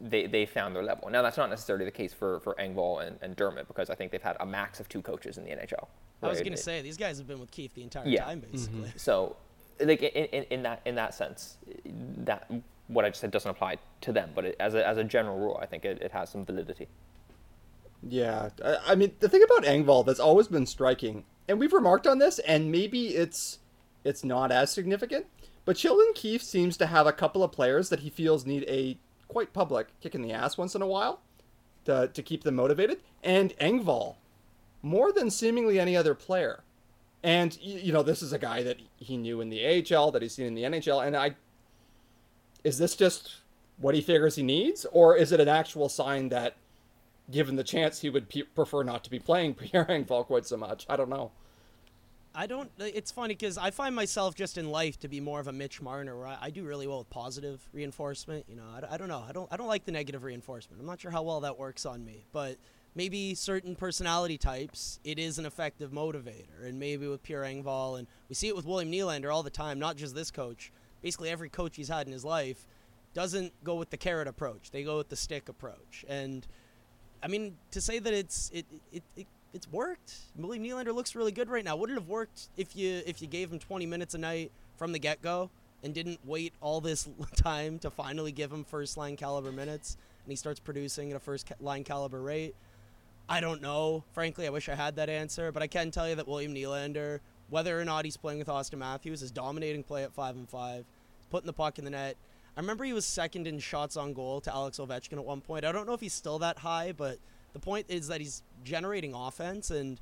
they, 0.00 0.26
they 0.26 0.46
found 0.46 0.74
their 0.76 0.82
level. 0.82 1.08
Now 1.10 1.22
that's 1.22 1.36
not 1.36 1.50
necessarily 1.50 1.84
the 1.84 1.90
case 1.90 2.12
for, 2.12 2.40
for 2.40 2.54
Engvall 2.54 3.06
and, 3.06 3.18
and 3.22 3.34
Dermott 3.36 3.68
because 3.68 3.90
I 3.90 3.94
think 3.94 4.12
they've 4.12 4.22
had 4.22 4.36
a 4.40 4.46
max 4.46 4.80
of 4.80 4.88
two 4.88 5.02
coaches 5.02 5.38
in 5.38 5.44
the 5.44 5.50
NHL. 5.50 5.86
I 6.22 6.28
was 6.28 6.40
gonna 6.40 6.56
say 6.56 6.82
these 6.82 6.96
guys 6.96 7.18
have 7.18 7.26
been 7.26 7.40
with 7.40 7.50
Keefe 7.50 7.74
the 7.74 7.82
entire 7.82 8.06
Yeah. 8.06 8.24
time, 8.24 8.40
mm-hmm. 8.40 8.52
basically. 8.52 8.92
So, 8.96 9.36
like 9.80 10.02
in, 10.02 10.26
in, 10.26 10.44
in 10.50 10.62
that 10.62 10.80
in 10.84 10.94
that 10.96 11.14
sense, 11.14 11.56
that 11.84 12.50
what 12.88 13.04
I 13.04 13.08
just 13.08 13.20
said 13.20 13.30
doesn't 13.30 13.50
apply 13.50 13.78
to 14.02 14.12
them, 14.12 14.30
but 14.34 14.44
it, 14.44 14.56
as 14.60 14.74
a 14.74 14.86
as 14.86 14.98
a 14.98 15.04
general 15.04 15.38
rule, 15.38 15.58
I 15.60 15.66
think 15.66 15.84
it, 15.84 16.00
it 16.02 16.12
has 16.12 16.30
some 16.30 16.44
validity. 16.44 16.88
Yeah, 18.06 18.50
I, 18.64 18.76
I 18.88 18.94
mean 18.94 19.12
the 19.20 19.28
thing 19.28 19.42
about 19.42 19.64
Engvall 19.64 20.04
that's 20.04 20.20
always 20.20 20.48
been 20.48 20.66
striking, 20.66 21.24
and 21.48 21.58
we've 21.58 21.72
remarked 21.72 22.06
on 22.06 22.18
this, 22.18 22.38
and 22.40 22.70
maybe 22.70 23.08
it's 23.08 23.58
it's 24.04 24.24
not 24.24 24.50
as 24.52 24.70
significant, 24.72 25.26
But 25.64 25.78
Sheldon 25.78 26.12
Keefe 26.14 26.42
seems 26.42 26.76
to 26.78 26.86
have 26.86 27.06
a 27.06 27.12
couple 27.12 27.42
of 27.44 27.52
players 27.52 27.88
that 27.90 28.00
he 28.00 28.10
feels 28.10 28.44
need 28.44 28.64
a 28.68 28.98
quite 29.32 29.54
public 29.54 29.88
kick 30.00 30.14
in 30.14 30.20
the 30.20 30.32
ass 30.32 30.58
once 30.58 30.74
in 30.74 30.82
a 30.82 30.86
while 30.86 31.20
to, 31.86 32.10
to 32.12 32.22
keep 32.22 32.44
them 32.44 32.56
motivated. 32.56 33.00
And 33.22 33.56
Engvall, 33.58 34.16
more 34.82 35.10
than 35.10 35.30
seemingly 35.30 35.80
any 35.80 35.96
other 35.96 36.14
player. 36.14 36.62
And, 37.22 37.56
you 37.62 37.92
know, 37.92 38.02
this 38.02 38.20
is 38.22 38.32
a 38.32 38.38
guy 38.38 38.62
that 38.62 38.78
he 38.96 39.16
knew 39.16 39.40
in 39.40 39.48
the 39.48 39.64
AHL, 39.64 40.10
that 40.10 40.22
he's 40.22 40.34
seen 40.34 40.46
in 40.46 40.54
the 40.54 40.64
NHL. 40.64 41.04
And 41.04 41.16
I. 41.16 41.36
Is 42.62 42.78
this 42.78 42.94
just 42.94 43.36
what 43.78 43.94
he 43.94 44.00
figures 44.00 44.36
he 44.36 44.42
needs? 44.42 44.84
Or 44.92 45.16
is 45.16 45.32
it 45.32 45.40
an 45.40 45.48
actual 45.48 45.88
sign 45.88 46.28
that, 46.28 46.56
given 47.30 47.56
the 47.56 47.64
chance, 47.64 48.00
he 48.00 48.10
would 48.10 48.28
pe- 48.28 48.42
prefer 48.42 48.82
not 48.82 49.02
to 49.04 49.10
be 49.10 49.18
playing 49.18 49.54
Pierre 49.56 49.86
Engvall 49.86 50.26
quite 50.26 50.46
so 50.46 50.56
much? 50.56 50.84
I 50.88 50.96
don't 50.96 51.08
know. 51.08 51.30
I 52.34 52.46
don't. 52.46 52.70
Uh, 52.80 52.84
it's 52.84 53.10
funny 53.10 53.34
because 53.34 53.58
I 53.58 53.70
find 53.70 53.94
myself 53.94 54.34
just 54.34 54.56
in 54.56 54.70
life 54.70 54.98
to 55.00 55.08
be 55.08 55.20
more 55.20 55.40
of 55.40 55.48
a 55.48 55.52
Mitch 55.52 55.82
Marner, 55.82 56.16
where 56.16 56.28
I, 56.28 56.38
I 56.42 56.50
do 56.50 56.64
really 56.64 56.86
well 56.86 56.98
with 56.98 57.10
positive 57.10 57.60
reinforcement. 57.72 58.46
You 58.48 58.56
know, 58.56 58.64
I, 58.74 58.94
I, 58.94 58.96
don't 58.96 59.08
know. 59.08 59.24
I 59.28 59.32
don't. 59.32 59.48
I 59.52 59.56
don't 59.56 59.68
like 59.68 59.84
the 59.84 59.92
negative 59.92 60.24
reinforcement. 60.24 60.80
I'm 60.80 60.86
not 60.86 61.00
sure 61.00 61.10
how 61.10 61.22
well 61.22 61.40
that 61.40 61.58
works 61.58 61.84
on 61.84 62.04
me, 62.04 62.24
but 62.32 62.56
maybe 62.94 63.34
certain 63.34 63.74
personality 63.74 64.38
types, 64.38 65.00
it 65.04 65.18
is 65.18 65.38
an 65.38 65.46
effective 65.46 65.90
motivator. 65.92 66.64
And 66.64 66.78
maybe 66.78 67.06
with 67.06 67.22
Pierre 67.22 67.42
Engvall, 67.42 67.98
and 67.98 68.06
we 68.28 68.34
see 68.34 68.48
it 68.48 68.56
with 68.56 68.66
William 68.66 68.90
Nylander 68.90 69.32
all 69.32 69.42
the 69.42 69.50
time. 69.50 69.78
Not 69.78 69.96
just 69.96 70.14
this 70.14 70.30
coach. 70.30 70.72
Basically, 71.02 71.30
every 71.30 71.48
coach 71.48 71.76
he's 71.76 71.88
had 71.88 72.06
in 72.06 72.12
his 72.12 72.24
life 72.24 72.66
doesn't 73.14 73.52
go 73.62 73.74
with 73.74 73.90
the 73.90 73.96
carrot 73.96 74.28
approach. 74.28 74.70
They 74.70 74.84
go 74.84 74.96
with 74.96 75.08
the 75.08 75.16
stick 75.16 75.48
approach. 75.48 76.04
And 76.08 76.46
I 77.22 77.28
mean, 77.28 77.56
to 77.72 77.80
say 77.80 77.98
that 77.98 78.12
it's 78.12 78.50
it 78.54 78.66
it, 78.92 79.02
it 79.16 79.26
it's 79.52 79.70
worked. 79.70 80.14
William 80.36 80.64
Nylander 80.64 80.94
looks 80.94 81.14
really 81.14 81.32
good 81.32 81.48
right 81.48 81.64
now. 81.64 81.76
Would 81.76 81.90
it 81.90 81.94
have 81.94 82.08
worked 82.08 82.48
if 82.56 82.74
you 82.74 83.02
if 83.06 83.20
you 83.20 83.28
gave 83.28 83.52
him 83.52 83.58
20 83.58 83.86
minutes 83.86 84.14
a 84.14 84.18
night 84.18 84.52
from 84.76 84.92
the 84.92 84.98
get 84.98 85.22
go 85.22 85.50
and 85.82 85.92
didn't 85.94 86.20
wait 86.24 86.52
all 86.60 86.80
this 86.80 87.08
time 87.36 87.78
to 87.80 87.90
finally 87.90 88.32
give 88.32 88.52
him 88.52 88.64
first 88.64 88.96
line 88.96 89.16
caliber 89.16 89.52
minutes 89.52 89.96
and 90.24 90.32
he 90.32 90.36
starts 90.36 90.60
producing 90.60 91.10
at 91.10 91.16
a 91.16 91.20
first 91.20 91.50
line 91.60 91.84
caliber 91.84 92.20
rate? 92.20 92.54
I 93.28 93.40
don't 93.40 93.62
know. 93.62 94.04
Frankly, 94.12 94.46
I 94.46 94.50
wish 94.50 94.68
I 94.68 94.74
had 94.74 94.96
that 94.96 95.08
answer, 95.08 95.52
but 95.52 95.62
I 95.62 95.66
can 95.66 95.90
tell 95.90 96.08
you 96.08 96.14
that 96.16 96.26
William 96.26 96.54
Nylander, 96.54 97.20
whether 97.50 97.78
or 97.78 97.84
not 97.84 98.04
he's 98.04 98.16
playing 98.16 98.38
with 98.38 98.48
Auston 98.48 98.78
Matthews, 98.78 99.22
is 99.22 99.30
dominating 99.30 99.82
play 99.84 100.02
at 100.02 100.12
five 100.12 100.36
and 100.36 100.48
five, 100.48 100.84
putting 101.30 101.46
the 101.46 101.52
puck 101.52 101.78
in 101.78 101.84
the 101.84 101.90
net. 101.90 102.16
I 102.56 102.60
remember 102.60 102.84
he 102.84 102.92
was 102.92 103.06
second 103.06 103.46
in 103.46 103.58
shots 103.58 103.96
on 103.96 104.12
goal 104.12 104.40
to 104.42 104.52
Alex 104.52 104.78
Ovechkin 104.78 105.14
at 105.14 105.24
one 105.24 105.40
point. 105.40 105.64
I 105.64 105.72
don't 105.72 105.86
know 105.86 105.94
if 105.94 106.00
he's 106.00 106.12
still 106.12 106.38
that 106.40 106.58
high, 106.58 106.92
but 106.92 107.18
the 107.52 107.58
point 107.58 107.86
is 107.88 108.08
that 108.08 108.20
he's 108.20 108.42
generating 108.64 109.14
offense, 109.14 109.70
and 109.70 110.00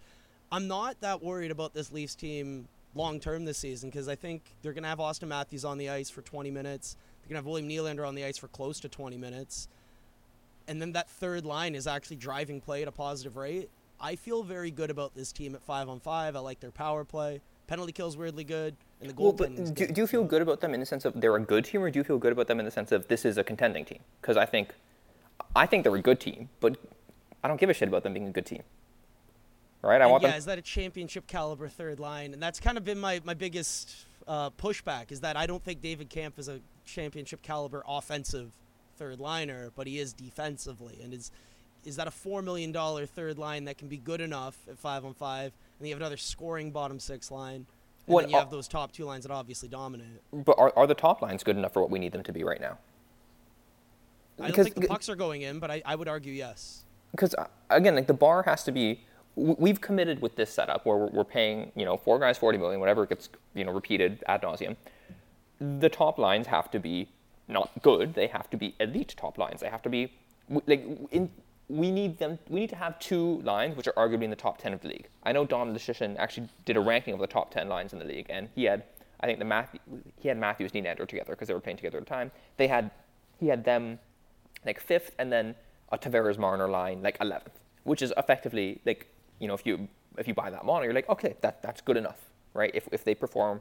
I'm 0.53 0.69
not 0.69 1.01
that 1.01 1.23
worried 1.23 1.51
about 1.51 1.75
this 1.75 1.93
Leafs 1.93 2.15
team 2.15 2.69
long 2.95 3.21
term 3.21 3.45
this 3.45 3.59
season 3.59 3.91
because 3.91 4.09
I 4.09 4.17
think 4.17 4.43
they're 4.63 4.73
going 4.73 4.83
to 4.83 4.89
have 4.89 4.99
Auston 4.99 5.29
Matthews 5.29 5.65
on 5.65 5.79
the 5.79 5.89
ice 5.91 6.11
for 6.11 6.23
20 6.23 6.51
minutes. 6.51 6.97
They're 7.23 7.29
going 7.29 7.43
to 7.43 7.47
have 7.47 7.47
William 7.47 7.69
Nylander 7.69 8.07
on 8.07 8.15
the 8.15 8.25
ice 8.25 8.39
for 8.39 8.49
close 8.49 8.81
to 8.81 8.89
20 8.89 9.17
minutes. 9.17 9.69
And 10.69 10.81
then 10.81 10.93
that 10.93 11.09
third 11.09 11.45
line 11.45 11.75
is 11.75 11.87
actually 11.87 12.17
driving 12.17 12.61
play 12.61 12.83
at 12.83 12.89
a 12.89 12.93
positive 12.93 13.37
rate. 13.37 13.71
I 14.01 14.17
feel 14.17 14.43
very 14.43 14.71
good 14.71 14.91
about 14.91 15.15
this 15.15 15.31
team 15.33 15.55
at 15.55 15.63
5 15.63 15.89
on 15.89 16.01
5. 16.01 16.37
I 16.37 16.39
like 16.39 16.61
their 16.61 16.71
power 16.71 17.05
play. 17.05 17.41
Penalty 17.67 17.93
kills 17.93 18.17
weirdly 18.17 18.45
good. 18.45 18.75
And 19.01 19.11
the 19.11 19.23
well, 19.23 19.33
but 19.33 19.75
do, 19.75 19.87
do 19.87 20.01
you 20.01 20.07
feel 20.07 20.25
good 20.25 20.43
about 20.43 20.61
them 20.61 20.75
in 20.75 20.81
the 20.81 20.87
sense 20.87 21.05
of 21.05 21.21
they're 21.21 21.37
a 21.37 21.41
good 21.41 21.65
team, 21.65 21.83
or 21.83 21.91
do 21.91 21.99
you 21.99 22.05
feel 22.05 22.19
good 22.19 22.33
about 22.33 22.49
them 22.49 22.59
in 22.59 22.65
the 22.65 22.71
sense 22.71 22.93
of 22.93 23.07
this 23.09 23.25
is 23.25 23.39
a 23.39 23.45
contending 23.45 23.85
team? 23.85 24.01
Because 24.21 24.37
I 24.37 24.47
think, 24.47 24.75
I 25.55 25.67
think 25.67 25.85
they're 25.85 25.95
a 25.95 26.03
good 26.03 26.21
team, 26.21 26.49
but 26.61 26.77
I 27.43 27.49
don't 27.49 27.59
give 27.59 27.71
a 27.71 27.75
shit 27.75 27.89
about 27.89 28.03
them 28.03 28.15
being 28.15 28.27
a 28.27 28.33
good 28.33 28.47
team. 28.47 28.63
Right? 29.83 30.01
I 30.01 30.05
and 30.05 30.11
want 30.11 30.23
yeah, 30.23 30.31
them. 30.31 30.39
is 30.39 30.45
that 30.45 30.59
a 30.59 30.63
championship 30.63 31.27
caliber 31.27 31.69
third 31.69 32.01
line? 32.01 32.35
And 32.35 32.43
that's 32.43 32.61
kind 32.61 32.77
of 32.77 32.85
been 32.85 33.01
my, 33.01 33.21
my 33.25 33.35
biggest 33.35 33.95
uh, 34.29 34.51
pushback 34.51 35.11
is 35.11 35.21
that 35.21 35.37
I 35.37 35.47
don't 35.47 35.65
think 35.65 35.81
David 35.81 36.11
Kampf 36.11 36.39
is 36.39 36.49
a 36.49 36.61
championship 36.85 37.41
caliber 37.43 37.83
offensive 37.89 38.51
third 38.97 39.19
liner, 39.19 39.73
but 39.75 39.87
he 39.87 39.99
is 39.99 40.13
defensively. 40.13 40.99
And 41.03 41.15
is 41.15 41.31
is 41.85 41.97
that 41.97 42.07
a 42.07 42.11
four 42.11 42.43
million 42.43 42.73
dollar 42.73 43.07
third 43.07 43.39
line 43.39 43.65
that 43.65 43.79
can 43.79 43.89
be 43.89 43.97
good 43.97 44.21
enough 44.21 44.57
at 44.69 44.79
five 44.79 45.05
on 45.05 45.15
five, 45.15 45.53
and 45.79 45.89
you 45.89 45.95
have 45.95 46.01
another 46.01 46.19
scoring 46.19 46.71
bottom 46.71 47.01
six 47.01 47.31
line, 47.31 47.65
and 48.07 48.31
you 48.31 48.37
have 48.37 48.51
those 48.51 48.69
top 48.69 48.93
two 48.93 49.05
lines 49.05 49.25
that 49.25 49.33
obviously 49.33 49.69
dominate. 49.69 50.21
But 50.31 50.59
are, 50.59 50.73
are 50.77 50.87
the 50.87 50.95
top 50.95 51.23
lines 51.23 51.43
good 51.43 51.57
enough 51.57 51.73
for 51.73 51.81
what 51.81 51.91
we 51.91 51.99
need 51.99 52.13
them 52.13 52.23
to 52.25 52.33
be 52.33 52.45
right 52.45 52.61
now? 52.61 52.77
I 54.39 54.43
don't 54.43 54.51
Because- 54.51 54.67
think 54.67 54.81
the 54.81 54.89
pucks 54.89 55.09
are 55.09 55.17
going 55.17 55.43
in, 55.43 55.59
but 55.59 55.71
I, 55.71 55.83
I 55.85 55.95
would 55.95 56.09
argue 56.09 56.33
yes. 56.33 56.85
Because 57.11 57.35
uh, 57.35 57.47
again, 57.71 57.95
like 57.95 58.07
the 58.07 58.15
bar 58.15 58.43
has 58.45 58.65
to 58.65 58.73
be. 58.73 59.05
We've 59.37 59.81
committed 59.81 60.21
with 60.21 60.35
this 60.37 60.53
setup 60.53 60.85
where 60.85 60.97
we're, 60.97 61.25
paying, 61.25 61.71
you 61.75 61.85
know, 61.85 61.97
four 61.97 62.19
guys 62.19 62.37
forty 62.37 62.59
million, 62.59 62.81
whatever 62.81 63.07
gets, 63.07 63.29
you 63.55 63.65
know, 63.65 63.73
repeated 63.73 64.23
ad 64.27 64.43
nauseum. 64.43 64.77
The 65.61 65.89
top 65.89 66.19
lines 66.19 66.49
have 66.49 66.71
to 66.73 66.81
be 66.81 67.09
not 67.49 67.71
good; 67.81 68.15
they 68.15 68.27
have 68.27 68.51
to 68.51 68.57
be 68.57 68.75
elite 68.81 69.15
top 69.17 69.39
lines. 69.39 69.61
They 69.61 69.69
have 69.69 69.83
to 69.83 69.89
be 69.89 70.13
like 70.67 70.85
in. 71.11 71.31
We 71.69 71.93
need 71.93 72.19
them. 72.19 72.41
We 72.49 72.59
need 72.59 72.71
to 72.71 72.77
have 72.77 72.99
two 72.99 73.41
lines 73.43 73.77
which 73.77 73.87
are 73.87 73.93
arguably 73.93 74.25
in 74.25 74.31
the 74.31 74.37
top 74.37 74.59
ten 74.59 74.73
of 74.73 74.81
the 74.81 74.89
league. 74.89 75.07
I 75.23 75.31
know 75.31 75.47
Dom 75.47 75.73
Luszczyszyn 75.73 76.17
actually 76.19 76.49
did 76.65 76.77
a 76.77 76.81
ranking 76.81 77.15
of 77.15 77.21
the 77.21 77.29
top 77.29 77.53
ten 77.53 77.69
lines 77.69 77.93
in 77.93 78.01
the 78.01 78.05
league, 78.05 78.27
and 78.29 78.49
he 78.57 78.65
had, 78.65 78.83
I 79.21 79.27
think 79.27 79.39
the 79.39 79.45
Matthew, 79.45 79.79
he 80.19 80.27
had 80.27 80.37
Matthews 80.37 80.73
Nylander 80.73 81.07
together 81.07 81.31
because 81.31 81.47
they 81.47 81.55
were 81.55 81.61
playing 81.61 81.77
together 81.77 81.99
at 81.99 82.05
the 82.05 82.11
time. 82.11 82.33
They 82.57 82.67
had, 82.67 82.91
he 83.39 83.47
had 83.47 83.65
them 83.65 84.01
like 84.67 84.81
fifth, 84.81 85.15
and 85.21 85.31
then 85.33 85.55
a 85.93 85.99
Tavares 85.99 86.39
Marner 86.39 86.69
line 86.69 87.03
like 87.03 87.17
eleventh, 87.21 87.59
which 87.85 88.03
is 88.03 88.13
effectively 88.17 88.81
like 88.87 89.09
you 89.39 89.49
know 89.49 89.55
if 89.55 89.67
you 89.67 89.89
if 90.19 90.27
you 90.29 90.35
buy 90.35 90.51
that 90.51 90.65
model, 90.65 90.85
you're 90.85 90.95
like 90.95 91.09
okay 91.09 91.37
that 91.41 91.63
that's 91.63 91.81
good 91.81 91.97
enough, 91.97 92.21
right? 92.55 92.71
If 92.75 92.89
if 92.93 93.05
they 93.05 93.15
perform 93.15 93.61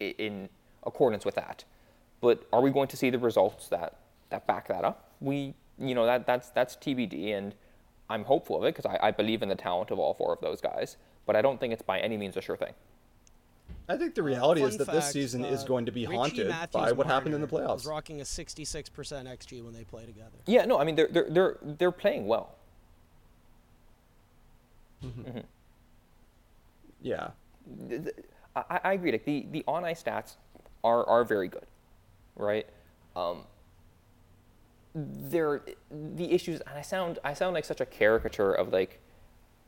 i- 0.00 0.14
in 0.18 0.48
accordance 0.84 1.24
with 1.24 1.34
that, 1.36 1.64
but 2.20 2.46
are 2.52 2.60
we 2.60 2.70
going 2.70 2.88
to 2.88 2.96
see 2.96 3.10
the 3.10 3.18
results 3.18 3.68
that 3.68 3.96
that 4.30 4.46
back 4.46 4.68
that 4.68 4.84
up? 4.84 5.10
We 5.20 5.54
you 5.78 5.94
know 5.94 6.06
that 6.06 6.26
that's 6.26 6.50
that's 6.50 6.76
TBD, 6.76 7.32
and 7.36 7.54
I'm 8.08 8.24
hopeful 8.24 8.56
of 8.58 8.64
it 8.64 8.74
because 8.74 8.86
I, 8.86 9.08
I 9.08 9.10
believe 9.10 9.42
in 9.42 9.48
the 9.48 9.54
talent 9.54 9.90
of 9.90 9.98
all 9.98 10.14
four 10.14 10.32
of 10.32 10.40
those 10.40 10.60
guys, 10.60 10.96
but 11.26 11.36
I 11.36 11.42
don't 11.42 11.58
think 11.60 11.72
it's 11.72 11.82
by 11.82 12.00
any 12.00 12.16
means 12.16 12.36
a 12.36 12.40
sure 12.40 12.56
thing. 12.56 12.74
I 13.88 13.96
think 13.96 14.14
the 14.14 14.22
reality 14.22 14.62
is 14.62 14.76
Fun 14.76 14.78
that 14.78 14.92
this 14.92 15.04
fact, 15.04 15.12
season 15.12 15.44
is 15.44 15.64
uh, 15.64 15.66
going 15.66 15.86
to 15.86 15.92
be 15.92 16.06
Richie 16.06 16.16
haunted 16.16 16.48
Matthews 16.48 16.82
by 16.82 16.92
what 16.92 17.06
happened 17.06 17.34
in 17.34 17.40
the 17.40 17.46
playoffs. 17.48 17.74
Was 17.74 17.86
rocking 17.86 18.20
a 18.20 18.24
66% 18.24 18.90
xG 18.92 19.64
when 19.64 19.74
they 19.74 19.84
play 19.84 20.06
together. 20.06 20.38
Yeah, 20.46 20.64
no, 20.64 20.78
I 20.78 20.84
mean 20.84 20.94
they're 20.94 21.08
they're 21.08 21.28
they're 21.28 21.56
they're 21.62 21.90
playing 21.92 22.26
well. 22.26 22.54
Yeah. 27.02 27.30
th- 27.88 28.02
th- 28.04 28.16
I, 28.54 28.80
I 28.84 28.92
agree. 28.94 29.12
Like 29.12 29.24
the, 29.24 29.46
the 29.50 29.64
on 29.66 29.84
ice 29.84 30.02
stats 30.02 30.34
are, 30.84 31.06
are 31.06 31.24
very 31.24 31.48
good, 31.48 31.66
right? 32.36 32.66
Um, 33.16 33.44
they're 34.94 35.62
the 35.90 36.32
issues, 36.32 36.60
and 36.60 36.76
I 36.76 36.82
sound 36.82 37.18
I 37.24 37.32
sound 37.32 37.54
like 37.54 37.64
such 37.64 37.80
a 37.80 37.86
caricature 37.86 38.52
of 38.52 38.72
like, 38.72 38.98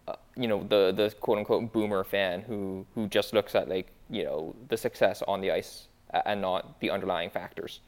uh, 0.08 0.14
you 0.36 0.48
know, 0.48 0.64
the 0.64 0.92
the 0.92 1.14
quote 1.20 1.38
unquote 1.38 1.72
boomer 1.72 2.02
fan 2.02 2.42
who 2.42 2.86
who 2.94 3.06
just 3.06 3.32
looks 3.32 3.54
at 3.54 3.68
like 3.68 3.92
you 4.12 4.24
know 4.24 4.54
the 4.68 4.76
success 4.76 5.22
on 5.26 5.40
the 5.40 5.50
ice 5.50 5.88
and 6.26 6.40
not 6.40 6.78
the 6.80 6.90
underlying 6.90 7.30
factors. 7.30 7.80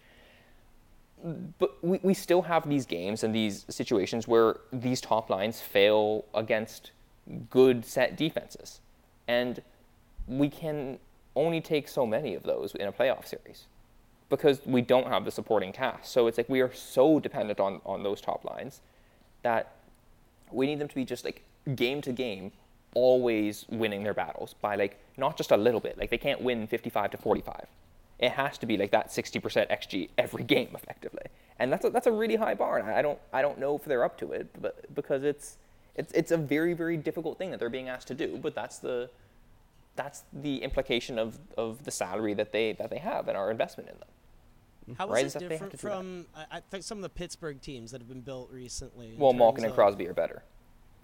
But 1.58 1.82
we, 1.82 2.00
we 2.02 2.14
still 2.14 2.42
have 2.42 2.68
these 2.68 2.86
games 2.86 3.22
and 3.22 3.34
these 3.34 3.64
situations 3.68 4.26
where 4.26 4.56
these 4.72 5.00
top 5.00 5.30
lines 5.30 5.60
fail 5.60 6.24
against 6.34 6.90
good 7.50 7.84
set 7.84 8.16
defenses. 8.16 8.80
And 9.28 9.62
we 10.26 10.48
can 10.48 10.98
only 11.36 11.60
take 11.60 11.88
so 11.88 12.06
many 12.06 12.34
of 12.34 12.42
those 12.42 12.74
in 12.74 12.88
a 12.88 12.92
playoff 12.92 13.26
series 13.26 13.64
because 14.28 14.60
we 14.64 14.80
don't 14.80 15.06
have 15.06 15.24
the 15.24 15.30
supporting 15.30 15.72
cast. 15.72 16.10
So 16.12 16.26
it's 16.26 16.38
like 16.38 16.48
we 16.48 16.60
are 16.60 16.72
so 16.72 17.20
dependent 17.20 17.60
on, 17.60 17.80
on 17.84 18.02
those 18.02 18.20
top 18.20 18.44
lines 18.44 18.80
that 19.42 19.72
we 20.50 20.66
need 20.66 20.78
them 20.78 20.88
to 20.88 20.94
be 20.94 21.04
just 21.04 21.24
like 21.24 21.42
game 21.74 22.00
to 22.02 22.12
game, 22.12 22.52
always 22.94 23.66
winning 23.68 24.02
their 24.02 24.14
battles 24.14 24.54
by 24.60 24.76
like 24.76 24.98
not 25.16 25.36
just 25.36 25.50
a 25.50 25.56
little 25.56 25.80
bit. 25.80 25.98
Like 25.98 26.10
they 26.10 26.18
can't 26.18 26.40
win 26.40 26.66
55 26.66 27.12
to 27.12 27.16
45. 27.16 27.66
It 28.18 28.32
has 28.32 28.58
to 28.58 28.66
be 28.66 28.76
like 28.76 28.90
that 28.92 29.08
60% 29.08 29.70
xG 29.70 30.08
every 30.16 30.44
game 30.54 30.70
effectively. 30.74 31.26
And 31.58 31.72
that's 31.72 31.84
a, 31.84 31.90
that's 31.90 32.06
a 32.06 32.12
really 32.12 32.36
high 32.36 32.54
bar. 32.54 32.78
And 32.78 32.88
I 32.88 33.02
don't 33.02 33.18
I 33.32 33.42
don't 33.42 33.58
know 33.58 33.76
if 33.76 33.84
they're 33.84 34.04
up 34.04 34.18
to 34.18 34.32
it, 34.32 34.48
but 34.60 34.94
because 34.94 35.22
it's 35.22 35.56
it's 35.94 36.12
it's 36.12 36.32
a 36.32 36.36
very 36.36 36.74
very 36.74 36.96
difficult 36.96 37.38
thing 37.38 37.50
that 37.50 37.60
they're 37.60 37.70
being 37.70 37.88
asked 37.88 38.08
to 38.08 38.14
do. 38.14 38.38
But 38.40 38.54
that's 38.54 38.78
the 38.78 39.10
that's 39.96 40.24
the 40.32 40.58
implication 40.58 41.18
of, 41.18 41.38
of 41.56 41.84
the 41.84 41.90
salary 41.90 42.34
that 42.34 42.52
they 42.52 42.72
that 42.72 42.90
they 42.90 42.98
have 42.98 43.28
and 43.28 43.36
our 43.36 43.50
investment 43.50 43.88
in 43.88 43.98
them. 43.98 44.96
How 44.98 45.06
is 45.06 45.10
Right, 45.10 45.22
it 45.22 45.26
is 45.26 45.32
that 45.34 45.48
different 45.48 45.70
to 45.72 45.76
do 45.76 45.82
that. 45.82 45.94
from 45.96 46.26
I, 46.50 46.60
think 46.60 46.84
some 46.84 46.98
of 46.98 47.02
the 47.02 47.08
Pittsburgh 47.08 47.60
teams 47.60 47.90
that 47.92 48.00
have 48.00 48.08
been 48.08 48.20
built 48.20 48.50
recently? 48.50 49.14
Well, 49.16 49.32
Malkin 49.32 49.64
and 49.64 49.72
Crosby 49.72 50.06
are 50.08 50.14
better. 50.14 50.42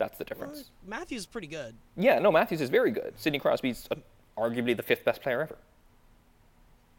That's 0.00 0.16
the 0.18 0.24
Well, 0.30 0.48
difference. 0.48 0.70
Matthews 0.86 1.20
is 1.20 1.26
pretty 1.26 1.46
good. 1.46 1.76
Yeah, 1.96 2.18
no, 2.18 2.32
Matthews 2.32 2.60
is 2.62 2.70
very 2.70 2.90
good. 2.90 3.12
Sidney 3.16 3.38
Crosby's 3.38 3.86
uh, 3.90 3.96
arguably 4.36 4.76
the 4.76 4.82
fifth 4.82 5.04
best 5.04 5.20
player 5.22 5.42
ever. 5.42 5.58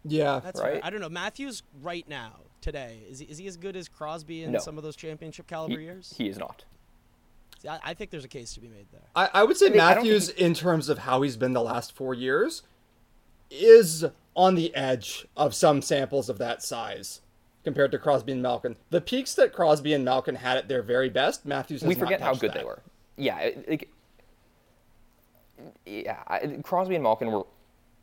Yeah. 0.05 0.39
That's 0.43 0.59
fair. 0.61 0.73
Right. 0.73 0.81
I 0.83 0.89
don't 0.89 1.01
know. 1.01 1.09
Matthews 1.09 1.63
right 1.81 2.07
now, 2.07 2.37
today, 2.61 2.99
is 3.09 3.19
he, 3.19 3.25
is 3.25 3.37
he 3.39 3.47
as 3.47 3.57
good 3.57 3.75
as 3.75 3.87
Crosby 3.87 4.43
in 4.43 4.51
No. 4.53 4.59
some 4.59 4.77
of 4.77 4.83
those 4.83 4.95
championship 4.95 5.47
caliber 5.47 5.77
He, 5.79 5.83
years? 5.85 6.13
he 6.17 6.29
is 6.29 6.37
not. 6.37 6.63
See, 7.61 7.67
I, 7.67 7.79
I 7.83 7.93
think 7.93 8.11
there's 8.11 8.25
a 8.25 8.29
case 8.29 8.53
to 8.53 8.59
be 8.59 8.67
made 8.67 8.85
there. 8.91 9.01
I, 9.15 9.29
I 9.33 9.43
would 9.43 9.57
say 9.57 9.67
I 9.67 9.69
mean, 9.69 9.79
I 9.79 9.93
don't 9.95 10.03
Matthews, 10.03 10.29
in 10.29 10.53
terms 10.53 10.89
of 10.89 10.99
how 10.99 11.21
he's 11.23 11.37
been 11.37 11.53
the 11.53 11.61
last 11.61 11.91
four 11.93 12.13
years, 12.13 12.63
is 13.49 14.05
on 14.35 14.55
the 14.55 14.73
edge 14.75 15.25
of 15.35 15.53
some 15.53 15.81
samples 15.81 16.29
of 16.29 16.37
that 16.37 16.63
size 16.63 17.21
compared 17.63 17.91
to 17.91 17.99
Crosby 17.99 18.31
and 18.31 18.41
Malkin. 18.41 18.77
The 18.89 19.01
peaks 19.01 19.35
that 19.35 19.53
Crosby 19.53 19.93
and 19.93 20.03
Malkin 20.05 20.35
had 20.35 20.57
at 20.57 20.67
their 20.67 20.81
very 20.81 21.09
best, 21.09 21.45
Matthews 21.45 21.81
has 21.81 21.87
we 21.87 21.93
not 21.95 21.99
forget 21.99 22.21
how 22.21 22.33
good 22.33 22.51
that. 22.53 22.57
they 22.59 22.63
were. 22.63 22.81
Yeah, 23.21 23.49
like, 23.67 23.87
yeah. 25.85 26.23
I- 26.27 26.59
Crosby 26.63 26.95
and 26.95 27.03
Malkin 27.03 27.31
were 27.31 27.45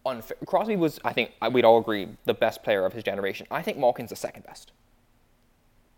unfair. 0.06 0.36
Crosby 0.46 0.76
was, 0.76 1.00
I 1.04 1.12
think, 1.12 1.32
I- 1.42 1.48
we'd 1.48 1.64
all 1.64 1.78
agree, 1.78 2.08
the 2.24 2.34
best 2.34 2.62
player 2.62 2.84
of 2.86 2.92
his 2.92 3.02
generation. 3.02 3.46
I 3.50 3.62
think 3.62 3.78
Malkin's 3.78 4.10
the 4.10 4.16
second 4.16 4.44
best. 4.44 4.70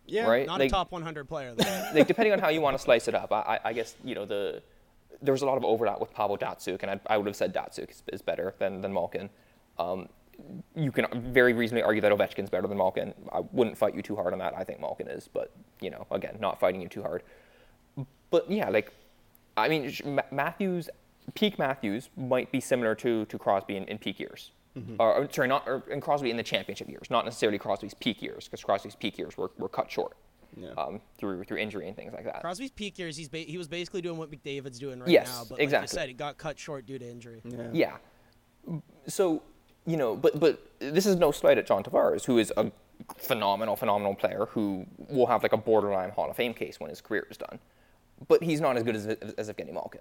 Yeah, 0.07 0.27
Right? 0.27 0.47
Not 0.47 0.59
Like- 0.59 0.69
a 0.69 0.73
top 0.73 0.91
100 0.91 1.29
player, 1.29 1.55
though. 1.55 1.91
Like 1.95 2.07
depending 2.07 2.33
on 2.33 2.39
how 2.39 2.49
you 2.49 2.61
want 2.63 2.77
to 2.77 2.83
slice 2.83 3.09
it 3.09 3.15
up, 3.15 3.31
I, 3.33 3.41
I- 3.65 3.69
I 3.69 3.73
guess 3.73 3.95
you 4.03 4.15
know 4.15 4.25
the 4.25 4.63
there 5.23 5.33
was 5.33 5.43
a 5.43 5.47
lot 5.47 5.59
of 5.59 5.65
overlap 5.67 6.01
with 6.01 6.15
Pavel 6.15 6.39
Datsyuk, 6.39 6.83
and 6.83 6.91
I, 6.93 7.01
I 7.07 7.19
would 7.19 7.27
have 7.27 7.37
said 7.37 7.53
Datsyuk 7.53 7.91
is, 7.91 8.03
is 8.11 8.23
better 8.23 8.55
than 8.59 8.81
than 8.81 8.93
Malkin. 8.93 9.29
Um, 9.79 10.09
you 10.75 10.91
can 10.91 11.05
very 11.33 11.53
reasonably 11.53 11.83
argue 11.83 12.01
that 12.01 12.11
Ovechkin's 12.11 12.49
better 12.49 12.67
than 12.67 12.79
Malkin. 12.79 13.13
I 13.31 13.41
wouldn't 13.53 13.77
fight 13.77 13.95
you 13.95 14.01
too 14.01 14.17
hard 14.17 14.33
on 14.33 14.39
that. 14.39 14.55
I 14.57 14.65
think 14.65 14.81
Malkin 14.81 15.09
is, 15.09 15.29
but 15.29 15.51
you 15.83 15.91
know, 15.91 16.07
again, 16.11 16.39
not 16.41 16.59
fighting 16.59 16.81
you 16.81 16.89
too 16.89 17.03
hard. 17.03 17.23
But 18.31 18.51
yeah, 18.51 18.71
like, 18.71 18.95
I 19.61 19.69
mean, 19.69 20.21
Matthews, 20.31 20.89
peak 21.35 21.59
Matthews 21.59 22.09
might 22.17 22.51
be 22.53 22.61
similar 22.61 22.95
to 22.97 23.25
to 23.27 23.39
Crosby 23.39 23.77
in, 23.77 23.85
in 23.85 23.99
peak 23.99 24.19
years. 24.21 24.53
Or, 24.99 25.15
or, 25.25 25.29
sorry, 25.31 25.49
not 25.49 25.69
or, 25.69 25.83
in 25.91 26.01
Crosby 26.01 26.31
in 26.31 26.37
the 26.37 26.43
championship 26.45 26.89
years, 26.89 27.11
not 27.11 27.25
necessarily 27.25 27.59
Crosby's 27.59 27.93
peak 27.93 28.23
years, 28.23 28.45
because 28.47 28.63
Crosby's 28.65 28.95
peak 28.95 29.19
years 29.19 29.37
were, 29.37 29.51
were 29.59 29.69
cut 29.69 29.91
short 29.91 30.17
Yeah. 30.57 30.71
um, 30.79 31.01
through 31.19 31.43
through 31.45 31.59
injury 31.59 31.87
and 31.89 31.97
things 31.97 32.15
like 32.15 32.25
that. 32.25 32.41
Crosby's 32.41 32.71
peak 32.71 32.97
years, 32.99 33.17
he's 33.17 33.29
ba- 33.29 33.39
he 33.39 33.59
was 33.59 33.67
basically 33.69 34.01
doing 34.01 34.17
what 34.17 34.31
McDavid's 34.31 34.79
doing 34.79 35.01
right 35.01 35.09
Yes, 35.09 35.27
now. 35.29 35.45
But 35.51 35.61
exactly. 35.61 35.83
like 35.87 35.93
you 35.93 35.95
said, 36.01 36.09
it 36.09 36.17
got 36.17 36.39
cut 36.39 36.57
short 36.59 36.87
due 36.87 36.99
to 36.99 37.05
injury. 37.11 37.43
yeah. 37.45 37.69
Yeah. 37.73 38.77
So, 39.09 39.43
you 39.87 39.97
know, 39.97 40.17
but 40.17 40.39
but 40.39 40.65
this 40.79 41.05
is 41.05 41.17
no 41.17 41.31
slight 41.33 41.59
at 41.59 41.67
John 41.67 41.83
Tavares, 41.83 42.25
who 42.25 42.39
is 42.39 42.53
a 42.57 42.71
phenomenal, 43.19 43.77
phenomenal 43.77 44.15
player 44.15 44.47
who 44.51 44.87
will 45.09 45.27
have 45.27 45.43
like 45.43 45.53
a 45.53 45.57
borderline 45.59 46.11
Hall 46.11 46.31
of 46.31 46.37
Fame 46.37 46.55
case 46.55 46.79
when 46.79 46.91
his 46.91 47.01
career 47.01 47.27
is 47.31 47.37
done. 47.37 47.59
But 48.29 48.43
he's 48.43 48.61
not 48.61 48.77
as 48.77 48.83
good 48.83 48.97
as, 48.97 49.07
as 49.07 49.49
Evgeny 49.51 49.73
Malkin, 49.73 50.01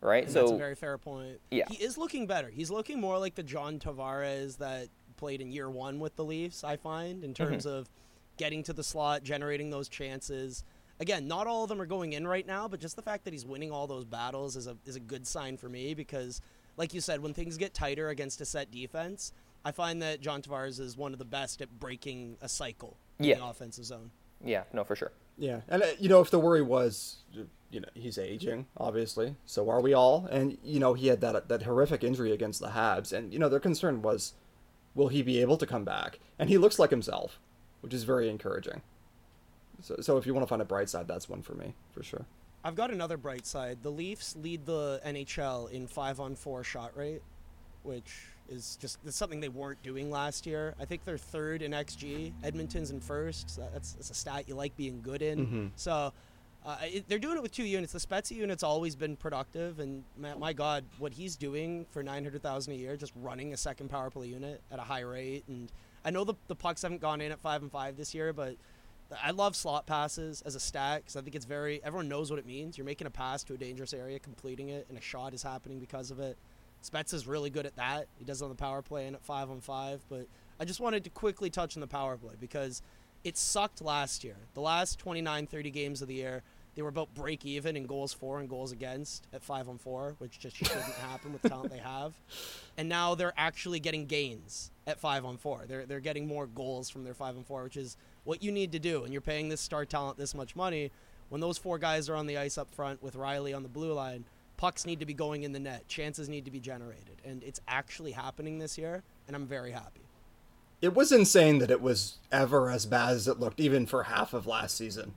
right? 0.00 0.24
And 0.24 0.32
so 0.32 0.40
that's 0.40 0.52
a 0.52 0.56
very 0.56 0.74
fair 0.74 0.98
point. 0.98 1.40
Yeah. 1.50 1.64
He 1.70 1.82
is 1.82 1.96
looking 1.96 2.26
better. 2.26 2.48
He's 2.50 2.70
looking 2.70 3.00
more 3.00 3.18
like 3.18 3.34
the 3.34 3.42
John 3.42 3.78
Tavares 3.78 4.58
that 4.58 4.88
played 5.16 5.40
in 5.40 5.50
year 5.52 5.70
one 5.70 5.98
with 6.00 6.16
the 6.16 6.24
Leafs, 6.24 6.64
I 6.64 6.76
find, 6.76 7.22
in 7.24 7.32
terms 7.34 7.64
Mm-hmm. 7.64 7.76
of 7.76 7.88
getting 8.36 8.62
to 8.64 8.72
the 8.72 8.84
slot, 8.84 9.22
generating 9.22 9.70
those 9.70 9.88
chances. 9.88 10.62
Again, 11.00 11.26
not 11.28 11.46
all 11.46 11.62
of 11.62 11.68
them 11.68 11.80
are 11.80 11.86
going 11.86 12.12
in 12.14 12.26
right 12.26 12.46
now, 12.46 12.68
but 12.68 12.80
just 12.80 12.96
the 12.96 13.02
fact 13.02 13.24
that 13.24 13.32
he's 13.32 13.46
winning 13.46 13.70
all 13.70 13.86
those 13.86 14.04
battles 14.04 14.56
is 14.56 14.66
a 14.66 14.76
is 14.84 14.96
a 14.96 15.00
good 15.00 15.26
sign 15.26 15.56
for 15.56 15.68
me 15.68 15.94
because 15.94 16.40
like 16.76 16.92
you 16.92 17.00
said, 17.00 17.20
when 17.22 17.32
things 17.32 17.56
get 17.56 17.72
tighter 17.72 18.08
against 18.10 18.40
a 18.42 18.44
set 18.44 18.70
defense, 18.70 19.32
I 19.64 19.72
find 19.72 20.02
that 20.02 20.20
John 20.20 20.42
Tavares 20.42 20.78
is 20.80 20.96
one 20.96 21.12
of 21.14 21.18
the 21.18 21.24
best 21.24 21.62
at 21.62 21.70
breaking 21.80 22.36
a 22.42 22.48
cycle 22.48 22.96
in 23.18 23.26
Yeah. 23.26 23.36
the 23.36 23.44
offensive 23.46 23.84
zone. 23.84 24.10
yeah, 24.44 24.64
no, 24.74 24.84
for 24.84 24.96
sure. 24.96 25.12
Yeah, 25.38 25.60
and 25.68 25.82
uh, 25.82 25.86
you 25.98 26.08
know, 26.08 26.20
if 26.20 26.30
the 26.30 26.38
worry 26.38 26.62
was, 26.62 27.16
you 27.70 27.80
know, 27.80 27.88
he's 27.94 28.18
aging, 28.18 28.66
obviously. 28.76 29.36
So 29.44 29.68
are 29.68 29.80
we 29.80 29.92
all? 29.92 30.26
And 30.30 30.56
you 30.64 30.80
know, 30.80 30.94
he 30.94 31.08
had 31.08 31.20
that 31.20 31.48
that 31.48 31.62
horrific 31.62 32.02
injury 32.02 32.32
against 32.32 32.60
the 32.60 32.68
Habs, 32.68 33.12
and 33.12 33.32
you 33.32 33.38
know, 33.38 33.48
their 33.48 33.60
concern 33.60 34.02
was, 34.02 34.34
will 34.94 35.08
he 35.08 35.22
be 35.22 35.40
able 35.40 35.58
to 35.58 35.66
come 35.66 35.84
back? 35.84 36.18
And 36.38 36.48
he 36.48 36.58
looks 36.58 36.78
like 36.78 36.90
himself, 36.90 37.38
which 37.80 37.92
is 37.92 38.04
very 38.04 38.28
encouraging. 38.28 38.82
So, 39.82 39.96
so 40.00 40.16
if 40.16 40.26
you 40.26 40.32
want 40.32 40.46
to 40.46 40.48
find 40.48 40.62
a 40.62 40.66
bright 40.66 40.88
side, 40.88 41.06
that's 41.06 41.28
one 41.28 41.42
for 41.42 41.54
me 41.54 41.74
for 41.92 42.02
sure. 42.02 42.24
I've 42.64 42.74
got 42.74 42.90
another 42.90 43.16
bright 43.16 43.46
side. 43.46 43.78
The 43.82 43.90
Leafs 43.90 44.34
lead 44.36 44.66
the 44.66 45.00
NHL 45.04 45.70
in 45.70 45.86
five 45.86 46.18
on 46.18 46.34
four 46.34 46.64
shot 46.64 46.96
rate, 46.96 47.22
which 47.82 48.12
is 48.48 48.76
just 48.80 48.98
it's 49.04 49.16
something 49.16 49.40
they 49.40 49.48
weren't 49.48 49.82
doing 49.82 50.10
last 50.10 50.46
year. 50.46 50.74
I 50.80 50.84
think 50.84 51.04
they're 51.04 51.18
third 51.18 51.62
in 51.62 51.72
XG. 51.72 52.32
Edmonton's 52.42 52.90
in 52.90 53.00
first. 53.00 53.50
So 53.50 53.68
that's, 53.72 53.92
that's 53.92 54.10
a 54.10 54.14
stat 54.14 54.48
you 54.48 54.54
like 54.54 54.76
being 54.76 55.00
good 55.02 55.22
in. 55.22 55.46
Mhm. 55.46 55.70
So 55.76 56.12
uh, 56.64 56.76
it, 56.82 57.08
they're 57.08 57.18
doing 57.20 57.36
it 57.36 57.42
with 57.42 57.52
two 57.52 57.62
units. 57.64 57.92
The 57.92 58.00
Spezza 58.00 58.32
unit's 58.32 58.64
always 58.64 58.96
been 58.96 59.14
productive, 59.16 59.78
and 59.78 60.02
my, 60.18 60.34
my 60.34 60.52
God, 60.52 60.84
what 60.98 61.12
he's 61.12 61.36
doing 61.36 61.86
for 61.90 62.02
nine 62.02 62.24
hundred 62.24 62.42
thousand 62.42 62.72
a 62.72 62.76
year, 62.76 62.96
just 62.96 63.12
running 63.16 63.52
a 63.52 63.56
second 63.56 63.88
power 63.88 64.10
play 64.10 64.26
unit 64.26 64.60
at 64.72 64.78
a 64.78 64.82
high 64.82 65.00
rate. 65.00 65.44
And 65.48 65.70
I 66.04 66.10
know 66.10 66.24
the 66.24 66.34
the 66.48 66.56
pucks 66.56 66.82
haven't 66.82 67.00
gone 67.00 67.20
in 67.20 67.30
at 67.32 67.38
five 67.40 67.62
and 67.62 67.70
five 67.70 67.96
this 67.96 68.14
year, 68.14 68.32
but 68.32 68.56
I 69.22 69.30
love 69.30 69.54
slot 69.54 69.86
passes 69.86 70.42
as 70.42 70.56
a 70.56 70.60
stat 70.60 71.02
because 71.02 71.14
I 71.16 71.20
think 71.20 71.36
it's 71.36 71.44
very. 71.44 71.80
Everyone 71.84 72.08
knows 72.08 72.30
what 72.30 72.40
it 72.40 72.46
means. 72.46 72.76
You're 72.76 72.84
making 72.84 73.06
a 73.06 73.10
pass 73.10 73.44
to 73.44 73.54
a 73.54 73.56
dangerous 73.56 73.92
area, 73.94 74.18
completing 74.18 74.70
it, 74.70 74.86
and 74.88 74.98
a 74.98 75.00
shot 75.00 75.34
is 75.34 75.44
happening 75.44 75.78
because 75.78 76.10
of 76.10 76.18
it. 76.18 76.36
Spezza 76.88 77.14
is 77.14 77.26
really 77.26 77.50
good 77.50 77.66
at 77.66 77.76
that. 77.76 78.06
He 78.18 78.24
does 78.24 78.40
it 78.40 78.44
on 78.44 78.50
the 78.50 78.56
power 78.56 78.82
play 78.82 79.06
and 79.06 79.16
at 79.16 79.24
five 79.24 79.50
on 79.50 79.60
five. 79.60 80.00
But 80.08 80.26
I 80.60 80.64
just 80.64 80.80
wanted 80.80 81.04
to 81.04 81.10
quickly 81.10 81.50
touch 81.50 81.76
on 81.76 81.80
the 81.80 81.86
power 81.86 82.16
play 82.16 82.34
because 82.38 82.82
it 83.24 83.36
sucked 83.36 83.82
last 83.82 84.22
year. 84.24 84.36
The 84.54 84.60
last 84.60 84.98
29, 84.98 85.46
30 85.46 85.70
games 85.70 86.02
of 86.02 86.08
the 86.08 86.14
year, 86.14 86.42
they 86.76 86.82
were 86.82 86.88
about 86.90 87.14
break 87.14 87.44
even 87.44 87.74
in 87.74 87.86
goals 87.86 88.12
for 88.12 88.38
and 88.38 88.48
goals 88.48 88.70
against 88.70 89.26
at 89.32 89.42
five 89.42 89.68
on 89.68 89.78
four, 89.78 90.14
which 90.18 90.38
just 90.38 90.56
shouldn't 90.56 90.84
happen 90.84 91.32
with 91.32 91.42
the 91.42 91.48
talent 91.48 91.70
they 91.70 91.78
have. 91.78 92.14
And 92.76 92.88
now 92.88 93.14
they're 93.14 93.32
actually 93.36 93.80
getting 93.80 94.06
gains 94.06 94.70
at 94.86 95.00
five 95.00 95.24
on 95.24 95.38
four. 95.38 95.64
They're 95.66 95.86
they're 95.86 96.00
getting 96.00 96.26
more 96.26 96.46
goals 96.46 96.90
from 96.90 97.02
their 97.02 97.14
five 97.14 97.36
on 97.36 97.44
four, 97.44 97.64
which 97.64 97.78
is 97.78 97.96
what 98.24 98.42
you 98.42 98.52
need 98.52 98.72
to 98.72 98.78
do. 98.78 99.04
And 99.04 99.12
you're 99.12 99.22
paying 99.22 99.48
this 99.48 99.62
star 99.62 99.86
talent 99.86 100.18
this 100.18 100.34
much 100.34 100.54
money. 100.54 100.92
When 101.30 101.40
those 101.40 101.58
four 101.58 101.78
guys 101.78 102.08
are 102.08 102.14
on 102.14 102.26
the 102.26 102.38
ice 102.38 102.58
up 102.58 102.72
front 102.72 103.02
with 103.02 103.16
Rielly 103.16 103.56
on 103.56 103.62
the 103.62 103.68
blue 103.68 103.92
line, 103.94 104.24
pucks 104.56 104.86
need 104.86 105.00
to 105.00 105.06
be 105.06 105.14
going 105.14 105.42
in 105.42 105.52
the 105.52 105.60
net. 105.60 105.86
Chances 105.88 106.28
need 106.28 106.44
to 106.44 106.50
be 106.50 106.60
generated, 106.60 107.20
and 107.24 107.42
it's 107.42 107.60
actually 107.68 108.12
happening 108.12 108.58
this 108.58 108.76
year. 108.78 109.02
And 109.26 109.34
I'm 109.34 109.46
very 109.46 109.72
happy. 109.72 110.02
It 110.80 110.94
was 110.94 111.10
insane 111.10 111.58
that 111.58 111.70
it 111.70 111.80
was 111.80 112.18
ever 112.30 112.70
as 112.70 112.86
bad 112.86 113.12
as 113.12 113.26
it 113.26 113.40
looked, 113.40 113.60
even 113.60 113.86
for 113.86 114.04
half 114.04 114.34
of 114.34 114.46
last 114.46 114.76
season. 114.76 115.14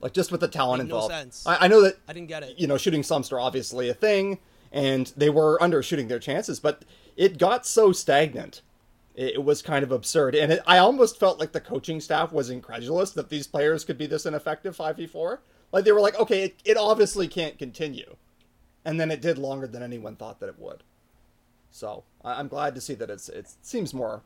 Like 0.00 0.12
just 0.12 0.32
with 0.32 0.40
the 0.40 0.48
talent 0.48 0.82
Made 0.84 0.90
no 0.90 1.08
sense. 1.08 1.46
I, 1.46 1.64
I 1.64 1.68
know 1.68 1.82
that 1.82 1.98
I 2.08 2.12
didn't 2.12 2.28
get 2.28 2.42
it. 2.42 2.58
you 2.58 2.66
know, 2.66 2.78
shooting 2.78 3.02
slumps 3.02 3.32
are 3.32 3.40
obviously 3.40 3.88
a 3.88 3.94
thing, 3.94 4.38
and 4.72 5.12
they 5.16 5.30
were 5.30 5.58
undershooting 5.60 6.08
their 6.08 6.18
chances, 6.18 6.60
but 6.60 6.84
it 7.16 7.38
got 7.38 7.66
so 7.66 7.92
stagnant. 7.92 8.62
It, 9.14 9.34
it 9.34 9.44
was 9.44 9.62
kind 9.62 9.82
of 9.82 9.92
absurd. 9.92 10.34
And 10.34 10.52
it, 10.52 10.62
I 10.66 10.78
almost 10.78 11.18
felt 11.18 11.38
like 11.38 11.52
the 11.52 11.60
coaching 11.60 12.00
staff 12.00 12.32
was 12.32 12.48
incredulous 12.50 13.10
that 13.12 13.28
these 13.28 13.46
players 13.46 13.84
could 13.84 13.98
be 13.98 14.06
this 14.06 14.26
ineffective 14.26 14.76
5v4. 14.76 15.38
Like, 15.72 15.84
they 15.84 15.92
were 15.92 16.00
like, 16.00 16.18
okay, 16.18 16.44
it, 16.44 16.56
it 16.64 16.76
obviously 16.76 17.28
can't 17.28 17.58
continue. 17.58 18.16
And 18.84 18.98
then 18.98 19.10
it 19.10 19.20
did 19.20 19.38
longer 19.38 19.66
than 19.66 19.82
anyone 19.82 20.16
thought 20.16 20.40
that 20.40 20.48
it 20.48 20.58
would. 20.58 20.82
So 21.70 22.04
I, 22.24 22.34
I'm 22.34 22.48
glad 22.48 22.74
to 22.74 22.80
see 22.80 22.94
that 22.94 23.10
it's 23.10 23.28
it 23.28 23.48
seems 23.62 23.94
more 23.94 24.22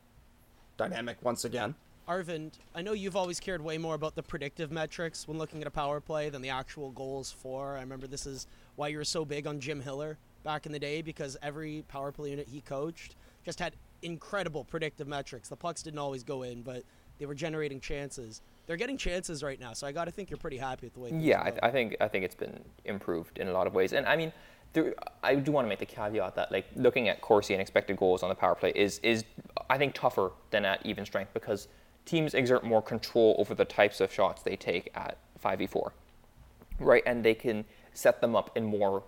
dynamic 0.77 1.19
once 1.23 1.45
again. 1.45 1.75
Arvind, 2.09 2.53
I 2.74 2.83
know 2.83 2.93
you've 2.93 3.16
always 3.16 3.41
cared 3.41 3.62
way 3.62 3.78
more 3.78 3.95
about 3.95 4.15
the 4.15 4.23
predictive 4.23 4.70
metrics 4.70 5.27
when 5.27 5.39
looking 5.39 5.62
at 5.62 5.66
a 5.66 5.70
power 5.70 6.01
play 6.01 6.28
than 6.28 6.43
the 6.43 6.51
actual 6.51 6.91
goals 6.91 7.33
for. 7.33 7.77
I 7.77 7.81
remember 7.81 8.07
this 8.07 8.27
is 8.27 8.47
why 8.77 8.89
you 8.89 8.99
were 8.99 9.05
so 9.05 9.24
big 9.24 9.47
on 9.47 9.59
Jim 9.59 9.81
Hiller 9.81 10.19
back 10.43 10.66
in 10.66 10.73
the 10.73 10.78
day 10.78 11.01
because 11.01 11.37
every 11.43 11.83
power 11.89 12.12
play 12.12 12.31
unit 12.31 12.47
he 12.47 12.61
coached 12.61 13.16
just 13.43 13.59
had 13.59 13.74
incredible 14.03 14.65
predictive 14.65 15.09
metrics. 15.09 15.49
The 15.49 15.57
pucks 15.57 15.83
didn't 15.83 15.99
always 15.99 16.23
go 16.23 16.43
in, 16.43 16.61
but 16.61 16.83
they 17.19 17.27
were 17.27 17.35
generating 17.35 17.81
chances. 17.81 18.43
They're 18.66 18.77
getting 18.77 18.99
chances 18.99 19.43
right 19.43 19.61
now, 19.61 19.73
so 19.73 19.87
I 19.87 19.93
got 19.93 20.07
to 20.07 20.11
think 20.11 20.31
you're 20.31 20.39
pretty 20.39 20.57
happy 20.57 20.87
with 20.87 20.95
the 20.95 21.01
way. 21.01 21.11
Yeah, 21.12 21.41
I, 21.41 21.51
going. 21.51 21.61
I 21.62 21.70
think 21.70 21.97
I 22.01 22.09
think 22.09 22.24
it's 22.24 22.35
been 22.35 22.61
improved 22.85 23.39
in 23.39 23.49
a 23.49 23.53
lot 23.53 23.66
of 23.66 23.74
ways, 23.74 23.93
and 23.93 24.07
I 24.07 24.16
mean, 24.16 24.33
there, 24.75 24.95
I 25.23 25.37
do 25.37 25.53
want 25.53 25.65
to 25.65 25.69
make 25.69 25.79
the 25.79 25.87
caveat 25.87 26.35
that 26.35 26.53
like 26.53 26.67
looking 26.77 27.09
at 27.09 27.21
Corsi 27.21 27.55
and 27.55 27.61
expected 27.61 27.97
goals 27.97 28.23
on 28.23 28.29
the 28.29 28.35
power 28.35 28.55
play 28.55 28.73
is 28.75 28.99
is 28.99 29.25
I 29.71 29.79
think 29.79 29.95
tougher 29.95 30.33
than 30.51 30.65
at 30.65 30.85
even 30.85 31.07
strength 31.07 31.33
because 31.33 31.69
teams 32.05 32.35
exert 32.35 32.65
more 32.65 32.83
control 32.83 33.35
over 33.39 33.55
the 33.55 33.65
types 33.65 34.01
of 34.01 34.13
shots 34.13 34.43
they 34.43 34.57
take 34.57 34.91
at 34.95 35.17
5v4, 35.43 35.91
right? 36.79 37.03
And 37.07 37.25
they 37.25 37.35
can 37.35 37.65
set 37.95 38.21
them 38.21 38.37
up 38.37 38.51
in 38.57 38.65
more 38.65 39.05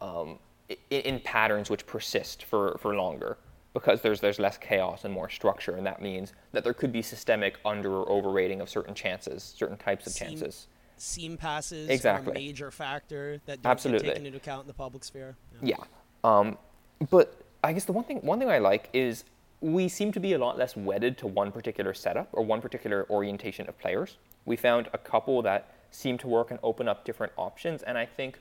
um, 0.00 0.38
in, 0.68 1.00
in 1.00 1.20
patterns 1.20 1.70
which 1.70 1.86
persist 1.86 2.44
for, 2.44 2.76
for 2.78 2.94
longer 2.94 3.38
because 3.72 4.00
there's 4.02 4.20
there's 4.20 4.38
less 4.38 4.58
chaos 4.58 5.04
and 5.04 5.14
more 5.14 5.30
structure, 5.30 5.76
and 5.76 5.86
that 5.86 6.02
means 6.02 6.32
that 6.52 6.64
there 6.64 6.74
could 6.74 6.92
be 6.92 7.02
systemic 7.02 7.58
under 7.64 7.92
or 7.92 8.10
overrating 8.10 8.60
of 8.60 8.68
certain 8.68 8.94
chances, 8.94 9.54
certain 9.56 9.76
types 9.76 10.06
of 10.06 10.14
chances. 10.14 10.66
Seam 10.98 11.36
passes 11.36 11.88
Exactly. 11.88 12.32
are 12.32 12.36
a 12.36 12.38
major 12.38 12.70
factor 12.70 13.40
that 13.46 13.62
don't 13.62 13.70
Absolutely. 13.70 14.06
get 14.06 14.12
taken 14.14 14.26
into 14.26 14.38
account 14.38 14.62
in 14.62 14.66
the 14.66 14.74
public 14.74 15.04
sphere. 15.04 15.36
Yeah. 15.62 15.76
Um, 16.24 16.58
but 17.10 17.40
I 17.62 17.72
guess 17.72 17.84
the 17.84 17.92
one 17.92 18.04
thing 18.04 18.18
one 18.18 18.38
thing 18.38 18.48
I 18.50 18.58
like 18.58 18.88
is 18.92 19.24
we 19.60 19.88
seem 19.88 20.12
to 20.12 20.20
be 20.20 20.32
a 20.34 20.38
lot 20.38 20.58
less 20.58 20.76
wedded 20.76 21.18
to 21.18 21.26
one 21.26 21.50
particular 21.52 21.94
setup 21.94 22.28
or 22.32 22.44
one 22.44 22.60
particular 22.60 23.06
orientation 23.10 23.68
of 23.68 23.78
players. 23.78 24.16
We 24.44 24.56
found 24.56 24.88
a 24.92 24.98
couple 24.98 25.42
that 25.42 25.72
seem 25.90 26.18
to 26.18 26.28
work 26.28 26.50
and 26.50 26.60
open 26.62 26.88
up 26.88 27.04
different 27.04 27.32
options, 27.36 27.82
and 27.82 27.96
I 27.98 28.06
think 28.06 28.38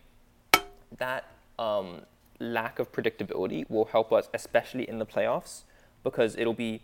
that 0.97 1.25
um, 1.57 2.01
lack 2.39 2.79
of 2.79 2.91
predictability 2.91 3.69
will 3.69 3.85
help 3.85 4.11
us, 4.11 4.29
especially 4.33 4.87
in 4.87 4.99
the 4.99 5.05
playoffs, 5.05 5.63
because 6.03 6.35
it'll 6.35 6.53
be 6.53 6.81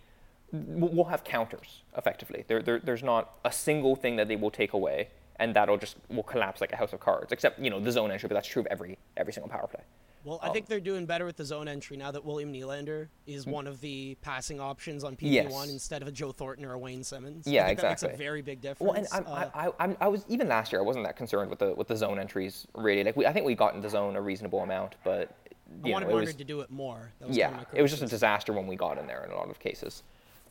we'll 0.51 0.89
we'll 0.89 1.05
have 1.05 1.23
counters 1.23 1.83
effectively. 1.97 2.45
There, 2.47 2.61
there, 2.61 2.79
there's 2.79 3.03
not 3.03 3.37
a 3.45 3.51
single 3.51 3.95
thing 3.95 4.15
that 4.15 4.27
they 4.27 4.35
will 4.35 4.51
take 4.51 4.73
away, 4.73 5.09
and 5.37 5.55
that'll 5.55 5.77
just 5.77 5.97
will 6.09 6.23
collapse 6.23 6.61
like 6.61 6.71
a 6.71 6.75
house 6.75 6.93
of 6.93 6.99
cards. 6.99 7.31
Except 7.31 7.59
you 7.59 7.69
know 7.69 7.79
the 7.79 7.91
zone 7.91 8.11
entry, 8.11 8.27
but 8.27 8.35
that's 8.35 8.47
true 8.47 8.61
of 8.61 8.67
every 8.67 8.97
every 9.17 9.33
single 9.33 9.49
power 9.49 9.67
play. 9.67 9.81
Well, 10.23 10.39
I 10.43 10.47
Um, 10.49 10.53
think 10.53 10.67
they're 10.67 10.79
doing 10.79 11.07
better 11.07 11.25
with 11.25 11.37
the 11.37 11.45
zone 11.45 11.67
entry 11.67 11.97
now 11.97 12.11
that 12.11 12.23
William 12.23 12.53
Nylander 12.53 13.07
is 13.25 13.47
one 13.47 13.65
of 13.65 13.81
the 13.81 14.15
passing 14.21 14.59
options 14.59 15.03
on 15.03 15.17
Yes. 15.19 15.47
PP1 15.51 15.69
instead 15.71 16.03
of 16.03 16.07
a 16.07 16.11
Joe 16.11 16.31
Thornton 16.31 16.63
or 16.63 16.73
a 16.73 16.77
Wayne 16.77 17.03
Simmonds. 17.03 17.47
Yeah, 17.47 17.63
I 17.63 17.67
think 17.69 17.79
That 17.79 17.89
makes 17.89 18.03
a 18.03 18.09
very 18.09 18.43
big 18.43 18.61
difference. 18.61 18.81
Well, 18.87 18.97
and 18.97 19.07
I'm, 19.11 19.25
Uh, 19.25 19.49
I, 19.55 19.87
I, 19.87 19.97
I 20.01 20.07
was 20.07 20.23
even 20.27 20.47
last 20.47 20.71
year. 20.71 20.79
I 20.79 20.83
wasn't 20.85 21.05
that 21.05 21.15
concerned 21.15 21.49
with 21.49 21.57
the 21.57 21.73
with 21.73 21.87
the 21.87 21.97
zone 21.97 22.19
entries 22.19 22.67
really. 22.75 23.03
Like 23.03 23.15
we, 23.15 23.25
I 23.25 23.33
think 23.33 23.47
we 23.47 23.55
got 23.55 23.73
in 23.73 23.81
the 23.81 23.89
zone 23.89 24.15
a 24.15 24.21
reasonable 24.21 24.59
amount, 24.59 24.93
but 25.03 25.31
I 25.83 25.87
you 25.87 25.93
wanted 25.93 26.09
know, 26.09 26.15
was, 26.17 26.35
to 26.35 26.43
do 26.43 26.61
it 26.61 26.69
more. 26.69 27.11
That 27.19 27.29
was 27.29 27.37
yeah, 27.37 27.49
kind 27.49 27.61
of 27.61 27.73
my 27.73 27.79
it 27.79 27.81
was 27.81 27.89
just 27.89 28.03
a 28.03 28.07
disaster 28.07 28.53
when 28.53 28.67
we 28.67 28.75
got 28.75 28.99
in 28.99 29.07
there 29.07 29.23
in 29.25 29.31
a 29.31 29.35
lot 29.35 29.49
of 29.49 29.57
cases. 29.59 30.03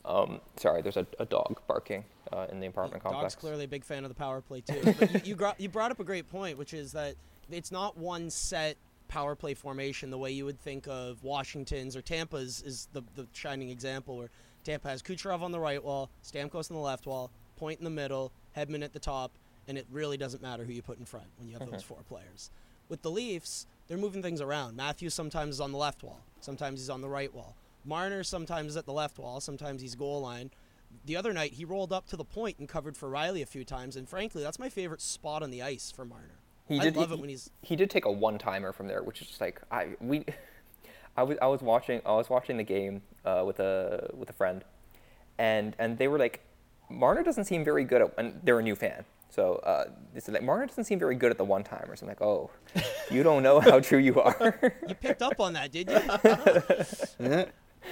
Um, 0.05 0.41
sorry, 0.57 0.81
there's 0.81 0.97
a, 0.97 1.05
a 1.19 1.25
dog 1.25 1.61
barking 1.67 2.03
uh, 2.33 2.47
in 2.51 2.59
the 2.59 2.67
apartment 2.67 3.03
Dog's 3.03 3.13
complex. 3.13 3.33
Dog's 3.35 3.41
clearly 3.41 3.65
a 3.65 3.67
big 3.67 3.83
fan 3.83 4.03
of 4.03 4.09
the 4.09 4.15
power 4.15 4.41
play 4.41 4.61
too. 4.61 4.81
But 4.99 5.13
you, 5.13 5.21
you, 5.25 5.35
gro- 5.35 5.53
you 5.57 5.69
brought 5.69 5.91
up 5.91 5.99
a 5.99 6.03
great 6.03 6.29
point, 6.29 6.57
which 6.57 6.73
is 6.73 6.91
that 6.93 7.15
it's 7.49 7.71
not 7.71 7.97
one 7.97 8.29
set 8.29 8.77
power 9.07 9.35
play 9.35 9.53
formation 9.53 10.09
the 10.09 10.17
way 10.17 10.31
you 10.31 10.45
would 10.45 10.59
think 10.59 10.87
of 10.87 11.21
Washington's 11.23 11.95
or 11.97 12.01
Tampa's 12.01 12.63
is 12.65 12.87
the, 12.93 13.03
the 13.15 13.27
shining 13.33 13.69
example 13.69 14.17
where 14.17 14.29
Tampa 14.63 14.87
has 14.87 15.01
Kucherov 15.01 15.41
on 15.41 15.51
the 15.51 15.59
right 15.59 15.83
wall, 15.83 16.09
Stamkos 16.23 16.71
on 16.71 16.77
the 16.77 16.83
left 16.83 17.05
wall, 17.05 17.29
Point 17.57 17.77
in 17.79 17.83
the 17.83 17.91
middle, 17.91 18.31
Hedman 18.57 18.83
at 18.83 18.91
the 18.93 18.99
top, 18.99 19.33
and 19.67 19.77
it 19.77 19.85
really 19.91 20.17
doesn't 20.17 20.41
matter 20.41 20.63
who 20.63 20.73
you 20.73 20.81
put 20.81 20.97
in 20.97 21.05
front 21.05 21.27
when 21.37 21.47
you 21.47 21.57
have 21.59 21.69
those 21.69 21.83
four 21.83 21.99
players. 22.07 22.49
With 22.89 23.03
the 23.03 23.11
Leafs, 23.11 23.67
they're 23.87 23.97
moving 23.97 24.23
things 24.23 24.41
around. 24.41 24.75
Matthews 24.75 25.13
sometimes 25.13 25.55
is 25.55 25.61
on 25.61 25.71
the 25.71 25.77
left 25.77 26.01
wall, 26.03 26.21
sometimes 26.39 26.79
he's 26.79 26.89
on 26.89 27.01
the 27.01 27.09
right 27.09 27.31
wall. 27.33 27.55
Marner 27.85 28.23
sometimes 28.23 28.71
is 28.71 28.77
at 28.77 28.85
the 28.85 28.93
left 28.93 29.17
wall, 29.17 29.39
sometimes 29.39 29.81
he's 29.81 29.95
goal 29.95 30.21
line. 30.21 30.51
The 31.05 31.15
other 31.15 31.31
night, 31.31 31.53
he 31.53 31.63
rolled 31.63 31.93
up 31.93 32.07
to 32.09 32.17
the 32.17 32.25
point 32.25 32.59
and 32.59 32.67
covered 32.67 32.97
for 32.97 33.09
Rielly 33.09 33.41
a 33.41 33.45
few 33.45 33.63
times, 33.63 33.95
and 33.95 34.07
frankly, 34.07 34.43
that's 34.43 34.59
my 34.59 34.69
favorite 34.69 35.01
spot 35.01 35.41
on 35.41 35.49
the 35.49 35.61
ice 35.61 35.89
for 35.89 36.03
Marner. 36.03 36.39
He 36.67 36.79
I 36.79 36.83
did, 36.83 36.97
love 36.97 37.09
he, 37.09 37.15
it 37.15 37.19
when 37.19 37.29
he's. 37.29 37.49
he 37.61 37.75
did 37.75 37.89
take 37.89 38.05
a 38.05 38.11
one 38.11 38.37
timer 38.37 38.71
from 38.71 38.87
there, 38.87 39.01
which 39.03 39.21
is 39.21 39.27
just 39.27 39.41
like 39.41 39.61
I 39.71 39.89
we 39.99 40.25
I 41.17 41.23
was 41.23 41.37
I 41.41 41.47
was 41.47 41.61
watching 41.61 42.01
I 42.05 42.13
was 42.13 42.29
watching 42.29 42.57
the 42.57 42.63
game 42.63 43.01
uh, 43.25 43.43
with 43.45 43.59
a 43.59 44.09
with 44.13 44.29
a 44.29 44.33
friend, 44.33 44.63
and 45.37 45.75
and 45.79 45.97
they 45.97 46.07
were 46.07 46.19
like, 46.19 46.41
Marner 46.89 47.23
doesn't 47.23 47.45
seem 47.45 47.63
very 47.63 47.83
good 47.83 48.01
at 48.01 48.13
and 48.17 48.39
they're 48.43 48.59
a 48.59 48.63
new 48.63 48.75
fan. 48.75 49.05
So 49.29 49.55
uh, 49.63 49.85
they 50.13 50.19
said 50.19 50.33
like 50.33 50.43
Marner 50.43 50.65
doesn't 50.65 50.83
seem 50.83 50.99
very 50.99 51.15
good 51.15 51.31
at 51.31 51.37
the 51.37 51.45
one 51.45 51.63
timers. 51.63 52.01
I'm 52.01 52.07
like, 52.07 52.21
oh, 52.21 52.51
you 53.09 53.23
don't 53.23 53.43
know 53.43 53.59
how 53.59 53.79
true 53.79 53.99
you 53.99 54.19
are. 54.21 54.73
You 54.87 54.95
picked 54.95 55.21
up 55.21 55.39
on 55.39 55.53
that, 55.53 55.71
did 55.71 55.89
you? 55.89 55.99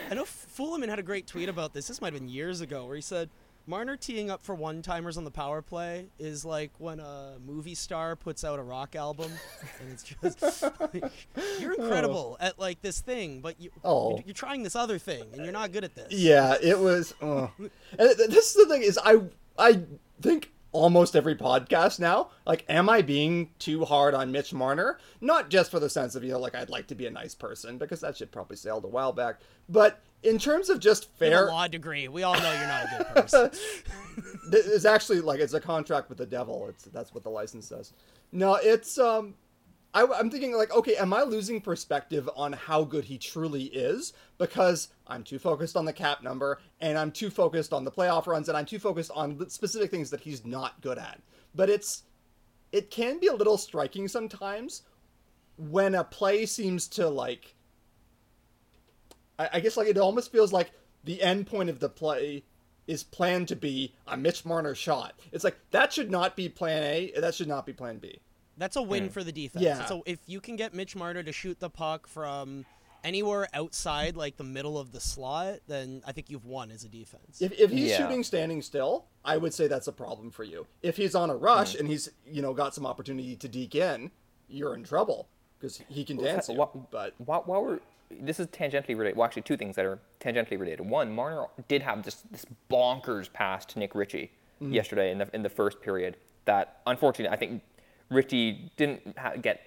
I 0.10 0.16
know 0.16 0.26
Fulemin 0.26 0.90
had 0.90 0.99
a 0.99 1.03
great 1.03 1.28
tweet 1.28 1.49
about 1.49 1.74
this. 1.74 1.88
This 1.88 2.02
might 2.02 2.14
have 2.14 2.22
been 2.22 2.30
years 2.30 2.61
ago, 2.61 2.86
where 2.86 2.95
he 2.95 3.02
said 3.02 3.30
Marner 3.68 3.95
teeing 3.95 4.32
up 4.32 4.44
for 4.44 4.56
one 4.56 4.82
timers 4.82 5.18
on 5.18 5.26
the 5.26 5.32
power 5.32 5.61
play 5.61 6.07
is 6.18 6.44
like 6.44 6.72
when 6.80 6.99
a 6.99 7.38
movie 7.45 7.76
star 7.76 8.16
puts 8.16 8.44
out 8.44 8.57
a 8.57 8.64
rock 8.64 8.95
album, 8.95 9.32
and 9.80 9.91
it's 9.91 10.03
just 10.03 10.64
like, 10.80 11.03
you're 11.60 11.74
incredible 11.74 12.38
oh. 12.40 12.44
at 12.44 12.57
like 12.57 12.82
this 12.82 12.99
thing, 13.02 13.41
but 13.41 13.60
you 13.61 13.70
Oh. 13.84 14.22
you're, 14.26 14.34
trying 14.34 14.64
this 14.64 14.76
other 14.76 14.98
thing, 14.98 15.24
and 15.34 15.44
you're 15.44 15.53
not 15.53 15.72
good 15.72 15.84
at 15.84 15.94
this. 15.94 16.11
Yeah, 16.11 16.56
it 16.61 16.80
was. 16.80 17.14
Oh. 17.22 17.52
And 17.60 17.70
this 18.18 18.56
is 18.56 18.66
the 18.66 18.66
thing 18.74 18.82
is 18.82 18.98
I 19.03 19.22
I 19.57 19.82
think 20.22 20.52
almost 20.71 21.15
every 21.15 21.35
podcast 21.35 21.99
now 21.99 22.29
like 22.45 22.63
am 22.69 22.89
I 22.89 23.01
being 23.01 23.49
too 23.59 23.85
hard 23.85 24.13
on 24.13 24.31
Mitch 24.31 24.53
Marner? 24.53 24.99
Not 25.21 25.49
just 25.49 25.71
for 25.71 25.79
the 25.79 25.89
sense 25.89 26.15
of 26.15 26.23
you 26.23 26.31
know 26.31 26.39
like 26.39 26.55
I'd 26.55 26.69
like 26.69 26.87
to 26.87 26.95
be 26.95 27.05
a 27.05 27.11
nice 27.11 27.35
person 27.35 27.77
because 27.77 28.01
that 28.01 28.17
shit 28.17 28.31
probably 28.31 28.57
sailed 28.57 28.85
a 28.85 28.87
while 28.87 29.13
back, 29.13 29.39
but 29.67 30.01
in 30.23 30.37
terms 30.37 30.69
of 30.69 30.79
just 30.79 31.11
fair 31.17 31.47
a 31.47 31.51
law 31.51 31.67
degree. 31.67 32.07
We 32.07 32.23
all 32.23 32.35
know 32.35 32.51
you're 32.51 32.67
not 32.67 32.85
a 32.85 32.97
good 32.97 33.07
person. 33.07 33.51
it's 34.51 34.85
actually 34.85 35.21
like 35.21 35.39
it's 35.39 35.53
a 35.53 35.61
contract 35.61 36.09
with 36.09 36.17
the 36.17 36.25
devil. 36.25 36.67
It's 36.69 36.85
that's 36.85 37.13
what 37.13 37.23
the 37.23 37.29
license 37.29 37.67
says. 37.67 37.93
No, 38.31 38.55
it's 38.55 38.97
um, 38.97 39.35
I, 39.94 40.06
I'm 40.06 40.30
thinking 40.30 40.56
like, 40.56 40.74
okay, 40.74 40.95
am 40.98 41.14
I 41.14 41.24
losing 41.24 41.61
perspective 41.61 42.30
on 42.36 42.53
how 42.53 42.84
good 42.84 43.06
he 43.06 43.18
truly 43.18 43.64
is 43.64 44.14
because 44.38 44.90
I'm 45.07 45.24
too 45.24 45.40
focused 45.40 45.76
on 45.76 45.86
the 45.86 45.94
cap 45.94 46.22
number 46.22 46.60
and 46.80 46.98
I'm 46.98 47.11
too 47.11 47.32
focused 47.32 47.74
on 47.74 47.84
the 47.86 47.91
playoff 47.91 48.28
runs 48.28 48.49
and 48.49 48.57
I'm 48.57 48.66
too 48.66 48.80
focused 48.80 49.11
on 49.16 49.38
the 49.38 49.49
specific 49.49 49.90
things 49.90 50.11
that 50.11 50.22
he's 50.22 50.45
not 50.45 50.82
good 50.82 50.99
at. 50.99 51.22
But 51.56 51.70
it's 51.70 52.03
it 52.72 52.91
can 52.91 53.20
be 53.20 53.28
a 53.28 53.34
little 53.34 53.57
striking 53.57 54.07
sometimes 54.07 54.84
when 55.57 55.95
a 55.95 56.03
play 56.03 56.45
seems 56.45 56.88
to 56.90 57.10
like 57.10 57.56
I, 59.40 59.49
I 59.53 59.60
guess 59.60 59.76
like 59.76 59.88
it 59.88 59.98
almost 59.98 60.32
feels 60.32 60.53
like 60.53 60.72
the 61.03 61.24
end 61.24 61.48
point 61.48 61.70
of 61.70 61.80
the 61.80 61.90
play 61.90 62.44
is 62.86 63.03
planned 63.03 63.48
to 63.48 63.56
be 63.56 63.95
a 64.07 64.16
Mitch 64.16 64.45
Marner 64.45 64.76
shot. 64.76 65.20
It's 65.32 65.44
like 65.44 65.57
that 65.72 65.94
should 65.94 66.11
not 66.11 66.36
be 66.36 66.48
plan 66.48 66.84
A, 66.84 67.11
that 67.20 67.34
should 67.34 67.48
not 67.48 67.66
be 67.66 67.74
plan 67.74 67.98
B. 67.98 68.20
That's 68.60 68.76
a 68.76 68.81
win 68.81 69.10
mm. 69.10 69.11
for 69.11 69.23
the 69.23 69.31
defense. 69.31 69.64
Yeah. 69.64 69.86
So 69.86 70.03
if 70.06 70.19
you 70.27 70.40
can 70.40 70.56
get 70.56 70.73
Mitch 70.73 70.95
Marner 70.95 71.23
to 71.23 71.31
shoot 71.31 71.60
the 71.60 71.69
puck 71.69 72.07
from 72.07 72.65
anywhere 73.03 73.48
outside 73.53 74.18
like 74.18 74.38
the 74.38 74.44
middle 74.44 74.77
of 74.77 74.91
the 74.91 74.99
slot, 74.99 75.60
then 75.68 76.03
I 76.06 76.11
think 76.11 76.30
you've 76.30 76.45
won 76.45 76.69
as 76.69 76.84
a 76.84 76.90
defense. 76.90 77.41
If, 77.41 77.57
if 77.57 77.72
he's 77.72 77.91
Yeah. 77.91 77.98
shooting 77.98 78.23
standing 78.23 78.61
still, 78.61 79.06
I 79.23 79.38
would 79.38 79.53
say 79.53 79.68
that's 79.68 79.88
a 79.88 79.94
problem 79.94 80.30
for 80.30 80.44
you. 80.44 80.68
If 80.81 80.98
he's 80.98 81.15
on 81.15 81.30
a 81.30 81.36
rush 81.36 81.76
mm. 81.76 81.80
and 81.80 81.90
he's 81.90 82.10
you 82.26 82.41
know 82.41 82.53
got 82.53 82.76
some 82.76 82.86
opportunity 82.86 83.36
to 83.36 83.48
deke 83.48 83.76
in, 83.76 84.11
you're 84.48 84.76
in 84.76 84.84
trouble 84.84 85.30
because 85.57 85.81
he 85.90 86.03
can 86.03 86.18
dance 86.18 86.49
you. 86.49 86.56
Wha- 86.56 86.69
But 86.91 87.15
while, 87.18 87.44
while 87.45 87.64
we're 87.64 87.80
this 88.11 88.40
is 88.40 88.48
tangentially 88.48 88.98
related. 88.98 89.18
Well, 89.18 89.26
actually, 89.26 89.44
two 89.44 89.57
things 89.57 89.76
that 89.76 89.86
are 89.86 89.99
tangentially 90.19 90.60
related. 90.60 90.81
One, 90.81 91.14
Marner 91.14 91.45
did 91.68 91.81
have 91.84 92.03
this 92.03 92.23
this 92.31 92.45
bonkers 92.69 93.31
pass 93.31 93.65
to 93.68 93.80
Nick 93.80 93.95
Ritchie 93.95 94.31
mm-hmm. 94.61 94.73
yesterday 94.73 95.11
in 95.11 95.19
the 95.19 95.30
in 95.34 95.44
the 95.44 95.49
first 95.49 95.81
period. 95.81 96.18
That 96.45 96.81
unfortunately, 96.88 97.34
I 97.34 97.38
think 97.38 97.61
Ritchie 98.10 98.72
didn't 98.77 99.18
ha- 99.18 99.34
get 99.41 99.61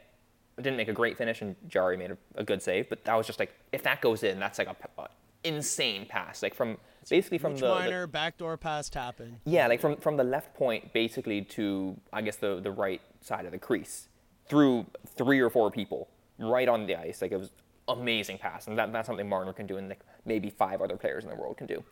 didn't 0.57 0.77
make 0.77 0.89
a 0.89 0.93
great 0.93 1.17
finish, 1.17 1.41
and 1.41 1.57
Jarry 1.69 1.97
made 1.97 2.11
a, 2.11 2.19
a 2.37 2.45
good 2.45 2.63
save. 2.63 2.89
But 2.89 3.05
that 3.05 3.15
was 3.15 3.27
just 3.27 3.39
like 3.39 3.55
if 3.73 3.83
that 3.85 4.01
goes 4.01 4.23
in, 4.23 4.39
that's 4.39 4.59
like 4.59 4.69
a, 4.69 4.77
a 5.01 5.09
insane 5.45 6.07
pass. 6.07 6.43
Like 6.43 6.55
from 6.55 6.79
basically 7.09 7.39
from 7.39 7.57
the, 7.57 8.01
the 8.01 8.09
backdoor 8.09 8.57
pass 8.57 8.89
tapping. 8.89 9.41
yeah, 9.45 9.67
like 9.67 9.81
from, 9.81 9.97
from 9.97 10.17
the 10.17 10.25
left 10.25 10.55
point 10.55 10.93
basically 10.93 11.43
to 11.43 11.97
I 12.13 12.23
guess 12.23 12.37
the 12.37 12.61
the 12.61 12.71
right 12.71 13.01
side 13.21 13.45
of 13.45 13.53
the 13.53 13.59
crease 13.59 14.09
through 14.49 14.87
three 15.17 15.41
or 15.41 15.51
four 15.51 15.71
people 15.71 16.09
right 16.39 16.69
on 16.69 16.87
the 16.87 16.97
ice. 16.97 17.23
Like 17.23 17.33
it 17.33 17.39
was 17.39 17.51
amazing 17.89 18.39
pass, 18.39 18.67
and 18.67 18.79
that, 18.79 18.93
that's 18.93 19.07
something 19.07 19.29
Marner 19.29 19.53
can 19.53 19.67
do, 19.67 19.77
and 19.77 19.89
like 19.89 20.01
maybe 20.25 20.51
five 20.51 20.81
other 20.81 20.97
players 20.97 21.25
in 21.25 21.31
the 21.31 21.37
world 21.37 21.57
can 21.57 21.67
do. 21.67 21.83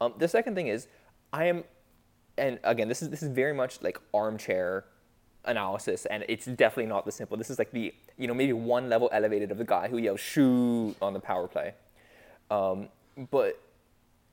Um, 0.00 0.14
the 0.18 0.28
second 0.28 0.54
thing 0.54 0.68
is 0.68 0.88
I 1.32 1.46
am, 1.46 1.64
and 2.36 2.58
again 2.64 2.88
this 2.88 3.02
is 3.02 3.10
this 3.10 3.22
is 3.22 3.30
very 3.30 3.54
much 3.54 3.80
like 3.82 3.98
armchair 4.12 4.84
analysis, 5.46 6.06
and 6.06 6.24
it's 6.28 6.46
definitely 6.46 6.86
not 6.86 7.04
the 7.04 7.12
simple. 7.12 7.36
This 7.36 7.50
is 7.50 7.58
like 7.58 7.70
the 7.72 7.94
you 8.16 8.26
know 8.26 8.34
maybe 8.34 8.52
one 8.52 8.88
level 8.88 9.08
elevated 9.12 9.50
of 9.50 9.58
the 9.58 9.64
guy 9.64 9.88
who 9.88 9.98
yells 9.98 10.20
shoot 10.20 10.94
on 11.02 11.12
the 11.12 11.20
power 11.20 11.46
play. 11.48 11.74
Um, 12.50 12.88
but 13.30 13.60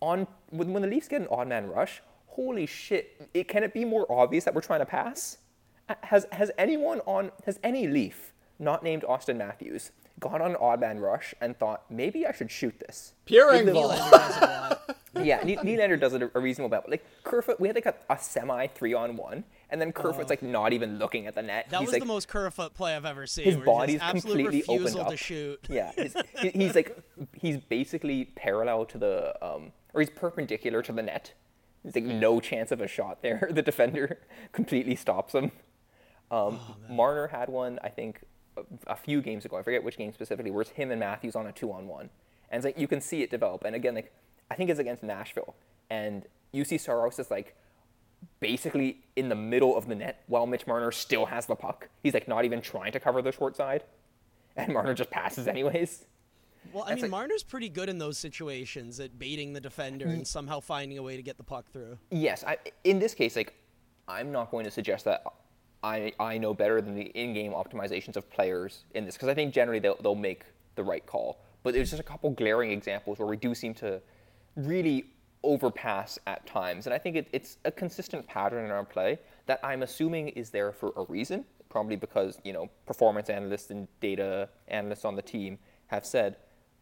on 0.01 0.27
when, 0.49 0.73
when 0.73 0.81
the 0.81 0.87
Leafs 0.87 1.07
get 1.07 1.21
an 1.21 1.27
odd 1.31 1.47
man 1.47 1.67
rush, 1.67 2.01
holy 2.27 2.65
shit! 2.65 3.29
It, 3.33 3.47
can 3.47 3.63
it 3.63 3.73
be 3.73 3.85
more 3.85 4.05
obvious 4.11 4.43
that 4.45 4.53
we're 4.55 4.61
trying 4.61 4.79
to 4.79 4.85
pass? 4.85 5.37
Has 6.03 6.25
has 6.31 6.51
anyone 6.57 7.01
on 7.05 7.31
has 7.45 7.59
any 7.63 7.87
Leaf 7.87 8.33
not 8.59 8.83
named 8.83 9.03
Auston 9.03 9.37
Matthews 9.37 9.91
gone 10.19 10.41
on 10.41 10.51
an 10.51 10.57
odd 10.57 10.79
man 10.79 10.99
rush 10.99 11.33
and 11.41 11.57
thought 11.57 11.83
maybe 11.89 12.25
I 12.25 12.31
should 12.31 12.51
shoot 12.51 12.79
this? 12.79 13.13
Pierre 13.25 13.51
Like. 13.51 13.65
Nylander 13.65 13.73
does 13.73 14.37
it 14.37 14.43
a 14.43 14.45
lot. 14.45 15.25
yeah, 15.25 15.41
Ne- 15.43 15.57
Nylander 15.57 15.99
does 15.99 16.13
it 16.13 16.21
a, 16.21 16.31
a 16.35 16.39
reasonable 16.39 16.67
amount. 16.73 16.89
Like 16.89 17.05
Kerfoot, 17.23 17.59
we 17.59 17.67
had 17.67 17.75
like 17.75 17.85
a, 17.87 17.95
a 18.09 18.17
semi 18.19 18.67
three 18.67 18.93
on 18.93 19.17
one, 19.17 19.43
and 19.71 19.79
then 19.79 19.91
Kerfoot's 19.93 20.29
like 20.29 20.43
not 20.43 20.73
even 20.73 20.99
looking 20.99 21.27
at 21.27 21.35
the 21.35 21.41
net. 21.41 21.67
That 21.69 21.79
He's 21.79 21.87
was 21.87 21.93
like, 21.93 22.01
the 22.01 22.07
most 22.07 22.27
Kerfoot 22.27 22.73
play 22.73 22.95
I've 22.95 23.05
ever 23.05 23.25
seen. 23.25 23.45
his 23.45 23.55
body's 23.55 24.01
completely 24.01 24.63
opened 24.67 24.97
up. 24.97 25.09
to 25.09 25.17
shoot. 25.17 25.65
Yeah, 25.69 25.91
he's, 25.95 26.15
he's 26.53 26.75
like 26.75 26.97
he's 27.33 27.57
basically 27.57 28.25
parallel 28.35 28.85
to 28.85 28.97
the 28.97 29.33
um, 29.45 29.71
or 29.93 30.01
he's 30.01 30.09
perpendicular 30.09 30.81
to 30.81 30.91
the 30.91 31.01
net. 31.01 31.33
There's 31.83 31.95
like 31.95 32.03
no 32.03 32.39
chance 32.39 32.71
of 32.71 32.81
a 32.81 32.87
shot 32.87 33.21
there. 33.21 33.49
The 33.53 33.61
defender 33.61 34.19
completely 34.51 34.95
stops 34.95 35.33
him. 35.33 35.51
Um, 36.29 36.59
Marner 36.89 37.27
had 37.27 37.49
one, 37.49 37.79
I 37.83 37.89
think, 37.89 38.21
a, 38.57 38.61
a 38.87 38.95
few 38.95 39.21
games 39.21 39.45
ago. 39.45 39.57
I 39.57 39.63
forget 39.63 39.83
which 39.83 39.97
game 39.97 40.13
specifically. 40.13 40.51
Where 40.51 40.61
it's 40.61 40.71
him 40.71 40.91
and 40.91 40.99
Matthews 40.99 41.35
on 41.35 41.47
a 41.47 41.51
two-on-one, 41.51 42.09
and 42.49 42.57
it's 42.59 42.65
like 42.65 42.77
you 42.77 42.87
can 42.87 43.01
see 43.01 43.21
it 43.23 43.29
develop. 43.31 43.63
And 43.65 43.75
again, 43.75 43.95
like 43.95 44.13
I 44.49 44.55
think 44.55 44.69
it's 44.69 44.79
against 44.79 45.03
Nashville, 45.03 45.55
and 45.89 46.25
you 46.51 46.63
see 46.65 46.77
Saros 46.77 47.17
is 47.19 47.31
like 47.31 47.55
basically 48.39 49.01
in 49.15 49.29
the 49.29 49.35
middle 49.35 49.77
of 49.77 49.87
the 49.87 49.95
net 49.95 50.23
while 50.27 50.45
Mitch 50.45 50.67
Marner 50.67 50.91
still 50.91 51.25
has 51.25 51.45
the 51.45 51.55
puck. 51.55 51.89
He's 52.03 52.13
like 52.13 52.27
not 52.27 52.45
even 52.45 52.61
trying 52.61 52.91
to 52.91 52.99
cover 52.99 53.21
the 53.21 53.31
short 53.31 53.55
side, 53.55 53.83
and 54.55 54.73
Marner 54.73 54.93
just 54.93 55.09
passes 55.09 55.47
anyways. 55.47 56.05
Well, 56.73 56.83
I 56.83 56.89
That's 56.89 56.97
mean, 56.97 57.01
like- 57.03 57.11
Marner's 57.11 57.43
pretty 57.43 57.69
good 57.69 57.89
in 57.89 57.97
those 57.97 58.17
situations 58.17 58.99
at 58.99 59.17
baiting 59.17 59.53
the 59.53 59.61
defender 59.61 60.05
and 60.05 60.17
mm-hmm. 60.17 60.23
somehow 60.23 60.59
finding 60.59 60.97
a 60.97 61.03
way 61.03 61.15
to 61.15 61.23
get 61.23 61.37
the 61.37 61.43
puck 61.43 61.71
through. 61.71 61.97
Yes, 62.11 62.43
I, 62.45 62.57
in 62.83 62.99
this 62.99 63.13
case, 63.13 63.35
like 63.35 63.53
I'm 64.07 64.31
not 64.31 64.51
going 64.51 64.65
to 64.65 64.71
suggest 64.71 65.05
that 65.05 65.23
I 65.83 66.13
I 66.19 66.37
know 66.37 66.53
better 66.53 66.81
than 66.81 66.95
the 66.95 67.05
in-game 67.05 67.53
optimizations 67.53 68.15
of 68.15 68.29
players 68.29 68.85
in 68.93 69.05
this 69.05 69.15
because 69.15 69.29
I 69.29 69.33
think 69.33 69.53
generally 69.53 69.79
they'll 69.79 69.97
they'll 70.01 70.15
make 70.15 70.43
the 70.75 70.83
right 70.83 71.05
call. 71.05 71.41
But 71.63 71.73
there's 71.73 71.89
just 71.91 71.99
a 71.99 72.03
couple 72.03 72.29
glaring 72.31 72.71
examples 72.71 73.19
where 73.19 73.27
we 73.27 73.37
do 73.37 73.53
seem 73.53 73.73
to 73.75 74.01
really 74.55 75.05
overpass 75.43 76.19
at 76.27 76.45
times, 76.45 76.85
and 76.87 76.93
I 76.93 76.97
think 76.97 77.15
it, 77.15 77.27
it's 77.31 77.57
a 77.65 77.71
consistent 77.71 78.27
pattern 78.27 78.65
in 78.65 78.71
our 78.71 78.85
play 78.85 79.19
that 79.47 79.59
I'm 79.63 79.81
assuming 79.83 80.29
is 80.29 80.49
there 80.51 80.71
for 80.71 80.93
a 80.95 81.03
reason. 81.03 81.45
probably 81.69 81.95
because 81.95 82.37
you 82.43 82.51
know 82.53 82.69
performance 82.85 83.29
analysts 83.29 83.69
and 83.71 83.87
data 84.01 84.49
analysts 84.67 85.05
on 85.05 85.15
the 85.15 85.21
team 85.21 85.57
have 85.87 86.05
said, 86.05 86.35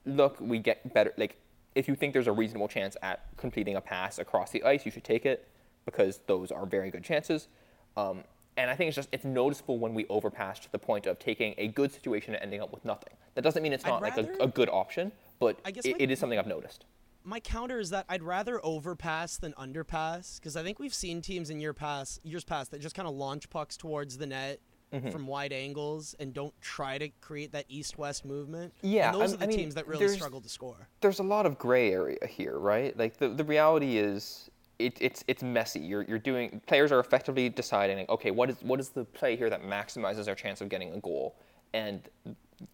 look, 0.06 0.36
we 0.40 0.58
get 0.60 0.94
better. 0.94 1.14
Like 1.18 1.38
if 1.76 1.88
you 1.88 1.96
think 1.96 2.14
there's 2.14 2.28
a 2.28 2.32
reasonable 2.32 2.68
chance 2.68 2.98
at 3.04 3.18
completing 3.38 3.76
a 3.76 3.82
pass 3.82 4.18
across 4.20 4.50
the 4.52 4.64
ice, 4.64 4.86
you 4.86 4.92
should 4.92 5.04
take 5.04 5.26
it 5.26 5.48
because 5.86 6.20
those 6.28 6.52
are 6.52 6.66
very 6.66 6.90
good 6.92 7.04
chances. 7.04 7.48
Um, 7.96 8.24
and 8.58 8.70
I 8.70 8.76
think 8.76 8.88
it's 8.90 8.96
just 8.96 9.10
it's 9.12 9.26
noticeable 9.26 9.78
when 9.78 9.94
we 9.94 10.06
overpass 10.10 10.60
to 10.62 10.72
the 10.72 10.80
point 10.80 11.06
of 11.06 11.18
taking 11.20 11.54
a 11.58 11.68
good 11.68 11.92
situation 11.92 12.34
and 12.34 12.42
ending 12.44 12.62
up 12.62 12.74
with 12.74 12.84
nothing. 12.84 13.14
That 13.36 13.44
doesn't 13.44 13.62
mean 13.64 13.74
it's 13.74 13.86
not 13.86 14.02
like 14.02 14.18
a, 14.18 14.28
a 14.42 14.48
good 14.48 14.70
option, 14.70 15.12
but 15.40 15.60
I 15.64 15.72
guess 15.72 15.86
it, 15.86 15.92
my- 15.94 16.04
it 16.04 16.12
is 16.12 16.20
something 16.20 16.38
I've 16.40 16.48
noticed. 16.48 16.86
My 17.30 17.40
counter 17.40 17.80
is 17.80 17.92
that 17.92 18.06
I'd 18.10 18.24
rather 18.24 18.60
overpass 18.66 19.38
than 19.38 19.54
underpass 19.54 20.40
because 20.40 20.56
I 20.56 20.64
think 20.64 20.80
we've 20.80 20.94
seen 20.94 21.22
teams 21.22 21.50
in 21.52 21.60
year 21.60 21.74
past 21.74 22.20
years 22.26 22.44
past 22.44 22.72
that 22.72 22.82
just 22.82 22.96
kind 22.96 23.08
of 23.08 23.14
launch 23.14 23.50
pucks 23.50 23.78
towards 23.78 24.18
the 24.18 24.26
net 24.26 24.60
Mm-hmm. 24.92 25.12
from 25.12 25.28
wide 25.28 25.54
angles 25.54 26.16
and 26.20 26.34
don't 26.34 26.52
try 26.62 26.98
to 26.98 27.10
create 27.22 27.52
that 27.52 27.66
east-west 27.70 28.26
movement. 28.26 28.74
Yeah, 28.82 29.12
and 29.12 29.22
those 29.22 29.34
I- 29.34 29.36
are 29.36 29.38
the 29.38 29.44
I 29.44 29.48
mean, 29.50 29.58
teams 29.60 29.76
that 29.76 29.86
really 29.88 30.08
struggle 30.08 30.42
to 30.42 30.50
score. 30.50 30.88
there's 31.02 31.20
a 31.20 31.24
lot 31.24 31.46
of 31.46 31.60
gray 31.60 31.92
area 31.94 32.18
here, 32.28 32.58
right? 32.58 32.98
Like 32.98 33.18
the, 33.18 33.30
the 33.30 33.44
reality 33.44 34.00
is 34.00 34.50
it, 34.80 34.98
it's 35.00 35.24
it's 35.28 35.44
messy. 35.44 35.80
You're 35.80 36.02
you're 36.06 36.18
doing 36.18 36.60
players 36.66 36.92
are 36.92 37.00
effectively 37.00 37.50
deciding 37.50 38.00
like, 38.00 38.10
okay, 38.10 38.32
what 38.32 38.50
is 38.50 38.56
what 38.64 38.80
is 38.80 38.90
the 38.90 39.06
play 39.06 39.36
here 39.36 39.52
that 39.52 39.62
maximizes 39.62 40.28
our 40.28 40.34
chance 40.34 40.60
of 40.60 40.70
getting 40.70 40.92
a 40.96 41.00
goal? 41.00 41.36
And 41.74 42.02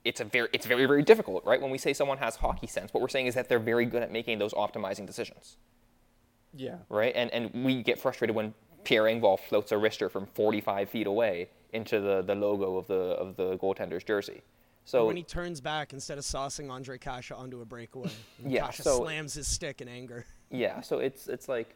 it's 0.04 0.20
a 0.22 0.26
very 0.26 0.50
it's 0.54 0.66
very 0.66 0.86
very 0.86 1.04
difficult, 1.04 1.46
right? 1.46 1.62
When 1.62 1.72
we 1.72 1.78
say 1.78 1.94
someone 1.94 2.18
has 2.18 2.36
hockey 2.36 2.68
sense, 2.68 2.94
what 2.94 3.02
we're 3.02 3.10
saying 3.10 3.28
is 3.28 3.36
that 3.36 3.50
they're 3.50 3.60
very 3.60 3.86
good 3.86 4.02
at 4.04 4.12
making 4.12 4.40
those 4.40 4.54
optimizing 4.54 5.06
decisions, 5.06 5.58
Yeah. 6.54 6.78
right? 6.90 7.14
And 7.16 7.30
and 7.32 7.66
we 7.66 7.84
get 7.84 8.00
frustrated 8.00 8.36
when 8.36 8.54
Pierre 8.84 9.04
Engvall 9.04 9.40
floats 9.40 9.72
a 9.72 9.76
wrister 9.76 10.10
from 10.10 10.26
45 10.28 10.90
feet 10.90 11.08
away 11.08 11.50
into 11.74 12.00
the, 12.00 12.22
the 12.22 12.36
logo 12.36 12.78
of 12.78 12.88
the 12.88 12.94
of 12.96 13.36
the 13.36 13.58
goaltender's 13.58 14.04
jersey. 14.04 14.42
So 14.86 15.08
when 15.08 15.18
he 15.18 15.24
turns 15.24 15.62
back 15.62 15.94
instead 15.94 16.18
of 16.20 16.24
saucing 16.24 16.68
Ondrej 16.68 17.02
Kase 17.02 17.32
onto 17.32 17.62
a 17.62 17.66
breakaway. 17.66 18.12
Yeah, 18.46 18.68
Kasha 18.68 18.84
so- 18.84 18.98
slams 19.04 19.34
his 19.34 19.48
stick 19.48 19.82
in 19.82 19.88
anger. 19.88 20.26
Yeah, 20.52 20.82
so 20.82 21.00
it's 21.00 21.28
it's 21.28 21.50
like 21.50 21.76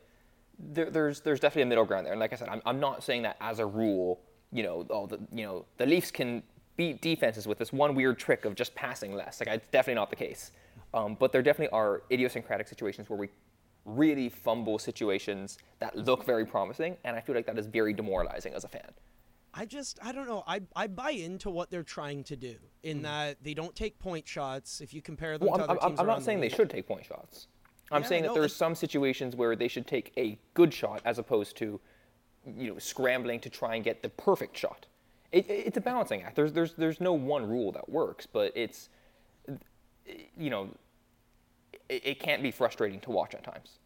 there, 0.59 0.91
there's 0.91 1.21
there's 1.21 1.39
definitely 1.39 1.63
a 1.63 1.65
middle 1.65 1.85
ground 1.85 2.05
there, 2.05 2.13
and 2.13 2.19
like 2.19 2.31
I 2.31 2.35
said, 2.35 2.47
I'm 2.47 2.61
I'm 2.67 2.79
not 2.79 3.03
saying 3.03 3.23
that 3.23 3.35
as 3.41 3.57
a 3.59 3.65
rule, 3.65 4.21
you 4.51 4.61
know, 4.61 4.85
oh 4.91 5.07
the 5.07 5.17
you 5.33 5.43
know 5.43 5.65
the 5.77 5.87
Leafs 5.87 6.11
can 6.11 6.43
beat 6.79 7.01
defenses 7.01 7.45
with 7.45 7.57
this 7.57 7.73
one 7.73 7.93
weird 7.93 8.17
trick 8.17 8.45
of 8.45 8.55
just 8.55 8.73
passing 8.73 9.13
less. 9.13 9.41
Like 9.41 9.49
it's 9.49 9.67
definitely 9.67 9.95
not 9.95 10.09
the 10.09 10.15
case, 10.15 10.51
um, 10.93 11.17
but 11.19 11.33
there 11.33 11.41
definitely 11.41 11.73
are 11.77 12.03
idiosyncratic 12.09 12.69
situations 12.69 13.09
where 13.09 13.19
we 13.19 13.27
really 13.83 14.29
fumble 14.29 14.79
situations 14.79 15.57
that 15.79 15.93
look 15.97 16.25
very 16.25 16.45
promising, 16.45 16.95
and 17.03 17.17
I 17.17 17.19
feel 17.19 17.35
like 17.35 17.45
that 17.47 17.59
is 17.59 17.65
very 17.67 17.91
demoralizing 17.91 18.53
as 18.53 18.63
a 18.63 18.69
fan. 18.69 18.89
I 19.53 19.65
just 19.65 19.99
I 20.01 20.13
don't 20.13 20.25
know. 20.25 20.45
I 20.47 20.61
I 20.73 20.87
buy 20.87 21.09
into 21.09 21.49
what 21.49 21.69
they're 21.69 21.83
trying 21.83 22.23
to 22.25 22.37
do 22.37 22.55
in 22.83 23.01
that 23.01 23.43
they 23.43 23.53
don't 23.53 23.75
take 23.75 23.99
point 23.99 24.25
shots. 24.25 24.79
If 24.79 24.93
you 24.93 25.01
compare 25.01 25.37
them. 25.37 25.49
Well, 25.49 25.57
to 25.57 25.63
I'm, 25.65 25.69
other 25.71 25.81
I'm, 25.81 25.89
teams 25.89 25.99
I'm 25.99 26.07
not 26.07 26.19
the 26.19 26.25
saying 26.25 26.39
they 26.39 26.47
should 26.47 26.69
take 26.69 26.87
point 26.87 27.05
shots. 27.05 27.47
I'm 27.91 28.03
Yeah, 28.03 28.07
saying 28.07 28.21
that 28.21 28.27
no, 28.29 28.33
there's 28.35 28.53
and- 28.53 28.57
some 28.57 28.75
situations 28.75 29.35
where 29.35 29.57
they 29.57 29.67
should 29.67 29.85
take 29.85 30.13
a 30.15 30.39
good 30.53 30.73
shot 30.73 31.01
as 31.03 31.19
opposed 31.19 31.57
to, 31.57 31.81
you 32.45 32.71
know, 32.71 32.79
scrambling 32.79 33.41
to 33.41 33.49
try 33.49 33.75
and 33.75 33.83
get 33.83 34.01
the 34.01 34.09
perfect 34.09 34.55
shot. 34.57 34.85
It, 35.31 35.49
it- 35.49 35.67
it's 35.67 35.77
a 35.77 35.81
balancing 35.81 36.21
act. 36.23 36.35
There's, 36.35 36.53
there's, 36.53 36.73
there's 36.73 36.99
no 37.01 37.13
one 37.13 37.47
rule 37.47 37.71
that 37.73 37.89
works, 37.89 38.25
but 38.25 38.51
it's, 38.55 38.89
you 40.37 40.49
know, 40.49 40.69
it, 41.87 42.01
it 42.05 42.19
can't 42.19 42.41
be 42.41 42.51
frustrating 42.51 42.99
to 43.01 43.11
watch 43.11 43.33
at 43.35 43.43
times. 43.43 43.79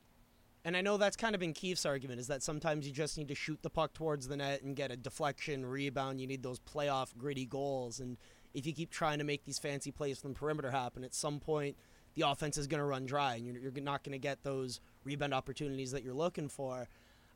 And 0.65 0.77
I 0.77 0.81
know 0.81 0.95
that's 0.95 1.17
kind 1.17 1.35
of 1.35 1.41
been 1.41 1.51
Keith's 1.53 1.85
argument 1.85 2.21
is 2.21 2.27
that 2.27 2.41
sometimes 2.41 2.87
you 2.87 2.93
just 2.93 3.17
need 3.17 3.27
to 3.27 3.35
shoot 3.35 3.59
the 3.61 3.69
puck 3.69 3.93
towards 3.93 4.29
the 4.29 4.37
net 4.37 4.61
and 4.61 4.75
get 4.77 4.91
a 4.91 4.95
deflection, 4.95 5.65
rebound. 5.65 6.21
You 6.21 6.27
need 6.27 6.41
those 6.41 6.59
playoff 6.59 7.09
gritty 7.17 7.45
goals. 7.45 7.99
And 7.99 8.17
if 8.53 8.65
you 8.65 8.71
keep 8.71 8.89
trying 8.89 9.17
to 9.17 9.25
make 9.25 9.43
these 9.43 9.59
fancy 9.59 9.91
plays 9.91 10.19
from 10.19 10.31
the 10.31 10.39
perimeter 10.39 10.71
happen, 10.71 11.03
at 11.03 11.13
some 11.13 11.39
point 11.41 11.75
the 12.15 12.21
offense 12.29 12.57
is 12.57 12.67
going 12.67 12.79
to 12.79 12.85
run 12.85 13.05
dry 13.05 13.35
and 13.35 13.45
you're, 13.45 13.57
you're 13.57 13.83
not 13.83 14.03
going 14.03 14.13
to 14.13 14.19
get 14.19 14.43
those 14.43 14.79
rebound 15.03 15.33
opportunities 15.33 15.91
that 15.91 16.03
you're 16.03 16.13
looking 16.13 16.47
for. 16.47 16.87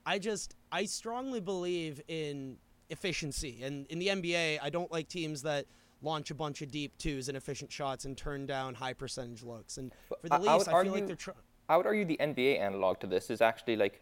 I 0.05 0.19
just, 0.19 0.55
I 0.71 0.85
strongly 0.85 1.41
believe 1.41 1.99
in 2.07 2.57
efficiency. 2.89 3.63
And 3.63 3.85
in 3.87 3.99
the 3.99 4.07
NBA, 4.07 4.59
I 4.61 4.69
don't 4.69 4.91
like 4.91 5.07
teams 5.07 5.41
that 5.43 5.65
launch 6.01 6.29
a 6.31 6.35
bunch 6.35 6.61
of 6.61 6.69
deep 6.71 6.97
twos 6.97 7.27
and 7.27 7.35
efficient 7.37 7.71
shots 7.71 8.05
and 8.05 8.15
turn 8.17 8.45
down 8.45 8.73
high 8.75 8.93
percentage 8.93 9.43
looks. 9.43 9.77
And 9.77 9.91
for 10.07 10.17
the 10.23 10.33
I- 10.33 10.37
I 10.37 10.39
Leafs, 10.39 10.67
would 10.67 10.73
I, 10.75 10.83
feel 10.83 10.91
like 10.91 11.01
argue- 11.01 11.07
they're 11.07 11.15
trying. 11.15 11.37
I 11.69 11.77
would 11.77 11.85
argue 11.85 12.05
the 12.05 12.17
NBA 12.17 12.59
analog 12.59 12.99
to 13.01 13.07
this 13.07 13.29
is 13.29 13.41
actually 13.41 13.75
like 13.75 14.01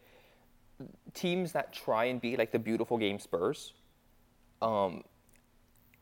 teams 1.14 1.52
that 1.54 1.74
try 1.74 2.06
and 2.06 2.22
be 2.22 2.38
like 2.38 2.52
the 2.52 2.60
beautiful 2.60 2.98
game 2.98 3.20
Spurs. 3.20 3.74
Um, 4.62 5.04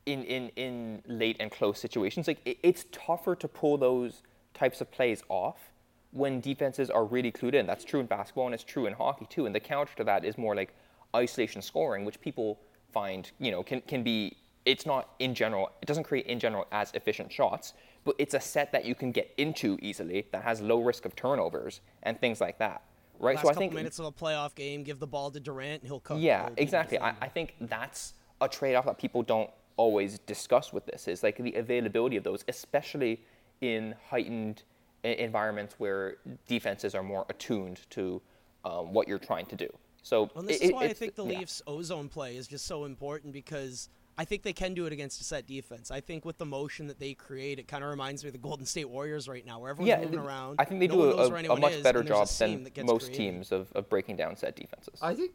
in, 0.05 0.23
in, 0.25 0.49
in 0.57 1.01
late 1.07 1.37
and 1.39 1.49
close 1.49 1.79
situations, 1.79 2.27
like 2.27 2.39
it, 2.43 2.57
it's 2.61 2.85
tougher 2.91 3.35
to 3.35 3.47
pull 3.47 3.77
those 3.77 4.21
types 4.53 4.81
of 4.81 4.91
plays 4.91 5.23
off 5.29 5.71
when 6.11 6.41
defenses 6.41 6.89
are 6.89 7.05
really 7.05 7.31
clued 7.31 7.53
in. 7.53 7.65
That's 7.65 7.85
true 7.85 7.99
in 8.01 8.05
basketball 8.05 8.45
and 8.45 8.53
it's 8.53 8.63
true 8.65 8.85
in 8.85 8.93
hockey 8.93 9.25
too. 9.29 9.45
And 9.45 9.55
the 9.55 9.59
counter 9.61 9.95
to 9.95 10.03
that 10.03 10.25
is 10.25 10.37
more 10.37 10.55
like 10.55 10.73
isolation 11.15 11.61
scoring, 11.61 12.03
which 12.03 12.19
people 12.19 12.59
find 12.93 13.31
you 13.39 13.51
know 13.51 13.63
can 13.63 13.81
can 13.81 14.03
be. 14.03 14.37
It's 14.65 14.85
not 14.85 15.09
in 15.19 15.35
general. 15.35 15.71
It 15.81 15.87
doesn't 15.87 16.05
create 16.05 16.25
in 16.27 16.39
general 16.39 16.67
as 16.71 16.89
efficient 16.93 17.33
shots, 17.33 17.73
but 18.05 18.15
it's 18.17 18.33
a 18.33 18.39
set 18.39 18.71
that 18.71 18.85
you 18.85 18.95
can 18.95 19.11
get 19.11 19.33
into 19.37 19.77
easily 19.81 20.25
that 20.31 20.43
has 20.43 20.61
low 20.61 20.81
risk 20.81 21.03
of 21.03 21.17
turnovers 21.17 21.81
and 22.03 22.17
things 22.21 22.39
like 22.39 22.59
that. 22.59 22.83
Right. 23.19 23.35
Last 23.35 23.43
so 23.43 23.51
I 23.51 23.53
think 23.53 23.73
minutes 23.73 23.99
of 23.99 24.05
a 24.05 24.11
playoff 24.11 24.55
game, 24.55 24.83
give 24.83 24.99
the 24.99 25.07
ball 25.07 25.31
to 25.31 25.39
Durant, 25.39 25.81
and 25.81 25.89
he'll 25.89 25.99
cook. 25.99 26.17
yeah, 26.19 26.47
exactly. 26.55 26.97
I. 26.97 27.13
I 27.21 27.27
think 27.27 27.55
that's 27.59 28.13
a 28.39 28.47
trade-off 28.47 28.85
that 28.85 28.97
people 28.97 29.21
don't 29.21 29.49
always 29.77 30.19
discuss 30.19 30.71
with 30.71 30.85
this 30.85 31.07
is 31.07 31.23
like 31.23 31.37
the 31.37 31.53
availability 31.53 32.15
of 32.17 32.23
those, 32.23 32.43
especially 32.47 33.21
in 33.61 33.95
heightened 34.09 34.63
environments 35.03 35.75
where 35.77 36.17
defenses 36.47 36.95
are 36.95 37.03
more 37.03 37.25
attuned 37.29 37.81
to 37.89 38.21
um, 38.65 38.93
what 38.93 39.07
you're 39.07 39.19
trying 39.19 39.45
to 39.47 39.55
do. 39.55 39.67
So 40.03 40.29
Well, 40.35 40.43
this 40.43 40.57
it- 40.57 40.63
is 40.63 40.69
it- 40.69 40.75
why 40.75 40.83
I 40.83 40.93
think 40.93 41.15
the 41.15 41.25
yeah. 41.25 41.39
Leafs' 41.39 41.61
ozone 41.65 42.09
play 42.09 42.35
is 42.35 42.47
just 42.47 42.65
so 42.65 42.83
important 42.85 43.33
because 43.33 43.89
I 44.17 44.25
think 44.25 44.43
they 44.43 44.53
can 44.53 44.75
do 44.75 44.85
it 44.85 44.93
against 44.93 45.19
a 45.21 45.23
set 45.23 45.47
defense. 45.47 45.89
I 45.89 45.99
think 46.01 46.23
with 46.23 46.37
the 46.37 46.45
motion 46.45 46.85
that 46.87 46.99
they 46.99 47.15
create, 47.15 47.57
it 47.57 47.67
kind 47.67 47.83
of 47.83 47.89
reminds 47.89 48.23
me 48.23 48.27
of 48.27 48.33
the 48.33 48.39
Golden 48.39 48.65
State 48.65 48.89
Warriors 48.89 49.27
right 49.27 49.43
now, 49.43 49.59
where 49.59 49.71
everyone's 49.71 49.89
Yeah, 49.89 49.97
moving 49.97 50.11
th- 50.11 50.21
around. 50.21 50.57
I 50.59 50.65
think 50.65 50.81
they 50.81 50.87
no 50.87 50.95
do 50.95 51.03
a, 51.03 51.15
a, 51.15 51.53
a 51.53 51.59
much 51.59 51.73
is, 51.73 51.83
better 51.83 51.99
and 51.99 52.07
there's 52.07 52.39
a 52.41 52.47
job 52.47 52.73
than 52.75 52.85
most 52.85 53.05
created. 53.05 53.17
teams 53.17 53.51
of, 53.51 53.71
of 53.71 53.89
breaking 53.89 54.17
down 54.17 54.35
set 54.35 54.55
defenses. 54.55 54.99
I 55.01 55.15
think 55.15 55.31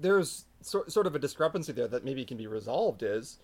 there's 0.00 0.46
sort 0.62 0.90
sort 0.90 1.06
of 1.06 1.14
a 1.14 1.18
discrepancy 1.18 1.72
there 1.72 1.88
that 1.88 2.04
maybe 2.04 2.24
can 2.24 2.38
be 2.38 2.46
resolved. 2.46 3.02
Is 3.02 3.40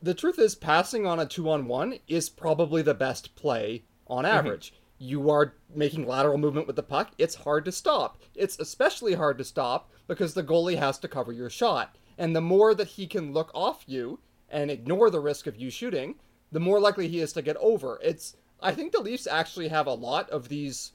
the 0.00 0.14
truth 0.14 0.38
is 0.38 0.54
passing 0.54 1.06
on 1.06 1.20
a 1.20 1.26
two 1.26 1.50
on 1.50 1.66
one 1.66 1.98
is 2.08 2.30
probably 2.30 2.82
the 2.82 2.94
best 2.94 3.34
play 3.34 3.84
on 4.06 4.24
mm-hmm. 4.24 4.34
average. 4.36 4.72
You 5.02 5.30
are 5.30 5.54
making 5.74 6.06
lateral 6.06 6.38
movement 6.38 6.68
with 6.68 6.76
the 6.76 6.82
puck. 6.84 7.10
It's 7.18 7.34
hard 7.34 7.64
to 7.64 7.72
stop. 7.72 8.22
It's 8.36 8.58
especially 8.60 9.14
hard 9.14 9.36
to 9.38 9.44
stop 9.44 9.90
because 10.06 10.34
the 10.34 10.44
goalie 10.44 10.78
has 10.78 10.96
to 11.00 11.08
cover 11.08 11.32
your 11.32 11.50
shot. 11.50 11.96
And 12.16 12.36
the 12.36 12.40
more 12.40 12.72
that 12.74 12.86
he 12.86 13.08
can 13.08 13.32
look 13.32 13.50
off 13.52 13.82
you 13.86 14.20
and 14.48 14.70
ignore 14.70 15.10
the 15.10 15.18
risk 15.18 15.48
of 15.48 15.56
you 15.56 15.70
shooting, 15.70 16.14
the 16.52 16.60
more 16.60 16.78
likely 16.78 17.08
he 17.08 17.18
is 17.18 17.32
to 17.32 17.42
get 17.42 17.56
over. 17.56 17.98
It's 18.00 18.36
I 18.60 18.72
think 18.72 18.92
the 18.92 19.00
Leafs 19.00 19.26
actually 19.26 19.68
have 19.68 19.88
a 19.88 19.94
lot 19.94 20.30
of 20.30 20.48
these 20.48 20.92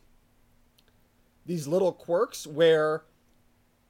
these 1.46 1.68
little 1.68 1.92
quirks 1.92 2.48
where 2.48 3.04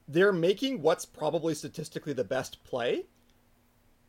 they're 0.08 0.32
making 0.32 0.82
what's 0.82 1.04
probably 1.04 1.54
statistically 1.54 2.12
the 2.12 2.24
best 2.24 2.64
play, 2.64 3.06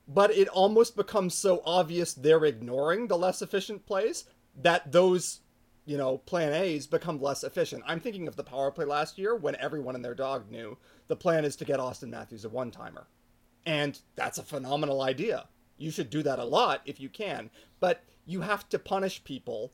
but 0.08 0.32
it 0.32 0.48
almost 0.48 0.96
becomes 0.96 1.36
so 1.36 1.62
obvious 1.66 2.14
they're 2.14 2.46
ignoring 2.46 3.08
the 3.08 3.18
less 3.18 3.44
efficient 3.44 3.86
plays 3.86 4.26
that 4.60 4.92
those, 4.92 5.42
you 5.90 5.98
know, 5.98 6.20
plan 6.20 6.54
A's 6.54 6.86
become 6.86 7.20
less 7.20 7.44
efficient. 7.44 7.82
I'm 7.88 8.00
thinking 8.00 8.28
of 8.28 8.36
the 8.36 8.44
power 8.44 8.70
play 8.70 8.86
last 8.86 9.18
year 9.18 9.36
when 9.36 9.56
everyone 9.56 9.96
and 9.96 10.06
their 10.06 10.14
dog 10.14 10.52
knew 10.52 10.78
the 11.08 11.16
plan 11.16 11.46
is 11.46 11.56
to 11.56 11.66
get 11.66 11.80
Auston 11.80 12.10
Matthews 12.10 12.46
a 12.46 12.50
one 12.50 12.70
timer. 12.70 13.08
And 13.66 14.00
that's 14.16 14.38
a 14.38 14.44
phenomenal 14.44 15.02
idea. 15.02 15.48
You 15.80 15.90
should 15.90 16.12
do 16.12 16.22
that 16.22 16.38
a 16.38 16.44
lot 16.44 16.82
if 16.86 17.00
you 17.00 17.10
can, 17.10 17.50
but 17.80 18.04
you 18.28 18.42
have 18.42 18.70
to 18.70 18.78
punish 18.78 19.24
people 19.24 19.72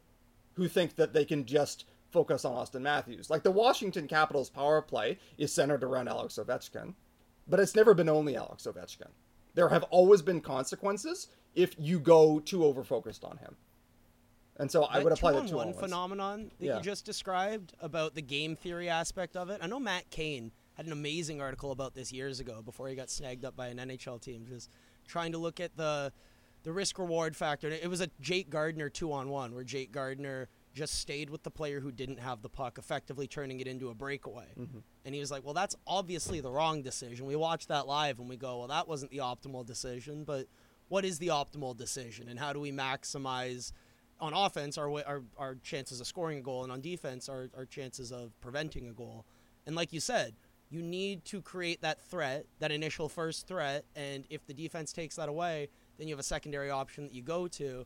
who 0.54 0.70
think 0.70 0.96
that 0.96 1.12
they 1.12 1.26
can 1.26 1.44
just 1.44 1.84
focus 2.12 2.46
on 2.46 2.54
Auston 2.56 2.84
Matthews. 2.84 3.30
Like 3.30 3.44
the 3.44 3.52
Washington 3.52 4.08
Capitals 4.08 4.50
power 4.50 4.82
play 4.82 5.18
is 5.38 5.52
centered 5.52 5.84
around 5.84 6.08
Alex 6.08 6.40
Ovechkin, 6.42 6.94
but 7.46 7.60
it's 7.60 7.76
never 7.76 7.94
been 7.94 8.08
only 8.08 8.38
Alex 8.38 8.66
Ovechkin. 8.66 9.12
There 9.54 9.68
have 9.68 9.84
always 9.84 10.22
been 10.22 10.40
consequences 10.40 11.28
if 11.56 11.76
you 11.78 12.00
go 12.00 12.40
too 12.40 12.64
over 12.64 12.86
focused 12.86 13.26
on 13.26 13.36
him. 13.40 13.58
And 14.58 14.72
so 14.72 14.84
I 14.84 15.04
would 15.04 15.12
apply 15.12 15.34
the 15.34 15.42
two 15.48 15.74
phenomenon 15.74 16.52
that 16.60 16.66
Yeah. 16.66 16.78
you 16.78 16.82
just 16.84 17.06
described 17.06 17.74
about 17.82 18.16
the 18.16 18.22
game 18.22 18.56
theory 18.56 18.90
aspect 18.90 19.36
of 19.36 19.50
it. 19.50 19.60
I 19.62 19.68
know 19.68 19.80
Matt 19.80 20.10
Cane 20.10 20.52
had 20.76 20.86
an 20.86 20.92
amazing 20.92 21.42
article 21.42 21.72
about 21.72 21.94
this 21.94 22.12
years 22.12 22.40
ago 22.40 22.62
before 22.62 22.88
he 22.88 22.96
got 22.96 23.10
snagged 23.10 23.44
up 23.46 23.56
by 23.56 23.68
an 23.68 23.80
NHL 23.80 24.20
team, 24.22 24.46
just 24.48 24.70
trying 25.08 25.32
to 25.34 25.38
look 25.38 25.60
at 25.60 25.76
the 25.78 26.12
the 26.64 26.72
risk 26.74 26.98
reward 26.98 27.36
factor. 27.36 27.70
It 27.70 27.88
was 27.92 28.02
a 28.02 28.10
Jake 28.20 28.50
Gardiner 28.50 28.90
two 28.90 29.12
on 29.14 29.30
one 29.30 29.54
where 29.54 29.64
Jake 29.64 29.92
Gardiner 29.92 30.50
just 30.74 30.96
stayed 30.96 31.30
with 31.30 31.44
the 31.44 31.52
player 31.52 31.80
who 31.80 31.92
didn't 31.92 32.18
have 32.20 32.42
the 32.42 32.50
puck, 32.50 32.80
effectively 32.80 33.28
turning 33.28 33.60
it 33.60 33.68
into 33.68 33.90
a 33.90 33.94
breakaway. 33.94 34.48
Mm-hmm. 34.58 34.80
And 35.06 35.14
he 35.14 35.22
was 35.22 35.30
like, 35.30 35.44
"Well, 35.46 35.54
that's 35.54 35.76
obviously 35.86 36.40
the 36.42 36.50
wrong 36.50 36.82
decision." 36.82 37.28
We 37.28 37.36
watched 37.36 37.68
that 37.68 37.86
live 37.86 38.20
and 38.20 38.28
we 38.28 38.36
go, 38.36 38.58
"Well, 38.60 38.68
that 38.70 38.88
wasn't 38.88 39.12
the 39.12 39.20
optimal 39.20 39.64
decision." 39.64 40.24
But 40.24 40.48
what 40.88 41.06
is 41.06 41.20
the 41.20 41.28
optimal 41.28 41.78
decision, 41.78 42.28
and 42.30 42.40
how 42.40 42.52
do 42.52 42.60
we 42.60 42.72
maximize 42.72 43.72
on 44.20 44.34
offense 44.34 44.78
our, 44.78 44.90
our 45.06 45.24
our 45.38 45.56
chances 45.64 46.00
of 46.00 46.08
scoring 46.08 46.40
a 46.40 46.42
goal, 46.42 46.64
and 46.64 46.72
on 46.72 46.82
defense 46.82 47.30
our 47.30 47.50
our 47.56 47.66
chances 47.66 48.12
of 48.12 48.40
preventing 48.42 48.88
a 48.88 48.94
goal? 48.94 49.26
And 49.66 49.76
like 49.76 49.92
you 49.94 50.00
said, 50.00 50.34
you 50.70 50.82
need 50.82 51.26
to 51.26 51.42
create 51.42 51.82
that 51.82 52.02
threat, 52.02 52.46
that 52.60 52.72
initial 52.72 53.10
first 53.10 53.48
threat, 53.48 53.86
and 53.96 54.26
if 54.30 54.46
the 54.46 54.54
defense 54.54 54.92
takes 54.94 55.16
that 55.16 55.30
away, 55.30 55.70
then 55.98 56.08
you 56.08 56.14
have 56.14 56.20
a 56.20 56.24
secondary 56.24 56.70
option 56.70 57.06
that 57.06 57.14
you 57.14 57.22
go 57.22 57.48
to. 57.48 57.86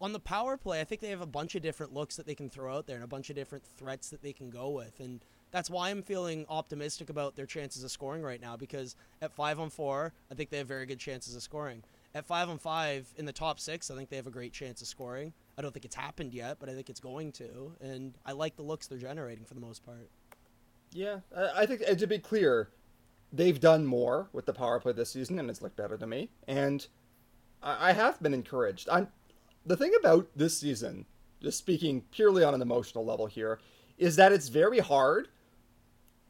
On 0.00 0.12
the 0.12 0.20
power 0.20 0.56
play, 0.56 0.80
I 0.80 0.84
think 0.84 1.00
they 1.00 1.08
have 1.08 1.20
a 1.20 1.26
bunch 1.26 1.56
of 1.56 1.62
different 1.62 1.92
looks 1.92 2.16
that 2.16 2.26
they 2.26 2.34
can 2.34 2.48
throw 2.48 2.76
out 2.76 2.86
there 2.86 2.94
and 2.94 3.04
a 3.04 3.08
bunch 3.08 3.30
of 3.30 3.36
different 3.36 3.64
threats 3.64 4.10
that 4.10 4.22
they 4.22 4.32
can 4.32 4.48
go 4.48 4.68
with. 4.70 5.00
And 5.00 5.24
that's 5.50 5.70
why 5.70 5.90
I'm 5.90 6.02
feeling 6.02 6.46
optimistic 6.48 7.10
about 7.10 7.34
their 7.34 7.46
chances 7.46 7.82
of 7.82 7.90
scoring 7.90 8.22
right 8.22 8.40
now 8.40 8.56
because 8.56 8.94
at 9.20 9.32
5 9.32 9.58
on 9.58 9.70
4, 9.70 10.12
I 10.30 10.34
think 10.34 10.50
they 10.50 10.58
have 10.58 10.68
very 10.68 10.86
good 10.86 11.00
chances 11.00 11.34
of 11.34 11.42
scoring. 11.42 11.82
At 12.14 12.26
5 12.26 12.48
on 12.48 12.58
5 12.58 13.14
in 13.16 13.24
the 13.24 13.32
top 13.32 13.58
6, 13.58 13.90
I 13.90 13.96
think 13.96 14.08
they 14.08 14.16
have 14.16 14.28
a 14.28 14.30
great 14.30 14.52
chance 14.52 14.80
of 14.82 14.86
scoring. 14.86 15.32
I 15.58 15.60
don't 15.60 15.72
think 15.72 15.84
it's 15.84 15.96
happened 15.96 16.32
yet, 16.32 16.58
but 16.60 16.68
I 16.68 16.74
think 16.74 16.88
it's 16.88 17.00
going 17.00 17.32
to. 17.32 17.72
And 17.80 18.16
I 18.24 18.30
like 18.32 18.54
the 18.54 18.62
looks 18.62 18.86
they're 18.86 18.96
generating 18.96 19.44
for 19.44 19.54
the 19.54 19.60
most 19.60 19.84
part. 19.84 20.08
Yeah, 20.92 21.18
I 21.36 21.66
think 21.66 21.84
to 21.84 22.06
be 22.06 22.18
clear, 22.20 22.70
they've 23.32 23.60
done 23.60 23.84
more 23.84 24.28
with 24.32 24.46
the 24.46 24.54
power 24.54 24.78
play 24.78 24.92
this 24.92 25.10
season, 25.10 25.38
and 25.38 25.50
it's 25.50 25.60
looked 25.60 25.76
better 25.76 25.98
to 25.98 26.06
me. 26.06 26.30
And 26.46 26.86
I, 27.60 27.90
I 27.90 27.92
have 27.92 28.22
been 28.22 28.32
encouraged. 28.32 28.88
I'm 28.88 29.08
the 29.66 29.76
thing 29.76 29.92
about 29.98 30.28
this 30.36 30.58
season, 30.58 31.06
just 31.42 31.58
speaking 31.58 32.04
purely 32.12 32.44
on 32.44 32.54
an 32.54 32.62
emotional 32.62 33.04
level 33.04 33.26
here, 33.26 33.58
is 33.98 34.16
that 34.16 34.32
it's 34.32 34.48
very 34.48 34.78
hard 34.78 35.28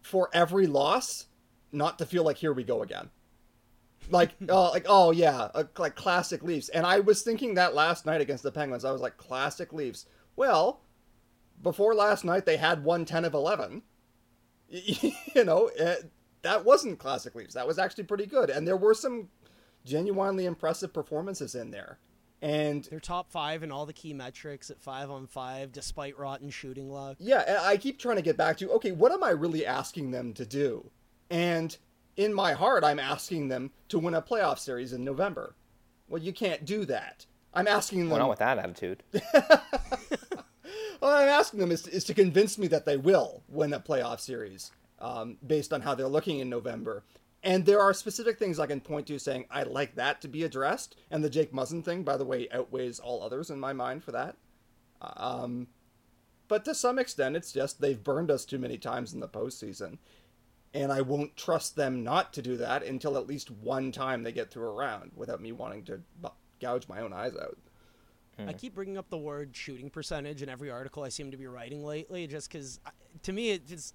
for 0.02 0.30
every 0.32 0.66
loss 0.66 1.26
not 1.70 1.98
to 1.98 2.06
feel 2.06 2.24
like 2.24 2.38
here 2.38 2.54
we 2.54 2.64
go 2.64 2.82
again. 2.82 3.10
Like, 4.10 4.30
uh, 4.48 4.70
like 4.70 4.86
oh 4.88 5.10
yeah, 5.10 5.48
uh, 5.54 5.64
like 5.78 5.94
classic 5.96 6.42
Leafs. 6.42 6.68
And 6.68 6.86
I 6.86 7.00
was 7.00 7.22
thinking 7.22 7.54
that 7.54 7.74
last 7.74 8.06
night 8.06 8.20
against 8.20 8.42
the 8.42 8.52
Penguins, 8.52 8.84
I 8.84 8.92
was 8.92 9.00
like, 9.00 9.16
classic 9.16 9.72
Leafs. 9.72 10.06
Well, 10.36 10.80
before 11.62 11.94
last 11.94 12.24
night, 12.24 12.46
they 12.46 12.56
had 12.56 12.84
won 12.84 13.04
ten 13.04 13.24
of 13.24 13.34
eleven 13.34 13.82
you 14.68 15.44
know, 15.44 15.70
uh, 15.80 15.94
that 16.42 16.64
wasn't 16.64 16.98
classic 16.98 17.34
Leafs. 17.34 17.54
That 17.54 17.66
was 17.66 17.78
actually 17.78 18.04
pretty 18.04 18.26
good, 18.26 18.50
and 18.50 18.66
there 18.66 18.76
were 18.76 18.94
some 18.94 19.28
genuinely 19.84 20.44
impressive 20.44 20.92
performances 20.92 21.54
in 21.54 21.70
there. 21.70 21.98
And 22.40 22.84
They're 22.84 23.00
top 23.00 23.32
5 23.32 23.64
in 23.64 23.72
all 23.72 23.84
the 23.84 23.92
key 23.92 24.12
metrics 24.12 24.70
at 24.70 24.80
5 24.80 25.10
on 25.10 25.26
5 25.26 25.72
despite 25.72 26.16
rotten 26.16 26.50
shooting 26.50 26.88
luck. 26.88 27.16
yeah, 27.18 27.58
I 27.62 27.76
keep 27.76 27.98
trying 27.98 28.14
to 28.14 28.22
get 28.22 28.36
back 28.36 28.58
to 28.58 28.70
okay, 28.72 28.92
what 28.92 29.10
am 29.10 29.24
I 29.24 29.30
really 29.30 29.66
asking 29.66 30.12
them 30.12 30.32
to 30.34 30.46
do? 30.46 30.88
And 31.30 31.76
in 32.18 32.34
my 32.34 32.52
heart, 32.52 32.84
I'm 32.84 32.98
asking 32.98 33.48
them 33.48 33.70
to 33.88 33.98
win 33.98 34.12
a 34.12 34.20
playoff 34.20 34.58
series 34.58 34.92
in 34.92 35.04
November. 35.04 35.54
Well, 36.08 36.20
you 36.20 36.32
can't 36.32 36.64
do 36.64 36.84
that. 36.86 37.24
I'm 37.54 37.68
asking 37.68 38.00
them. 38.00 38.10
Well, 38.10 38.18
not 38.18 38.28
with 38.28 38.40
that 38.40 38.58
attitude. 38.58 39.04
All 41.00 41.14
I'm 41.14 41.28
asking 41.28 41.60
them 41.60 41.70
is, 41.70 41.86
is 41.86 42.02
to 42.04 42.14
convince 42.14 42.58
me 42.58 42.66
that 42.66 42.84
they 42.84 42.96
will 42.96 43.44
win 43.48 43.72
a 43.72 43.78
playoff 43.78 44.18
series 44.18 44.72
um, 44.98 45.38
based 45.46 45.72
on 45.72 45.80
how 45.80 45.94
they're 45.94 46.08
looking 46.08 46.40
in 46.40 46.50
November. 46.50 47.04
And 47.44 47.64
there 47.64 47.80
are 47.80 47.94
specific 47.94 48.36
things 48.36 48.58
I 48.58 48.66
can 48.66 48.80
point 48.80 49.06
to 49.06 49.18
saying 49.20 49.46
I'd 49.48 49.68
like 49.68 49.94
that 49.94 50.20
to 50.22 50.28
be 50.28 50.42
addressed. 50.42 50.96
And 51.12 51.22
the 51.22 51.30
Jake 51.30 51.52
Muzzin 51.52 51.84
thing, 51.84 52.02
by 52.02 52.16
the 52.16 52.24
way, 52.24 52.48
outweighs 52.52 52.98
all 52.98 53.22
others 53.22 53.48
in 53.48 53.60
my 53.60 53.72
mind 53.72 54.02
for 54.02 54.10
that. 54.10 54.36
Um, 55.00 55.68
but 56.48 56.64
to 56.64 56.74
some 56.74 56.98
extent, 56.98 57.36
it's 57.36 57.52
just 57.52 57.80
they've 57.80 58.02
burned 58.02 58.30
us 58.30 58.44
too 58.44 58.58
many 58.58 58.76
times 58.76 59.14
in 59.14 59.20
the 59.20 59.28
postseason. 59.28 59.98
And 60.74 60.92
I 60.92 61.00
won't 61.00 61.36
trust 61.36 61.76
them 61.76 62.04
not 62.04 62.32
to 62.34 62.42
do 62.42 62.56
that 62.58 62.82
until 62.82 63.16
at 63.16 63.26
least 63.26 63.50
one 63.50 63.90
time 63.90 64.22
they 64.22 64.32
get 64.32 64.50
through 64.50 64.68
a 64.68 64.72
round 64.72 65.12
without 65.16 65.40
me 65.40 65.52
wanting 65.52 65.84
to 65.84 66.00
bu- 66.20 66.28
gouge 66.60 66.88
my 66.88 67.00
own 67.00 67.12
eyes 67.12 67.34
out. 67.36 67.56
I 68.38 68.52
hmm. 68.52 68.56
keep 68.56 68.74
bringing 68.74 68.98
up 68.98 69.10
the 69.10 69.18
word 69.18 69.56
shooting 69.56 69.90
percentage 69.90 70.42
in 70.42 70.48
every 70.48 70.70
article 70.70 71.02
I 71.02 71.08
seem 71.08 71.30
to 71.30 71.36
be 71.36 71.46
writing 71.46 71.84
lately, 71.84 72.26
just 72.26 72.50
because 72.50 72.78
uh, 72.86 72.90
to 73.22 73.32
me 73.32 73.50
it 73.50 73.66
just 73.66 73.94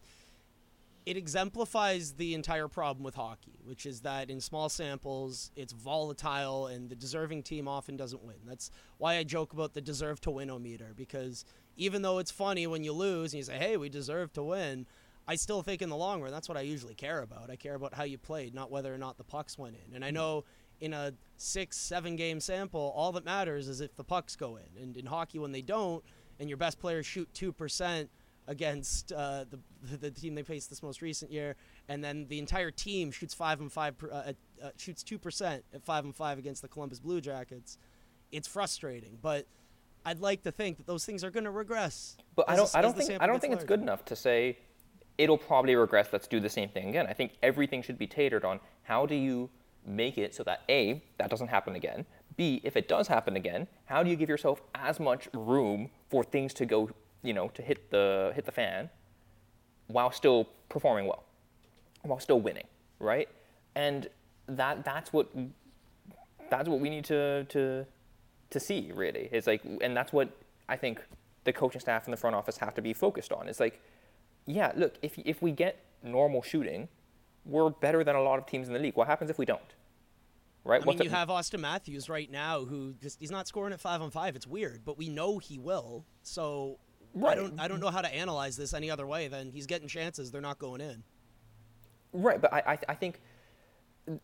it 1.06 1.18
exemplifies 1.18 2.14
the 2.14 2.34
entire 2.34 2.68
problem 2.68 3.04
with 3.04 3.16
hockey, 3.16 3.60
which 3.66 3.86
is 3.86 4.02
that 4.02 4.30
in 4.30 4.40
small 4.42 4.70
samples 4.70 5.52
it's 5.56 5.74
volatile 5.74 6.68
and 6.68 6.90
the 6.90 6.96
deserving 6.96 7.44
team 7.44 7.68
often 7.68 7.98
doesn't 7.98 8.24
win. 8.24 8.38
That's 8.46 8.72
why 8.98 9.16
I 9.16 9.24
joke 9.24 9.54
about 9.54 9.74
the 9.74 9.82
deserve 9.82 10.20
to 10.22 10.32
win 10.32 10.50
o 10.50 10.60
meter 10.60 10.94
because 10.96 11.46
even 11.76 12.02
though 12.02 12.20
it's 12.20 12.32
funny 12.32 12.68
when 12.68 12.84
you 12.84 12.94
lose 12.94 13.34
and 13.34 13.40
you 13.40 13.44
say, 13.44 13.58
"Hey, 13.58 13.78
we 13.78 13.90
deserve 13.90 14.34
to 14.34 14.44
win," 14.44 14.86
I 15.28 15.36
still 15.36 15.62
think 15.62 15.82
in 15.82 15.90
the 15.90 15.96
long 15.96 16.22
run 16.22 16.32
that's 16.32 16.50
what 16.50 16.58
I 16.58 16.62
usually 16.62 16.96
care 16.96 17.22
about. 17.22 17.50
I 17.50 17.56
care 17.56 17.76
about 17.76 17.94
how 17.94 18.04
you 18.04 18.18
played, 18.18 18.54
not 18.54 18.72
whether 18.72 18.94
or 18.94 18.98
not 18.98 19.18
the 19.18 19.24
pucks 19.24 19.58
went 19.58 19.76
in. 19.88 19.96
And 19.96 20.04
I 20.04 20.12
know 20.12 20.44
in 20.82 20.94
a 20.94 21.14
six, 21.38 21.78
seven 21.78 22.16
game 22.16 22.40
sample, 22.40 22.94
all 22.96 23.12
that 23.14 23.24
matters 23.24 23.68
is 23.68 23.80
if 23.82 23.96
the 23.96 24.04
pucks 24.04 24.36
go 24.36 24.58
in. 24.58 24.82
And 24.82 24.98
in 24.98 25.06
hockey, 25.06 25.40
when 25.40 25.52
they 25.52 25.62
don't, 25.62 26.04
and 26.40 26.50
your 26.50 26.58
best 26.58 26.80
players 26.80 27.06
shoot 27.06 27.30
two 27.34 27.54
percent 27.54 28.10
against 28.48 29.14
uh, 29.14 29.46
the 29.50 29.98
the 29.98 30.12
team 30.12 30.36
they 30.36 30.44
faced 30.44 30.70
this 30.70 30.84
most 30.84 31.02
recent 31.02 31.32
year, 31.32 31.56
and 31.88 32.04
then 32.04 32.28
the 32.28 32.40
entire 32.40 32.72
team 32.72 33.12
shoots 33.12 33.34
five 33.34 33.62
and 33.62 33.72
five, 33.72 33.98
per- 33.98 34.12
uh, 34.12 34.34
uh, 34.62 34.70
shoots 34.78 35.04
two 35.04 35.18
percent 35.18 35.64
at 35.74 35.84
five 35.84 36.04
and 36.04 36.16
five 36.16 36.38
against 36.38 36.62
the 36.62 36.68
Columbus 36.68 37.00
Blue 37.00 37.22
Jackets. 37.22 37.78
It's 38.32 38.48
frustrating, 38.48 39.20
but 39.22 39.46
I'd 40.06 40.20
like 40.20 40.44
to 40.44 40.52
think 40.52 40.78
that 40.78 40.88
those 40.88 41.06
things 41.06 41.24
are 41.24 41.32
going 41.32 41.44
to 41.46 41.52
regress. 41.52 42.18
But 42.36 42.50
I 42.50 42.56
don't. 42.56 42.76
I 42.76 42.82
don't 42.82 42.98
think. 42.98 43.22
I 43.22 43.28
don't 43.28 43.40
think 43.40 43.54
it's 43.54 43.64
good 43.64 43.82
enough 43.82 44.04
to 44.06 44.16
say 44.16 44.58
it'll 45.18 45.38
probably 45.38 45.76
regress. 45.76 46.10
Let's 46.12 46.28
do 46.28 46.40
the 46.40 46.50
same 46.50 46.70
thing 46.70 46.90
again. 46.90 47.08
I 47.08 47.14
think 47.14 47.34
everything 47.42 47.82
should 47.82 47.98
be 47.98 48.08
tatered 48.08 48.44
on 48.44 48.60
how 48.84 49.06
do 49.06 49.16
you 49.16 49.50
make 49.86 50.18
it 50.18 50.34
so 50.34 50.44
that 50.44 50.62
a 50.70 51.04
that 51.18 51.30
doesn't 51.30 51.50
happen 51.50 51.76
again. 51.76 52.06
B 52.36 52.62
if 52.64 52.76
it 52.76 52.88
does 52.88 53.08
happen 53.08 53.36
again, 53.36 53.68
how 53.86 54.04
do 54.04 54.10
you 54.10 54.16
give 54.16 54.30
yourself 54.30 54.62
as 54.76 55.00
much 55.00 55.28
room 55.34 55.90
for 56.10 56.24
things 56.24 56.54
to 56.56 56.66
go, 56.66 56.90
you 57.22 57.34
know, 57.34 57.50
to 57.50 57.62
hit 57.62 57.92
the 57.92 58.32
hit 58.36 58.46
the 58.46 58.52
fan, 58.52 58.90
while 59.88 60.12
still 60.12 60.50
performing 60.70 61.06
well, 61.06 61.24
while 62.02 62.20
still 62.20 62.40
winning, 62.40 62.68
right? 63.00 63.30
And 63.76 64.10
that 64.48 64.84
that's 64.84 65.14
what 65.14 65.30
that's 66.50 66.68
what 66.68 66.80
we 66.80 66.90
need 66.90 67.06
to 67.06 67.46
to 67.46 67.86
to 68.50 68.60
see 68.60 68.92
really 68.94 69.30
it's 69.32 69.48
like 69.48 69.62
and 69.82 69.96
that's 69.96 70.14
what 70.14 70.30
i 70.70 70.76
think 70.76 71.02
the 71.46 71.54
coaching 71.54 71.82
staff 71.82 72.06
and 72.06 72.14
the 72.14 72.18
front 72.18 72.36
office 72.36 72.58
have 72.58 72.74
to 72.74 72.82
be 72.82 72.94
focused 72.94 73.32
on 73.32 73.48
it's 73.48 73.60
like 73.60 73.82
yeah 74.46 74.72
look 74.76 74.96
if, 75.02 75.18
if 75.20 75.42
we 75.42 75.52
get 75.52 75.86
normal 76.04 76.42
shooting 76.42 76.88
we're 77.46 77.70
better 77.70 78.04
than 78.04 78.16
a 78.16 78.22
lot 78.22 78.40
of 78.40 78.46
teams 78.46 78.68
in 78.68 78.74
the 78.74 78.80
league 78.80 78.96
what 78.96 79.08
happens 79.08 79.30
if 79.30 79.38
we 79.38 79.46
don't 79.46 79.76
right 80.64 80.82
I 80.82 80.86
What's 80.86 81.00
mean, 81.00 81.10
you 81.10 81.16
have 81.16 81.28
Auston 81.28 81.60
Matthews 81.60 82.08
right 82.08 82.32
now, 82.32 82.64
who 82.64 82.94
just 83.02 83.20
he's 83.20 83.32
not 83.32 83.48
scoring 83.48 83.74
at 83.74 83.82
five 83.82 84.02
on 84.02 84.12
five. 84.12 84.36
It's 84.36 84.48
weird, 84.48 84.86
but 84.86 84.98
we 84.98 85.10
know 85.10 85.38
he 85.38 85.60
will. 85.60 86.06
So 86.22 86.80
I 87.26 87.36
don't 87.36 87.60
I 87.60 87.68
don't 87.68 87.80
know 87.80 87.90
how 87.90 88.02
to 88.02 88.14
analyze 88.14 88.56
this 88.58 88.74
any 88.74 88.90
other 88.90 89.06
way 89.06 89.28
than 89.28 89.52
he's 89.52 89.68
getting 89.68 89.88
chances. 89.88 90.32
They're 90.32 90.42
not 90.42 90.60
going 90.60 90.82
in. 90.82 91.04
Right, 92.14 92.40
but 92.40 92.54
I, 92.54 92.60
I, 92.60 92.78
I 92.90 92.96
think, 92.96 93.20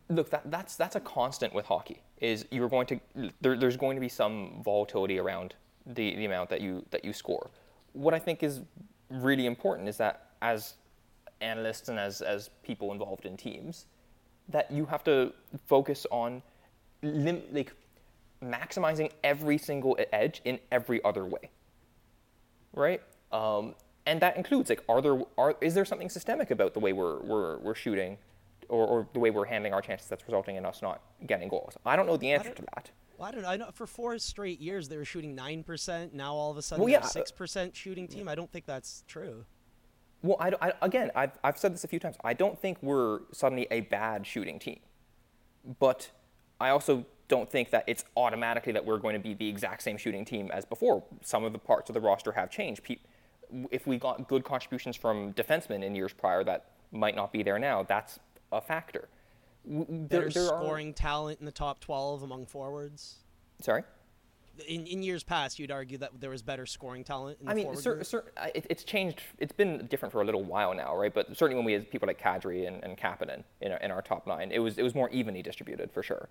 look, 0.10 0.30
that, 0.30 0.50
that's 0.50 0.76
that's 0.76 0.96
a 0.96 1.00
constant 1.00 1.54
with 1.54 1.66
hockey. 1.66 2.04
Is 2.22 2.46
you're 2.52 2.70
going 2.70 2.88
to 2.88 3.00
there, 3.42 3.58
there's 3.58 3.78
going 3.78 3.96
to 3.96 4.02
be 4.02 4.10
some 4.10 4.62
volatility 4.64 5.20
around 5.20 5.56
the, 5.86 6.16
the 6.16 6.26
amount 6.26 6.50
that 6.50 6.62
you 6.62 6.86
that 6.92 7.04
you 7.04 7.14
score. 7.14 7.50
What 7.94 8.14
I 8.14 8.20
think 8.20 8.44
is 8.44 8.62
really 9.10 9.46
important 9.46 9.88
is 9.88 9.98
that 9.98 10.28
as 10.42 10.76
analysts 11.42 11.90
and 11.90 12.00
as 12.00 12.22
as 12.22 12.50
people 12.64 12.92
involved 12.92 13.26
in 13.26 13.38
teams, 13.38 13.86
that 14.50 14.72
you 14.72 14.86
have 14.86 15.04
to 15.06 15.34
focus 15.68 16.06
on 16.12 16.42
lim- 17.02 17.44
like 17.52 17.74
maximizing 18.44 19.12
every 19.24 19.58
single 19.58 19.98
edge 20.14 20.42
in 20.46 20.60
every 20.72 21.04
other 21.04 21.26
way 21.26 21.50
right? 22.74 23.02
Um, 23.32 23.76
and 24.06 24.22
that 24.22 24.38
includes 24.38 24.70
like, 24.70 24.84
are 24.90 25.02
there 25.02 25.22
are 25.38 25.56
is 25.62 25.74
there 25.74 25.86
something 25.86 26.10
systemic 26.10 26.52
about 26.52 26.74
the 26.74 26.80
way 26.80 26.94
we're 26.94 27.20
we're, 27.20 27.58
we're 27.60 27.76
shooting, 27.76 28.18
or, 28.70 28.86
or 28.88 29.08
the 29.14 29.20
way 29.20 29.30
we're 29.30 29.46
handling 29.46 29.74
our 29.74 29.82
chances 29.82 30.08
that's 30.08 30.24
resulting 30.26 30.56
in 30.56 30.66
us 30.66 30.82
not 30.82 31.02
getting 31.28 31.48
goals? 31.50 31.78
I 31.86 31.96
don't 31.96 32.08
know 32.08 32.18
the 32.18 32.32
answer 32.32 32.52
to 32.52 32.62
that. 32.76 32.92
Well, 33.20 33.28
I 33.28 33.32
don't 33.32 33.42
know. 33.42 33.50
I 33.50 33.58
know 33.58 33.70
for 33.74 33.86
four 33.86 34.18
straight 34.18 34.62
years 34.62 34.88
they 34.88 34.96
were 34.96 35.04
shooting 35.04 35.36
nine 35.36 35.64
percent. 35.64 36.14
Now 36.14 36.34
all 36.34 36.52
of 36.52 36.58
a 36.58 36.62
sudden 36.62 36.84
Well, 36.84 36.88
they're 36.92 37.02
yeah, 37.02 37.06
uh, 37.06 37.10
a 37.10 37.12
six 37.12 37.32
percent 37.32 37.76
shooting 37.76 38.08
team. 38.08 38.30
I 38.30 38.36
don't 38.36 38.50
think 38.50 38.66
that's 38.66 39.04
true. 39.08 39.46
Well, 40.24 40.38
I, 40.40 40.54
I- 40.62 40.74
again, 40.82 41.12
I've, 41.16 41.38
I've 41.44 41.58
said 41.58 41.74
this 41.74 41.84
a 41.84 41.88
few 41.88 42.00
times. 42.00 42.16
I 42.24 42.34
don't 42.34 42.58
think 42.60 42.78
we're 42.82 43.20
suddenly 43.34 43.68
a 43.72 43.82
bad 43.82 44.26
shooting 44.26 44.58
team, 44.58 44.80
but 45.80 46.10
I 46.62 46.70
also 46.70 47.06
don't 47.28 47.50
think 47.52 47.72
that 47.72 47.84
it's 47.88 48.06
automatically 48.16 48.72
that 48.74 48.86
we're 48.86 48.98
going 48.98 49.14
to 49.14 49.20
be 49.20 49.34
the 49.34 49.48
exact 49.48 49.82
same 49.84 49.98
shooting 49.98 50.24
team 50.26 50.50
as 50.54 50.64
before. 50.66 51.04
Some 51.22 51.44
of 51.44 51.52
the 51.54 51.60
parts 51.60 51.90
of 51.90 51.94
the 51.94 52.00
roster 52.02 52.32
have 52.32 52.50
changed. 52.50 52.82
If 53.70 53.86
we 53.86 53.98
got 53.98 54.28
good 54.30 54.44
contributions 54.46 54.96
from 54.96 55.34
defensemen 55.34 55.84
in 55.84 55.94
years 55.94 56.14
prior 56.14 56.44
that 56.46 56.72
might 56.92 57.16
not 57.16 57.32
be 57.34 57.44
there 57.44 57.60
now, 57.60 57.84
that's 57.84 58.20
a 58.52 58.62
factor. 58.62 59.10
Better 59.70 59.86
There, 60.08 60.30
there 60.30 60.44
are- 60.54 60.64
scoring 60.64 60.94
talent 60.94 61.40
in 61.40 61.46
the 61.46 61.52
top 61.52 61.80
twelve 61.80 62.24
among 62.24 62.48
forwards. 62.48 63.18
sorry. 63.62 63.84
in, 64.68 64.86
in 64.88 65.04
years 65.04 65.24
past, 65.24 65.58
you'd 65.60 65.72
argue 65.72 65.98
that 66.00 66.20
there 66.20 66.32
was 66.32 66.42
better 66.42 66.66
scoring 66.66 67.04
talent. 67.04 67.38
In 67.40 67.46
the 67.46 67.52
I 67.52 67.56
mean, 67.56 67.76
cer- 67.76 68.26
it, 68.56 68.66
it's 68.70 68.84
changed. 68.84 69.22
It's 69.38 69.54
been 69.54 69.86
different 69.88 70.12
for 70.12 70.22
a 70.22 70.26
little 70.26 70.44
while 70.44 70.74
now, 70.74 70.96
right? 70.98 71.14
But 71.14 71.38
certainly 71.38 71.56
when 71.56 71.66
we 71.66 71.74
had 71.74 71.90
people 71.90 72.08
like 72.08 72.20
Kadri 72.20 72.68
and, 72.68 72.84
and 72.84 72.98
Kapanen 72.98 73.44
in 73.62 73.72
our, 73.72 73.78
in 73.78 73.92
our 73.92 74.02
top 74.02 74.26
nine, 74.28 74.52
it 74.52 74.60
was 74.60 74.78
it 74.78 74.84
was 74.84 74.96
more 74.96 75.10
evenly 75.12 75.42
distributed 75.42 75.92
for 75.92 76.04
sure. 76.04 76.30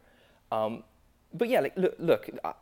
Um, 0.53 0.83
but 1.33 1.49
yeah, 1.49 1.61
like 1.61 1.77
look, 1.77 1.95
look 1.99 2.29
uh, 2.45 2.53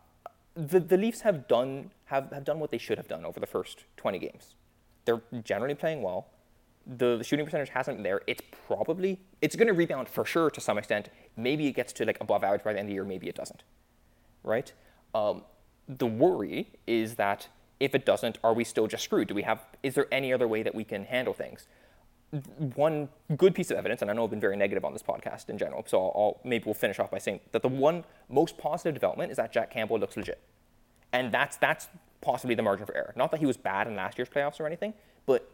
the 0.55 0.79
the 0.79 0.97
Leafs 0.99 1.23
have 1.23 1.49
done 1.49 1.91
have, 2.05 2.31
have 2.33 2.45
done 2.45 2.61
what 2.61 2.71
they 2.71 2.79
should 2.79 2.99
have 2.99 3.09
done 3.09 3.25
over 3.25 3.41
the 3.41 3.47
first 3.47 3.85
20 3.97 4.19
games. 4.19 4.55
They're 5.05 5.23
generally 5.43 5.75
playing 5.75 6.03
well. 6.03 6.29
The, 6.87 7.23
shooting 7.25 7.45
percentage 7.45 7.71
hasn't 7.71 7.97
been 7.97 8.05
there. 8.05 8.23
It's 8.27 8.43
probably 8.67 9.21
it's 9.43 9.57
going 9.57 9.67
to 9.67 9.75
rebound 9.75 10.09
for 10.09 10.25
sure 10.25 10.51
to 10.51 10.61
some 10.61 10.79
extent. 10.79 11.09
Maybe 11.37 11.67
it 11.67 11.73
gets 11.73 11.93
to 11.95 12.05
like 12.05 12.19
above 12.21 12.45
average 12.45 12.63
by 12.63 12.73
the 12.73 12.79
end 12.79 12.87
of 12.87 12.91
the 12.91 12.95
year. 12.95 13.05
Maybe 13.05 13.29
it 13.29 13.35
doesn't 13.35 13.65
right? 14.47 14.73
Um, 15.15 15.43
the 15.89 16.07
worry 16.07 16.71
is 16.87 17.17
that 17.17 17.49
if 17.79 17.95
it 17.95 18.07
doesn't, 18.07 18.39
are 18.43 18.55
we 18.55 18.65
still 18.65 18.87
just 18.87 19.05
screwed? 19.05 19.29
Do 19.29 19.35
we 19.35 19.43
have? 19.43 19.67
Is 19.83 19.95
there 19.95 20.07
any 20.11 20.33
other 20.33 20.49
way 20.49 20.63
that 20.63 20.75
we 20.75 20.85
can 20.85 21.05
handle 21.05 21.35
things? 21.35 21.67
One 22.75 23.09
good 23.37 23.55
piece 23.55 23.71
of 23.71 23.77
evidence, 23.77 24.03
and 24.03 24.11
I 24.11 24.15
know 24.15 24.25
I've 24.25 24.31
been 24.31 24.41
very 24.41 24.57
negative 24.57 24.85
on 24.85 24.93
this 24.93 25.03
podcast 25.03 25.49
in 25.49 25.59
general, 25.59 25.85
so 25.87 25.99
I'll, 25.99 26.13
I'll 26.17 26.41
maybe 26.45 26.65
we'll 26.65 26.75
finish 26.75 26.99
off 26.99 27.11
by 27.11 27.19
saying 27.19 27.41
that 27.53 27.63
the 27.63 27.69
one 27.69 28.05
most 28.29 28.57
positive 28.57 28.95
development 28.95 29.31
is 29.31 29.37
that 29.37 29.53
Jack 29.53 29.71
Campbell 29.71 29.99
looks 29.99 30.17
legit, 30.17 30.41
and 31.13 31.31
that's 31.31 31.57
that's 31.57 31.89
possibly 32.21 32.55
the 32.55 32.63
margin 32.63 32.87
for 32.87 32.97
error. 32.97 33.13
Not 33.17 33.31
that 33.33 33.41
he 33.41 33.47
was 33.47 33.57
bad 33.57 33.87
in 33.87 33.95
last 33.95 34.19
year's 34.19 34.29
playoffs 34.29 34.59
or 34.59 34.67
anything, 34.67 34.95
but 35.27 35.49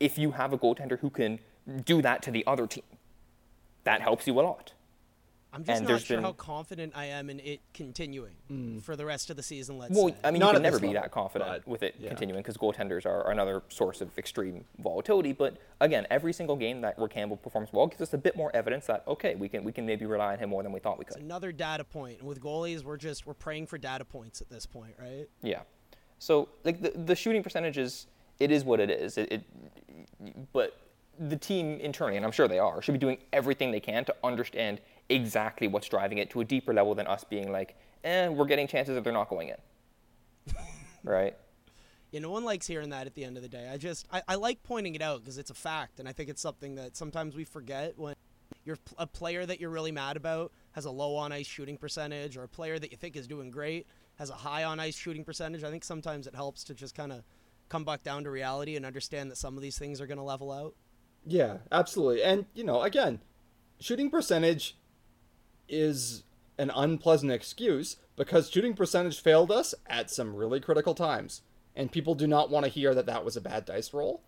if 0.00 0.18
you 0.18 0.32
have 0.32 0.52
a 0.52 0.58
goaltender 0.58 0.98
who 1.00 1.10
can 1.10 1.40
do 1.84 2.00
that 2.02 2.22
to 2.22 2.30
the 2.30 2.44
other 2.46 2.66
team, 2.66 2.84
that 3.84 4.00
helps 4.00 4.26
you 4.26 4.38
a 4.38 4.42
lot. 4.42 4.72
I'm 5.50 5.64
just 5.64 5.78
and 5.80 5.88
not 5.88 6.02
sure 6.02 6.18
been- 6.18 6.24
how 6.24 6.32
confident 6.32 6.92
I 6.94 7.06
am 7.06 7.30
in 7.30 7.40
it 7.40 7.60
continuing 7.72 8.34
mm. 8.50 8.82
for 8.82 8.96
the 8.96 9.06
rest 9.06 9.30
of 9.30 9.36
the 9.36 9.42
season. 9.42 9.78
Let's 9.78 9.94
Well, 9.94 10.08
say. 10.10 10.14
I 10.22 10.30
mean, 10.30 10.40
Not 10.40 10.48
you 10.48 10.50
at 10.50 10.54
can 10.56 10.62
never 10.62 10.78
be 10.78 10.88
level, 10.88 11.02
that 11.02 11.10
confident 11.10 11.66
with 11.66 11.82
it 11.82 11.96
yeah. 11.98 12.08
continuing 12.08 12.42
because 12.42 12.58
goaltenders 12.58 13.06
are, 13.06 13.22
are 13.24 13.30
another 13.32 13.62
source 13.70 14.02
of 14.02 14.16
extreme 14.18 14.66
volatility. 14.78 15.32
But 15.32 15.56
again, 15.80 16.06
every 16.10 16.34
single 16.34 16.54
game 16.54 16.82
that 16.82 16.98
where 16.98 17.08
Campbell 17.08 17.38
performs 17.38 17.70
well 17.72 17.86
gives 17.86 18.02
us 18.02 18.12
a 18.12 18.18
bit 18.18 18.36
more 18.36 18.54
evidence 18.54 18.84
that 18.86 19.04
okay, 19.08 19.36
we 19.36 19.48
can 19.48 19.64
we 19.64 19.72
can 19.72 19.86
maybe 19.86 20.04
rely 20.04 20.34
on 20.34 20.38
him 20.38 20.50
more 20.50 20.62
than 20.62 20.70
we 20.70 20.80
thought 20.80 20.98
we 20.98 21.06
It's 21.06 21.14
could. 21.14 21.24
another 21.24 21.50
data 21.50 21.82
point. 21.82 22.18
And 22.18 22.28
with 22.28 22.42
goalies, 22.42 22.84
we're 22.84 22.98
just 22.98 23.26
we're 23.26 23.32
praying 23.32 23.68
for 23.68 23.78
data 23.78 24.04
points 24.04 24.42
at 24.42 24.50
this 24.50 24.66
point, 24.66 24.96
right? 25.00 25.26
Yeah. 25.42 25.62
So 26.18 26.50
like 26.62 26.82
the 26.82 26.90
the 26.90 27.16
shooting 27.16 27.42
percentages, 27.42 28.06
it 28.40 28.50
is 28.50 28.64
what 28.64 28.80
it 28.80 28.90
is. 28.90 29.18
It, 29.18 29.32
it 29.32 30.52
but 30.52 30.76
the 31.18 31.36
team 31.36 31.78
internally, 31.80 32.16
and 32.16 32.24
I'm 32.24 32.32
sure 32.32 32.48
they 32.48 32.58
are, 32.58 32.80
should 32.80 32.92
be 32.92 32.98
doing 32.98 33.18
everything 33.32 33.70
they 33.70 33.80
can 33.80 34.04
to 34.04 34.14
understand 34.22 34.80
exactly 35.08 35.68
what's 35.68 35.88
driving 35.88 36.18
it 36.18 36.30
to 36.30 36.40
a 36.40 36.44
deeper 36.44 36.72
level 36.72 36.94
than 36.94 37.06
us 37.06 37.24
being 37.24 37.50
like, 37.50 37.76
eh, 38.04 38.28
we're 38.28 38.46
getting 38.46 38.66
chances 38.66 38.94
that 38.94 39.04
they're 39.04 39.12
not 39.12 39.28
going 39.28 39.48
in. 39.48 40.54
right. 41.04 41.36
Yeah, 42.10 42.20
no 42.20 42.30
one 42.30 42.44
likes 42.44 42.66
hearing 42.66 42.90
that 42.90 43.06
at 43.06 43.14
the 43.14 43.24
end 43.24 43.36
of 43.36 43.42
the 43.42 43.48
day. 43.48 43.68
I 43.70 43.76
just 43.76 44.06
I, 44.10 44.22
I 44.28 44.34
like 44.36 44.62
pointing 44.62 44.94
it 44.94 45.02
out 45.02 45.20
because 45.20 45.38
it's 45.38 45.50
a 45.50 45.54
fact, 45.54 46.00
and 46.00 46.08
I 46.08 46.12
think 46.12 46.30
it's 46.30 46.40
something 46.40 46.76
that 46.76 46.96
sometimes 46.96 47.34
we 47.34 47.44
forget 47.44 47.98
when 47.98 48.14
you're 48.64 48.78
a 48.96 49.06
player 49.06 49.44
that 49.44 49.60
you're 49.60 49.70
really 49.70 49.92
mad 49.92 50.16
about 50.16 50.52
has 50.72 50.84
a 50.84 50.90
low 50.90 51.16
on 51.16 51.32
ice 51.32 51.46
shooting 51.46 51.76
percentage, 51.76 52.36
or 52.36 52.44
a 52.44 52.48
player 52.48 52.78
that 52.78 52.90
you 52.90 52.96
think 52.96 53.16
is 53.16 53.26
doing 53.26 53.50
great 53.50 53.86
has 54.18 54.30
a 54.30 54.34
high 54.34 54.64
on 54.64 54.80
ice 54.80 54.96
shooting 54.96 55.24
percentage. 55.24 55.62
I 55.64 55.70
think 55.70 55.84
sometimes 55.84 56.26
it 56.26 56.34
helps 56.34 56.64
to 56.64 56.74
just 56.74 56.94
kind 56.94 57.12
of 57.12 57.22
come 57.68 57.84
back 57.84 58.02
down 58.02 58.24
to 58.24 58.30
reality 58.30 58.76
and 58.76 58.84
understand 58.86 59.30
that 59.30 59.36
some 59.36 59.56
of 59.56 59.62
these 59.62 59.78
things 59.78 60.00
are 60.00 60.06
going 60.06 60.18
to 60.18 60.24
level 60.24 60.50
out. 60.50 60.74
Yeah, 61.26 61.58
absolutely. 61.70 62.22
And, 62.22 62.46
you 62.54 62.64
know, 62.64 62.82
again, 62.82 63.20
shooting 63.80 64.10
percentage 64.10 64.76
is 65.68 66.24
an 66.58 66.70
unpleasant 66.74 67.30
excuse 67.32 67.96
because 68.16 68.50
shooting 68.50 68.74
percentage 68.74 69.20
failed 69.20 69.50
us 69.52 69.74
at 69.86 70.10
some 70.10 70.34
really 70.34 70.60
critical 70.60 70.94
times. 70.94 71.42
And 71.76 71.92
people 71.92 72.14
do 72.14 72.26
not 72.26 72.50
want 72.50 72.64
to 72.64 72.70
hear 72.70 72.94
that 72.94 73.06
that 73.06 73.24
was 73.24 73.36
a 73.36 73.40
bad 73.40 73.64
dice 73.64 73.92
roll. 73.92 74.22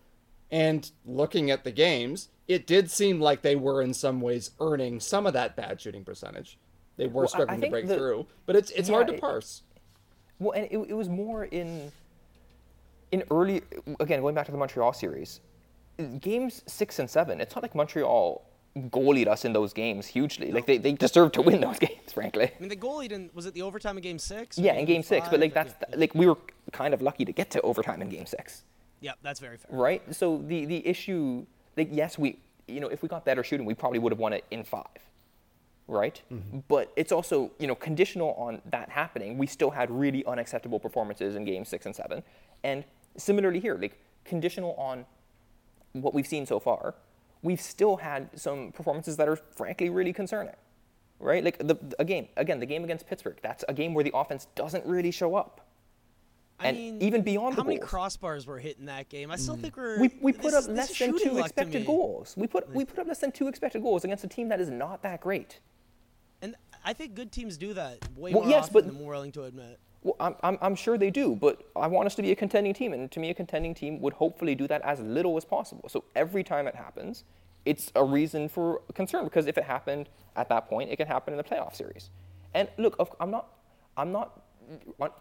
And 0.49 0.89
looking 1.05 1.49
at 1.51 1.63
the 1.63 1.71
games, 1.71 2.29
it 2.47 2.67
did 2.67 2.89
seem 2.91 3.19
like 3.19 3.41
they 3.41 3.55
were 3.55 3.81
in 3.81 3.93
some 3.93 4.21
ways 4.21 4.51
earning 4.59 4.99
some 4.99 5.25
of 5.25 5.33
that 5.33 5.55
bad 5.55 5.81
shooting 5.81 6.03
percentage. 6.05 6.57
They 6.97 7.07
were 7.07 7.13
Well, 7.13 7.23
I- 7.23 7.25
I 7.25 7.27
struggling 7.27 7.61
to 7.61 7.69
break 7.69 7.87
the- 7.87 7.95
through, 7.97 8.27
but 8.45 8.55
it's 8.55 8.69
it's 8.71 8.89
hard 8.89 9.07
Yeah, 9.07 9.11
to 9.13 9.17
it- 9.17 9.21
parse. 9.21 9.63
Well, 10.39 10.51
and 10.51 10.65
it, 10.71 10.77
it 10.89 10.93
was 10.93 11.07
more 11.09 11.45
in 11.45 11.91
in 13.11 13.23
early 13.31 13.61
again 13.99 14.21
going 14.21 14.35
back 14.35 14.45
to 14.45 14.51
the 14.51 14.57
Montreal 14.57 14.93
series, 14.93 15.41
games 16.19 16.63
six 16.67 16.99
and 16.99 17.09
seven. 17.09 17.41
It's 17.41 17.55
not 17.55 17.61
like 17.61 17.75
Montreal 17.75 18.45
goalied 18.77 19.27
us 19.27 19.43
in 19.43 19.51
those 19.53 19.73
games 19.73 20.07
hugely. 20.07 20.51
Like 20.51 20.65
they, 20.65 20.77
they 20.77 20.93
deserved 20.93 21.33
to 21.33 21.41
win 21.41 21.59
those 21.59 21.77
games, 21.87 22.13
frankly. 22.13 22.45
I 22.45 22.59
mean, 22.59 22.69
the 22.69 22.75
goalie 22.75 23.09
didn't 23.09 23.35
was 23.35 23.45
it 23.45 23.53
the 23.53 23.61
overtime 23.61 23.97
in 23.97 24.03
Game 24.03 24.19
Six? 24.19 24.57
or 24.57 24.61
Yeah, 24.61 24.73
in 24.73 24.85
game 24.85 25.03
six, 25.03 25.27
but 25.29 25.39
like 25.39 25.53
that's 25.53 25.73
Yeah, 25.81 25.87
yeah. 25.91 25.95
like 25.97 26.15
we 26.15 26.25
were 26.27 26.37
kind 26.71 26.93
of 26.93 27.01
lucky 27.01 27.25
to 27.25 27.33
get 27.33 27.51
to 27.51 27.61
overtime 27.61 28.01
in 28.01 28.09
game 28.09 28.25
six, 28.25 28.63
yeah, 29.01 29.13
that's 29.21 29.39
very 29.39 29.57
fair. 29.57 29.77
right? 29.77 30.15
So 30.15 30.37
the 30.47 30.65
the 30.65 30.87
issue, 30.87 31.45
like 31.75 31.89
yes, 31.91 32.17
we 32.17 32.39
you 32.67 32.79
know 32.79 32.87
if 32.87 33.01
we 33.03 33.09
got 33.09 33.25
better 33.25 33.43
shooting, 33.43 33.65
we 33.65 33.73
probably 33.73 33.99
would 33.99 34.13
have 34.13 34.19
won 34.19 34.31
it 34.31 34.45
in 34.51 34.63
five, 34.63 34.85
right? 35.87 36.21
Mm-hmm. 36.31 36.59
But 36.69 36.93
it's 36.95 37.11
also 37.11 37.51
you 37.59 37.67
know 37.67 37.75
conditional 37.75 38.33
on 38.37 38.61
that 38.71 38.89
happening. 38.89 39.37
We 39.37 39.47
still 39.47 39.71
had 39.71 39.91
really 39.91 40.23
unacceptable 40.25 40.79
performances 40.79 41.35
in 41.35 41.43
game 41.43 41.65
six 41.65 41.85
and 41.85 41.93
seven, 41.95 42.23
and 42.63 42.85
similarly 43.17 43.59
here, 43.59 43.77
like 43.77 43.99
conditional 44.25 44.73
on 44.75 45.05
what 45.93 46.13
we've 46.13 46.27
seen 46.27 46.45
so 46.45 46.59
far, 46.59 46.95
we've 47.41 47.61
still 47.61 47.97
had 47.97 48.29
some 48.39 48.71
performances 48.71 49.17
that 49.17 49.27
are 49.27 49.35
frankly 49.35 49.89
really 49.89 50.13
concerning, 50.13 50.55
right? 51.19 51.43
Like 51.43 51.57
the, 51.59 51.77
a 51.99 52.05
game 52.05 52.27
again, 52.37 52.59
the 52.59 52.65
game 52.65 52.83
against 52.83 53.07
Pittsburgh. 53.07 53.37
That's 53.41 53.63
a 53.67 53.73
game 53.73 53.93
where 53.93 54.03
the 54.03 54.11
offense 54.15 54.47
doesn't 54.55 54.85
really 54.85 55.11
show 55.11 55.35
up. 55.35 55.67
I 56.59 56.67
And 56.67 56.77
mean, 56.77 57.01
even 57.01 57.23
beyond 57.23 57.55
how 57.55 57.63
the 57.63 57.67
many 57.69 57.79
goals. 57.79 57.89
crossbars 57.89 58.45
were 58.45 58.59
hit 58.59 58.77
in 58.77 58.85
that 58.85 59.09
game? 59.09 59.31
I 59.31 59.35
still 59.35 59.57
mm. 59.57 59.61
think 59.61 59.77
we're 59.77 59.99
We, 59.99 60.11
we 60.21 60.31
put 60.31 60.51
this- 60.51 60.67
up 60.67 60.69
less 60.69 60.97
than 60.97 61.17
two 61.17 61.39
expected 61.39 61.85
goals. 61.87 62.35
We 62.37 62.45
put 62.45 62.69
we 62.73 62.85
put 62.85 62.99
up 62.99 63.07
less 63.07 63.17
than 63.19 63.31
two 63.31 63.47
expected 63.47 63.81
goals 63.81 64.03
against 64.03 64.23
a 64.23 64.27
team 64.27 64.49
that 64.49 64.61
is 64.61 64.69
not 64.69 65.01
that 65.01 65.21
great. 65.21 65.59
And 66.43 66.55
I 66.85 66.93
think 66.93 67.15
good 67.15 67.31
teams 67.31 67.57
do 67.57 67.73
that 67.73 67.97
way 68.15 68.33
Well, 68.33 68.43
more 68.43 68.49
yes, 68.51 68.65
often 68.65 68.73
but- 68.73 68.85
than 68.85 68.99
we're 68.99 69.13
willing 69.13 69.31
to 69.33 69.43
admit. 69.43 69.79
Well, 70.03 70.35
I'm, 70.41 70.57
I'm, 70.61 70.75
sure 70.75 70.97
they 70.97 71.11
do, 71.11 71.35
but 71.35 71.61
I 71.75 71.85
want 71.85 72.07
us 72.07 72.15
to 72.15 72.23
be 72.23 72.31
a 72.31 72.35
contending 72.35 72.73
team, 72.73 72.91
and 72.93 73.11
to 73.11 73.19
me, 73.19 73.29
a 73.29 73.35
contending 73.35 73.75
team 73.75 74.01
would 74.01 74.13
hopefully 74.13 74.55
do 74.55 74.67
that 74.67 74.81
as 74.81 74.99
little 74.99 75.37
as 75.37 75.45
possible. 75.45 75.89
So 75.89 76.03
every 76.15 76.43
time 76.43 76.65
it 76.65 76.73
happens, 76.73 77.23
it's 77.65 77.91
a 77.95 78.03
reason 78.03 78.49
for 78.49 78.81
concern 78.95 79.25
because 79.25 79.45
if 79.45 79.57
it 79.59 79.63
happened 79.63 80.09
at 80.35 80.49
that 80.49 80.67
point, 80.67 80.89
it 80.89 80.95
can 80.95 81.07
happen 81.07 81.33
in 81.33 81.37
the 81.37 81.43
playoff 81.43 81.75
series. 81.75 82.09
And 82.55 82.67
look, 82.77 82.97
I'm 83.19 83.29
not, 83.29 83.49
I'm 83.95 84.11
not 84.11 84.41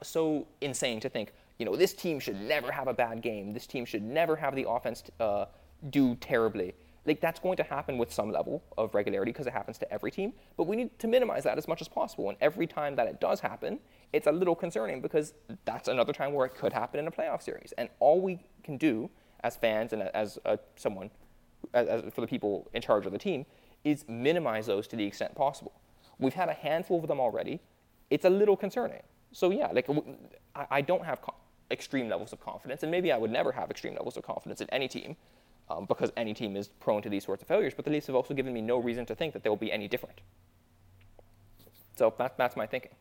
so 0.02 0.46
insane 0.62 1.00
to 1.00 1.10
think, 1.10 1.32
you 1.58 1.66
know, 1.66 1.76
this 1.76 1.92
team 1.92 2.18
should 2.18 2.40
never 2.40 2.72
have 2.72 2.88
a 2.88 2.94
bad 2.94 3.20
game. 3.20 3.52
This 3.52 3.66
team 3.66 3.84
should 3.84 4.02
never 4.02 4.34
have 4.36 4.54
the 4.54 4.66
offense 4.66 5.02
uh, 5.20 5.44
do 5.90 6.14
terribly. 6.16 6.74
Like 7.06 7.20
that's 7.20 7.40
going 7.40 7.56
to 7.56 7.62
happen 7.62 7.98
with 7.98 8.12
some 8.12 8.30
level 8.30 8.62
of 8.76 8.94
regularity 8.94 9.32
because 9.32 9.46
it 9.46 9.52
happens 9.52 9.78
to 9.78 9.92
every 9.92 10.10
team. 10.10 10.34
But 10.56 10.64
we 10.64 10.76
need 10.76 10.98
to 10.98 11.08
minimize 11.08 11.44
that 11.44 11.56
as 11.56 11.66
much 11.66 11.80
as 11.80 11.88
possible. 11.88 12.28
And 12.28 12.36
every 12.40 12.66
time 12.66 12.96
that 12.96 13.06
it 13.06 13.20
does 13.20 13.40
happen, 13.40 13.78
it's 14.12 14.26
a 14.26 14.32
little 14.32 14.54
concerning 14.54 15.00
because 15.00 15.32
that's 15.64 15.88
another 15.88 16.12
time 16.12 16.32
where 16.32 16.46
it 16.46 16.54
could 16.54 16.72
happen 16.72 17.00
in 17.00 17.06
a 17.06 17.10
playoff 17.10 17.42
series. 17.42 17.72
And 17.78 17.88
all 18.00 18.20
we 18.20 18.44
can 18.62 18.76
do 18.76 19.10
as 19.42 19.56
fans 19.56 19.92
and 19.92 20.02
as 20.02 20.38
uh, 20.44 20.58
someone, 20.76 21.10
as, 21.72 21.88
as 21.88 22.12
for 22.12 22.20
the 22.20 22.26
people 22.26 22.68
in 22.74 22.82
charge 22.82 23.06
of 23.06 23.12
the 23.12 23.18
team, 23.18 23.46
is 23.84 24.04
minimize 24.06 24.66
those 24.66 24.86
to 24.88 24.96
the 24.96 25.04
extent 25.04 25.34
possible. 25.34 25.72
We've 26.18 26.34
had 26.34 26.50
a 26.50 26.54
handful 26.54 27.00
of 27.00 27.08
them 27.08 27.18
already. 27.18 27.60
It's 28.10 28.26
a 28.26 28.30
little 28.30 28.56
concerning. 28.56 29.02
So 29.32 29.50
yeah, 29.50 29.68
like 29.72 29.88
I 30.54 30.82
don't 30.82 31.04
have 31.04 31.22
co- 31.22 31.34
extreme 31.70 32.08
levels 32.08 32.32
of 32.32 32.40
confidence, 32.40 32.82
and 32.82 32.90
maybe 32.90 33.12
I 33.12 33.16
would 33.16 33.30
never 33.30 33.52
have 33.52 33.70
extreme 33.70 33.94
levels 33.94 34.16
of 34.16 34.24
confidence 34.24 34.60
in 34.60 34.68
any 34.70 34.88
team, 34.88 35.16
um, 35.70 35.86
because 35.86 36.10
any 36.16 36.34
team 36.34 36.56
is 36.56 36.68
prone 36.68 37.00
to 37.02 37.08
these 37.08 37.24
sorts 37.24 37.42
of 37.42 37.48
failures. 37.48 37.72
But 37.74 37.84
the 37.84 37.90
Leafs 37.90 38.08
have 38.08 38.16
also 38.16 38.34
given 38.34 38.52
me 38.52 38.60
no 38.60 38.78
reason 38.78 39.06
to 39.06 39.14
think 39.14 39.32
that 39.32 39.42
they'll 39.42 39.56
be 39.56 39.72
any 39.72 39.88
different. 39.88 40.20
So 41.96 42.12
that, 42.18 42.36
that's 42.36 42.56
my 42.56 42.66
thinking. 42.66 42.92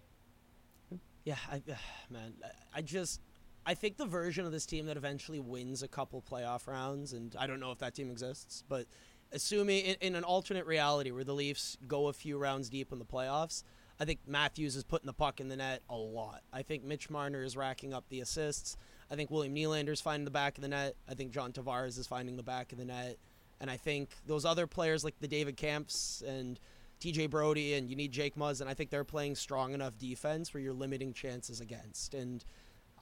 Yeah, 1.24 1.38
I, 1.52 1.62
man, 2.10 2.34
I 2.74 2.82
just 2.82 3.22
I 3.66 3.74
think 3.74 3.98
the 3.98 4.06
version 4.06 4.46
of 4.46 4.52
this 4.52 4.66
team 4.66 4.86
that 4.86 4.98
eventually 4.98 5.40
wins 5.40 5.84
a 5.84 5.88
couple 5.88 6.22
playoff 6.22 6.68
rounds, 6.68 7.14
and 7.14 7.36
I 7.38 7.48
don't 7.48 7.60
know 7.60 7.72
if 7.72 7.80
that 7.80 7.96
team 7.96 8.10
exists, 8.10 8.64
but 8.68 8.86
assuming 9.32 9.86
in, 9.86 9.96
in 10.02 10.16
an 10.16 10.24
alternate 10.24 10.66
reality 10.66 11.12
where 11.12 11.24
the 11.24 11.34
Leafs 11.34 11.78
go 11.88 12.08
a 12.08 12.14
few 12.14 12.38
rounds 12.38 12.70
deep 12.70 12.92
in 12.92 13.00
the 13.00 13.06
playoffs, 13.06 13.64
I 14.00 14.06
think 14.06 14.20
Matthews 14.26 14.76
is 14.76 14.84
putting 14.84 15.08
the 15.08 15.14
puck 15.14 15.40
in 15.42 15.50
the 15.50 15.58
net 15.58 15.82
a 15.90 15.96
lot. 15.96 16.42
I 16.54 16.62
think 16.62 16.84
Mitch 16.84 17.10
Marner 17.10 17.44
is 17.44 17.58
racking 17.58 17.94
up 17.94 18.06
the 18.10 18.22
assists. 18.22 18.78
I 19.12 19.16
think 19.16 19.32
William 19.32 19.56
Nylander's 19.56 20.02
finding 20.02 20.26
the 20.26 20.32
back 20.32 20.58
of 20.58 20.62
the 20.62 20.68
net. 20.68 20.96
I 21.10 21.14
think 21.14 21.32
John 21.32 21.52
Tavares 21.52 21.98
is 21.98 22.08
finding 22.08 22.38
the 22.38 22.44
back 22.44 22.72
of 22.72 22.78
the 22.78 22.86
net. 22.86 23.18
And 23.60 23.70
I 23.70 23.78
think 23.78 24.10
those 24.26 24.46
other 24.46 24.68
players 24.68 25.04
like 25.04 25.16
the 25.20 25.28
David 25.28 25.58
Kampfs 25.58 26.22
and 26.26 26.60
TJ 27.02 27.30
Brodie 27.30 27.74
and 27.74 27.90
you 27.90 27.96
need 27.96 28.12
Jake 28.12 28.36
Muzz, 28.36 28.62
and 28.62 28.70
I 28.70 28.74
think 28.74 28.90
they're 28.90 29.04
playing 29.04 29.36
strong 29.36 29.74
enough 29.74 29.98
defense 29.98 30.54
where 30.54 30.62
you're 30.62 30.74
limiting 30.74 31.14
chances 31.14 31.60
against. 31.60 32.14
And 32.14 32.44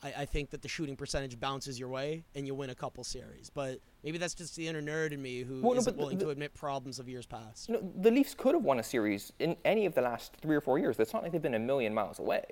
I, 0.01 0.13
I 0.19 0.25
think 0.25 0.51
that 0.51 0.61
the 0.61 0.67
shooting 0.67 0.95
percentage 0.95 1.39
bounces 1.39 1.79
your 1.79 1.89
way 1.89 2.23
and 2.35 2.47
you 2.47 2.55
win 2.55 2.69
a 2.69 2.75
couple 2.75 3.03
series. 3.03 3.49
But 3.53 3.79
maybe 4.03 4.17
that's 4.17 4.34
just 4.34 4.55
the 4.55 4.67
inner 4.67 4.81
nerd 4.81 5.11
in 5.11 5.21
me 5.21 5.41
who 5.41 5.61
Well, 5.61 5.75
no, 5.75 5.81
not 5.81 5.95
willing 5.97 6.17
the- 6.19 6.25
to 6.25 6.29
admit 6.31 6.53
problems 6.53 6.99
of 6.99 7.09
years 7.09 7.25
past. 7.25 7.67
You 7.69 7.75
know, 7.75 7.91
the 7.99 8.11
Leafs 8.11 8.34
could 8.34 8.53
have 8.55 8.63
won 8.63 8.79
a 8.79 8.84
series 8.84 9.34
in 9.39 9.57
any 9.65 9.85
of 9.85 9.93
the 9.93 10.01
last 10.01 10.35
three 10.41 10.55
or 10.55 10.61
four 10.61 10.79
years. 10.79 10.97
It's 10.99 11.13
not 11.13 11.21
like 11.23 11.31
they've 11.34 11.41
been 11.41 11.53
a 11.55 11.59
million 11.59 11.93
miles 11.93 12.19
away, 12.19 12.45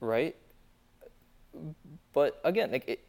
right? 0.00 0.34
But 2.18 2.40
again, 2.42 2.72
like, 2.72 2.88
it, 2.88 3.04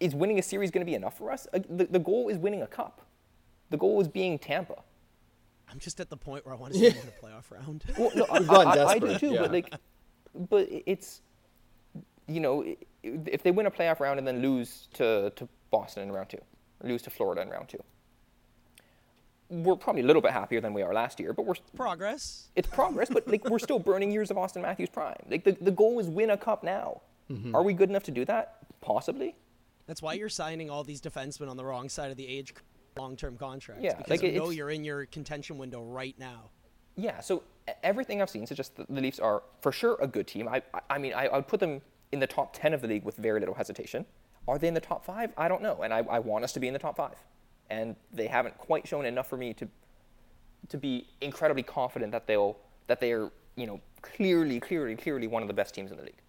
is 0.00 0.14
winning 0.14 0.38
a 0.38 0.42
series 0.42 0.70
going 0.70 0.84
to 0.84 0.90
be 0.90 0.94
enough 0.94 1.16
for 1.16 1.30
us? 1.32 1.46
The, 1.54 1.86
the 1.86 1.98
goal 1.98 2.28
is 2.28 2.36
winning 2.36 2.60
a 2.60 2.66
cup. 2.66 3.00
The 3.70 3.78
goal 3.78 4.02
is 4.02 4.06
being 4.06 4.38
Tampa. 4.38 4.82
I'm 5.70 5.78
just 5.78 5.98
at 5.98 6.10
the 6.10 6.16
point 6.18 6.44
where 6.44 6.54
I 6.54 6.58
want 6.58 6.74
to 6.74 6.78
see 6.78 6.90
them 6.90 6.98
in 7.04 7.08
a 7.08 7.26
playoff 7.26 7.50
round. 7.50 7.84
Well, 7.98 8.10
no, 8.14 8.26
I, 8.30 8.40
We've 8.40 8.48
gotten 8.48 8.78
I- 8.82 8.84
I 8.84 8.98
do 8.98 9.18
too. 9.18 9.30
yeah. 9.32 9.40
But 9.40 9.52
like, 9.52 9.74
but 10.50 10.68
it's, 10.84 11.22
you 12.28 12.40
know, 12.40 12.62
if 13.02 13.42
they 13.42 13.50
win 13.50 13.64
a 13.64 13.70
playoff 13.70 13.98
round 13.98 14.18
and 14.18 14.28
then 14.28 14.42
lose 14.42 14.88
to, 14.94 15.32
to 15.36 15.48
Boston 15.70 16.02
in 16.02 16.12
round 16.12 16.28
two, 16.28 16.42
lose 16.82 17.00
to 17.00 17.08
Florida 17.10 17.40
in 17.40 17.48
round 17.48 17.70
two, 17.70 17.82
we're 19.48 19.76
probably 19.76 20.02
a 20.02 20.06
little 20.06 20.20
bit 20.20 20.32
happier 20.32 20.60
than 20.60 20.74
we 20.74 20.82
are 20.82 20.92
last 20.92 21.18
year. 21.18 21.32
But 21.32 21.46
we're 21.46 21.54
Progress. 21.74 22.48
it's 22.56 22.68
progress. 22.68 23.08
But 23.10 23.26
like, 23.26 23.48
we're 23.48 23.58
still 23.58 23.78
burning 23.78 24.12
years 24.12 24.30
of 24.30 24.36
Auston 24.36 24.60
Matthews 24.60 24.90
prime. 24.90 25.16
Like 25.30 25.44
the, 25.44 25.52
the 25.62 25.70
goal 25.70 25.98
is 25.98 26.08
win 26.08 26.28
a 26.28 26.36
cup 26.36 26.62
now. 26.62 27.00
Mm-hmm. 27.30 27.54
Are 27.54 27.62
we 27.62 27.72
good 27.72 27.90
enough 27.90 28.04
to 28.04 28.10
do 28.10 28.24
that? 28.26 28.58
Possibly. 28.80 29.36
That's 29.86 30.02
why 30.02 30.14
you're 30.14 30.28
signing 30.28 30.70
all 30.70 30.84
these 30.84 31.00
defensemen 31.00 31.48
on 31.48 31.56
the 31.56 31.64
wrong 31.64 31.88
side 31.88 32.10
of 32.10 32.16
the 32.16 32.26
age 32.26 32.54
long-term 32.96 33.36
contracts. 33.36 33.82
Yeah, 33.82 33.96
because 33.96 34.22
like, 34.22 34.32
you 34.32 34.38
know 34.38 34.50
you're 34.50 34.70
in 34.70 34.84
your 34.84 35.06
contention 35.06 35.58
window 35.58 35.82
right 35.82 36.14
now. 36.18 36.50
Yeah, 36.96 37.20
so 37.20 37.42
everything 37.82 38.22
I've 38.22 38.30
seen 38.30 38.46
suggests 38.46 38.74
that 38.76 38.88
the 38.88 39.00
Leafs 39.00 39.18
are 39.18 39.42
for 39.60 39.72
sure 39.72 39.96
a 40.00 40.06
good 40.06 40.26
team. 40.26 40.48
I, 40.48 40.62
I, 40.72 40.80
I 40.90 40.98
mean, 40.98 41.12
I, 41.12 41.26
I 41.26 41.36
would 41.36 41.48
put 41.48 41.60
them 41.60 41.80
in 42.12 42.20
the 42.20 42.26
top 42.26 42.56
10 42.56 42.72
of 42.72 42.80
the 42.80 42.88
league 42.88 43.04
with 43.04 43.16
very 43.16 43.40
little 43.40 43.54
hesitation. 43.54 44.04
Are 44.46 44.58
they 44.58 44.68
in 44.68 44.74
the 44.74 44.80
top 44.80 45.04
five? 45.04 45.32
I 45.36 45.48
don't 45.48 45.62
know. 45.62 45.82
And 45.82 45.92
I, 45.92 45.98
I 45.98 46.18
want 46.18 46.44
us 46.44 46.52
to 46.52 46.60
be 46.60 46.68
in 46.68 46.72
the 46.72 46.78
top 46.78 46.96
five. 46.96 47.16
And 47.70 47.96
they 48.12 48.26
haven't 48.26 48.56
quite 48.58 48.86
shown 48.86 49.06
enough 49.06 49.28
for 49.28 49.36
me 49.36 49.54
to, 49.54 49.68
to 50.68 50.78
be 50.78 51.08
incredibly 51.20 51.62
confident 51.62 52.12
that 52.12 52.26
they'll, 52.26 52.56
that 52.86 53.00
they 53.00 53.12
are, 53.12 53.32
you 53.56 53.66
know, 53.66 53.80
clearly, 54.02 54.60
clearly, 54.60 54.94
clearly 54.94 55.26
one 55.26 55.42
of 55.42 55.48
the 55.48 55.54
best 55.54 55.74
teams 55.74 55.90
in 55.90 55.96
the 55.96 56.04
league. 56.04 56.20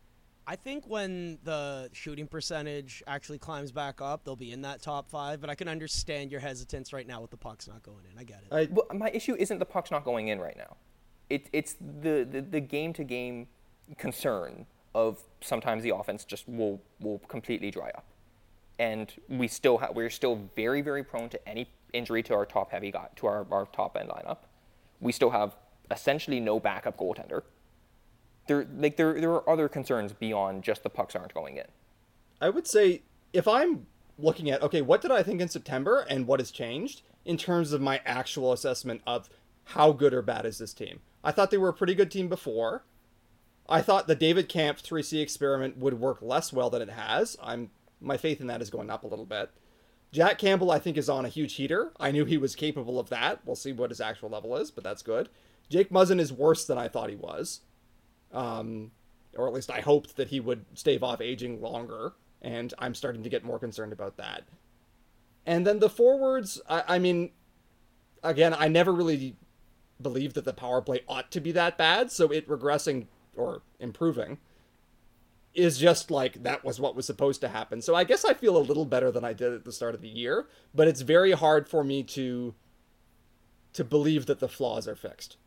I 0.48 0.56
think 0.56 0.86
when 0.88 1.40
the 1.44 1.90
shooting 1.92 2.28
percentage 2.28 3.02
actually 3.08 3.40
climbs 3.40 3.72
back 3.72 4.00
up, 4.00 4.24
they'll 4.24 4.36
be 4.36 4.52
in 4.52 4.62
that 4.62 4.82
top 4.82 5.10
five. 5.10 5.42
But 5.42 5.50
I 5.50 5.56
can 5.56 5.68
understand 5.68 6.32
your 6.32 6.40
hesitance 6.40 6.94
right 6.94 7.08
now 7.08 7.22
with 7.22 7.32
the 7.32 7.38
pucks 7.38 7.68
not 7.68 7.82
going 7.82 8.06
in. 8.12 8.18
I 8.18 8.24
get 8.24 8.44
it. 8.44 8.54
I, 8.54 8.68
Well, 8.72 8.86
my 8.94 9.10
issue 9.10 9.36
isn't 9.40 9.58
the 9.58 9.66
puck's 9.66 9.92
not 9.92 10.04
going 10.04 10.28
in 10.28 10.40
right 10.40 10.58
now. 10.58 10.78
It, 11.30 11.50
it's 11.52 11.76
the, 12.02 12.28
the, 12.30 12.42
the 12.42 12.60
game-to-game 12.60 13.48
concern 13.98 14.68
of 14.94 15.20
sometimes 15.42 15.82
the 15.82 15.96
offense 15.96 16.24
just 16.24 16.48
will, 16.48 16.82
will 17.00 17.20
completely 17.28 17.72
dry 17.72 17.90
up. 17.90 18.06
And 18.78 19.12
we 19.28 19.48
still 19.48 19.80
ha- 19.80 19.90
we're 19.94 20.10
still 20.10 20.50
very, 20.56 20.82
very 20.82 21.04
prone 21.04 21.30
to 21.30 21.50
any 21.50 21.68
injury 21.94 22.22
to 22.24 22.36
our 22.36 22.46
top 22.46 22.72
heavy 22.72 22.92
guy, 22.92 23.08
to 23.16 23.28
our, 23.28 23.48
our 23.52 23.66
top 23.66 23.98
end 24.00 24.10
lineup. 24.10 24.38
We 25.00 25.12
still 25.12 25.32
have 25.32 25.56
essentially 25.90 26.40
no 26.40 26.60
backup 26.60 26.98
goaltender. 26.98 27.44
There, 28.48 28.68
like 28.78 28.98
there, 28.98 29.20
there 29.20 29.32
are 29.32 29.50
other 29.50 29.68
concerns 29.68 30.14
beyond 30.14 30.64
just 30.64 30.84
the 30.84 30.90
pucks 30.90 31.16
aren't 31.16 31.34
going 31.34 31.58
in. 31.58 31.66
I 32.42 32.50
would 32.50 32.68
say 32.68 33.02
if 33.34 33.48
I'm 33.48 33.88
looking 34.18 34.50
at 34.50 34.62
okay, 34.62 34.82
what 34.82 35.02
did 35.02 35.12
I 35.12 35.24
think 35.24 35.42
in 35.42 35.50
September 35.50 36.06
and 36.10 36.28
what 36.28 36.40
has 36.40 36.52
changed 36.52 37.02
in 37.24 37.38
terms 37.38 37.72
of 37.72 37.82
my 37.82 38.02
actual 38.06 38.54
assessment 38.54 39.02
of 39.08 39.30
how 39.70 39.92
good 39.92 40.14
or 40.14 40.22
bad 40.22 40.46
is 40.46 40.60
this 40.60 40.74
team? 40.74 41.00
I 41.24 41.32
thought 41.32 41.50
they 41.52 41.58
were 41.58 41.70
a 41.70 41.74
pretty 41.74 41.96
good 41.96 42.12
team 42.12 42.30
before. 42.30 42.84
I 43.68 43.82
thought 43.82 44.08
the 44.08 44.16
David 44.16 44.48
Kampf 44.48 44.84
3C 44.84 45.22
experiment 45.22 45.78
would 45.78 46.00
work 46.00 46.22
less 46.22 46.54
well 46.54 46.70
than 46.70 46.84
it 46.84 46.92
has. 46.92 47.36
I'm 47.42 47.72
my 48.00 48.18
faith 48.18 48.40
in 48.40 48.48
that 48.48 48.62
is 48.62 48.70
going 48.70 48.90
up 48.90 49.04
a 49.04 49.08
little 49.08 49.26
bit. 49.26 49.50
Jack 50.12 50.38
Campbell, 50.38 50.72
I 50.72 50.80
think, 50.80 50.98
is 50.98 51.10
on 51.10 51.26
a 51.26 51.30
huge 51.30 51.56
heater. 51.56 51.92
I 52.00 52.12
knew 52.12 52.26
he 52.26 52.38
was 52.38 52.56
capable 52.56 53.00
of 53.00 53.10
that. 53.10 53.40
We'll 53.46 53.56
see 53.56 53.74
what 53.74 53.90
his 53.90 54.00
actual 54.00 54.30
level 54.30 54.56
is, 54.56 54.72
but 54.72 54.84
that's 54.84 55.02
good. 55.02 55.30
Jake 55.70 55.90
Muzzin 55.90 56.20
is 56.20 56.32
worse 56.32 56.66
than 56.66 56.78
I 56.78 56.88
thought 56.88 57.10
he 57.10 57.16
was. 57.16 57.62
Um, 58.32 58.92
or 59.36 59.48
at 59.48 59.54
least 59.54 59.72
I 59.72 59.82
hoped 59.82 60.16
that 60.16 60.30
he 60.30 60.40
would 60.40 60.66
stave 60.74 61.04
off 61.04 61.22
aging 61.22 61.62
longer, 61.62 62.14
and 62.42 62.74
I'm 62.80 62.96
starting 62.96 63.24
to 63.24 63.30
get 63.30 63.44
more 63.44 63.60
concerned 63.60 63.94
about 63.94 64.18
that. 64.18 64.44
And 65.46 65.66
then 65.66 65.80
the 65.80 65.90
forwards, 65.90 66.62
I, 66.70 66.84
I 66.88 67.00
mean, 67.00 67.32
again, 68.24 68.56
I 68.58 68.68
never 68.68 68.94
really 68.94 69.36
believed 70.02 70.36
that 70.36 70.46
the 70.46 70.54
power 70.54 70.82
play 70.82 71.02
ought 71.08 71.32
to 71.32 71.40
be 71.40 71.52
that 71.54 71.78
bad, 71.78 72.12
so 72.12 72.32
it 72.32 72.48
regressing 72.48 73.08
or 73.36 73.62
improving 73.80 74.38
is 75.56 75.78
just 75.78 76.12
like 76.12 76.44
that 76.44 76.64
was 76.66 76.80
what 76.80 76.96
was 76.96 77.06
supposed 77.06 77.42
to 77.42 77.48
happen. 77.48 77.82
So 77.82 77.96
I 77.96 78.04
guess 78.04 78.26
I 78.26 78.34
feel 78.34 78.58
a 78.58 78.60
little 78.60 78.86
better 78.86 79.10
than 79.10 79.24
I 79.24 79.34
did 79.34 79.54
at 79.54 79.64
the 79.64 79.72
start 79.72 79.96
of 79.96 80.02
the 80.02 80.10
year, 80.10 80.48
but 80.74 80.88
it's 80.88 81.02
very 81.02 81.32
hard 81.32 81.68
for 81.70 81.84
me 81.84 82.04
to 82.04 82.54
to 83.74 83.84
believe 83.84 84.26
that 84.26 84.40
the 84.40 84.48
flaws 84.48 84.88
are 84.88 84.96
fixed. 84.96 85.38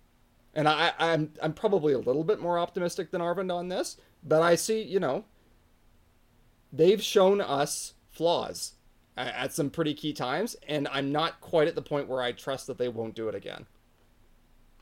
And 0.59 0.67
I, 0.67 0.93
I'm 0.99 1.31
I'm 1.41 1.53
probably 1.53 1.93
a 1.93 1.99
little 2.01 2.25
bit 2.25 2.41
more 2.41 2.59
optimistic 2.59 3.13
than 3.13 3.21
Arvind 3.21 3.55
on 3.55 3.69
this, 3.69 3.97
but 4.25 4.43
I 4.43 4.57
see, 4.57 4.83
you 4.83 4.99
know, 4.99 5.25
they've 6.73 7.01
shown 7.01 7.41
us 7.41 7.95
flaws 8.11 8.73
a- 9.17 9.21
at 9.39 9.53
some 9.53 9.71
pretty 9.71 9.95
key 9.95 10.13
times, 10.13 10.57
and 10.67 10.89
I'm 10.89 11.13
not 11.13 11.41
quite 11.41 11.69
at 11.69 11.77
the 11.77 11.83
point 11.83 12.09
where 12.09 12.21
I 12.21 12.33
trust 12.33 12.67
that 12.67 12.77
they 12.77 12.89
won't 12.89 13.15
do 13.15 13.29
it 13.29 13.37
again. 13.37 13.67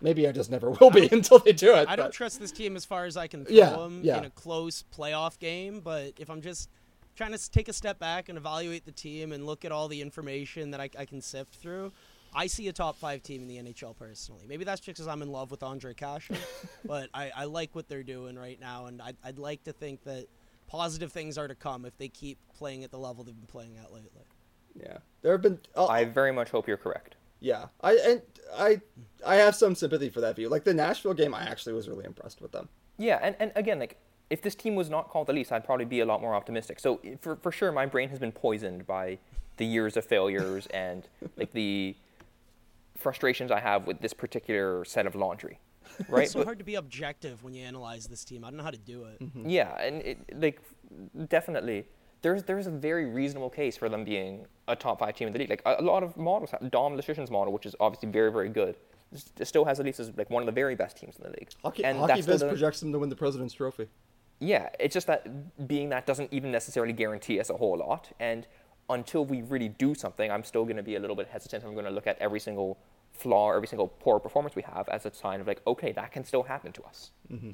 Maybe 0.00 0.26
I 0.26 0.32
just 0.32 0.50
never 0.50 0.70
will 0.80 0.90
be 0.90 1.10
until 1.12 1.40
they 1.40 1.52
do 1.52 1.74
it. 1.74 1.86
I 1.90 1.94
don't 1.94 2.10
trust 2.10 2.40
this 2.40 2.52
team 2.52 2.74
as 2.74 2.86
far 2.86 3.04
as 3.04 3.18
I 3.18 3.26
can 3.26 3.44
throw 3.44 3.54
Yeah, 3.54 3.70
them 3.76 4.00
yeah. 4.02 4.16
in 4.16 4.24
a 4.24 4.30
close 4.30 4.82
playoff 4.96 5.38
game. 5.38 5.80
But 5.80 6.14
if 6.16 6.30
I'm 6.30 6.40
just 6.40 6.70
trying 7.16 7.32
to 7.32 7.50
take 7.50 7.68
a 7.68 7.74
step 7.74 7.98
back 7.98 8.30
and 8.30 8.38
evaluate 8.38 8.86
the 8.86 8.92
team 8.92 9.30
and 9.30 9.44
look 9.44 9.66
at 9.66 9.72
all 9.72 9.88
the 9.88 10.00
information 10.00 10.70
that 10.70 10.80
I, 10.80 10.88
I 10.98 11.04
can 11.04 11.20
sift 11.20 11.56
through, 11.56 11.92
I 12.36 12.48
see 12.48 12.68
a 12.68 12.72
top 12.72 12.96
five 12.98 13.22
team 13.22 13.40
in 13.40 13.48
the 13.48 13.56
NHL 13.56 13.96
personally. 13.96 14.44
Maybe 14.46 14.64
that's 14.64 14.80
just 14.80 14.98
because 14.98 15.08
I'm 15.08 15.22
in 15.22 15.32
love 15.32 15.50
with 15.50 15.60
Ondrej 15.60 15.96
Kase, 15.96 16.38
but 16.84 17.08
I, 17.14 17.32
I 17.34 17.44
like 17.44 17.74
what 17.74 17.88
they're 17.88 18.02
doing 18.02 18.36
right 18.36 18.60
now, 18.60 18.86
and 18.86 19.00
I'd, 19.00 19.16
I'd 19.24 19.38
like 19.38 19.64
to 19.64 19.72
think 19.72 20.04
that 20.04 20.26
positive 20.66 21.10
things 21.10 21.38
are 21.38 21.48
to 21.48 21.54
come 21.54 21.86
if 21.86 21.96
they 21.96 22.08
keep 22.08 22.38
playing 22.54 22.84
at 22.84 22.90
the 22.90 22.98
level 22.98 23.24
they've 23.24 23.34
been 23.34 23.46
playing 23.46 23.78
at 23.78 23.90
lately. 23.90 24.24
Yeah, 24.78 24.98
there 25.22 25.32
have 25.32 25.40
been. 25.40 25.58
Uh, 25.74 25.86
I 25.86 26.04
very 26.04 26.30
much 26.30 26.50
hope 26.50 26.68
you're 26.68 26.76
correct. 26.76 27.14
yeah, 27.40 27.66
I 27.80 27.94
and 27.94 28.22
I 28.54 28.80
I 29.24 29.36
have 29.36 29.54
some 29.54 29.74
sympathy 29.74 30.10
for 30.10 30.20
that 30.20 30.36
view. 30.36 30.50
Like 30.50 30.64
the 30.64 30.74
Nashville 30.74 31.14
game, 31.14 31.32
I 31.34 31.44
actually 31.44 31.72
was 31.72 31.88
really 31.88 32.04
impressed 32.04 32.42
with 32.42 32.52
them. 32.52 32.68
Yeah, 32.98 33.18
and, 33.22 33.34
and 33.40 33.52
again, 33.54 33.78
like 33.78 33.96
if 34.28 34.42
this 34.42 34.54
team 34.54 34.74
was 34.74 34.90
not 34.90 35.08
called 35.08 35.28
the 35.28 35.32
Leafs, 35.32 35.52
I'd 35.52 35.64
probably 35.64 35.86
be 35.86 36.00
a 36.00 36.04
lot 36.04 36.20
more 36.20 36.34
optimistic. 36.34 36.80
So 36.80 37.00
for 37.22 37.36
for 37.36 37.50
sure, 37.50 37.72
my 37.72 37.86
brain 37.86 38.10
has 38.10 38.18
been 38.18 38.32
poisoned 38.32 38.86
by 38.86 39.18
the 39.56 39.64
years 39.64 39.96
of 39.96 40.04
failures 40.04 40.66
and 40.66 41.08
like 41.38 41.52
the 41.54 41.96
frustrations 42.96 43.50
I 43.50 43.60
have 43.60 43.86
with 43.86 44.00
this 44.00 44.12
particular 44.12 44.84
set 44.84 45.06
of 45.06 45.14
laundry, 45.14 45.58
right? 46.08 46.24
It's 46.24 46.32
so 46.32 46.40
But- 46.40 46.46
hard 46.46 46.58
to 46.58 46.64
be 46.64 46.74
objective 46.76 47.42
when 47.44 47.54
you 47.54 47.64
analyze 47.64 48.06
this 48.06 48.24
team. 48.24 48.44
I 48.44 48.48
don't 48.48 48.56
know 48.56 48.64
how 48.64 48.70
to 48.70 48.78
do 48.78 49.04
it. 49.04 49.20
Mm-hmm. 49.20 49.48
yeah, 49.48 49.80
and 49.80 50.02
it, 50.02 50.18
like 50.40 50.60
definitely, 51.28 51.86
there's 52.22 52.42
there's 52.44 52.66
a 52.66 52.70
very 52.70 53.06
reasonable 53.06 53.50
case 53.50 53.76
for 53.76 53.88
them 53.88 54.04
being 54.04 54.46
a 54.68 54.74
top 54.76 54.98
five 54.98 55.14
team 55.14 55.26
in 55.28 55.32
the 55.32 55.38
league. 55.38 55.50
Like 55.50 55.62
a, 55.66 55.76
a 55.78 55.82
lot 55.82 56.02
of 56.02 56.16
models, 56.16 56.50
have- 56.50 56.70
Dom 56.70 56.96
Luszczyszyn's 56.96 57.30
model, 57.30 57.52
which 57.52 57.66
is 57.66 57.74
obviously 57.80 58.08
very 58.10 58.32
very 58.32 58.48
good, 58.48 58.76
still 59.42 59.64
has 59.64 59.78
the 59.78 59.84
Leafs 59.84 60.00
as 60.00 60.10
like 60.16 60.30
one 60.30 60.42
of 60.42 60.46
the 60.46 60.52
very 60.52 60.74
best 60.74 60.96
teams 60.96 61.16
in 61.16 61.24
the 61.24 61.30
league. 61.30 61.50
Hockey, 61.62 61.84
and 61.84 61.98
Hockey 61.98 62.20
that 62.22 62.36
still 62.38 62.48
projects 62.48 62.80
them 62.80 62.92
to 62.92 62.98
win 62.98 63.08
the 63.08 63.16
President's 63.16 63.54
Trophy. 63.54 63.88
Yeah, 64.38 64.68
it's 64.78 64.92
just 64.92 65.06
that 65.06 65.66
being 65.66 65.88
that 65.90 66.04
doesn't 66.06 66.30
even 66.32 66.50
necessarily 66.52 66.92
guarantee 66.92 67.40
us 67.40 67.48
a 67.48 67.54
whole 67.56 67.78
lot. 67.78 68.10
And 68.20 68.46
until 68.88 69.24
we 69.24 69.42
really 69.42 69.68
do 69.68 69.94
something, 69.94 70.30
I'm 70.30 70.44
still 70.44 70.64
going 70.64 70.76
to 70.76 70.82
be 70.82 70.96
a 70.96 71.00
little 71.00 71.16
bit 71.16 71.28
hesitant. 71.28 71.64
I'm 71.64 71.74
going 71.74 71.86
to 71.86 71.90
look 71.90 72.06
at 72.06 72.18
every 72.18 72.40
single 72.40 72.78
flaw, 73.12 73.52
every 73.52 73.66
single 73.66 73.88
poor 73.88 74.20
performance 74.20 74.54
we 74.54 74.62
have 74.62 74.88
as 74.88 75.06
a 75.06 75.12
sign 75.12 75.40
of 75.40 75.46
like, 75.46 75.60
okay, 75.66 75.92
that 75.92 76.12
can 76.12 76.24
still 76.24 76.42
happen 76.42 76.72
to 76.72 76.82
us. 76.84 77.10
Mm-hmm. 77.32 77.50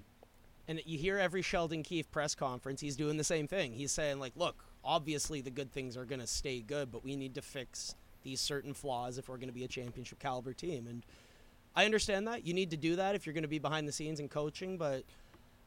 And 0.69 0.81
you 0.87 0.99
hear 0.99 1.19
every 1.19 1.43
Sheldon 1.43 1.83
Keefe 1.83 2.11
press 2.11 2.35
conference, 2.35 2.81
he's 2.81 2.97
doing 2.97 3.17
the 3.17 3.25
same 3.25 3.49
thing. 3.49 3.73
He's 3.73 3.93
saying, 3.93 4.21
like, 4.21 4.33
look, 4.37 4.65
obviously 4.85 5.41
the 5.41 5.51
good 5.51 5.73
things 5.73 5.97
are 5.97 6.05
going 6.05 6.21
to 6.21 6.27
stay 6.27 6.61
good, 6.61 6.93
but 6.93 7.05
we 7.05 7.17
need 7.17 7.35
to 7.35 7.43
fix 7.43 7.95
these 8.23 8.41
certain 8.41 8.73
flaws 8.73 9.19
if 9.19 9.29
we're 9.29 9.37
going 9.37 9.49
to 9.49 9.55
be 9.55 9.65
a 9.65 9.69
championship 9.69 10.19
caliber 10.21 10.53
team. 10.53 10.87
And 10.87 11.05
I 11.75 11.85
understand 11.85 12.29
that. 12.29 12.47
You 12.47 12.55
need 12.55 12.71
to 12.71 12.77
do 12.77 12.97
that 12.97 13.15
if 13.15 13.27
you're 13.27 13.33
going 13.33 13.43
to 13.43 13.49
be 13.49 13.59
behind 13.59 13.89
the 13.89 13.93
scenes 13.93 14.21
and 14.21 14.31
coaching. 14.31 14.77
But 14.77 15.05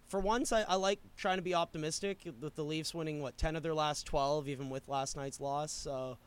for 0.08 0.20
once, 0.20 0.52
I, 0.52 0.62
I 0.64 0.76
like 0.76 1.00
trying 1.18 1.38
to 1.38 1.42
be 1.44 1.54
optimistic 1.54 2.20
with 2.42 2.56
the 2.56 2.64
Leafs 2.64 2.94
winning, 2.94 3.22
what, 3.22 3.38
10 3.38 3.56
of 3.56 3.64
their 3.64 3.74
last 3.74 4.06
12, 4.06 4.48
even 4.48 4.70
with 4.70 4.88
last 4.88 5.16
night's 5.16 5.40
loss. 5.40 5.72
So. 5.72 6.18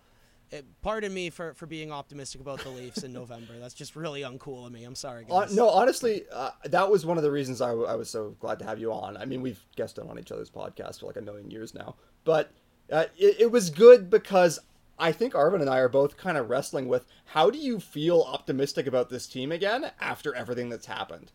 It, 0.51 0.65
pardon 0.81 1.13
me 1.13 1.29
for, 1.29 1.53
for 1.53 1.67
being 1.67 1.93
optimistic 1.93 2.41
about 2.41 2.61
the 2.61 2.71
Leafs 2.71 3.03
in 3.03 3.13
November. 3.23 3.59
That's 3.61 3.75
just 3.75 3.95
really 3.95 4.23
uncool 4.23 4.65
of 4.65 4.73
me. 4.73 4.83
I'm 4.85 4.95
sorry, 4.95 5.27
Uh, 5.29 5.47
no, 5.53 5.69
honestly, 5.69 6.23
uh, 6.33 6.53
that 6.65 6.91
was 6.91 7.05
one 7.05 7.19
of 7.19 7.23
the 7.23 7.31
reasons 7.31 7.61
I, 7.61 7.69
w- 7.69 7.87
I 7.87 7.97
was 7.97 8.09
so 8.09 8.35
glad 8.41 8.59
to 8.61 8.65
have 8.65 8.79
you 8.79 8.91
on. 8.91 9.19
I 9.19 9.27
mean, 9.27 9.43
we've 9.43 9.61
guested 9.77 10.07
on 10.09 10.19
each 10.19 10.33
other's 10.33 10.49
podcast 10.49 11.01
for 11.01 11.07
like 11.07 11.19
a 11.19 11.21
million 11.21 11.51
years 11.51 11.75
now, 11.75 11.97
but 12.25 12.51
uh, 12.91 13.05
it, 13.19 13.37
it 13.41 13.53
was 13.53 13.69
good 13.69 14.09
because 14.09 14.59
I 14.99 15.13
think 15.13 15.35
Arvin 15.35 15.61
and 15.61 15.69
I 15.69 15.81
are 15.81 15.89
both 15.91 16.17
kind 16.17 16.39
of 16.39 16.49
wrestling 16.49 16.89
with 16.89 17.05
how 17.27 17.51
do 17.51 17.59
you 17.59 17.79
feel 17.79 18.23
optimistic 18.23 18.87
about 18.87 19.11
this 19.11 19.27
team 19.27 19.53
again 19.53 19.91
after 20.01 20.35
everything 20.35 20.71
that's 20.71 20.87
happened, 20.87 21.31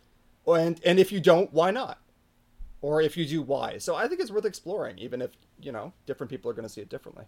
and 0.48 0.82
and 0.84 0.98
if 0.98 1.12
you 1.12 1.20
don't, 1.20 1.54
why 1.54 1.70
not? 1.70 2.00
Or 2.84 3.02
if 3.02 3.16
you 3.16 3.26
do, 3.26 3.42
why? 3.42 3.78
So 3.78 3.96
I 3.96 4.10
think 4.10 4.20
it's 4.20 4.30
worth 4.30 4.44
exploring, 4.44 5.00
even 5.00 5.22
if 5.22 5.32
you 5.62 5.72
know 5.72 5.94
different 6.06 6.30
people 6.30 6.52
are 6.52 6.54
going 6.54 6.68
to 6.68 6.70
see 6.70 6.82
it 6.82 6.90
differently. 6.90 7.24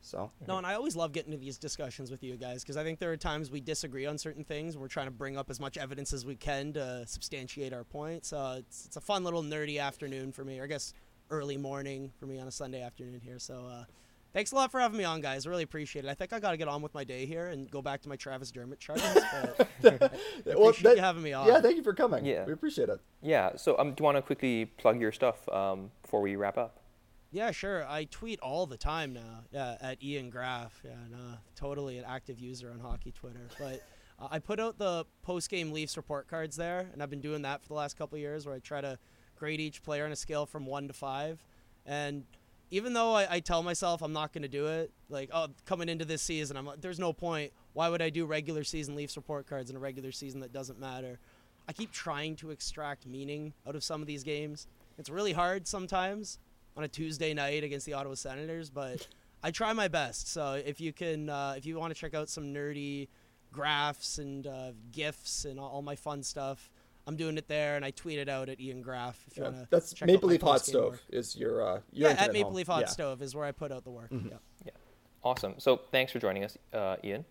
So 0.00 0.30
No, 0.46 0.58
and 0.58 0.66
I 0.66 0.74
always 0.74 0.94
love 0.94 1.12
getting 1.12 1.32
into 1.32 1.44
these 1.44 1.58
discussions 1.58 2.08
with 2.10 2.22
you 2.22 2.36
guys 2.36 2.62
because 2.62 2.76
I 2.76 2.84
think 2.84 3.00
there 3.00 3.10
are 3.10 3.16
times 3.16 3.50
we 3.50 3.60
disagree 3.60 4.06
on 4.06 4.16
certain 4.16 4.44
things. 4.44 4.76
We're 4.76 4.86
trying 4.86 5.08
to 5.08 5.12
bring 5.12 5.36
up 5.36 5.50
as 5.50 5.58
much 5.58 5.76
evidence 5.76 6.12
as 6.12 6.24
we 6.24 6.36
can 6.36 6.72
to 6.74 7.04
substantiate 7.06 7.72
our 7.72 7.82
points. 7.82 8.32
Uh, 8.32 8.56
it's, 8.60 8.86
it's 8.86 8.96
a 8.96 9.00
fun 9.00 9.24
little 9.24 9.42
nerdy 9.42 9.80
afternoon 9.80 10.30
for 10.30 10.44
me, 10.44 10.60
or 10.60 10.64
I 10.64 10.66
guess 10.68 10.94
early 11.30 11.56
morning 11.56 12.12
for 12.18 12.26
me 12.26 12.38
on 12.38 12.46
a 12.46 12.52
Sunday 12.52 12.80
afternoon 12.80 13.20
here. 13.20 13.40
So 13.40 13.66
uh, 13.66 13.84
thanks 14.32 14.52
a 14.52 14.54
lot 14.54 14.70
for 14.70 14.80
having 14.80 14.98
me 14.98 15.04
on, 15.04 15.20
guys. 15.20 15.46
Really 15.46 15.62
appreciate 15.62 16.04
it. 16.04 16.08
I 16.08 16.14
think 16.14 16.32
I 16.32 16.40
got 16.40 16.52
to 16.52 16.56
get 16.56 16.68
on 16.68 16.82
with 16.82 16.94
my 16.94 17.04
day 17.04 17.26
here 17.26 17.48
and 17.48 17.70
go 17.70 17.82
back 17.82 18.00
to 18.02 18.08
my 18.08 18.16
Travis 18.16 18.50
Dermott 18.50 18.78
charges. 18.80 19.18
But 19.42 19.68
well, 20.46 20.68
appreciate 20.68 20.82
that- 20.82 20.96
you 20.96 21.02
having 21.02 21.22
me 21.22 21.32
on. 21.32 21.46
yeah, 21.46 21.60
thank 21.60 21.76
you 21.76 21.82
for 21.82 21.94
coming. 21.94 22.24
Yeah. 22.24 22.44
we 22.44 22.52
appreciate 22.52 22.88
it. 22.88 23.00
Yeah. 23.22 23.56
So 23.56 23.78
um, 23.78 23.90
do 23.94 24.02
you 24.02 24.04
want 24.04 24.16
to 24.18 24.22
quickly 24.22 24.66
plug 24.66 25.00
your 25.00 25.12
stuff 25.12 25.48
um, 25.48 25.90
before 26.02 26.20
we 26.20 26.36
wrap 26.36 26.58
up? 26.58 26.78
Yeah, 27.30 27.50
sure. 27.50 27.86
I 27.86 28.04
tweet 28.04 28.40
all 28.40 28.66
the 28.66 28.76
time 28.76 29.14
now. 29.14 29.44
Yeah, 29.52 29.76
at 29.80 30.02
Ian 30.02 30.28
Graff. 30.28 30.82
Yeah, 30.84 30.90
no, 31.10 31.16
totally 31.56 31.96
an 31.96 32.04
active 32.06 32.38
user 32.38 32.70
on 32.70 32.78
hockey 32.78 33.10
Twitter. 33.10 33.48
But 33.58 33.82
uh, 34.18 34.28
I 34.30 34.38
put 34.38 34.60
out 34.60 34.76
the 34.78 35.06
post-game 35.22 35.72
Leafs 35.72 35.96
report 35.96 36.28
cards 36.28 36.56
there, 36.56 36.90
and 36.92 37.02
I've 37.02 37.08
been 37.08 37.22
doing 37.22 37.40
that 37.42 37.62
for 37.62 37.68
the 37.68 37.74
last 37.74 37.96
couple 37.96 38.16
of 38.16 38.20
years, 38.20 38.44
where 38.44 38.54
I 38.54 38.58
try 38.58 38.82
to 38.82 38.98
grade 39.34 39.60
each 39.60 39.82
player 39.82 40.04
on 40.04 40.12
a 40.12 40.16
scale 40.16 40.44
from 40.44 40.66
one 40.66 40.88
to 40.88 40.92
five. 40.92 41.42
And 41.86 42.24
even 42.72 42.94
though 42.94 43.14
I, 43.14 43.34
I 43.34 43.40
tell 43.40 43.62
myself 43.62 44.00
I'm 44.00 44.14
not 44.14 44.32
going 44.32 44.42
to 44.42 44.48
do 44.48 44.66
it, 44.66 44.90
like 45.10 45.28
oh, 45.32 45.48
coming 45.66 45.90
into 45.90 46.06
this 46.06 46.22
season, 46.22 46.56
I'm 46.56 46.64
like, 46.64 46.80
there's 46.80 46.98
no 46.98 47.12
point. 47.12 47.52
Why 47.74 47.90
would 47.90 48.00
I 48.00 48.08
do 48.08 48.24
regular 48.24 48.64
season 48.64 48.96
Leafs 48.96 49.14
report 49.14 49.46
cards 49.46 49.68
in 49.68 49.76
a 49.76 49.78
regular 49.78 50.10
season 50.10 50.40
that 50.40 50.54
doesn't 50.54 50.80
matter? 50.80 51.18
I 51.68 51.74
keep 51.74 51.92
trying 51.92 52.34
to 52.36 52.50
extract 52.50 53.06
meaning 53.06 53.52
out 53.68 53.76
of 53.76 53.84
some 53.84 54.00
of 54.00 54.06
these 54.06 54.24
games. 54.24 54.66
It's 54.98 55.10
really 55.10 55.34
hard 55.34 55.68
sometimes 55.68 56.38
on 56.74 56.82
a 56.82 56.88
Tuesday 56.88 57.34
night 57.34 57.62
against 57.62 57.84
the 57.84 57.92
Ottawa 57.92 58.14
Senators, 58.14 58.70
but 58.70 59.06
I 59.42 59.50
try 59.50 59.74
my 59.74 59.88
best. 59.88 60.32
So 60.32 60.54
if 60.54 60.80
you 60.80 60.94
can, 60.94 61.28
uh, 61.28 61.54
if 61.58 61.66
you 61.66 61.78
want 61.78 61.94
to 61.94 62.00
check 62.00 62.14
out 62.14 62.30
some 62.30 62.54
nerdy 62.54 63.08
graphs 63.52 64.16
and 64.16 64.46
uh, 64.46 64.72
gifs 64.92 65.44
and 65.44 65.60
all, 65.60 65.68
all 65.68 65.82
my 65.82 65.94
fun 65.94 66.22
stuff, 66.22 66.70
I'm 67.06 67.16
doing 67.16 67.36
it 67.36 67.48
there, 67.48 67.76
and 67.76 67.84
I 67.84 67.90
tweet 67.90 68.18
it 68.18 68.28
out 68.28 68.48
at 68.48 68.60
Ian 68.60 68.80
Graff. 68.82 69.22
If 69.30 69.36
you 69.36 69.42
Yeah, 69.42 69.48
want 69.50 69.62
to, 69.62 69.68
that's 69.70 69.92
check 69.92 70.06
Maple 70.06 70.28
out 70.28 70.32
Leaf 70.32 70.42
Hot 70.42 70.60
Stove 70.64 70.92
work. 70.92 71.00
is 71.10 71.36
your 71.36 71.60
uh, 71.66 71.80
your 71.92 72.10
Yeah, 72.10 72.16
at 72.16 72.32
Maple 72.32 72.50
home. 72.50 72.54
Leaf 72.54 72.66
Hot 72.68 72.80
Yeah. 72.82 72.86
Stove 72.86 73.22
is 73.22 73.34
where 73.34 73.44
I 73.44 73.52
put 73.52 73.72
out 73.72 73.84
the 73.84 73.90
work. 73.90 74.10
Mhm. 74.10 74.30
Yeah. 74.64 74.72
Awesome. 75.24 75.54
So 75.58 75.80
thanks 75.90 76.12
for 76.12 76.18
joining 76.18 76.44
us, 76.44 76.56
uh, 76.72 76.96
Ian. 77.04 77.24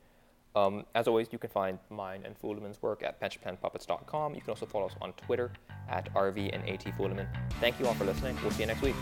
Um, 0.56 0.85
as 0.95 1.07
always, 1.07 1.27
you 1.31 1.38
can 1.39 1.49
find 1.49 1.80
mine 1.89 2.23
and 2.26 2.38
Fulemin's 2.38 2.81
work 2.81 3.03
at 3.03 3.22
pensionplanpuppets.com. 3.22 4.35
You 4.35 4.41
can 4.41 4.49
also 4.49 4.65
follow 4.65 4.88
us 4.88 4.95
on 5.02 5.14
Twitter 5.14 5.52
at 5.89 6.14
RV 6.14 6.49
and 6.53 6.68
AT 6.69 6.91
Fuleman. 6.98 7.27
Thank 7.61 7.80
you 7.80 7.88
all 7.88 7.93
for 7.93 8.03
listening. 8.03 8.38
We'll 8.41 8.52
see 8.52 8.64
you 8.64 8.68
next 8.68 8.81
week. 8.81 8.95